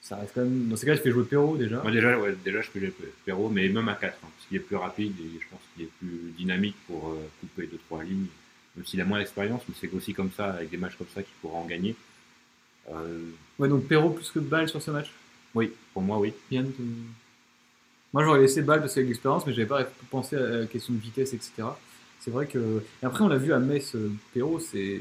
ça 0.02 0.16
reste 0.16 0.32
quand 0.34 0.42
même. 0.42 0.68
Dans 0.68 0.76
ces 0.76 0.84
cas, 0.86 0.96
tu 0.96 1.02
fais 1.02 1.10
jouer 1.10 1.24
Perrault 1.24 1.56
déjà. 1.56 1.80
Moi 1.82 1.90
déjà, 1.90 2.18
ouais, 2.18 2.34
déjà 2.44 2.60
je 2.60 2.70
peux 2.70 2.78
les 2.80 2.92
Perrault, 3.24 3.48
mais 3.48 3.68
même 3.68 3.88
à 3.88 3.94
4, 3.94 4.12
hein, 4.22 4.28
parce 4.36 4.46
qu'il 4.48 4.56
est 4.58 4.60
plus 4.60 4.76
rapide 4.76 5.12
et 5.18 5.40
je 5.40 5.46
pense 5.50 5.60
qu'il 5.74 5.84
est 5.84 5.90
plus 5.98 6.32
dynamique 6.36 6.76
pour 6.86 7.08
euh, 7.10 7.16
couper 7.40 7.66
2-3 7.90 8.04
lignes. 8.04 8.26
Même 8.76 8.84
s'il 8.84 9.00
a 9.00 9.04
moins 9.06 9.18
d'expérience, 9.20 9.62
mais 9.68 9.74
c'est 9.80 9.90
aussi 9.94 10.12
comme 10.12 10.30
ça, 10.36 10.52
avec 10.52 10.68
des 10.70 10.76
matchs 10.76 10.96
comme 10.96 11.06
ça, 11.14 11.22
qu'il 11.22 11.32
pourra 11.40 11.58
en 11.58 11.64
gagner. 11.66 11.94
Euh, 12.90 13.20
Ouais, 13.58 13.68
donc 13.68 13.86
Perrault 13.86 14.10
plus 14.10 14.30
que 14.30 14.38
Ball 14.40 14.68
sur 14.68 14.82
ce 14.82 14.90
match? 14.90 15.10
Oui, 15.54 15.72
pour 15.92 16.02
moi, 16.02 16.18
oui. 16.18 16.32
Yann, 16.50 16.70
tu- 16.72 16.82
Moi, 18.12 18.22
j'aurais 18.24 18.40
laissé 18.40 18.62
Ball 18.62 18.80
parce 18.80 18.94
qu'avec 18.94 19.08
l'expérience, 19.08 19.46
mais 19.46 19.52
j'avais 19.52 19.66
pas 19.68 19.84
pensé 20.10 20.36
à 20.36 20.40
la 20.60 20.66
question 20.66 20.94
de 20.94 20.98
vitesse, 21.00 21.32
etc. 21.34 21.64
C'est 22.20 22.30
vrai 22.30 22.46
que. 22.46 22.82
Et 23.02 23.06
après, 23.06 23.22
on 23.24 23.28
l'a 23.28 23.36
vu 23.36 23.52
à 23.52 23.58
Metz, 23.58 23.94
euh, 23.96 24.10
Perrault, 24.32 24.60
c'est 24.60 25.00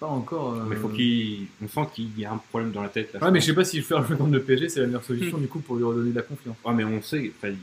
pas 0.00 0.08
encore. 0.08 0.54
euh, 0.54 0.64
Mais 0.68 0.76
faut 0.76 0.88
qu'il, 0.88 1.46
on 1.62 1.68
sent 1.68 1.88
qu'il 1.94 2.18
y 2.18 2.24
a 2.24 2.32
un 2.32 2.38
problème 2.38 2.72
dans 2.72 2.82
la 2.82 2.88
tête. 2.88 3.12
Là, 3.14 3.20
Ouais, 3.24 3.30
mais 3.30 3.40
je 3.40 3.46
sais 3.46 3.54
pas 3.54 3.64
si 3.64 3.80
fais 3.80 3.94
un 3.94 4.04
jeu 4.04 4.16
contre 4.16 4.32
le 4.32 4.42
PSG, 4.42 4.68
c'est 4.68 4.80
la 4.80 4.86
meilleure 4.86 5.04
solution 5.04 5.38
du 5.38 5.46
coup 5.48 5.60
pour 5.60 5.76
lui 5.76 5.84
redonner 5.84 6.10
de 6.10 6.16
la 6.16 6.22
confiance. 6.22 6.56
Ouais, 6.64 6.74
mais 6.74 6.84
on 6.84 7.00
sait, 7.00 7.32
enfin, 7.38 7.54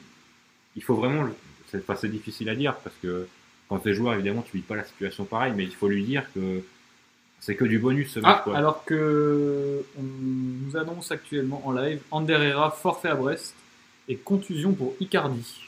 il 0.75 0.83
faut 0.83 0.95
vraiment. 0.95 1.23
le- 1.23 1.33
C'est 1.71 1.77
enfin, 1.79 1.95
c'est 1.95 2.09
difficile 2.09 2.49
à 2.49 2.55
dire 2.55 2.75
parce 2.77 2.95
que 3.01 3.27
quand 3.67 3.77
t'es 3.79 3.93
joueur, 3.93 4.13
évidemment, 4.15 4.41
tu 4.41 4.57
vis 4.57 4.63
pas 4.63 4.75
la 4.75 4.83
situation 4.85 5.25
pareil, 5.25 5.53
mais 5.55 5.65
il 5.65 5.75
faut 5.75 5.87
lui 5.87 6.03
dire 6.03 6.23
que 6.33 6.61
c'est 7.39 7.55
que 7.55 7.65
du 7.65 7.79
bonus 7.79 8.11
ce 8.13 8.19
match. 8.19 8.35
Ah, 8.39 8.41
quoi. 8.43 8.57
alors 8.57 8.83
que 8.85 9.83
on 9.97 10.03
nous 10.03 10.75
annonce 10.77 11.11
actuellement 11.11 11.61
en 11.65 11.71
live 11.71 12.01
Ander 12.11 12.33
Herrera 12.33 12.71
forfait 12.71 13.09
à 13.09 13.15
Brest 13.15 13.55
et 14.07 14.15
contusion 14.17 14.73
pour 14.73 14.93
Icardi. 14.99 15.61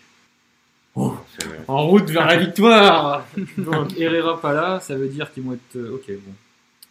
Oh, 0.96 1.16
C'est- 1.40 1.48
en 1.70 1.88
route 1.88 2.10
vers 2.10 2.28
la 2.28 2.38
victoire 2.38 3.26
Donc 3.58 3.98
Herrera 3.98 4.42
pas 4.42 4.54
là, 4.54 4.80
ça 4.82 4.96
veut 4.96 5.08
dire 5.08 5.32
qu'ils 5.32 5.44
vont 5.44 5.54
être. 5.54 5.76
euh, 5.78 5.96
Ok, 5.96 6.06
bon. 6.10 6.34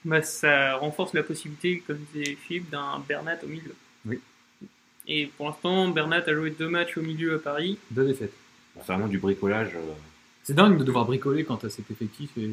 Bah, 0.07 0.23
ça 0.23 0.77
renforce 0.77 1.13
la 1.13 1.23
possibilité, 1.23 1.83
comme 1.87 1.99
disait 2.15 2.35
Philippe, 2.47 2.71
d'un 2.71 3.03
Bernat 3.07 3.37
au 3.45 3.49
milieu. 3.49 3.75
Oui. 4.07 4.19
Et 5.07 5.27
pour 5.37 5.47
l'instant, 5.47 5.89
Bernat 5.89 6.23
a 6.27 6.33
joué 6.35 6.51
deux 6.59 6.69
matchs 6.69 6.97
au 6.97 7.03
milieu 7.03 7.35
à 7.35 7.39
Paris. 7.39 7.77
Deux 7.91 8.07
défaites. 8.07 8.33
c'est 8.77 8.87
vraiment 8.87 9.09
du 9.09 9.19
bricolage. 9.19 9.73
euh. 9.75 9.93
C'est 10.45 10.55
dingue 10.55 10.79
de 10.79 10.85
devoir 10.85 11.05
bricoler 11.05 11.45
quand 11.45 11.59
t'as 11.59 11.69
cet 11.69 11.91
effectif 11.91 12.31
et. 12.39 12.49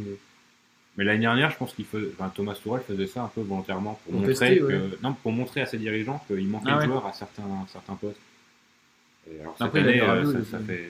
Mais 0.98 1.04
l'année 1.04 1.20
dernière, 1.22 1.52
je 1.52 1.58
pense 1.58 1.74
qu'il 1.74 1.86
faisait, 1.86 2.08
enfin, 2.18 2.32
Thomas 2.36 2.56
Tuchel 2.56 2.82
faisait 2.88 3.06
ça 3.08 3.24
un 3.24 3.28
peu 3.28 3.42
volontairement 3.42 4.00
pour, 4.04 4.12
Pour 4.14 4.22
montrer 4.22 4.34
tester, 4.34 4.58
que, 4.60 4.64
ouais. 4.66 4.98
non, 5.04 5.14
pour 5.14 5.32
montrer 5.32 5.62
à 5.62 5.66
ses 5.68 5.78
dirigeants 5.78 6.24
qu'il 6.28 6.48
manquait 6.48 6.66
Ah 6.70 6.76
de 6.76 6.80
ouais. 6.80 6.86
joueurs 6.88 7.06
à 7.06 7.14
certains, 7.14 7.44
certains 7.72 7.94
postes. 7.96 8.18
Et 9.32 9.40
alors, 9.42 9.54
cette 9.58 9.68
Après, 9.68 9.80
année, 9.82 9.98
eu 9.98 10.02
euh, 10.02 10.06
Rabiot, 10.08 10.44
ça, 10.46 10.60
fait. 10.60 10.90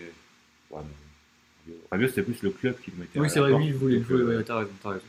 Ouais, 0.69 0.81
mais- 1.67 1.73
Rabiot, 1.91 2.07
c'était 2.07 2.21
plus 2.23 2.41
le 2.41 2.51
club 2.51 2.75
qui 2.83 2.91
le 2.91 2.97
mettait. 3.01 3.19
Oui, 3.19 3.25
à 3.25 3.29
c'est 3.29 3.39
vrai, 3.41 3.53
lui, 3.57 3.65
il 3.67 3.73
voulait 3.73 4.01
jouer, 4.01 4.21
euh, 4.21 4.37
ouais, 4.37 4.43
t'as 4.43 4.59
raison, 4.59 4.71
t'as 4.81 4.89
raison. 4.91 5.03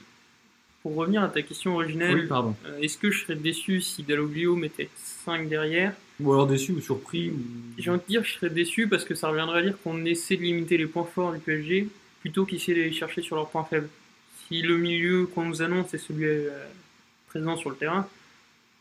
Pour 0.82 0.94
revenir 0.96 1.22
à 1.22 1.28
ta 1.28 1.42
question 1.42 1.74
originelle, 1.76 2.14
Oui, 2.14 2.26
pardon. 2.26 2.56
euh, 2.66 2.78
est-ce 2.80 2.96
que 2.98 3.10
je 3.12 3.20
serais 3.22 3.36
déçu 3.36 3.80
si 3.80 4.02
Dalloglio 4.02 4.56
mettait 4.56 4.88
5 4.96 5.48
derrière? 5.48 5.92
Ou 6.20 6.32
alors 6.32 6.46
déçu 6.48 6.72
ou 6.72 6.80
surpris 6.80 7.30
ou... 7.30 7.38
J'ai 7.78 7.90
envie 7.90 8.00
de 8.00 8.06
dire 8.06 8.22
que 8.22 8.28
je 8.28 8.32
serais 8.34 8.50
déçu 8.50 8.88
parce 8.88 9.04
que 9.04 9.14
ça 9.14 9.28
reviendrait 9.28 9.60
à 9.60 9.62
dire 9.62 9.74
qu'on 9.84 10.04
essaie 10.04 10.36
de 10.36 10.42
limiter 10.42 10.76
les 10.76 10.86
points 10.86 11.04
forts 11.04 11.32
du 11.32 11.38
PSG 11.38 11.88
plutôt 12.20 12.44
qu'essayer 12.44 12.76
de 12.76 12.82
les 12.82 12.92
chercher 12.92 13.22
sur 13.22 13.36
leurs 13.36 13.48
points 13.50 13.64
faibles. 13.64 13.88
Si 14.48 14.62
le 14.62 14.76
milieu 14.78 15.26
qu'on 15.26 15.44
nous 15.44 15.62
annonce 15.62 15.92
est 15.94 15.98
celui 15.98 16.24
euh, 16.26 16.48
présent 17.28 17.56
sur 17.56 17.70
le 17.70 17.76
terrain, 17.76 18.08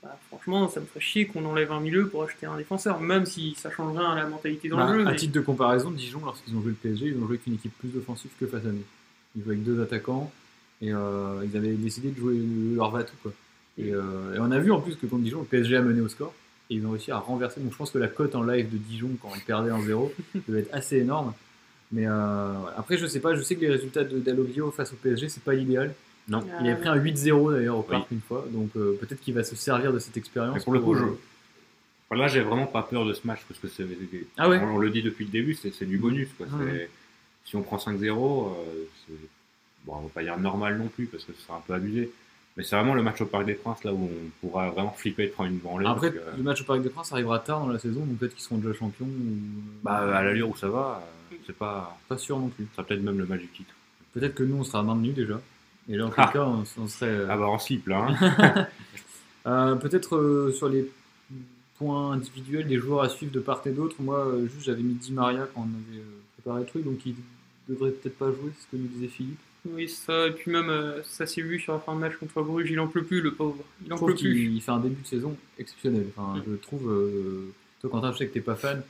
bah, 0.02 0.18
franchement, 0.30 0.70
ça 0.70 0.80
me 0.80 0.86
ferait 0.86 1.00
chier 1.02 1.26
qu'on 1.26 1.44
enlève 1.46 1.72
un 1.72 1.80
milieu 1.80 2.08
pour 2.08 2.24
acheter 2.24 2.46
un 2.46 2.56
défenseur, 2.58 3.00
même 3.02 3.26
si 3.26 3.54
ça 3.58 3.70
change 3.72 3.98
rien 3.98 4.12
à 4.12 4.16
la 4.16 4.28
mentalité 4.28 4.70
dans 4.70 4.78
Bah, 4.78 4.92
le 4.94 5.00
jeu. 5.02 5.08
à 5.08 5.12
mais- 5.12 5.18
titre 5.18 5.34
de 5.34 5.42
comparaison, 5.42 5.92
Dijon, 5.92 6.22
lorsqu'ils 6.24 6.56
ont 6.56 6.62
joué 6.62 6.70
le 6.70 6.76
PSG, 6.76 7.08
ils 7.08 7.16
ont 7.16 7.22
joué 7.28 7.36
avec 7.36 7.48
une 7.48 7.56
équipe 7.56 7.78
plus 7.80 7.98
offensive 7.98 8.32
que 8.40 8.48
face 8.48 8.64
à 8.64 8.70
nous. 8.70 8.84
Ils 9.36 9.44
jouaient 9.44 9.54
avec 9.54 9.64
deux 9.64 9.82
attaquants 9.82 10.32
et 10.82 10.94
euh, 10.94 11.44
ils 11.44 11.58
avaient 11.58 11.74
décidé 11.74 12.12
de 12.12 12.18
jouer 12.20 12.38
leur 12.76 12.92
va-tout. 12.92 13.16
Quoi. 13.22 13.34
Et, 13.78 13.94
euh, 13.94 14.36
et 14.36 14.40
on 14.40 14.50
a 14.52 14.60
vu 14.60 14.72
en 14.72 14.80
plus 14.80 14.96
que 14.96 15.06
contre 15.06 15.24
Dijon, 15.24 15.40
le 15.42 15.46
PSG 15.46 15.76
a 15.76 15.82
mené 15.82 16.00
au 16.02 16.08
score 16.08 16.34
et 16.70 16.76
ils 16.76 16.86
ont 16.86 16.92
réussi 16.92 17.12
à 17.12 17.18
renverser. 17.20 17.60
Donc 17.60 17.72
je 17.74 17.78
pense 17.78 17.92
que 17.92 17.98
la 17.98 18.08
cote 18.08 18.36
en 18.36 18.44
live 18.44 18.70
de 18.72 18.78
Dijon 18.78 19.10
quand 19.22 19.32
ils 19.36 19.42
perdaient 19.44 19.72
en 19.72 19.82
0 19.82 20.14
devait 20.48 20.62
être 20.62 20.74
assez 20.74 20.98
énorme. 20.98 21.34
Mais 21.92 22.06
euh, 22.06 22.54
après, 22.78 22.98
je 22.98 23.06
sais 23.08 23.20
pas, 23.20 23.34
je 23.36 23.42
sais 23.42 23.56
que 23.56 23.62
les 23.62 23.70
résultats 23.70 24.04
de 24.04 24.20
Dalloglio 24.20 24.72
face 24.72 24.92
au 24.94 24.96
PSG, 24.98 25.30
c'est 25.30 25.44
pas 25.44 25.54
l'idéal. 25.54 25.94
Non. 26.28 26.44
Il 26.62 26.68
avait 26.68 26.78
pris 26.80 26.90
un 26.90 26.98
8-0 26.98 27.54
d'ailleurs 27.54 27.78
au 27.78 27.82
Oui. 27.82 27.88
parc 27.90 28.12
une 28.12 28.20
fois, 28.20 28.46
donc 28.52 28.72
euh, 28.76 28.98
peut-être 29.00 29.22
qu'il 29.22 29.34
va 29.34 29.44
se 29.46 29.56
servir 29.56 29.94
de 29.94 30.00
cette 30.00 30.18
expérience. 30.18 30.56
Mais 30.56 30.62
pour 30.64 30.74
le 30.74 30.82
coup, 30.82 30.94
je... 30.96 31.04
euh, 31.04 31.18
enfin, 32.10 32.20
là, 32.22 32.28
j'ai 32.28 32.42
vraiment 32.42 32.66
pas 32.66 32.84
peur 32.84 33.06
de 33.06 33.14
ce 33.14 33.26
match 33.26 33.40
parce 33.48 33.60
que 33.62 33.70
c'est. 33.70 33.86
Ah 34.38 34.50
ouais 34.50 34.60
on, 34.60 34.76
on 34.76 34.78
le 34.78 34.90
dit 34.90 35.02
depuis 35.02 35.24
le 35.24 35.32
début, 35.32 35.54
c'est 35.54 35.72
c'est 35.74 35.86
du 35.86 35.98
bonus. 35.98 36.28
Quoi. 36.38 36.48
Ah 36.52 36.58
ouais. 36.64 36.90
Si 37.46 37.56
on 37.56 37.62
prend 37.62 37.78
5-0, 37.78 38.02
euh, 38.02 38.50
bon, 39.86 39.94
on 39.96 40.02
va 40.02 40.10
pas 40.14 40.24
dire 40.24 40.38
normal 40.38 40.78
non 40.78 40.88
plus 40.90 41.06
parce 41.06 41.24
que 41.24 41.32
ce 41.32 41.42
sera 41.42 41.56
un 41.60 41.62
peu 41.66 41.74
abusé. 41.74 42.12
Mais 42.58 42.64
c'est 42.64 42.76
vraiment 42.76 42.96
le 42.96 43.04
match 43.04 43.22
au 43.22 43.26
Parc 43.28 43.46
des 43.46 43.54
Princes 43.54 43.84
là 43.86 43.94
où 43.94 44.10
on 44.12 44.30
pourra 44.48 44.70
vraiment 44.72 44.92
flipper 44.92 45.28
de 45.28 45.32
prendre 45.32 45.50
une 45.52 45.60
branlée. 45.60 45.86
Après, 45.88 46.12
que, 46.12 46.18
le 46.36 46.44
match 46.44 46.60
au 46.62 46.66
Parc 46.66 46.82
des 46.82 46.90
Princes 46.90 47.14
arrivera 47.14 47.40
tard 47.40 47.62
dans 47.62 47.68
la 47.72 47.80
saison, 47.80 48.02
donc 48.02 48.18
peut-être 48.18 48.34
qu'ils 48.34 48.44
seront 48.44 48.58
déjà 48.58 48.74
champions. 48.74 49.06
Ou... 49.06 49.38
bah, 49.84 50.18
à 50.18 50.24
l'allure 50.24 50.50
où 50.50 50.58
ça 50.58 50.68
va, 50.68 51.02
euh, 51.06 51.17
c'est 51.46 51.56
pas. 51.58 51.98
Pas 52.08 52.18
sûr 52.18 52.38
non 52.40 52.50
plus. 52.50 52.66
Ça 52.66 52.78
sera 52.78 52.84
peut-être 52.88 53.02
même 53.04 53.18
le 53.18 53.26
match 53.26 53.42
du 53.42 53.48
titre. 53.48 53.74
Peut-être 54.14 54.36
que 54.36 54.44
nous, 54.44 54.56
on 54.58 54.64
sera 54.64 54.84
maintenus 54.84 55.14
déjà. 55.16 55.40
Et 55.90 55.96
là, 55.96 56.06
en 56.08 56.10
tout 56.10 56.16
Ah. 56.18 56.30
cas, 56.34 56.44
on, 56.44 56.64
on 56.78 56.88
serait. 56.88 57.10
euh, 57.10 57.28
Ah 57.30 57.38
bah 57.38 57.46
en 57.48 57.60
slip 57.60 57.88
là. 57.88 58.08
hein. 58.10 58.68
euh, 59.46 59.76
Peut-être 59.76 60.16
euh, 60.18 60.52
sur 60.52 60.70
les 60.70 60.90
points 61.78 62.12
individuels 62.14 62.68
des 62.68 62.78
joueurs 62.78 63.04
à 63.04 63.10
suivre 63.10 63.32
de 63.32 63.40
part 63.40 63.62
et 63.66 63.72
d'autre. 63.72 63.96
Moi, 64.00 64.18
euh, 64.26 64.48
juste, 64.48 64.64
j'avais 64.66 64.82
mis 64.82 64.96
Di 64.96 65.12
Maria 65.14 65.48
quand 65.54 65.62
on 65.62 65.64
avait 65.92 66.00
euh, 66.02 66.20
préparé 66.34 66.62
le 66.62 66.66
truc, 66.68 66.84
donc 66.84 67.06
il 67.06 67.16
devrait 67.70 67.92
peut-être 67.92 68.18
pas 68.18 68.28
jouer, 68.32 68.52
c'est 68.58 68.64
ce 68.66 68.72
que 68.72 68.78
nous 68.78 68.88
disait 68.88 69.08
Philippe. 69.08 69.40
Oui, 69.70 69.88
ça, 69.90 70.28
et 70.28 70.32
puis 70.32 70.50
même, 70.52 70.70
euh, 70.70 71.04
ça 71.04 71.26
s'est 71.28 71.42
vu 71.42 71.60
sur 71.60 71.74
la 71.74 71.80
fin 71.80 71.94
de 71.94 72.00
match 72.00 72.16
contre 72.16 72.42
Bruges, 72.42 72.72
il 72.72 72.80
en 72.80 72.88
peut 72.88 73.04
plus, 73.04 73.22
le 73.22 73.34
pauvre. 73.34 73.64
Il 73.82 73.90
Je 73.90 73.94
en 73.94 73.96
trouve 73.98 74.10
peut 74.12 74.16
plus. 74.16 74.34
qu'il 74.34 74.56
il 74.56 74.62
fait 74.62 74.72
un 74.72 74.80
début 74.80 75.02
de 75.02 75.08
saison 75.08 75.36
exceptionnel. 75.60 76.08
Enfin, 76.16 76.38
Mm. 76.40 76.44
Je 76.48 76.56
trouve. 76.56 76.90
euh, 76.92 77.54
toi, 77.82 77.90
Quentin, 77.90 78.12
je 78.14 78.18
sais 78.18 78.28
que 78.28 78.34
t'es 78.34 78.42
pas 78.42 78.56
fan. 78.56 78.82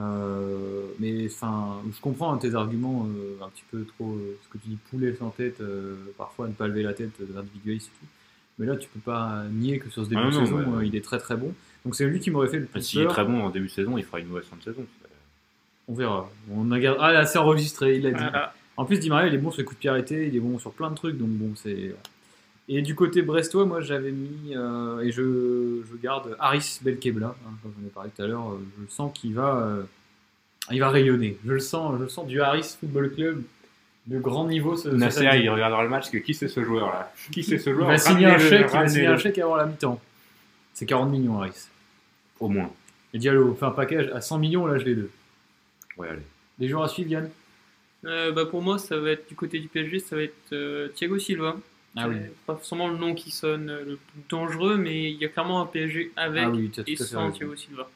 Euh, 0.00 0.86
mais 0.98 1.26
enfin, 1.26 1.80
je 1.94 2.00
comprends 2.00 2.32
hein, 2.32 2.38
tes 2.38 2.54
arguments 2.54 3.06
euh, 3.08 3.44
un 3.44 3.48
petit 3.48 3.64
peu 3.70 3.84
trop. 3.84 4.12
euh, 4.12 4.36
ce 4.42 4.48
que 4.48 4.58
tu 4.62 4.68
dis, 4.70 4.78
poulet 4.90 5.14
sans 5.18 5.30
tête, 5.30 5.60
euh, 5.60 5.96
parfois 6.18 6.48
ne 6.48 6.52
pas 6.52 6.66
lever 6.68 6.82
la 6.82 6.94
tête, 6.94 7.10
euh, 7.20 7.38
individualiste 7.38 7.88
et 7.88 8.00
tout. 8.00 8.10
Mais 8.58 8.66
là, 8.66 8.76
tu 8.76 8.88
peux 8.88 9.00
pas 9.00 9.44
nier 9.50 9.78
que 9.78 9.88
sur 9.90 10.04
ce 10.04 10.10
début 10.10 10.22
Ah 10.24 10.30
de 10.30 10.34
non, 10.34 10.44
saison, 10.46 10.56
ouais. 10.58 10.76
euh, 10.78 10.84
il 10.86 10.94
est 10.96 11.04
très 11.04 11.18
très 11.18 11.36
bon. 11.36 11.52
Donc 11.84 11.94
c'est 11.96 12.04
lui 12.06 12.20
qui 12.20 12.30
m'aurait 12.30 12.48
fait 12.48 12.58
le 12.58 12.66
plus 12.66 12.82
S'il 12.82 13.00
est 13.00 13.06
très 13.06 13.24
bon 13.24 13.40
en 13.42 13.50
début 13.50 13.66
de 13.66 13.70
saison, 13.72 13.96
il 13.96 14.04
fera 14.04 14.20
une 14.20 14.26
mauvaise 14.28 14.44
fin 14.44 14.56
de 14.56 14.62
saison. 14.62 14.84
On 15.88 15.94
verra. 15.94 16.30
On 16.52 16.70
a 16.72 16.78
gard- 16.78 16.96
Ah 17.00 17.12
là, 17.12 17.26
c'est 17.26 17.38
enregistré, 17.38 17.96
il 17.96 18.06
a 18.06 18.10
dit. 18.10 18.16
Voilà. 18.18 18.52
En 18.76 18.84
plus, 18.84 18.98
Di 18.98 19.08
Maria, 19.10 19.28
il 19.28 19.34
est 19.34 19.38
bon 19.38 19.50
sur 19.50 19.58
les 19.60 19.64
coups 19.64 19.76
de 19.78 19.80
pied 19.80 19.90
arrêtés, 19.90 20.26
il 20.28 20.36
est 20.36 20.40
bon 20.40 20.58
sur 20.58 20.72
plein 20.72 20.90
de 20.90 20.94
trucs, 20.94 21.16
donc 21.18 21.28
bon, 21.30 21.52
c'est. 21.56 21.94
Et 22.72 22.82
du 22.82 22.94
côté 22.94 23.22
brestois, 23.22 23.66
moi 23.66 23.80
j'avais 23.80 24.12
mis, 24.12 24.54
euh, 24.54 25.00
et 25.00 25.10
je, 25.10 25.82
je 25.90 25.96
garde 26.00 26.36
Haris 26.38 26.78
Belkebla, 26.82 27.26
hein, 27.26 27.50
comme 27.62 27.72
j'en 27.80 27.84
ai 27.86 27.90
parlé 27.90 28.10
tout 28.16 28.22
à 28.22 28.26
l'heure, 28.28 28.48
euh, 28.52 28.60
je 28.76 28.82
le 28.84 28.88
sens 28.88 29.10
qu'il 29.12 29.34
va, 29.34 29.56
euh, 29.56 29.82
il 30.70 30.78
va 30.78 30.88
rayonner. 30.88 31.36
Je 31.44 31.52
le 31.52 31.58
sens, 31.58 31.96
je 31.98 32.02
le 32.04 32.08
sens 32.08 32.28
du 32.28 32.40
Haris 32.40 32.76
Football 32.78 33.12
Club 33.12 33.42
de 34.06 34.18
grand 34.20 34.46
niveau. 34.46 34.76
Ce, 34.76 34.88
Nasser, 34.88 35.28
il 35.42 35.50
regardera 35.50 35.82
le 35.82 35.88
match 35.88 36.10
que 36.10 36.18
qui 36.18 36.32
c'est 36.32 36.46
ce 36.46 36.62
joueur 36.62 36.86
là 36.86 37.12
Qui 37.32 37.42
c'est 37.42 37.58
ce 37.58 37.70
Il 37.70 37.74
joueur? 37.74 37.88
va 37.88 37.98
signer 37.98 38.26
un 38.26 38.38
chèque, 38.38 38.60
il 38.60 38.66
va 38.66 38.78
ramenez-le. 38.78 38.88
signer 38.94 39.06
un 39.08 39.18
chèque 39.18 39.38
avant 39.38 39.56
la 39.56 39.66
mi-temps. 39.66 40.00
C'est 40.72 40.86
40 40.86 41.10
millions, 41.10 41.40
Haris. 41.40 41.66
Au 42.38 42.48
moins. 42.48 42.70
Et 43.12 43.18
Diallo 43.18 43.52
fait 43.56 43.66
un 43.66 43.72
package 43.72 44.10
à 44.14 44.20
100 44.20 44.38
millions, 44.38 44.66
là 44.66 44.78
je 44.78 44.84
les 44.84 44.94
deux. 44.94 45.10
Ouais, 45.98 46.08
allez. 46.08 46.22
Les 46.60 46.68
joueurs 46.68 46.84
à 46.84 46.88
suivre, 46.88 47.10
Yann? 47.10 47.28
Euh, 48.04 48.30
bah, 48.30 48.46
pour 48.46 48.62
moi, 48.62 48.78
ça 48.78 48.96
va 48.96 49.10
être 49.10 49.28
du 49.28 49.34
côté 49.34 49.58
du 49.58 49.66
PSG, 49.66 49.98
ça 49.98 50.14
va 50.14 50.22
être 50.22 50.52
euh, 50.52 50.88
Thiago 50.94 51.18
Silva. 51.18 51.56
Ah 51.96 52.08
oui. 52.08 52.16
C'est 52.20 52.34
Pas 52.46 52.54
forcément 52.54 52.88
le 52.88 52.96
nom 52.98 53.14
qui 53.14 53.30
sonne 53.30 53.68
euh, 53.70 53.84
le 53.84 53.96
plus 53.96 54.22
dangereux, 54.28 54.76
mais 54.76 55.10
il 55.10 55.18
y 55.18 55.24
a 55.24 55.28
clairement 55.28 55.60
un 55.60 55.66
PSG 55.66 56.12
avec 56.16 56.44
Ah 56.44 56.50
oui, 56.50 56.70
et 56.86 56.96
sans. 56.96 57.30
Thiago 57.32 57.56
Silva. 57.56 57.88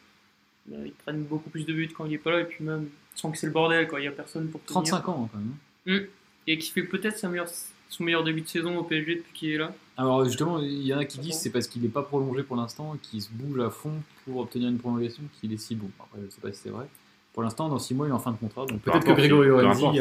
Euh, 0.73 0.83
Ils 0.87 0.93
prennent 0.93 1.23
beaucoup 1.25 1.51
plus 1.51 1.65
de 1.65 1.73
buts 1.73 1.89
quand 1.97 2.07
il 2.07 2.15
est 2.15 2.19
pas 2.19 2.33
là, 2.33 2.41
et 2.41 2.45
puis 2.45 2.65
même 2.65 2.89
sans 3.15 3.31
que 3.31 3.39
c'est 3.39 3.47
le 3.47 3.53
bordel, 3.53 3.87
quoi. 3.87 4.01
Il 4.01 4.05
y 4.05 4.09
a 4.09 4.13
personne 4.13 4.49
pour 4.49 4.61
tenir. 4.65 4.83
35 4.83 5.09
ans 5.09 5.29
hein, 5.33 5.39
quand 5.87 5.93
même. 5.93 6.07
Et 6.47 6.59
qui 6.59 6.71
fait 6.71 6.83
peut-être 6.83 7.17
sa 7.19 7.29
meilleure- 7.29 7.49
son 7.89 8.03
meilleur 8.05 8.25
début 8.25 8.41
de 8.41 8.49
saison 8.49 8.77
au 8.77 8.83
PSG 8.83 9.15
depuis 9.17 9.33
qu'il 9.33 9.51
est 9.51 9.59
là. 9.59 9.73
Alors 9.97 10.25
justement, 10.25 10.59
il 10.61 10.83
y 10.85 10.93
en 10.93 10.99
a 10.99 11.05
qui 11.05 11.19
disent 11.21 11.39
c'est 11.39 11.51
parce 11.51 11.69
qu'il 11.69 11.83
n'est 11.83 11.89
pas 11.89 12.03
prolongé 12.03 12.43
pour 12.43 12.57
l'instant, 12.57 12.97
qu'il 13.01 13.23
se 13.23 13.29
bouge 13.31 13.61
à 13.61 13.71
fond 13.71 13.93
pour 14.25 14.39
obtenir 14.39 14.69
une 14.69 14.79
prolongation, 14.79 15.23
qu'il 15.41 15.53
est 15.53 15.57
si 15.59 15.77
bon. 15.77 15.89
Après, 16.01 16.19
je 16.21 16.27
ne 16.27 16.31
sais 16.31 16.41
pas 16.41 16.51
si 16.53 16.59
c'est 16.65 16.71
vrai. 16.71 16.87
Pour 17.33 17.43
l'instant, 17.45 17.69
dans 17.69 17.79
6 17.79 17.95
mois, 17.95 18.07
il 18.07 18.11
est 18.11 18.13
en 18.13 18.19
fin 18.19 18.33
de 18.33 18.37
contrat, 18.37 18.67
donc 18.67 18.81
Peu 18.81 18.91
peut-être 18.91 19.07
que 19.07 19.13
Grégory 19.13 19.47
Lorenzi 19.49 19.85
a, 19.87 19.93
y 19.93 19.99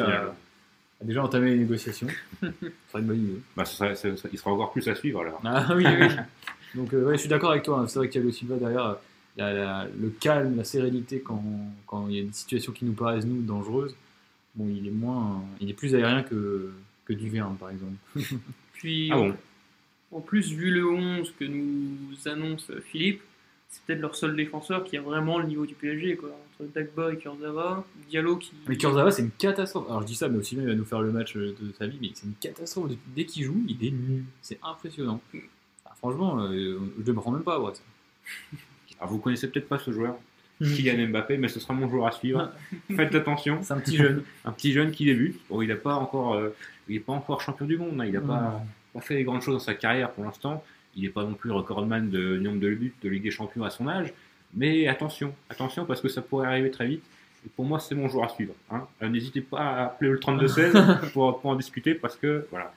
a- 1.04 1.08
déjà 1.08 1.24
entamé 1.24 1.52
les 1.52 1.58
négociations. 1.60 2.08
Ce 2.42 2.48
serait 2.90 3.02
une 3.02 3.08
bonne 3.08 3.24
idée. 3.24 3.42
Bah, 3.56 3.66
serait- 3.66 3.96
il 4.32 4.38
sera 4.38 4.52
encore 4.52 4.72
plus 4.72 4.88
à 4.88 4.96
suivre 4.96 5.22
alors. 5.22 5.42
Ah 5.44 5.74
oui, 5.76 5.86
oui. 5.88 6.08
Donc 6.76 6.94
euh, 6.94 7.06
ouais, 7.06 7.14
je 7.16 7.20
suis 7.20 7.30
d'accord 7.30 7.52
avec 7.52 7.64
toi. 7.64 7.80
hein. 7.80 7.88
C'est 7.88 8.00
vrai 8.00 8.08
que 8.08 8.14
Thiago 8.14 8.32
Silva 8.32 8.56
derrière, 8.58 8.86
euh, 8.86 8.94
la- 9.38 9.54
la- 9.54 9.88
le 10.00 10.10
calme, 10.10 10.56
la 10.58 10.64
sérénité 10.64 11.20
quand, 11.20 11.44
quand 11.88 12.08
il 12.10 12.16
y 12.16 12.20
a 12.20 12.24
des 12.24 12.34
situations 12.34 12.72
qui 12.72 12.86
nous 12.86 12.94
paraissent 12.94 13.26
nous 13.26 13.42
dangereuses. 13.42 13.96
Bon, 14.56 14.68
il 14.70 14.88
est 14.88 14.92
moins, 14.92 15.44
il 15.60 15.70
est 15.70 15.74
plus 15.74 15.94
aérien 15.96 16.24
que 16.24 16.72
que 17.06 17.14
Duverne 17.14 17.58
par 17.58 17.70
exemple. 17.72 17.96
Puis 18.74 19.10
Ah 19.12 19.16
bon 19.18 19.34
en 20.12 20.22
plus, 20.22 20.52
vu 20.54 20.70
le 20.70 20.88
11 20.88 21.34
que 21.40 21.44
nous 21.44 21.98
annonce 22.28 22.72
Philippe, 22.92 23.22
c'est 23.74 23.82
peut-être 23.86 24.02
leur 24.02 24.16
seul 24.16 24.36
défenseur 24.36 24.84
qui 24.84 24.96
a 24.98 25.02
vraiment 25.02 25.40
le 25.40 25.46
niveau 25.48 25.66
du 25.66 25.74
PSG. 25.74 26.16
Quoi. 26.16 26.30
Entre 26.60 26.72
Dagba 26.74 27.12
et 27.12 27.18
Kurzawa, 27.18 27.84
Diallo 28.10 28.38
qui. 28.38 28.52
Mais 28.68 28.78
Kurzawa, 28.78 29.12
c'est 29.12 29.24
une 29.24 29.32
catastrophe. 29.32 29.86
Alors 29.90 30.02
je 30.02 30.08
dis 30.08 30.16
ça, 30.16 30.30
mais 30.30 30.38
aussi 30.38 30.56
bien 30.56 30.64
il 30.64 30.70
va 30.70 30.76
nous 30.76 30.86
faire 30.86 31.02
le 31.02 31.12
match 31.12 31.36
euh, 31.36 31.56
de 31.60 31.72
sa 31.74 31.88
vie, 31.88 31.98
mais 32.02 32.12
c'est 32.14 32.26
une 32.28 32.36
catastrophe. 32.40 32.92
Dès 33.16 33.26
qu'il 33.26 33.44
joue, 33.46 33.64
il 33.68 33.84
est 33.86 33.92
nul. 33.92 34.24
C'est 34.42 34.60
impressionnant. 34.64 35.20
Ah, 35.86 35.94
franchement, 35.98 36.40
euh, 36.42 36.80
je 37.04 37.10
ne 37.12 37.14
me 37.14 37.20
rends 37.20 37.32
même 37.32 37.44
pas 37.44 37.56
à 37.56 37.60
Brest. 37.60 37.82
Alors, 39.00 39.12
vous 39.12 39.20
connaissez 39.20 39.50
peut-être 39.50 39.68
pas 39.68 39.80
ce 39.80 39.92
joueur, 39.92 40.16
Kylian 40.62 41.08
Mbappé, 41.10 41.38
mais 41.38 41.50
ce 41.50 41.60
sera 41.60 41.74
mon 41.74 41.90
joueur 41.90 42.08
à 42.08 42.12
suivre. 42.12 42.52
Faites 42.96 43.14
attention. 43.16 43.60
C'est 43.64 43.74
un 43.74 43.80
petit 43.80 43.98
jeune. 43.98 44.24
Un 44.46 44.52
petit 44.52 44.72
jeune 44.72 44.92
qui 44.92 45.06
débute. 45.06 45.40
Bon, 45.50 45.62
il 45.62 45.68
n'est 45.68 45.76
pas 45.76 45.96
encore, 45.96 46.36
euh, 46.36 46.50
il 46.88 46.96
est 46.98 47.00
pas 47.02 47.14
encore 47.14 47.42
champion 47.42 47.66
du 47.66 47.78
monde. 47.78 48.00
hein. 48.00 48.06
Il 48.06 48.14
n'a 48.14 48.20
Mm. 48.22 48.28
pas, 48.28 48.62
pas 48.94 49.02
fait 49.02 49.16
les 49.16 49.24
grandes 49.24 49.42
choses 49.42 49.56
dans 49.56 49.60
sa 49.60 49.74
carrière 49.74 50.12
pour 50.12 50.24
l'instant. 50.24 50.64
Il 50.96 51.04
n'est 51.04 51.10
pas 51.10 51.24
non 51.24 51.34
plus 51.34 51.52
recordman 51.52 52.10
de 52.10 52.38
nombre 52.38 52.60
de 52.60 52.70
buts 52.74 52.94
de 53.02 53.10
Ligue 53.10 53.24
des 53.24 53.32
Champions 53.32 53.64
à 53.64 53.70
son 53.70 53.88
âge. 53.88 54.14
Mais 54.56 54.88
attention, 54.88 55.34
attention 55.50 55.86
parce 55.86 56.02
que 56.02 56.08
ça 56.10 56.22
pourrait 56.22 56.48
arriver 56.48 56.70
très 56.72 56.88
vite. 56.88 57.04
Et 57.46 57.50
pour 57.50 57.66
moi, 57.66 57.80
c'est 57.80 57.96
mon 57.96 58.08
joueur 58.08 58.26
à 58.26 58.30
suivre. 58.30 58.54
hein. 58.72 58.88
Euh, 59.02 59.10
N'hésitez 59.10 59.42
pas 59.42 59.60
à 59.60 59.86
appeler 59.86 60.12
le 60.12 60.18
32-16 60.20 61.12
pour, 61.14 61.40
pour 61.42 61.50
en 61.52 61.56
discuter 61.56 61.96
parce 61.96 62.16
que 62.16 62.46
voilà. 62.52 62.74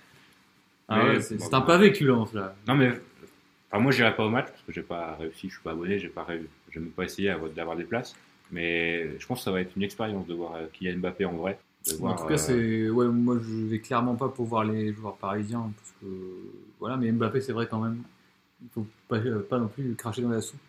Ah 0.89 1.05
ouais, 1.05 1.21
c'est 1.21 1.37
bon, 1.37 1.53
un 1.53 1.61
pavé 1.61 1.91
lances 2.01 2.33
là. 2.33 2.55
Non 2.69 2.75
mais, 2.77 2.91
enfin 3.71 3.83
moi 3.83 3.91
j'irai 3.93 4.15
pas 4.15 4.25
au 4.25 4.31
match 4.31 4.47
parce 4.47 4.63
que 4.63 4.73
j'ai 4.73 4.83
pas 4.83 5.17
réussi, 5.19 5.49
je 5.49 5.55
suis 5.55 5.63
pas 5.63 5.73
abonné, 5.73 5.99
j'ai 5.99 6.09
pas 6.09 6.27
j'ai 6.73 6.81
même 6.81 6.91
pas 6.91 7.05
essayé 7.05 7.35
d'avoir 7.55 7.77
des 7.77 7.85
places. 7.85 8.15
Mais 8.53 9.19
je 9.19 9.27
pense 9.27 9.39
que 9.41 9.45
ça 9.45 9.51
va 9.51 9.61
être 9.61 9.73
une 9.77 9.83
expérience 9.83 10.27
de 10.27 10.35
voir 10.35 10.55
euh, 10.55 10.67
Kylian 10.73 10.99
Mbappé 10.99 11.25
en 11.25 11.33
vrai. 11.33 11.59
de 11.87 12.01
En 12.05 12.15
tout 12.15 12.27
cas, 12.27 12.35
euh, 12.35 12.37
c'est 12.37 12.89
ouais, 12.91 13.07
moi 13.09 13.39
je 13.43 13.67
vais 13.67 13.81
clairement 13.81 14.15
pas 14.15 14.29
pour 14.29 14.47
voir 14.47 14.63
les 14.65 14.93
joueurs 14.93 15.17
parisiens 15.17 15.73
parce 15.77 15.93
que 16.01 16.07
voilà, 16.81 16.97
mais 16.97 17.11
Mbappé 17.13 17.41
c'est 17.41 17.53
vrai 17.53 17.67
quand 17.69 17.81
même. 17.81 18.03
Il 18.63 18.69
faut 18.71 18.87
pas, 19.09 19.17
euh, 19.19 19.41
pas 19.49 19.59
non 19.59 19.69
plus 19.69 19.95
cracher 19.95 20.23
dans 20.23 20.31
la 20.31 20.41
soupe. 20.41 20.61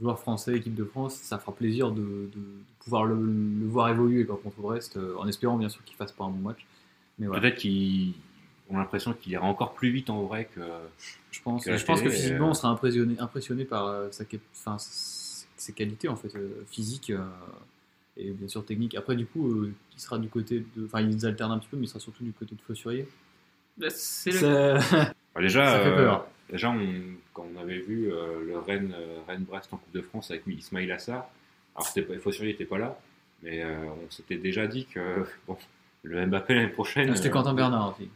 Joueur 0.00 0.18
français, 0.18 0.56
équipe 0.56 0.74
de 0.74 0.84
France, 0.84 1.14
ça 1.14 1.38
fera 1.38 1.54
plaisir 1.54 1.90
de, 1.92 2.00
de- 2.02 2.28
de 2.34 2.42
pouvoir 2.80 3.04
le, 3.04 3.14
le 3.14 3.66
voir 3.66 3.88
évoluer 3.88 4.26
quoi, 4.26 4.38
contre 4.42 4.60
Brest, 4.60 4.96
euh, 4.96 5.14
en 5.18 5.28
espérant 5.28 5.56
bien 5.56 5.68
sûr 5.68 5.82
qu'il 5.84 5.96
fasse 5.96 6.12
pas 6.12 6.24
un 6.24 6.30
bon 6.30 6.48
match. 6.48 6.66
Mais 7.18 7.26
voilà, 7.26 7.40
Peut-être 7.42 7.58
qu'ils 7.58 8.12
ont 8.70 8.76
l'impression 8.78 9.12
qu'il 9.14 9.32
ira 9.32 9.44
encore 9.46 9.74
plus 9.74 9.90
vite 9.90 10.10
en 10.10 10.22
vrai 10.24 10.48
que. 10.54 10.60
je 11.30 11.40
pense, 11.42 11.64
que 11.64 11.76
je 11.76 11.84
pense 11.84 12.02
que 12.02 12.10
physiquement 12.10 12.48
euh, 12.48 12.50
on 12.50 12.54
sera 12.54 12.68
impressionné, 12.70 13.16
impressionné 13.20 13.64
par 13.64 13.86
euh, 13.86 14.08
sa, 14.10 14.24
enfin, 14.52 14.76
ses 14.78 15.72
qualités 15.72 16.08
en 16.08 16.16
fait, 16.16 16.34
euh, 16.34 16.64
physiques 16.66 17.10
euh, 17.10 17.24
et 18.16 18.30
bien 18.32 18.48
sûr 18.48 18.64
techniques. 18.64 18.96
Après 18.96 19.14
du 19.14 19.26
coup, 19.26 19.48
euh, 19.48 19.72
il 19.94 20.00
sera 20.00 20.18
du 20.18 20.28
côté 20.28 20.64
de, 20.76 20.86
enfin 20.86 21.00
ils 21.02 21.24
alternent 21.24 21.52
un 21.52 21.58
petit 21.58 21.68
peu, 21.68 21.76
mais 21.76 21.84
il 21.84 21.88
sera 21.88 22.00
surtout 22.00 22.24
du 22.24 22.32
côté 22.32 22.56
de 22.56 22.60
Fossurier. 22.62 23.06
Là, 23.78 23.90
c'est 23.90 24.32
Bah, 25.34 25.40
déjà, 25.42 25.66
Ça 25.66 25.80
fait 25.80 25.88
euh, 25.88 25.96
peur. 25.96 26.26
déjà 26.50 26.70
on- 26.70 27.14
quand 27.32 27.46
on 27.56 27.60
avait 27.60 27.80
vu 27.80 28.12
euh, 28.12 28.44
le 28.46 28.58
Rennes, 28.58 28.94
euh, 28.96 29.18
Rennes-Brest 29.26 29.72
en 29.72 29.78
Coupe 29.78 29.92
de 29.92 30.02
France 30.02 30.30
avec 30.30 30.44
Ismail 30.46 30.90
Assar, 30.92 31.28
alors 31.74 31.86
c'était 31.88 32.02
pas, 32.02 32.18
Fossurier 32.20 32.52
n'était 32.52 32.64
pas 32.64 32.78
là, 32.78 32.98
mais 33.42 33.62
euh, 33.64 33.74
on 34.06 34.10
s'était 34.10 34.36
déjà 34.36 34.66
dit 34.68 34.86
que 34.86 35.00
bon, 35.48 35.56
le 36.04 36.24
Mbappé 36.26 36.54
l'année 36.54 36.68
prochaine. 36.68 37.10
Ah, 37.10 37.16
C'était 37.16 37.28
euh, 37.28 37.32
Quentin 37.32 37.54
Bernard 37.54 37.96
aussi. 37.98 38.08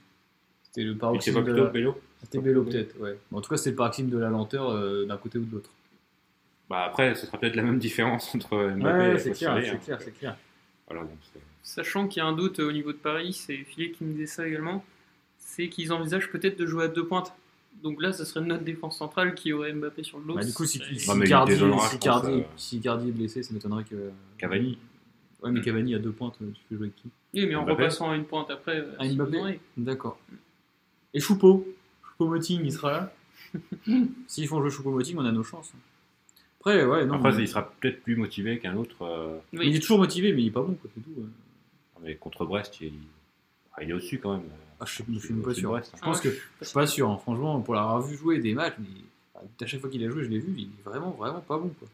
C'était 0.62 0.83
le 0.85 0.93
Il 0.93 0.99
paroxysme 0.99 1.35
pas 1.35 1.41
de 1.41 1.45
plutôt 1.47 1.64
la... 1.64 1.71
Bello 1.71 2.01
C'était 2.23 2.39
Bello 2.39 2.62
peut-être, 2.62 3.01
ouais. 3.01 3.19
Mais 3.33 3.39
en 3.39 3.41
tout 3.41 3.49
cas, 3.51 3.57
c'était 3.57 3.71
le 3.71 3.77
paroxysme 3.77 4.11
de 4.11 4.19
la 4.19 4.29
lenteur 4.29 4.71
euh, 4.71 5.05
d'un 5.07 5.16
côté 5.16 5.39
ou 5.39 5.45
de 5.45 5.53
l'autre. 5.53 5.71
Bah 6.71 6.85
après, 6.85 7.14
ce 7.14 7.27
sera 7.27 7.39
peut-être 7.39 7.57
la 7.57 7.62
même 7.62 7.79
différence 7.79 8.33
entre 8.35 8.71
Mbappé 8.77 8.99
Ouais, 8.99 9.14
et 9.14 9.19
c'est 9.19 9.31
clair, 9.33 9.59
c'est 9.62 9.71
hein. 9.71 9.77
clair, 9.83 9.99
c'est 10.03 10.16
clair. 10.19 10.37
Voilà, 10.87 11.03
donc 11.05 11.19
Sachant 11.62 12.07
qu'il 12.07 12.23
y 12.23 12.25
a 12.25 12.29
un 12.29 12.33
doute 12.35 12.61
au 12.61 12.71
niveau 12.73 12.93
de 12.93 12.99
Paris, 12.99 13.33
c'est 13.33 13.57
Philippe 13.57 13.97
qui 13.99 14.05
me 14.05 14.12
disait 14.12 14.27
ça 14.27 14.47
également, 14.47 14.85
c'est 15.51 15.68
qu'ils 15.70 15.92
envisagent 15.92 16.30
peut-être 16.30 16.59
de 16.59 16.66
jouer 16.66 16.84
à 16.84 16.88
deux 16.88 17.07
pointes. 17.07 17.32
Donc 17.82 18.03
là, 18.03 18.12
ce 18.12 18.24
serait 18.24 18.44
notre 18.44 18.64
défense 18.64 18.99
centrale 18.99 19.34
qui 19.34 19.53
aurait 19.53 19.72
Mbappé 19.72 20.03
sur 20.03 20.18
le 20.18 20.24
dos. 20.26 20.34
Bah, 20.34 20.44
du 20.44 20.53
coup, 20.53 20.64
si, 20.66 20.78
si 20.96 21.09
Non, 21.09 21.14
mais 21.14 21.24
il 21.24 21.28
Icardi, 21.28 21.53
désolera, 21.53 21.78
si 21.88 21.94
je 21.94 21.99
pense, 21.99 22.05
Icardi- 22.05 22.40
euh, 22.40 22.42
si 22.57 22.76
est 23.09 23.12
blessé, 23.12 23.42
ça 23.42 23.55
m'étonnerait 23.55 23.84
que. 23.84 24.11
Cavani. 24.36 24.78
Ouais, 25.42 25.51
mais. 25.51 25.61
Cavani 25.61 25.94
à 25.94 25.99
deux 25.99 26.11
pointes, 26.12 26.34
tu 26.38 26.44
peux 26.68 26.76
jouer 26.76 26.86
avec 26.86 26.96
qui? 26.96 27.09
Oui, 27.34 27.46
mais 27.46 27.55
en 27.55 27.62
Mbappé. 27.62 27.82
repassant 27.84 28.11
à 28.11 28.16
une 28.16 28.24
pointe 28.24 28.51
après. 28.51 28.78
euh, 28.80 28.94
Ah, 28.99 29.05
Mbappé 29.09 29.30
besoin. 29.30 29.55
D'accord. 29.76 30.18
Et 31.14 31.20
Choupo 31.20 31.66
Choupo-Moting, 32.18 32.61
il 32.64 32.72
sera 32.72 32.90
là? 32.90 33.12
S'ils 34.26 34.49
font 34.49 34.61
jouer 34.61 34.70
Choupo-Moting, 34.70 35.16
on 35.16 35.24
a 35.24 35.32
nos 35.32 35.44
chances. 35.44 35.72
Après, 36.61 36.84
ouais, 36.84 37.07
non. 37.07 37.14
Après, 37.14 37.32
mais- 37.32 37.42
il 37.44 37.49
sera 37.49 37.70
peut-être 37.70 38.03
plus 38.03 38.16
motivé 38.16 38.59
qu'un 38.59 38.76
autre. 38.76 39.03
euh, 39.03 39.38
Il 39.53 39.74
est 39.76 39.80
toujours 39.80 39.99
motivé, 39.99 40.32
mais 40.32 40.42
il 40.42 40.49
est 40.49 40.51
pas 40.51 40.62
bon, 40.62 40.74
quoi, 40.74 40.90
c'est 40.94 41.01
tout. 41.01 41.11
ouais. 41.20 41.26
mais 42.03 42.14
contre 42.16 42.44
Brest, 42.44 42.80
il, 42.80 42.92
ah, 43.74 43.82
il 43.84 43.90
est 43.90 43.92
au-dessus 43.92 44.18
quand 44.18 44.32
même. 44.36 44.46
Ah, 44.81 44.85
je, 44.87 45.03
je 45.12 45.18
suis 45.18 45.35
même 45.35 45.43
pas 45.43 45.55
sûr. 45.55 45.70
Brest, 45.70 45.91
hein. 45.95 45.99
Je 45.99 46.05
pense 46.05 46.18
Ah, 46.18 46.22
que 46.22 46.31
je- 46.61 46.64
suis 46.64 46.74
pas 46.74 46.87
sûr. 46.87 47.11
hein. 47.11 47.18
Franchement, 47.18 47.61
pour 47.61 47.74
l'avoir 47.74 48.01
vu 48.03 48.16
jouer 48.16 48.39
des 48.39 48.55
matchs, 48.55 48.74
mais 48.79 49.45
à 49.61 49.66
chaque 49.66 49.81
fois 49.81 49.91
qu'il 49.91 50.05
a 50.05 50.11
joué, 50.11 50.24
je 50.24 50.29
l'ai 50.29 50.39
vu, 50.39 50.55
il 50.57 50.64
est 50.64 50.83
vraiment, 50.85 51.11
vraiment 51.11 51.41
pas 51.41 51.59
bon. 51.59 51.70
Quoi. 51.79 51.89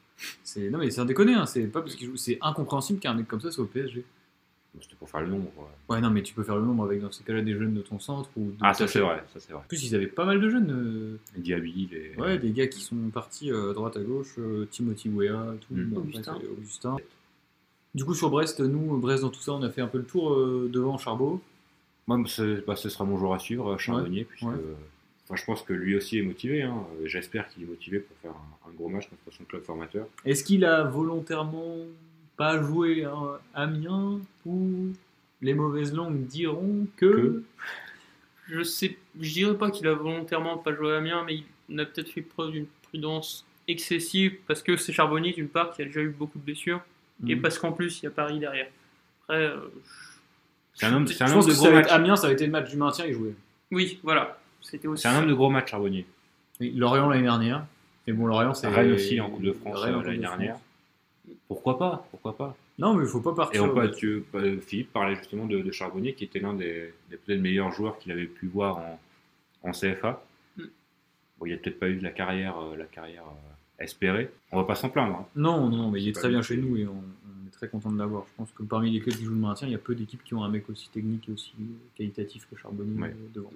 C'est 0.44 0.70
non 0.70 0.78
mais 0.78 0.90
c'est 0.90 1.00
un 1.00 1.04
déconné. 1.06 1.34
Hein. 1.34 1.46
C'est 1.46 1.62
pas 1.66 1.80
parce 1.82 1.94
qu'il 1.96 2.06
joue. 2.08 2.16
C'est 2.16 2.38
incompréhensible 2.40 2.98
qu'un 3.00 3.14
mec 3.14 3.26
comme 3.26 3.40
ça 3.40 3.50
soit 3.50 3.64
au 3.64 3.66
PSG. 3.66 4.04
C'était 4.80 4.96
pour 4.96 5.08
faire 5.08 5.20
le 5.20 5.28
nombre. 5.28 5.50
ouais. 5.56 5.94
Ouais, 5.94 6.00
non, 6.00 6.10
mais 6.10 6.22
tu 6.22 6.34
peux 6.34 6.42
faire 6.42 6.56
le 6.56 6.62
nombre 6.64 6.84
avec 6.84 7.00
dans 7.00 7.12
ces 7.12 7.22
cas-là 7.22 7.42
des 7.42 7.52
jeunes 7.54 7.74
de 7.74 7.80
ton 7.82 8.00
centre 8.00 8.28
ou. 8.36 8.46
de 8.46 8.56
Ah, 8.60 8.74
ça 8.74 8.88
c'est 8.88 8.98
vrai, 8.98 9.22
ça 9.32 9.38
c'est 9.38 9.52
vrai. 9.52 9.62
En 9.62 9.68
plus, 9.68 9.84
ils 9.84 9.94
avaient 9.94 10.08
pas 10.08 10.24
mal 10.24 10.40
de 10.40 10.48
jeunes. 10.50 10.70
euh, 11.36 11.38
Diaby, 11.40 11.88
les... 11.92 12.14
Ouais, 12.20 12.38
des 12.38 12.50
gars 12.50 12.66
qui 12.66 12.80
sont 12.80 12.96
partis 13.12 13.52
euh, 13.52 13.70
à 13.70 13.74
droite 13.74 13.96
à 13.96 14.00
gauche, 14.00 14.34
euh, 14.38 14.66
Timothy 14.70 15.08
Weah, 15.10 15.54
tout. 15.60 15.74
Mm. 15.74 15.84
Bon, 15.90 16.00
Augustin. 16.00 16.32
après, 16.32 16.44
c'est 16.44 16.50
Augustin. 16.50 16.96
Du 17.94 18.04
coup, 18.04 18.14
sur 18.14 18.30
Brest, 18.30 18.58
nous, 18.58 18.96
Brest 18.98 19.22
dans 19.22 19.30
tout 19.30 19.40
ça, 19.40 19.52
on 19.52 19.62
a 19.62 19.70
fait 19.70 19.80
un 19.80 19.86
peu 19.86 19.98
le 19.98 20.04
tour 20.04 20.32
euh, 20.34 20.68
devant 20.72 20.98
Charbot. 20.98 21.40
Moi, 22.06 22.18
bah, 22.66 22.76
ce 22.76 22.88
sera 22.88 23.04
mon 23.04 23.16
joueur 23.16 23.34
à 23.34 23.38
suivre, 23.38 23.72
euh, 23.74 23.78
Charbonnier, 23.78 24.24
puisque 24.24 24.44
ouais. 24.46 24.54
enfin, 25.24 25.36
je 25.36 25.44
pense 25.44 25.62
que 25.62 25.72
lui 25.72 25.96
aussi 25.96 26.18
est 26.18 26.22
motivé. 26.22 26.62
hein. 26.62 26.84
Euh, 27.00 27.06
J'espère 27.06 27.48
qu'il 27.48 27.62
est 27.62 27.66
motivé 27.66 27.98
pour 28.00 28.16
faire 28.18 28.32
un, 28.32 28.68
un 28.70 28.72
gros 28.74 28.88
match 28.88 29.08
contre 29.08 29.36
son 29.36 29.44
club 29.44 29.62
formateur. 29.62 30.06
Est-ce 30.24 30.44
qu'il 30.44 30.64
a 30.64 30.82
volontairement 30.84 31.76
pas 32.36 32.60
joué 32.62 33.04
à 33.04 33.40
Amiens 33.54 34.18
ou 34.44 34.88
les 35.40 35.54
mauvaises 35.54 35.94
langues 35.94 36.26
diront 36.26 36.86
que. 36.96 37.06
Que 37.06 37.42
Je 38.48 38.62
sais, 38.62 38.98
je 39.20 39.32
dirais 39.32 39.56
pas 39.56 39.70
qu'il 39.70 39.86
a 39.86 39.94
volontairement 39.94 40.58
pas 40.58 40.74
joué 40.74 40.92
à 40.92 40.98
Amiens, 40.98 41.24
mais 41.24 41.38
il 41.70 41.80
a 41.80 41.86
peut-être 41.86 42.10
fait 42.10 42.20
preuve 42.22 42.50
d'une 42.52 42.66
prudence 42.82 43.46
excessive 43.66 44.36
parce 44.46 44.62
que 44.62 44.76
c'est 44.76 44.92
Charbonnier 44.92 45.32
d'une 45.32 45.48
part 45.48 45.70
qui 45.74 45.80
a 45.80 45.86
déjà 45.86 46.00
eu 46.02 46.10
beaucoup 46.10 46.38
de 46.38 46.44
blessures 46.44 46.82
et 47.26 47.34
Mhm. 47.36 47.40
parce 47.42 47.58
qu'en 47.58 47.72
plus 47.72 48.00
il 48.00 48.04
y 48.04 48.08
a 48.08 48.10
Paris 48.10 48.38
derrière. 48.38 48.68
Après, 49.22 49.46
euh, 49.46 49.56
C'est 50.74 50.86
un 50.86 50.94
homme, 50.94 51.06
c'est 51.06 51.22
un 51.22 51.26
Je 51.26 51.32
homme 51.32 51.38
pense 51.38 51.46
de 51.46 51.52
que 51.52 51.56
gros 51.56 51.66
ça 51.66 51.72
match. 51.72 51.90
Amiens, 51.90 52.16
ça 52.16 52.26
avait 52.26 52.34
été 52.34 52.46
le 52.46 52.52
match 52.52 52.70
du 52.70 52.76
maintien, 52.76 53.06
il 53.06 53.14
jouait. 53.14 53.34
oui, 53.70 53.98
voilà, 54.02 54.38
c'était 54.60 54.88
aussi. 54.88 55.02
C'est 55.02 55.08
un 55.08 55.18
homme 55.18 55.28
de 55.28 55.34
gros 55.34 55.50
match, 55.50 55.70
Charbonnier. 55.70 56.06
Oui, 56.60 56.72
Lorient 56.72 57.08
l'année 57.08 57.22
dernière. 57.22 57.64
Mais 58.06 58.12
bon, 58.12 58.26
Lorient, 58.26 58.54
c'est. 58.54 58.68
Rennes 58.68 58.92
aussi 58.92 59.20
en 59.20 59.30
Coupe 59.30 59.42
de 59.42 59.52
France 59.52 59.78
Rennes 59.80 59.94
en 59.94 59.98
euh, 59.98 59.98
Coupe 60.00 60.06
l'année 60.06 60.16
de 60.18 60.22
dernière. 60.22 60.54
France. 60.56 60.62
Pourquoi 61.48 61.78
pas 61.78 62.06
Pourquoi 62.10 62.36
pas 62.36 62.56
Non, 62.78 62.94
mais 62.94 63.04
il 63.04 63.08
faut 63.08 63.20
pas 63.20 63.32
Et 63.32 63.34
partir. 63.36 63.64
on 63.64 63.68
peut, 63.70 63.90
tu- 63.92 64.24
euh, 64.34 64.58
Philippe 64.60 64.92
parlait 64.92 65.16
justement 65.16 65.46
de, 65.46 65.58
de 65.60 65.70
Charbonnier, 65.72 66.12
qui 66.14 66.24
était 66.24 66.38
l'un 66.40 66.52
des, 66.54 66.92
des 67.10 67.16
peut-être 67.16 67.40
meilleurs 67.40 67.72
joueurs 67.72 67.98
qu'il 67.98 68.12
avait 68.12 68.26
pu 68.26 68.46
voir 68.46 68.76
en, 68.78 69.00
en 69.62 69.70
CFA. 69.72 70.22
Mm. 70.58 70.62
Bon, 71.38 71.46
il 71.46 71.52
n'a 71.52 71.56
peut-être 71.58 71.78
pas 71.80 71.88
eu 71.88 71.98
la 72.00 72.10
carrière, 72.10 72.58
euh, 72.58 72.76
la 72.76 72.84
carrière 72.84 73.22
euh, 73.22 73.82
espérée. 73.82 74.30
On 74.52 74.58
va 74.58 74.64
pas 74.64 74.74
s'en 74.74 74.90
plaindre. 74.90 75.14
hein. 75.14 75.26
Non, 75.36 75.68
non, 75.70 75.90
mais 75.90 76.02
il 76.02 76.08
est 76.08 76.12
très 76.12 76.28
bien 76.28 76.42
chez 76.42 76.56
nous 76.58 76.76
et 76.76 76.86
on, 76.86 77.02
très 77.54 77.68
content 77.68 77.90
de 77.92 77.98
l'avoir. 77.98 78.24
Je 78.28 78.32
pense 78.36 78.50
que 78.52 78.62
parmi 78.62 78.90
les 78.90 79.00
clubs 79.00 79.16
qui 79.16 79.24
jouent 79.24 79.32
le 79.34 79.38
maintien, 79.40 79.66
il 79.68 79.72
y 79.72 79.74
a 79.74 79.78
peu 79.78 79.94
d'équipes 79.94 80.22
qui 80.24 80.34
ont 80.34 80.44
un 80.44 80.48
mec 80.48 80.68
aussi 80.70 80.88
technique 80.90 81.28
et 81.28 81.32
aussi 81.32 81.52
qualitatif 81.96 82.46
que 82.50 82.56
Charbonnier 82.56 83.00
Ouais. 83.00 83.08
euh, 83.10 83.28
devant. 83.34 83.50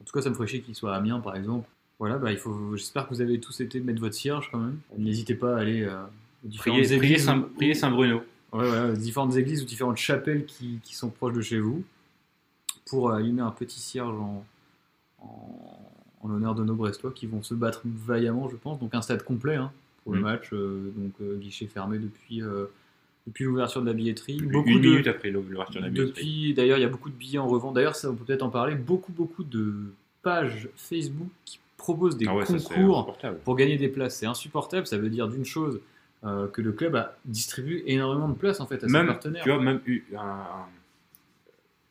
En 0.00 0.04
tout 0.04 0.12
cas, 0.12 0.22
ça 0.22 0.30
me 0.30 0.34
ferait 0.34 0.46
chier 0.48 0.62
qu'il 0.62 0.74
soit 0.74 0.92
à 0.94 0.96
Amiens, 0.98 1.20
par 1.20 1.36
exemple. 1.36 1.68
Voilà, 1.98 2.18
bah, 2.18 2.32
il 2.32 2.38
faut. 2.38 2.76
J'espère 2.76 3.08
que 3.08 3.14
vous 3.14 3.20
avez 3.20 3.38
tous 3.38 3.60
été 3.60 3.78
mettre 3.80 4.00
votre 4.00 4.14
cierge 4.14 4.48
quand 4.50 4.58
même. 4.58 4.78
N'hésitez 4.98 5.34
pas 5.36 5.56
à 5.56 5.60
aller 5.60 5.82
euh, 5.82 6.02
aux 6.44 6.48
différentes 6.48 6.80
églises. 6.90 7.24
Saint-Bruno. 7.24 8.22
Ouais, 8.52 8.90
aux 8.90 8.96
différentes 8.96 9.36
églises 9.36 9.62
ou 9.62 9.64
différentes 9.66 9.96
chapelles 9.96 10.44
qui, 10.44 10.78
qui 10.82 10.94
sont 10.94 11.08
proches 11.10 11.32
de 11.34 11.40
chez 11.40 11.58
vous 11.60 11.84
pour 12.86 13.10
allumer 13.12 13.40
un 13.40 13.50
petit 13.50 13.80
cierge 13.80 14.14
en, 14.14 14.44
en, 15.20 15.90
en 16.22 16.28
l'honneur 16.28 16.54
de 16.54 16.64
nos 16.64 16.74
Brestois 16.74 17.12
qui 17.12 17.26
vont 17.26 17.42
se 17.42 17.54
battre 17.54 17.80
vaillamment, 17.84 18.48
je 18.50 18.56
pense. 18.56 18.78
Donc 18.78 18.94
un 18.94 19.00
stade 19.02 19.22
complet 19.22 19.54
hein, 19.56 19.72
pour 20.04 20.12
le 20.14 20.20
Mm. 20.20 20.22
match, 20.22 20.50
euh, 20.52 20.92
donc 20.96 21.12
euh, 21.22 21.38
guichet 21.38 21.66
fermé 21.66 21.98
depuis, 21.98 22.42
euh, 22.42 22.66
depuis 23.26 23.44
l'ouverture 23.44 23.80
de 23.82 23.86
la 23.86 23.92
billetterie. 23.92 24.36
Depuis 24.36 24.48
Beaucoup 24.48 24.68
une 24.70 24.80
de, 24.80 24.88
minute 24.88 25.06
après 25.06 25.30
l'ouverture 25.30 25.80
de 25.80 25.86
la 25.86 25.90
billetterie. 25.90 26.08
depuis, 26.12 26.54
d'ailleurs, 26.54 26.78
il 26.78 26.82
y 26.82 26.84
a 26.84 26.88
beaucoup 26.88 27.10
de 27.10 27.14
billets 27.14 27.38
en 27.38 27.46
revente. 27.48 27.74
D'ailleurs, 27.74 27.94
ça, 27.96 28.10
on 28.10 28.14
peut 28.14 28.24
peut-être 28.24 28.42
en 28.42 28.50
parler. 28.50 28.74
Beaucoup, 28.74 29.12
beaucoup 29.12 29.44
de 29.44 29.92
pages 30.22 30.68
Facebook 30.76 31.28
qui 31.44 31.58
proposent 31.76 32.16
des 32.16 32.26
Ah 32.28 32.34
ouais, 32.36 32.44
concours 32.44 33.16
pour 33.44 33.56
gagner 33.56 33.76
des 33.76 33.88
places. 33.88 34.16
C'est 34.16 34.26
insupportable. 34.26 34.86
Ça 34.86 34.98
veut 34.98 35.10
dire 35.10 35.28
d'une 35.28 35.44
chose 35.44 35.80
euh, 36.24 36.46
que 36.48 36.62
le 36.62 36.72
club 36.72 36.94
a 36.94 37.16
distribué 37.24 37.82
énormément 37.92 38.28
de 38.28 38.34
places 38.34 38.60
en 38.60 38.66
fait 38.66 38.82
à 38.84 38.88
ses 38.88 39.06
partenaires. 39.06 39.42
tu 39.42 39.50
vois, 39.50 39.60
même 39.60 39.80
un- 40.16 40.66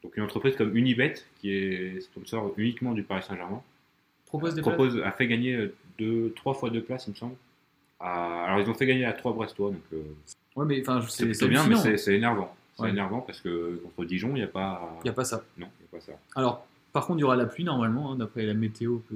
donc 0.03 0.15
une 0.17 0.23
entreprise 0.23 0.55
comme 0.55 0.75
Unibet, 0.75 1.15
qui 1.39 1.51
est 1.53 2.01
sponsor 2.01 2.53
uniquement 2.57 2.93
du 2.93 3.03
Paris 3.03 3.23
Saint-Germain, 3.27 3.61
propose 4.25 4.55
des 4.55 4.61
places. 4.61 4.75
propose, 4.75 5.01
a 5.01 5.11
fait 5.11 5.27
gagner 5.27 5.69
deux, 5.99 6.31
trois 6.35 6.53
fois 6.53 6.69
deux 6.69 6.81
places, 6.81 7.05
il 7.07 7.11
me 7.11 7.15
semble. 7.15 7.35
À- 7.99 8.45
alors 8.45 8.59
ils 8.65 8.69
ont 8.69 8.73
fait 8.73 8.85
gagner 8.87 9.05
à 9.05 9.13
trois 9.13 9.33
Brestois, 9.33 9.69
donc 9.69 9.81
euh, 9.93 10.01
Ouais, 10.55 10.65
mais 10.65 10.81
enfin, 10.81 11.01
c'est 11.01 11.09
c'est 11.09 11.25
plutôt 11.25 11.39
c'est 11.39 11.47
bien, 11.49 11.67
mais 11.67 11.75
c'est 11.75 11.97
c'est 11.97 12.15
énervant. 12.15 12.55
C'est 12.75 12.83
Ouais. 12.83 12.89
énervant 12.89 13.21
parce 13.21 13.39
que 13.41 13.81
contre 13.95 14.05
Dijon, 14.07 14.29
il 14.29 14.35
n'y 14.35 14.41
a 14.43 14.47
pas. 14.47 14.97
Il 15.01 15.03
n'y 15.05 15.09
a 15.09 15.13
pas 15.13 15.23
ça. 15.25 15.43
Non, 15.57 15.67
il 15.79 15.83
n'y 15.83 15.87
a 15.89 15.99
pas 15.99 16.01
ça. 16.05 16.13
Alors, 16.35 16.65
par 16.93 17.05
contre, 17.05 17.19
il 17.19 17.21
y 17.21 17.23
aura 17.25 17.35
la 17.35 17.45
pluie 17.45 17.63
normalement, 17.63 18.11
hein, 18.11 18.15
d'après 18.15 18.45
la 18.45 18.53
météo 18.53 18.99
que 19.09 19.15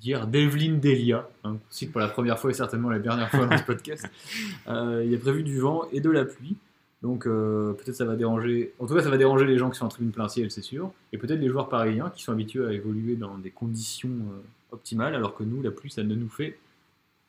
d'hier 0.00 0.26
d'Evelyne 0.26 0.78
Delia, 0.80 1.28
hein, 1.44 1.56
cite 1.70 1.90
pour 1.92 2.00
la 2.00 2.08
première 2.08 2.38
fois 2.38 2.50
et 2.50 2.54
certainement 2.54 2.90
la 2.90 2.98
dernière 2.98 3.30
fois 3.30 3.46
dans 3.46 3.56
ce 3.58 3.62
podcast. 3.64 4.08
Euh, 4.68 5.04
il 5.06 5.14
est 5.14 5.18
prévu 5.18 5.42
du 5.44 5.58
vent 5.60 5.84
et 5.92 6.00
de 6.00 6.10
la 6.10 6.24
pluie. 6.24 6.56
Donc 7.02 7.26
euh, 7.26 7.72
peut-être 7.74 7.94
ça 7.94 8.04
va 8.04 8.16
déranger, 8.16 8.72
en 8.80 8.86
tout 8.86 8.94
cas 8.94 9.02
ça 9.02 9.10
va 9.10 9.16
déranger 9.16 9.44
les 9.44 9.58
gens 9.58 9.70
qui 9.70 9.78
sont 9.78 9.84
en 9.84 9.88
tribune 9.88 10.10
plein 10.12 10.28
ciel, 10.28 10.50
c'est 10.50 10.62
sûr, 10.62 10.90
et 11.12 11.18
peut-être 11.18 11.38
les 11.38 11.48
joueurs 11.48 11.68
parisiens 11.68 12.10
qui 12.10 12.22
sont 12.24 12.32
habitués 12.32 12.66
à 12.66 12.72
évoluer 12.72 13.14
dans 13.16 13.36
des 13.38 13.50
conditions 13.50 14.08
euh, 14.08 14.40
optimales, 14.72 15.14
alors 15.14 15.34
que 15.36 15.44
nous, 15.44 15.62
la 15.62 15.70
pluie, 15.70 15.90
ça 15.90 16.02
ne 16.02 16.14
nous 16.16 16.28
fait 16.28 16.58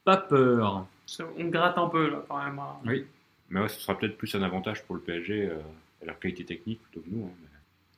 pas 0.03 0.17
peur. 0.17 0.87
On 1.37 1.45
gratte 1.49 1.77
un 1.77 1.87
peu 1.89 2.09
là 2.09 2.23
quand 2.27 2.43
même. 2.43 2.57
hein. 2.57 2.77
Oui. 2.87 3.05
Mais 3.49 3.61
ouais, 3.61 3.69
ce 3.69 3.79
sera 3.79 3.97
peut-être 3.97 4.17
plus 4.17 4.33
un 4.35 4.41
avantage 4.41 4.83
pour 4.83 4.95
le 4.95 5.01
PSG 5.01 5.45
euh, 5.49 5.55
et 6.01 6.05
leur 6.05 6.19
qualité 6.19 6.43
technique 6.45 6.81
plutôt 6.83 6.99
que 7.01 7.09
nous. 7.09 7.25
hein, 7.25 7.31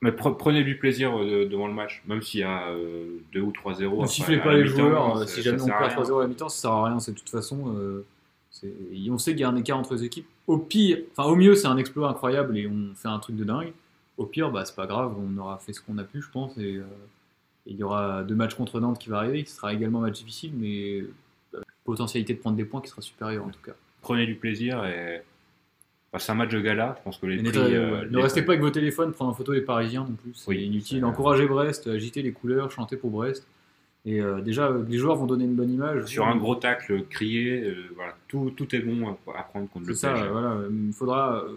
mais 0.02 0.12
mais 0.12 0.12
pre- 0.12 0.38
prenez 0.38 0.64
du 0.64 0.78
plaisir 0.78 1.18
euh, 1.20 1.46
devant 1.50 1.68
le 1.68 1.74
match, 1.74 2.02
même 2.08 2.22
s'il 2.22 2.40
y 2.40 2.44
a 2.44 2.70
euh, 2.70 3.18
2 3.34 3.42
ou 3.42 3.52
3-0. 3.52 4.02
Ne 4.02 4.08
sifflez 4.08 4.38
à 4.40 4.44
pas 4.44 4.54
les 4.54 4.66
joueurs, 4.66 5.18
euh, 5.18 5.26
si 5.26 5.42
jamais 5.42 5.62
on 5.62 5.66
à 5.68 5.78
perd 5.80 5.92
rien. 5.92 6.04
3-0 6.04 6.18
à 6.20 6.22
la 6.22 6.28
mi-temps, 6.28 6.48
ça 6.50 6.62
sert 6.62 6.72
à 6.72 6.86
rien, 6.86 7.00
c'est 7.00 7.12
de 7.12 7.18
toute 7.18 7.30
façon. 7.30 7.76
euh, 7.76 8.06
on 9.10 9.18
sait 9.18 9.32
qu'il 9.32 9.42
y 9.42 9.44
a 9.44 9.50
un 9.50 9.56
écart 9.56 9.78
entre 9.78 9.94
les 9.96 10.04
équipes. 10.04 10.28
Au 10.48 10.58
pire, 10.58 11.00
enfin 11.12 11.30
au 11.30 11.36
mieux, 11.36 11.56
c'est 11.56 11.68
un 11.68 11.78
exploit 11.78 12.10
incroyable 12.10 12.58
et 12.58 12.68
on 12.68 12.94
fait 12.96 13.08
un 13.10 13.20
truc 13.20 13.36
de 13.36 13.44
dingue. 13.44 13.74
Au 14.18 14.26
pire, 14.26 14.52
bah, 14.52 14.66
c'est 14.66 14.76
pas 14.76 14.88
grave, 14.88 15.16
on 15.18 15.38
aura 15.38 15.58
fait 15.60 15.74
ce 15.74 15.82
qu'on 15.82 15.98
a 15.98 16.04
pu, 16.04 16.22
je 16.22 16.30
pense. 16.30 16.58
Et 16.58 16.76
euh, 16.78 16.84
il 17.66 17.76
y 17.76 17.84
aura 17.84 18.24
deux 18.24 18.36
matchs 18.36 18.56
contre 18.56 18.80
Nantes 18.80 19.00
qui 19.00 19.10
va 19.10 19.18
arriver, 19.20 19.44
qui 19.44 19.52
sera 19.52 19.74
également 19.74 20.00
un 20.00 20.04
match 20.08 20.18
difficile, 20.20 20.52
mais 20.56 21.02
euh, 21.54 21.62
potentialité 21.84 22.34
de 22.34 22.40
prendre 22.40 22.58
des 22.58 22.66
points 22.66 22.82
qui 22.82 22.90
sera 22.90 23.02
supérieure 23.02 23.46
en 23.46 23.50
tout 23.50 23.62
cas. 23.64 23.74
Prenez 24.02 24.26
du 24.26 24.36
plaisir 24.36 24.86
et 24.86 25.24
Enfin, 26.12 26.24
c'est 26.26 26.32
un 26.32 26.36
match 26.36 26.50
de 26.52 26.60
gala. 26.60 26.96
Je 27.00 27.04
pense 27.04 27.18
que 27.18 27.26
les 27.28 27.38
prix. 27.44 27.58
euh, 27.58 28.04
ne 28.06 28.16
les- 28.18 28.22
restez 28.24 28.42
pas 28.42 28.54
avec 28.54 28.64
vos 28.64 28.72
téléphones, 28.72 29.12
prendre 29.12 29.32
en 29.32 29.34
photo 29.36 29.54
les 29.54 29.62
Parisiens 29.62 30.02
non 30.10 30.16
plus. 30.16 30.32
C'est 30.34 30.50
Oui. 30.50 30.64
inutile. 30.66 31.04
Euh, 31.04 31.08
Encouragez 31.08 31.46
Brest, 31.46 31.88
agitez 31.88 32.22
les 32.24 32.32
couleurs, 32.32 32.72
chantez 32.72 32.98
pour 32.98 33.12
Brest. 33.12 33.46
Et 34.06 34.22
euh, 34.22 34.40
déjà, 34.42 34.68
euh, 34.70 34.84
les 34.88 34.98
joueurs 34.98 35.18
vont 35.18 35.26
donner 35.28 35.44
une 35.44 35.56
bonne 35.56 35.70
image. 35.72 36.06
Sur 36.06 36.26
un 36.26 36.38
gros 36.38 36.56
tacle 36.56 37.04
crié, 37.10 37.62
euh, 37.64 37.76
voilà, 37.96 38.16
tout, 38.30 38.52
tout 38.56 38.74
est 38.74 38.80
bon 38.80 39.10
à- 39.10 39.38
à 39.40 39.44
prendre 39.44 39.70
contre 39.70 39.88
le 39.88 39.94
ça, 39.94 40.14
PSG. 40.14 40.26
euh, 40.28 40.32
voilà. 40.32 40.52
euh, 40.54 40.70
Il 40.88 40.94
faudra. 40.94 41.44
euh, 41.44 41.50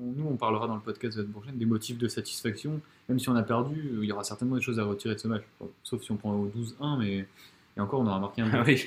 nous, 0.00 0.26
on 0.28 0.36
parlera 0.36 0.66
dans 0.66 0.74
le 0.74 0.80
podcast 0.80 1.16
de 1.18 1.22
la 1.22 1.28
prochaine 1.28 1.56
des 1.58 1.66
motifs 1.66 1.98
de 1.98 2.08
satisfaction. 2.08 2.80
Même 3.08 3.18
si 3.18 3.28
on 3.28 3.36
a 3.36 3.42
perdu, 3.42 3.76
euh, 3.94 3.98
il 4.02 4.08
y 4.08 4.12
aura 4.12 4.24
certainement 4.24 4.56
des 4.56 4.62
choses 4.62 4.80
à 4.80 4.84
retirer 4.84 5.14
de 5.14 5.20
ce 5.20 5.28
match. 5.28 5.42
Sauf 5.84 6.02
si 6.02 6.10
on 6.10 6.16
prend 6.16 6.32
au 6.34 6.46
12-1, 6.46 6.96
mais. 6.98 7.26
Et 7.76 7.80
encore, 7.80 8.00
on 8.00 8.06
aura 8.06 8.18
marqué 8.18 8.42
un 8.42 8.50
Ah 8.52 8.64
oui, 8.66 8.84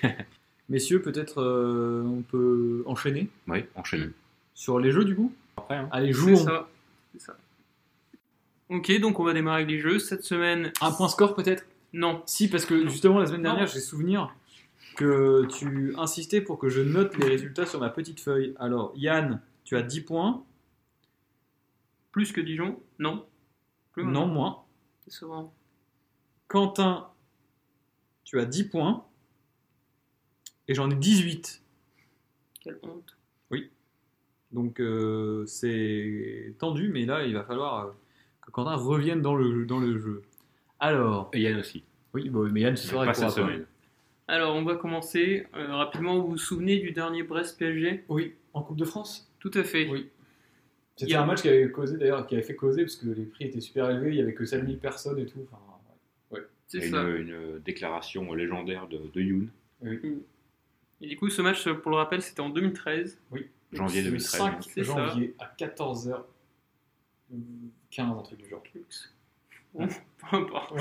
Messieurs, 0.67 0.99
peut-être 1.01 1.41
euh, 1.41 2.03
on 2.03 2.21
peut 2.23 2.83
enchaîner? 2.87 3.29
Oui, 3.47 3.65
enchaîne. 3.75 4.11
Sur 4.55 4.79
les 4.79 4.91
jeux 4.91 5.05
du 5.05 5.15
coup 5.15 5.31
Après, 5.57 5.75
hein. 5.75 5.87
Allez, 5.91 6.07
C'est 6.07 6.19
jouons 6.19 6.35
ça. 6.35 6.67
C'est 7.13 7.21
ça. 7.21 7.37
Ok, 8.69 8.91
donc 8.99 9.19
on 9.19 9.23
va 9.23 9.33
démarrer 9.33 9.57
avec 9.61 9.69
les 9.69 9.79
jeux. 9.79 9.99
Cette 9.99 10.23
semaine. 10.23 10.73
Un 10.81 10.91
point 10.91 11.07
score 11.07 11.35
peut-être? 11.35 11.65
Non. 11.93 12.23
Si, 12.25 12.49
parce 12.49 12.65
que 12.65 12.87
justement 12.89 13.19
la 13.19 13.27
semaine 13.27 13.41
Non. 13.43 13.49
dernière, 13.51 13.67
j'ai 13.67 13.79
souvenir 13.79 14.33
que 14.95 15.45
tu 15.57 15.93
insistais 15.97 16.41
pour 16.41 16.57
que 16.57 16.69
je 16.69 16.81
note 16.81 17.15
les 17.17 17.27
résultats 17.27 17.65
sur 17.65 17.79
ma 17.79 17.89
petite 17.89 18.19
feuille. 18.19 18.55
Alors, 18.59 18.91
Yann, 18.95 19.41
tu 19.65 19.77
as 19.77 19.83
10 19.83 20.01
points. 20.01 20.43
Plus 22.11 22.31
que 22.31 22.41
Dijon? 22.41 22.79
Non. 22.97 23.25
Plus 23.91 24.03
Non, 24.03 24.25
moins. 24.25 24.63
C'est 25.07 25.25
vrai. 25.25 25.43
Quentin, 26.47 27.09
tu 28.23 28.39
as 28.39 28.45
10 28.45 28.63
points. 28.69 29.05
Et 30.67 30.73
j'en 30.73 30.89
ai 30.89 30.95
18. 30.95 31.61
Quelle 32.61 32.79
honte. 32.83 33.14
Donc, 34.55 34.79
euh, 34.79 35.45
c'est 35.45 36.53
tendu, 36.59 36.87
mais 36.89 37.05
là, 37.05 37.25
il 37.25 37.33
va 37.33 37.43
falloir 37.43 37.87
euh, 37.87 37.91
que 38.41 38.51
Quentin 38.51 38.75
revienne 38.75 39.21
dans 39.21 39.35
le, 39.35 39.65
dans 39.65 39.79
le 39.79 39.97
jeu. 39.97 40.21
Alors, 40.79 41.29
Et 41.33 41.41
Yann 41.41 41.59
aussi. 41.59 41.83
oui, 42.13 42.29
bon, 42.29 42.49
mais 42.51 42.61
Yann, 42.61 42.75
ce 42.77 42.87
soir, 42.87 43.05
il 43.05 43.13
cette 43.13 43.29
semaine. 43.31 43.65
Alors, 44.27 44.55
on 44.55 44.63
va 44.63 44.75
commencer 44.75 45.45
euh, 45.55 45.75
rapidement. 45.75 46.19
Vous 46.19 46.29
vous 46.31 46.37
souvenez 46.37 46.79
du 46.79 46.91
dernier 46.91 47.23
Brest-PSG 47.23 48.05
Oui, 48.07 48.33
en 48.53 48.63
Coupe 48.63 48.77
de 48.77 48.85
France? 48.85 49.29
Tout 49.39 49.51
à 49.53 49.63
fait. 49.63 49.89
Oui. 49.89 50.09
C'était 50.95 51.15
un 51.15 51.25
match 51.25 51.41
qui 51.41 51.49
avait 51.49 51.69
causé 51.69 51.97
d'ailleurs, 51.97 52.25
qui 52.25 52.35
avait 52.35 52.43
fait 52.43 52.55
causer 52.55 52.83
parce 52.83 52.95
que 52.95 53.07
les 53.09 53.25
prix 53.25 53.43
étaient 53.45 53.59
super 53.59 53.89
élevés, 53.89 54.11
il 54.11 54.15
y 54.15 54.21
avait 54.21 54.33
que 54.33 54.45
7000 54.45 54.79
personnes 54.79 55.19
et 55.19 55.25
tout. 55.25 55.39
Enfin, 55.51 55.59
C'est 56.67 56.77
Il 56.77 56.85
y 56.85 56.89
ça. 56.89 57.01
une, 57.03 57.27
une 57.27 57.59
déclaration 57.59 58.33
légendaire 58.33 58.87
de, 58.87 58.99
de 59.13 59.21
Youn. 59.21 59.49
Et 61.01 61.07
du 61.07 61.17
coup, 61.17 61.29
ce 61.29 61.41
match, 61.41 61.69
pour 61.69 61.91
le 61.91 61.97
rappel, 61.97 62.21
c'était 62.21 62.39
en 62.39 62.49
2013. 62.49 63.19
Janvier 63.75 64.01
le 64.01 64.09
2013. 64.11 64.31
5 64.31 64.63
C'est 64.63 64.83
ça. 64.83 65.07
janvier 65.07 65.35
à 65.39 65.45
14h15, 65.57 66.19
un 67.99 68.21
truc 68.23 68.39
du 68.39 68.49
genre. 68.49 68.63
Bon, 69.73 69.87
peu 70.29 70.37
importe. 70.37 70.73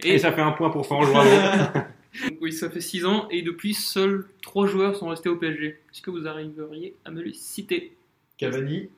Et, 0.00 0.14
Et 0.14 0.18
ça 0.18 0.32
fait 0.32 0.40
un 0.42 0.52
point 0.52 0.70
pour 0.70 0.86
Fange, 0.86 1.10
bravo. 1.10 1.30
donc, 1.74 2.38
oui, 2.40 2.52
ça 2.52 2.70
fait 2.70 2.80
6 2.80 3.04
ans. 3.06 3.28
Et 3.30 3.42
depuis, 3.42 3.74
seuls 3.74 4.28
3 4.42 4.66
joueurs 4.66 4.96
sont 4.96 5.08
restés 5.08 5.28
au 5.28 5.36
PSG. 5.36 5.68
Est-ce 5.90 6.02
que 6.02 6.10
vous 6.10 6.26
arriveriez 6.26 6.94
à 7.04 7.10
me 7.10 7.22
les 7.22 7.32
citer? 7.32 7.96
Cavani, 8.36 8.88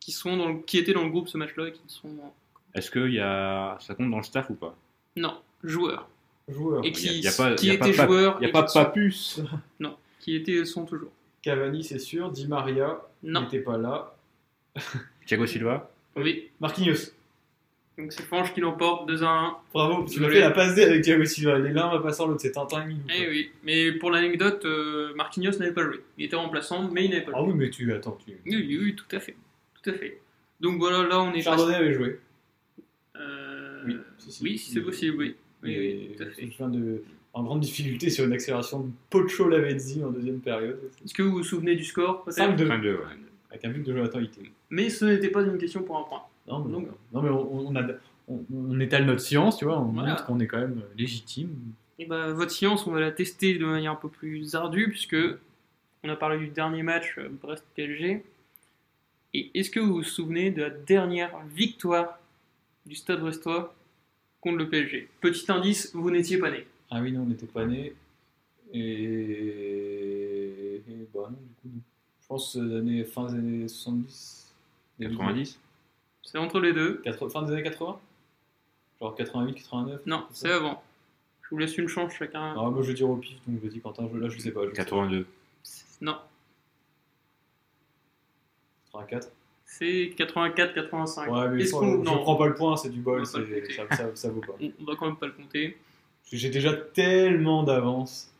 qui, 0.00 0.12
sont 0.12 0.36
dans 0.38 0.48
le- 0.48 0.60
qui 0.60 0.78
étaient 0.78 0.94
dans 0.94 1.04
le 1.04 1.10
groupe 1.10 1.28
ce 1.28 1.36
match-là 1.36 1.68
et 1.68 1.72
qui 1.72 1.82
sont. 1.86 2.08
Est-ce 2.74 2.90
que 2.90 3.08
y 3.08 3.20
a... 3.20 3.76
ça 3.80 3.94
compte 3.94 4.10
dans 4.10 4.16
le 4.18 4.22
staff 4.22 4.48
ou 4.50 4.54
pas? 4.54 4.74
Non, 5.16 5.38
joueurs. 5.62 6.08
joueur. 6.48 6.82
Et 6.84 6.88
Il 6.88 6.94
y 6.94 7.08
a- 7.08 7.10
qui, 7.10 7.20
y 7.20 7.28
a 7.28 7.32
pas- 7.32 7.54
qui 7.54 7.66
il 7.66 7.72
y 7.72 7.76
a 7.76 7.78
pas 7.78 7.88
étaient 7.88 7.96
pap- 7.96 8.06
joueurs. 8.08 8.36
Il 8.40 8.44
n'y 8.44 8.46
a 8.46 8.52
pas 8.52 8.62
qui 8.64 8.72
sont- 8.72 8.84
papus. 8.84 9.40
Qui 10.20 10.34
étaient 10.36 10.52
et 10.52 10.64
sont 10.64 10.84
toujours. 10.86 11.10
Cavani, 11.48 11.82
c'est 11.82 11.98
sûr. 11.98 12.30
Di 12.30 12.46
Maria 12.46 13.00
Non. 13.22 13.42
n'était 13.42 13.60
pas 13.60 13.78
là. 13.78 14.14
Thiago 15.26 15.46
Silva 15.46 15.90
Oui. 16.16 16.50
Marquinhos. 16.60 17.12
Donc 17.96 18.12
c'est 18.12 18.22
Fange 18.22 18.52
qui 18.54 18.60
l'emporte 18.60 19.08
2 19.08 19.24
à 19.24 19.28
1. 19.28 19.56
Bravo, 19.74 20.04
tu 20.08 20.20
m'as 20.20 20.28
fait 20.28 20.40
la 20.40 20.50
passe 20.52 20.74
D 20.74 20.84
avec 20.84 21.02
Thiago 21.02 21.24
Silva. 21.24 21.58
Les 21.58 21.72
l'un 21.72 21.88
va 21.90 21.98
passer 22.00 22.22
l'autre, 22.24 22.40
c'est 22.40 22.52
Tintin. 22.52 22.86
Eh 23.12 23.28
oui. 23.28 23.50
Mais 23.64 23.92
pour 23.92 24.10
l'anecdote, 24.10 24.64
euh, 24.66 25.12
Marquinhos 25.14 25.58
n'avait 25.58 25.72
pas 25.72 25.82
joué. 25.84 26.00
Il 26.16 26.26
était 26.26 26.36
remplaçant, 26.36 26.88
mais 26.90 27.06
il 27.06 27.10
n'avait 27.10 27.24
pas 27.24 27.32
Ah 27.34 27.38
joué. 27.40 27.48
oui, 27.52 27.54
mais 27.58 27.70
tu 27.70 27.92
attends. 27.92 28.16
Tu... 28.24 28.32
Oui, 28.46 28.66
oui, 28.68 28.78
oui, 28.80 28.94
tout 28.94 29.16
à 29.16 29.18
fait. 29.20 29.34
Tout 29.82 29.90
à 29.90 29.92
fait. 29.94 30.20
Donc 30.60 30.78
voilà, 30.78 31.08
là 31.08 31.20
on 31.20 31.32
est 31.34 31.40
Chardonnay 31.42 31.74
avait 31.76 31.94
joué. 31.94 32.20
Euh, 33.16 33.82
Oui, 33.86 33.96
si, 34.18 34.32
si. 34.32 34.42
oui, 34.44 34.58
si 34.58 34.70
c'est 34.72 34.80
possible, 34.82 35.16
oui. 35.18 35.36
Oui, 35.64 35.76
oui, 35.76 36.10
tout 36.16 36.22
à 36.22 36.26
fait. 36.26 36.42
Je 36.50 36.56
viens 36.56 36.68
de 36.68 37.02
en 37.34 37.42
grande 37.44 37.60
difficulté 37.60 38.10
sur 38.10 38.24
une 38.24 38.32
accélération 38.32 38.80
de 38.80 38.90
Pocho 39.10 39.48
Lavezzi 39.48 40.02
en 40.02 40.10
deuxième 40.10 40.40
période, 40.40 40.80
Est-ce 41.04 41.14
que 41.14 41.22
vous 41.22 41.32
vous 41.32 41.42
souvenez 41.44 41.76
du 41.76 41.84
score 41.84 42.24
peut-être 42.24 42.38
5-2, 42.56 42.66
5-2, 42.66 42.84
ouais. 42.96 43.00
avec 43.50 43.64
un 43.64 43.70
but 43.70 43.82
de 43.86 43.92
Jonathan 43.94 44.20
Ité. 44.20 44.50
Mais 44.70 44.90
ce 44.90 45.04
n'était 45.04 45.28
pas 45.30 45.42
une 45.42 45.58
question 45.58 45.82
pour 45.82 45.98
un 45.98 46.02
point. 46.04 46.22
Non, 46.46 46.64
mais, 46.64 46.72
Donc- 46.72 46.88
non, 47.12 47.22
mais 47.22 47.28
on, 47.30 47.68
on 47.68 47.76
a, 47.76 47.82
on, 48.28 48.44
on 48.54 48.80
étale 48.80 49.04
notre 49.04 49.20
science, 49.20 49.58
tu 49.58 49.64
vois, 49.66 49.78
on 49.78 49.84
Voilà. 49.92 50.10
montre 50.10 50.26
qu'on 50.26 50.40
est 50.40 50.46
quand 50.46 50.58
même 50.58 50.82
légitime. 50.96 51.50
Et 51.98 52.06
ben, 52.06 52.32
votre 52.32 52.50
science, 52.52 52.86
on 52.86 52.92
va 52.92 53.00
la 53.00 53.10
tester 53.12 53.58
de 53.58 53.64
manière 53.66 53.92
un 53.92 53.96
peu 53.96 54.08
plus 54.08 54.54
ardue, 54.54 54.88
puisque 54.88 55.16
on 56.04 56.08
a 56.08 56.16
parlé 56.16 56.38
du 56.38 56.48
dernier 56.48 56.82
match 56.82 57.16
euh, 57.18 57.28
Brest-PSG. 57.42 58.24
Et 59.34 59.50
est-ce 59.54 59.70
que 59.70 59.80
vous 59.80 59.94
vous 59.94 60.02
souvenez 60.02 60.50
de 60.50 60.62
la 60.62 60.70
dernière 60.70 61.30
victoire 61.54 62.18
du 62.86 62.94
Stade 62.94 63.20
Brestois 63.20 63.74
contre 64.40 64.56
le 64.58 64.68
PSG 64.68 65.08
Petit 65.20 65.50
indice, 65.52 65.90
vous 65.94 66.10
n'étiez 66.10 66.38
pas 66.38 66.50
né. 66.50 66.66
Ah 66.90 67.00
oui, 67.00 67.12
non, 67.12 67.22
on 67.22 67.26
n'était 67.26 67.46
pas 67.46 67.64
nés. 67.66 67.94
Et... 68.72 68.82
et 70.76 71.08
bah 71.14 71.28
non, 71.30 71.36
du 71.40 71.54
coup, 71.60 71.68
non. 71.68 71.80
Je 72.22 72.26
pense 72.26 72.56
euh, 72.56 72.78
années, 72.78 73.04
fin 73.04 73.26
des 73.26 73.34
années 73.34 73.68
70. 73.68 74.52
début 74.98 75.12
des- 75.12 75.18
90 75.18 75.58
C'est 76.22 76.38
entre 76.38 76.60
les 76.60 76.72
deux. 76.72 77.00
80 77.04 77.30
fin 77.30 77.42
des 77.42 77.52
années 77.52 77.62
80 77.62 77.98
Genre 79.00 79.14
88, 79.14 79.54
89 79.54 80.00
Non, 80.06 80.26
c'est 80.30 80.50
avant. 80.50 80.82
Je 81.42 81.48
vous 81.50 81.58
laisse 81.58 81.78
une 81.78 81.88
chance 81.88 82.12
chacun. 82.12 82.54
Ah, 82.58 82.68
moi 82.70 82.82
je 82.82 82.88
vais 82.88 82.94
dire 82.94 83.08
au 83.08 83.16
pif, 83.16 83.38
donc 83.46 83.62
vas-y 83.62 83.80
Quentin, 83.80 84.08
je, 84.12 84.18
là 84.18 84.28
je 84.28 84.38
sais 84.38 84.50
pas. 84.50 84.64
Je 84.64 84.70
sais 84.70 84.72
pas. 84.76 84.82
82. 84.84 85.26
Non, 86.02 86.18
84. 88.92 89.30
c'est 89.64 90.10
84-85. 90.18 91.28
Ouais, 91.28 91.48
mais 91.50 91.60
je, 91.60 91.66
je 91.68 91.74
non. 92.02 92.18
prends 92.18 92.36
pas 92.36 92.48
le 92.48 92.54
point, 92.54 92.76
c'est 92.76 92.90
du 92.90 93.00
bol, 93.00 93.24
ça, 93.24 93.38
ça, 93.92 94.14
ça 94.14 94.28
vaut 94.30 94.40
pas. 94.40 94.54
On 94.60 94.70
on 94.80 94.84
va 94.84 94.96
quand 94.96 95.06
même 95.06 95.16
pas 95.16 95.26
le 95.26 95.32
compter. 95.32 95.78
J'ai 96.32 96.50
déjà 96.50 96.74
tellement 96.74 97.62
d'avance. 97.62 98.32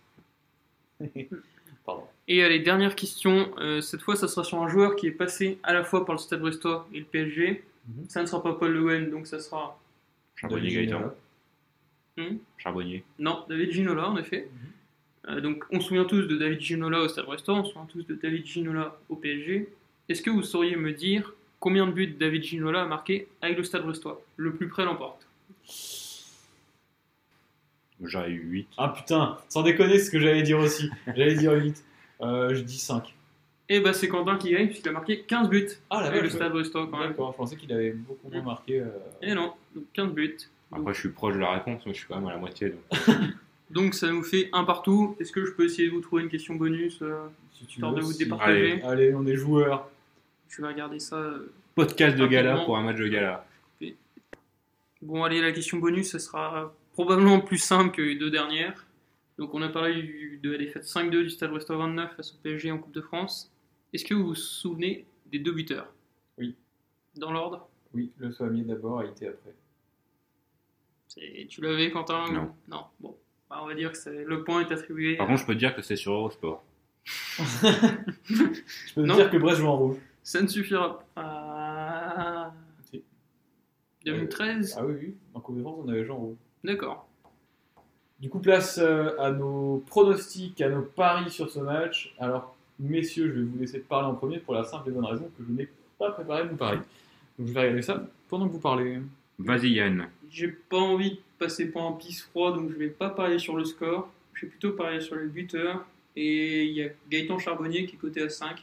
Pardon. 1.86 2.03
Et 2.26 2.43
allez, 2.43 2.59
dernière 2.59 2.95
question. 2.95 3.51
Euh, 3.59 3.80
cette 3.80 4.03
fois, 4.03 4.16
ça 4.16 4.28
sera 4.28 4.45
sur 4.45 4.61
un 4.62 4.68
joueur 4.68 4.97
qui 4.97 5.07
est 5.07 5.12
passé 5.12 5.59
à 5.62 5.72
la 5.72 5.84
fois 5.84 6.05
par 6.05 6.14
le 6.14 6.18
Stade 6.20 6.41
Brestois 6.41 6.86
et 6.93 6.99
le 6.99 7.05
PSG. 7.07 7.64
Mhm. 7.89 8.05
Ça 8.09 8.20
ne 8.20 8.26
sera 8.26 8.43
pas 8.43 8.53
Paul 8.53 8.72
Le 8.72 8.82
Guen, 8.82 9.11
donc 9.11 9.26
ça 9.26 9.41
sera. 9.41 9.80
Charbonnier 10.36 10.70
David 10.70 10.91
Gaëtan. 10.91 10.99
Ginola. 10.99 11.14
Hmm 12.18 12.36
Charbonnier. 12.59 13.05
non, 13.18 13.45
David 13.49 13.72
Ginola, 13.72 14.09
en 14.11 14.16
effet. 14.18 14.49
Euh, 15.28 15.41
donc, 15.41 15.64
on 15.70 15.80
se 15.80 15.89
souvient 15.89 16.05
tous 16.05 16.22
de 16.22 16.36
David 16.36 16.61
Ginola 16.61 17.01
au 17.01 17.09
Stade 17.09 17.24
Brestois, 17.24 17.55
on 17.55 17.64
se 17.64 17.72
souvient 17.72 17.86
tous 17.86 18.03
de 18.03 18.14
David 18.14 18.45
Ginola 18.47 18.99
au 19.09 19.16
PSG. 19.16 19.68
Est-ce 20.09 20.22
que 20.22 20.30
vous 20.30 20.43
sauriez 20.43 20.76
me 20.76 20.93
dire 20.93 21.34
combien 21.61 21.86
de 21.86 21.93
buts 21.93 22.16
David 22.18 22.43
Ginola 22.45 22.82
a 22.82 22.86
marqué 22.86 23.28
avec 23.41 23.57
le 23.57 23.64
Stade 23.64 23.82
Brestois? 23.82 24.22
Le 24.36 24.53
plus 24.53 24.68
près 24.68 24.84
l'emporte. 24.84 25.26
J'aurais 28.03 28.31
eu 28.31 28.41
8. 28.43 28.69
Ah 28.79 28.89
putain, 28.97 29.39
sans 29.49 29.63
déconner, 29.63 29.99
c'est 29.99 30.05
ce 30.05 30.11
que 30.11 30.21
j'allais 30.21 30.43
dire 30.43 30.59
aussi. 30.59 30.89
J'allais 31.07 31.35
dire 31.35 31.53
8. 31.53 31.85
Euh, 32.21 32.55
je 32.55 32.61
dis 32.63 32.79
5. 32.79 33.15
Et 33.69 33.81
bah, 33.81 33.93
c'est 33.93 34.09
Quentin 34.09 34.37
qui 34.37 34.51
gagne, 34.53 34.67
puisqu'il 34.69 34.89
a 34.89 34.93
marqué 34.93 35.23
15 35.23 35.49
buts 35.49 35.69
Ah 35.91 36.01
la 36.01 36.07
avec 36.09 36.23
le 36.23 36.29
vache. 36.29 36.37
Stade 36.37 36.53
Brestois 36.53 36.89
quand 36.91 36.99
même. 36.99 37.09
D'accord, 37.11 37.33
je 37.33 37.37
pensais 37.37 37.57
qu'il 37.57 37.73
avait 37.73 37.91
beaucoup 37.93 38.31
moins 38.31 38.43
marqué. 38.43 38.81
euh, 38.81 38.87
Et 39.21 39.35
non, 39.35 39.53
donc 39.75 39.85
15 39.93 40.13
buts. 40.13 40.37
Après, 40.73 40.95
je 40.95 41.01
suis 41.01 41.09
proche 41.11 41.35
de 41.35 41.41
la 41.41 41.53
réponse, 41.53 41.83
mais 41.87 41.93
je 41.93 41.99
suis 41.99 42.07
quand 42.09 42.17
même 42.17 42.29
à 42.29 42.33
la 42.33 42.39
moitié. 42.39 42.71
donc. 42.71 43.19
Donc 43.71 43.93
ça 43.93 44.11
nous 44.11 44.23
fait 44.23 44.49
un 44.55 44.65
partout. 44.65 45.15
Est-ce 45.21 45.31
que 45.31 45.45
je 45.45 45.51
peux 45.53 45.67
essayer 45.67 45.89
de 45.89 45.93
vous 45.93 46.01
trouver 46.01 46.23
une 46.23 46.31
question 46.31 46.55
bonus 46.55 47.01
euh, 47.03 47.27
si 47.53 47.67
tu 47.67 47.73
Histoire 47.75 47.93
veux, 47.93 47.99
de 48.01 48.05
vous 48.05 48.13
si- 48.13 48.19
départager. 48.25 48.83
Allez, 48.83 49.15
on 49.15 49.27
est 49.27 49.35
joueurs. 49.35 49.91
Je 50.49 50.63
vais 50.63 50.69
regarder 50.69 50.99
ça. 50.99 51.17
euh. 51.17 51.53
Podcast 51.75 52.17
de 52.17 52.27
gala 52.27 52.53
Rapidement. 52.53 52.65
pour 52.65 52.79
un 52.79 52.83
match 52.83 52.97
de 52.97 53.09
gala. 53.09 53.45
Bon, 55.03 55.23
allez, 55.23 55.41
la 55.43 55.53
question 55.53 55.77
bonus, 55.79 56.11
ce 56.11 56.19
sera 56.19 56.73
probablement 57.05 57.39
plus 57.41 57.59
simple 57.59 57.95
que 57.95 58.03
les 58.03 58.17
deux 58.17 58.29
dernières. 58.31 58.85
Donc, 59.39 59.55
on 59.55 59.63
a 59.63 59.69
parlé 59.69 60.03
du- 60.03 60.41
de 60.43 60.51
la 60.51 60.59
défaite 60.59 60.83
5-2 60.85 61.23
du 61.23 61.31
Stade 61.31 61.51
Brestois 61.51 61.77
29 61.77 62.17
face 62.17 62.33
au 62.35 62.39
PSG 62.43 62.73
en 62.73 62.79
Coupe 62.79 62.93
de 62.93 63.01
France. 63.01 63.53
Est-ce 63.93 64.05
que 64.05 64.15
vous 64.15 64.27
vous 64.27 64.35
souvenez 64.35 65.07
des 65.27 65.39
deux 65.39 65.53
buteurs? 65.53 65.93
Oui. 66.39 66.57
Dans 67.17 67.31
l'ordre? 67.31 67.69
Oui, 67.95 68.11
le 68.19 68.33
soignier 68.33 68.65
d'abord, 68.65 68.99
a 68.99 69.05
été 69.07 69.29
après. 69.29 69.55
C'est- 71.07 71.47
Tu 71.49 71.61
l'avais, 71.61 71.93
Quentin 71.93 72.27
ou- 72.31 72.33
Non. 72.33 72.53
Non. 72.69 72.85
Bon, 72.99 73.17
Bah, 73.49 73.61
on 73.63 73.67
va 73.69 73.75
dire 73.77 73.93
que 73.93 73.97
c'est- 73.99 74.25
le 74.25 74.43
point 74.43 74.67
est 74.67 74.73
attribué. 74.73 75.17
Par 75.17 75.27
contre, 75.29 75.41
je 75.41 75.47
peux 75.47 75.55
te 75.55 75.59
dire 75.59 75.75
que 75.77 75.83
c'est 75.83 75.95
sur 75.97 76.13
Eurosport. 76.13 76.65
Je 78.25 78.95
peux 78.95 79.03
te 79.03 79.07
Non. 79.07 79.15
dire 79.15 79.31
que 79.31 79.37
Brest 79.39 79.61
joue 79.61 79.67
en 79.69 79.77
rouge. 79.79 79.97
Ça 80.25 80.43
ne 80.43 80.49
suffira 80.49 80.99
pas. 81.15 82.53
Si. 82.91 83.03
2013 84.05 84.77
Ah 84.79 84.85
oui, 84.85 84.95
oui, 85.01 85.15
en 85.33 85.41
Coupe 85.41 85.57
de 85.59 85.63
France, 85.63 85.79
on 85.85 85.89
avait 85.89 86.05
joué 86.05 86.15
en 86.15 86.19
rouge. 86.19 86.37
D'accord. 86.65 87.07
Du 88.21 88.29
coup, 88.29 88.41
place 88.41 88.79
euh, 88.83 89.17
à 89.21 89.31
nos 89.31 89.83
pronostics, 89.87 90.61
à 90.61 90.69
nos 90.69 90.83
paris 90.83 91.31
sur 91.31 91.49
ce 91.51 91.61
match. 91.61 92.15
Alors, 92.19 92.57
messieurs, 92.81 93.29
je 93.29 93.41
vais 93.41 93.47
vous 93.47 93.59
laisser 93.59 93.79
parler 93.79 94.09
en 94.09 94.15
premier 94.15 94.39
pour 94.39 94.55
la 94.55 94.65
simple 94.65 94.89
et 94.89 94.93
bonne 94.93 95.05
raison 95.05 95.31
que 95.39 95.45
je 95.47 95.53
n'ai 95.53 95.69
pas 95.99 96.11
préparé 96.13 96.45
mon 96.45 96.57
pari. 96.57 96.79
Donc 97.39 97.47
je 97.49 97.53
vais 97.53 97.61
regarder 97.61 97.83
ça 97.83 98.03
pendant 98.29 98.49
que 98.49 98.53
vous 98.53 98.59
parlez. 98.59 98.99
Vas-y 99.39 99.71
Yann. 99.71 100.09
J'ai 100.31 100.49
pas 100.49 100.79
envie 100.79 101.13
de 101.13 101.19
passer 101.39 101.71
pour 101.71 101.83
un 101.83 101.93
pisse 101.93 102.23
froid, 102.25 102.53
donc 102.53 102.71
je 102.73 102.77
vais 102.77 102.89
pas 102.89 103.09
parler 103.11 103.39
sur 103.39 103.57
le 103.57 103.65
score. 103.65 104.11
Je 104.35 104.47
vais 104.47 104.51
plutôt 104.51 104.73
parler 104.73 105.01
sur 105.01 105.15
le 105.15 105.29
buteur. 105.29 105.85
Et 106.17 106.65
il 106.65 106.73
y 106.73 106.83
a 106.83 106.89
Gaëtan 107.09 107.39
Charbonnier 107.39 107.87
qui 107.87 107.95
est 107.95 107.99
coté 107.99 108.23
à 108.23 108.29
5. 108.29 108.57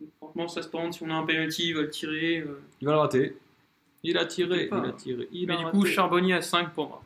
Donc, 0.00 0.10
franchement, 0.18 0.48
ça 0.48 0.60
se 0.60 0.68
tente. 0.68 0.92
Si 0.92 1.02
on 1.02 1.08
a 1.08 1.14
un 1.14 1.24
penalty, 1.24 1.68
il 1.68 1.74
va 1.76 1.80
le 1.82 1.88
tirer. 1.90 2.40
euh. 2.40 2.60
Il 2.82 2.86
va 2.86 2.92
le 2.92 2.98
rater. 2.98 3.36
Il 4.02 4.18
a 4.18 4.26
tiré, 4.26 4.68
il 4.70 4.74
a 4.76 4.92
tiré, 4.92 5.28
il 5.32 5.46
Mais 5.46 5.54
a 5.54 5.56
du 5.58 5.64
raté. 5.64 5.78
coup, 5.78 5.86
Charbonnier 5.86 6.34
à 6.34 6.42
5 6.42 6.74
pour 6.74 6.88
moi. 6.88 7.02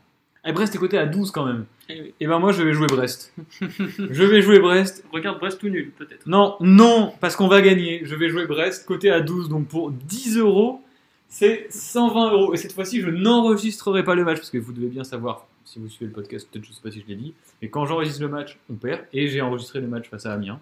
Et 0.46 0.52
Brest 0.52 0.74
est 0.74 0.78
coté 0.78 0.96
à 0.96 1.06
12 1.06 1.32
quand 1.32 1.44
même. 1.44 1.66
Eh 1.88 2.00
oui. 2.00 2.14
Et 2.20 2.26
ben 2.26 2.38
moi 2.38 2.52
je 2.52 2.62
vais 2.62 2.72
jouer 2.72 2.86
Brest. 2.86 3.34
je 3.60 4.24
vais 4.24 4.42
jouer 4.42 4.60
Brest. 4.60 5.04
Regarde 5.12 5.38
Brest 5.38 5.60
tout 5.60 5.68
nul, 5.68 5.90
peut-être. 5.90 6.26
Non, 6.26 6.56
non, 6.60 7.12
parce 7.20 7.36
qu'on 7.36 7.48
va 7.48 7.60
gagner. 7.60 8.02
Je 8.04 8.14
vais 8.14 8.28
jouer 8.28 8.46
Brest, 8.46 8.86
côté 8.86 9.10
à 9.10 9.20
12, 9.20 9.48
donc 9.48 9.66
pour 9.66 9.90
10 9.90 10.38
euros, 10.38 10.80
c'est 11.28 11.66
120 11.70 12.32
euros. 12.32 12.54
Et 12.54 12.56
cette 12.56 12.72
fois-ci, 12.72 13.00
je 13.00 13.10
n'enregistrerai 13.10 14.04
pas 14.04 14.14
le 14.14 14.24
match, 14.24 14.38
parce 14.38 14.50
que 14.50 14.58
vous 14.58 14.72
devez 14.72 14.88
bien 14.88 15.04
savoir, 15.04 15.46
si 15.64 15.78
vous 15.78 15.88
suivez 15.88 16.06
le 16.06 16.12
podcast, 16.12 16.48
peut-être 16.50 16.64
je 16.64 16.72
sais 16.72 16.82
pas 16.82 16.90
si 16.90 17.00
je 17.00 17.06
l'ai 17.06 17.16
dit, 17.16 17.34
mais 17.60 17.68
quand 17.68 17.84
j'enregistre 17.84 18.22
le 18.22 18.28
match, 18.28 18.58
on 18.70 18.74
perd, 18.74 19.02
et 19.12 19.28
j'ai 19.28 19.40
enregistré 19.40 19.80
le 19.80 19.88
match 19.88 20.08
face 20.08 20.26
à 20.26 20.32
Amiens. 20.32 20.60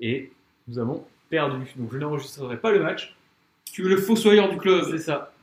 Et 0.00 0.30
nous 0.68 0.78
avons 0.78 1.04
perdu. 1.30 1.64
Donc 1.76 1.92
je 1.92 1.98
n'enregistrerai 1.98 2.58
pas 2.58 2.70
le 2.70 2.80
match. 2.80 3.16
Tu 3.72 3.82
veux 3.82 3.88
le 3.88 3.96
fossoyeur 3.96 4.50
du 4.50 4.58
club 4.58 4.84
C'est 4.90 4.98
ça. 4.98 5.33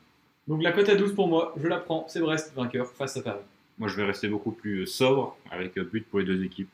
Donc 0.47 0.61
la 0.63 0.71
cote 0.71 0.89
à 0.89 0.95
12 0.95 1.13
pour 1.15 1.27
moi, 1.27 1.53
je 1.61 1.67
la 1.67 1.77
prends, 1.77 2.05
c'est 2.09 2.19
Brest, 2.19 2.53
vainqueur, 2.55 2.87
face 2.91 3.17
à 3.17 3.21
Paris. 3.21 3.41
Moi 3.77 3.87
je 3.87 3.95
vais 3.95 4.03
rester 4.05 4.27
beaucoup 4.27 4.51
plus 4.51 4.85
sobre 4.87 5.37
avec 5.49 5.77
euh, 5.77 5.83
but 5.83 6.05
pour 6.07 6.19
les 6.19 6.25
deux 6.25 6.43
équipes 6.43 6.69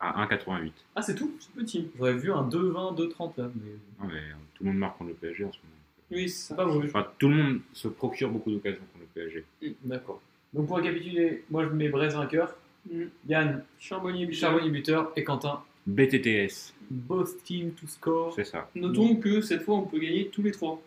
à 0.00 0.26
1,88. 0.26 0.72
Ah, 0.96 1.02
c'est 1.02 1.14
tout 1.14 1.32
C'est 1.38 1.52
petit. 1.52 1.88
J'aurais 1.96 2.14
vu 2.14 2.32
un 2.32 2.48
2-20, 2.48 2.96
2-30 2.96 3.32
là, 3.38 3.50
mais 3.54 3.72
Non, 4.00 4.08
mais, 4.12 4.14
euh, 4.18 4.32
tout 4.54 4.64
le 4.64 4.70
monde 4.70 4.78
marque 4.78 4.98
contre 4.98 5.10
le 5.10 5.16
PSG 5.16 5.44
en 5.44 5.52
ce 5.52 5.58
moment. 5.58 5.68
Oui, 6.10 6.28
c'est 6.28 6.54
pas 6.56 6.66
mauvais. 6.66 6.88
Enfin, 6.88 7.06
tout 7.18 7.28
le 7.28 7.36
monde 7.36 7.60
se 7.72 7.88
procure 7.88 8.30
beaucoup 8.30 8.50
d'occasions 8.50 8.82
contre 8.92 9.04
le 9.16 9.22
PSG. 9.62 9.74
D'accord. 9.84 10.20
Donc 10.52 10.66
pour 10.66 10.76
récapituler, 10.76 11.44
moi 11.50 11.64
je 11.64 11.70
mets 11.70 11.88
Brest 11.88 12.16
vainqueur, 12.16 12.54
Mm. 12.90 13.04
Yann, 13.28 13.64
Charbonnier, 13.78 14.26
buteur. 14.26 14.50
Charbonnier 14.50 14.70
buteur 14.70 15.12
et 15.14 15.22
Quentin, 15.22 15.62
BTTS, 15.86 16.74
both 16.90 17.42
team 17.44 17.70
to 17.74 17.86
score. 17.86 18.34
c'est 18.34 18.42
ça. 18.42 18.68
Notons 18.74 19.14
que 19.16 19.40
cette 19.40 19.62
fois, 19.62 19.76
on 19.76 19.82
peut 19.82 20.00
gagner 20.00 20.28
tous 20.28 20.42
les 20.42 20.50
trois. 20.50 20.82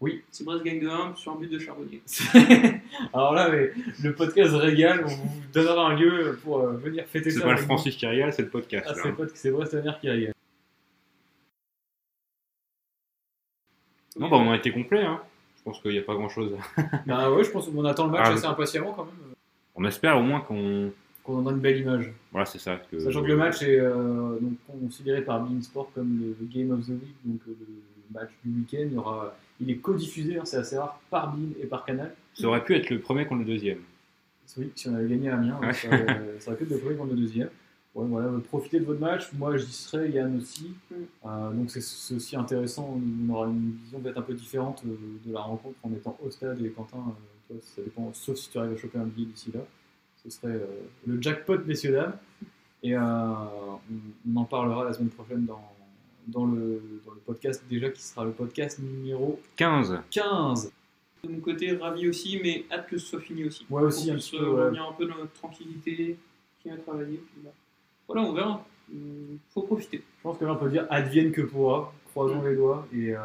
Oui. 0.00 0.22
Si 0.30 0.44
Brest 0.44 0.62
gagne 0.62 0.80
de 0.80 0.88
1 0.88 1.14
sur 1.16 1.32
un 1.32 1.36
but 1.36 1.50
de 1.50 1.58
Charbonnier. 1.58 2.02
Alors 3.14 3.32
là, 3.32 3.48
mais, 3.48 3.70
le 4.02 4.14
podcast 4.14 4.52
régale, 4.54 5.04
on 5.04 5.08
vous 5.08 5.42
donnera 5.52 5.88
un 5.88 5.96
lieu 5.96 6.38
pour 6.42 6.60
euh, 6.60 6.72
venir 6.76 7.04
fêter 7.06 7.30
C'est 7.30 7.40
ça. 7.40 7.46
pas 7.46 7.52
le 7.52 7.58
Francis 7.58 7.96
qui 7.96 8.06
régale, 8.06 8.32
c'est 8.32 8.42
le 8.42 8.48
podcast. 8.48 8.86
Ah, 8.88 8.94
c'est 8.94 9.36
c'est 9.36 9.50
Brest 9.50 9.74
Avenir 9.74 9.98
qui 9.98 10.10
régale. 10.10 10.32
Non, 14.18 14.28
bah 14.28 14.36
on 14.36 14.50
a 14.50 14.56
été 14.56 14.70
complet. 14.70 15.02
Hein. 15.02 15.20
Je 15.58 15.62
pense 15.62 15.80
qu'il 15.80 15.92
n'y 15.92 15.98
a 15.98 16.02
pas 16.02 16.14
grand 16.14 16.28
chose. 16.28 16.56
bah 17.06 17.30
ouais, 17.30 17.44
je 17.44 17.50
pense 17.50 17.68
qu'on 17.68 17.84
attend 17.84 18.06
le 18.06 18.12
match 18.12 18.22
Ah, 18.24 18.32
assez 18.32 18.46
impatiemment 18.46 18.92
quand 18.92 19.04
même. 19.04 19.14
On 19.74 19.84
espère 19.84 20.18
au 20.18 20.22
moins 20.22 20.40
qu'on. 20.40 20.92
Qu'on 21.22 21.38
en 21.38 21.46
a 21.46 21.50
une 21.50 21.58
belle 21.58 21.78
image. 21.78 22.12
Voilà, 22.30 22.46
c'est 22.46 22.58
ça. 22.58 22.76
Que... 22.90 22.98
Sachant 23.00 23.22
que 23.22 23.26
le 23.26 23.36
match 23.36 23.62
est 23.62 23.80
euh, 23.80 24.38
donc 24.40 24.54
considéré 24.80 25.22
par 25.22 25.40
Bein 25.40 25.60
Sport 25.60 25.90
comme 25.94 26.20
le 26.20 26.46
Game 26.46 26.70
of 26.70 26.86
the 26.86 26.90
Week, 26.90 27.14
donc 27.24 27.40
euh, 27.48 27.56
le 27.58 27.95
match 28.12 28.30
du 28.44 28.50
week-end. 28.60 28.86
Il, 28.86 28.92
y 28.94 28.96
aura, 28.96 29.36
il 29.60 29.70
est 29.70 29.76
codiffusé, 29.76 30.38
hein, 30.38 30.44
c'est 30.44 30.56
assez 30.58 30.76
rare, 30.78 31.00
par 31.10 31.34
Bein 31.34 31.48
et 31.60 31.66
par 31.66 31.84
Canal. 31.84 32.14
Ça 32.34 32.46
aurait 32.48 32.64
pu 32.64 32.74
être 32.74 32.90
le 32.90 33.00
premier 33.00 33.26
contre 33.26 33.40
le 33.40 33.46
deuxième. 33.46 33.78
Oui, 34.56 34.70
si 34.74 34.88
on 34.88 34.94
avait 34.94 35.08
gagné 35.08 35.28
à 35.30 35.34
Amiens, 35.36 35.58
Ouais. 35.60 35.72
ça, 35.72 35.88
aurait, 35.88 36.34
ça 36.38 36.50
aurait 36.50 36.58
pu 36.58 36.64
être 36.64 36.70
le 36.70 36.78
premier 36.78 36.96
contre 36.96 37.10
le 37.14 37.16
deuxième. 37.18 37.48
Ouais, 37.94 38.04
voilà, 38.06 38.28
euh, 38.28 38.38
profitez 38.40 38.78
de 38.78 38.84
votre 38.84 39.00
match. 39.00 39.32
Moi, 39.32 39.56
j'y 39.56 39.72
serai, 39.72 40.10
Yann 40.10 40.36
aussi. 40.36 40.74
Mm. 40.90 40.94
Euh, 41.24 41.50
donc, 41.52 41.70
c'est 41.70 42.14
aussi 42.14 42.36
intéressant. 42.36 43.00
On 43.28 43.32
aura 43.32 43.46
une 43.48 43.72
vision 43.82 44.00
peut-être 44.00 44.18
un 44.18 44.22
peu 44.22 44.34
différente 44.34 44.82
euh, 44.86 44.96
de 45.26 45.32
la 45.32 45.40
rencontre 45.40 45.76
en 45.82 45.90
étant 45.92 46.16
au 46.22 46.30
stade. 46.30 46.60
Et 46.62 46.68
Quentin, 46.70 46.98
euh, 46.98 47.12
toi, 47.48 47.56
ça 47.62 47.82
dépend, 47.82 48.10
sauf 48.12 48.36
si 48.36 48.50
tu 48.50 48.58
arrives 48.58 48.72
à 48.72 48.76
choper 48.76 48.98
un 48.98 49.04
billet 49.04 49.26
d'ici 49.28 49.50
là. 49.52 49.60
Ce 50.22 50.30
serait 50.30 50.52
euh, 50.52 50.66
le 51.06 51.20
jackpot, 51.22 51.58
messieurs, 51.66 51.92
dames. 51.92 52.16
Et 52.82 52.94
euh, 52.94 53.00
on, 53.00 53.78
on 54.30 54.36
en 54.36 54.44
parlera 54.44 54.84
la 54.84 54.92
semaine 54.92 55.08
prochaine 55.08 55.46
dans, 55.46 55.54
dans, 56.26 56.46
le, 56.46 56.82
dans 57.04 57.12
le 57.12 57.20
podcast, 57.24 57.62
déjà 57.68 57.90
qui 57.90 58.02
sera 58.02 58.24
le 58.24 58.32
podcast 58.32 58.78
numéro 58.78 59.40
15. 59.56 60.00
15. 60.10 60.72
De 61.24 61.30
mon 61.30 61.40
côté, 61.40 61.72
ravi 61.76 62.08
aussi, 62.08 62.38
mais 62.42 62.64
hâte 62.70 62.86
que 62.88 62.98
ce 62.98 63.06
soit 63.06 63.20
fini 63.20 63.44
aussi. 63.44 63.66
Moi 63.70 63.82
aussi, 63.82 64.06
Pour 64.06 64.14
un 64.14 64.16
petit 64.18 64.26
se 64.30 64.36
peu. 64.36 64.70
ouais. 64.70 64.78
un 64.78 64.92
peu 64.92 65.06
dans 65.06 65.16
notre 65.16 65.32
tranquillité, 65.32 66.16
qui 66.62 66.70
a 66.70 66.76
travaillé. 66.76 67.16
Puis 67.18 67.42
bah, 67.44 67.50
voilà, 68.06 68.22
on 68.22 68.32
verra. 68.32 68.64
Il 68.92 69.38
faut 69.50 69.62
profiter. 69.62 69.98
Je 70.18 70.22
pense 70.22 70.38
que 70.38 70.44
là, 70.44 70.52
on 70.52 70.56
peut 70.56 70.70
dire 70.70 70.86
advienne 70.90 71.32
que 71.32 71.40
pourra. 71.42 71.92
Croisons 72.12 72.40
Mm. 72.42 72.48
les 72.48 72.56
doigts 72.56 72.86
et 72.94 73.14
euh, 73.16 73.18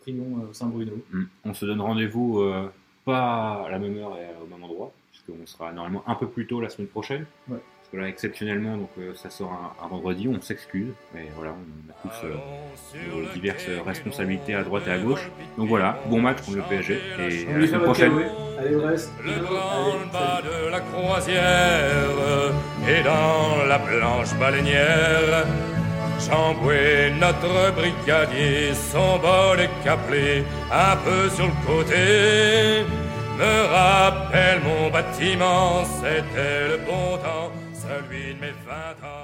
prions 0.00 0.38
euh, 0.38 0.52
Saint-Bruno. 0.52 0.92
Mm. 1.12 1.24
On 1.44 1.54
se 1.54 1.66
donne 1.66 1.80
rendez-vous 1.80 2.40
euh, 2.40 2.68
pas 3.04 3.64
à 3.66 3.70
la 3.70 3.78
même 3.78 3.96
heure 3.98 4.16
et 4.16 4.42
au 4.42 4.46
même 4.46 4.64
endroit, 4.64 4.90
puisqu'on 5.12 5.46
sera 5.46 5.72
normalement 5.72 6.02
un 6.06 6.14
peu 6.14 6.26
plus 6.26 6.46
tôt 6.46 6.60
la 6.60 6.70
semaine 6.70 6.88
prochaine. 6.88 7.26
Ouais. 7.48 7.58
Parce 7.96 8.04
que 8.04 8.08
là, 8.08 8.08
exceptionnellement, 8.08 8.76
donc, 8.76 8.90
euh, 8.98 9.14
ça 9.14 9.30
sort 9.30 9.52
un, 9.52 9.84
un 9.84 9.88
vendredi, 9.88 10.28
on 10.28 10.38
s'excuse. 10.42 10.92
Mais 11.14 11.28
voilà, 11.34 11.52
on 11.52 11.90
a 11.90 11.94
tous 12.02 12.26
euh, 12.26 13.22
nos 13.22 13.32
diverses 13.32 13.64
responsabilités 13.86 14.54
à 14.54 14.62
droite 14.64 14.82
et 14.86 14.90
à 14.90 14.98
gauche. 14.98 15.30
Donc 15.56 15.68
voilà, 15.68 15.98
bon 16.06 16.20
match 16.20 16.38
contre 16.44 16.58
le 16.58 16.62
PSG 16.64 17.00
et 17.18 17.48
à 17.54 17.58
la 17.58 17.66
semaine 17.66 17.80
prochaine. 17.82 18.12
Allez. 18.58 18.70
Le 18.70 19.32
Allez, 19.32 19.40
branle-bas 19.40 20.42
salut. 20.42 20.48
de 20.66 20.70
la 20.70 20.80
croisière 20.80 22.52
et 22.88 23.02
dans 23.02 23.64
la 23.66 23.78
blanche 23.78 24.34
baleinière. 24.38 25.46
Chamboué, 26.20 27.12
notre 27.20 27.72
brigadier, 27.74 28.72
son 28.74 29.18
bol 29.18 29.60
est 29.60 29.70
caplé 29.84 30.44
un 30.72 30.96
peu 30.96 31.28
sur 31.30 31.46
le 31.46 31.66
côté. 31.66 32.84
Me 33.38 33.66
rappelle 33.70 34.60
mon 34.64 34.88
bâtiment, 34.90 35.84
c'était 35.84 36.68
le 36.68 36.76
bon 36.86 37.18
temps, 37.18 37.45
celui 37.86 38.34
de 38.34 38.40
mes 38.40 38.54
vingt 38.66 39.06
ans. 39.06 39.15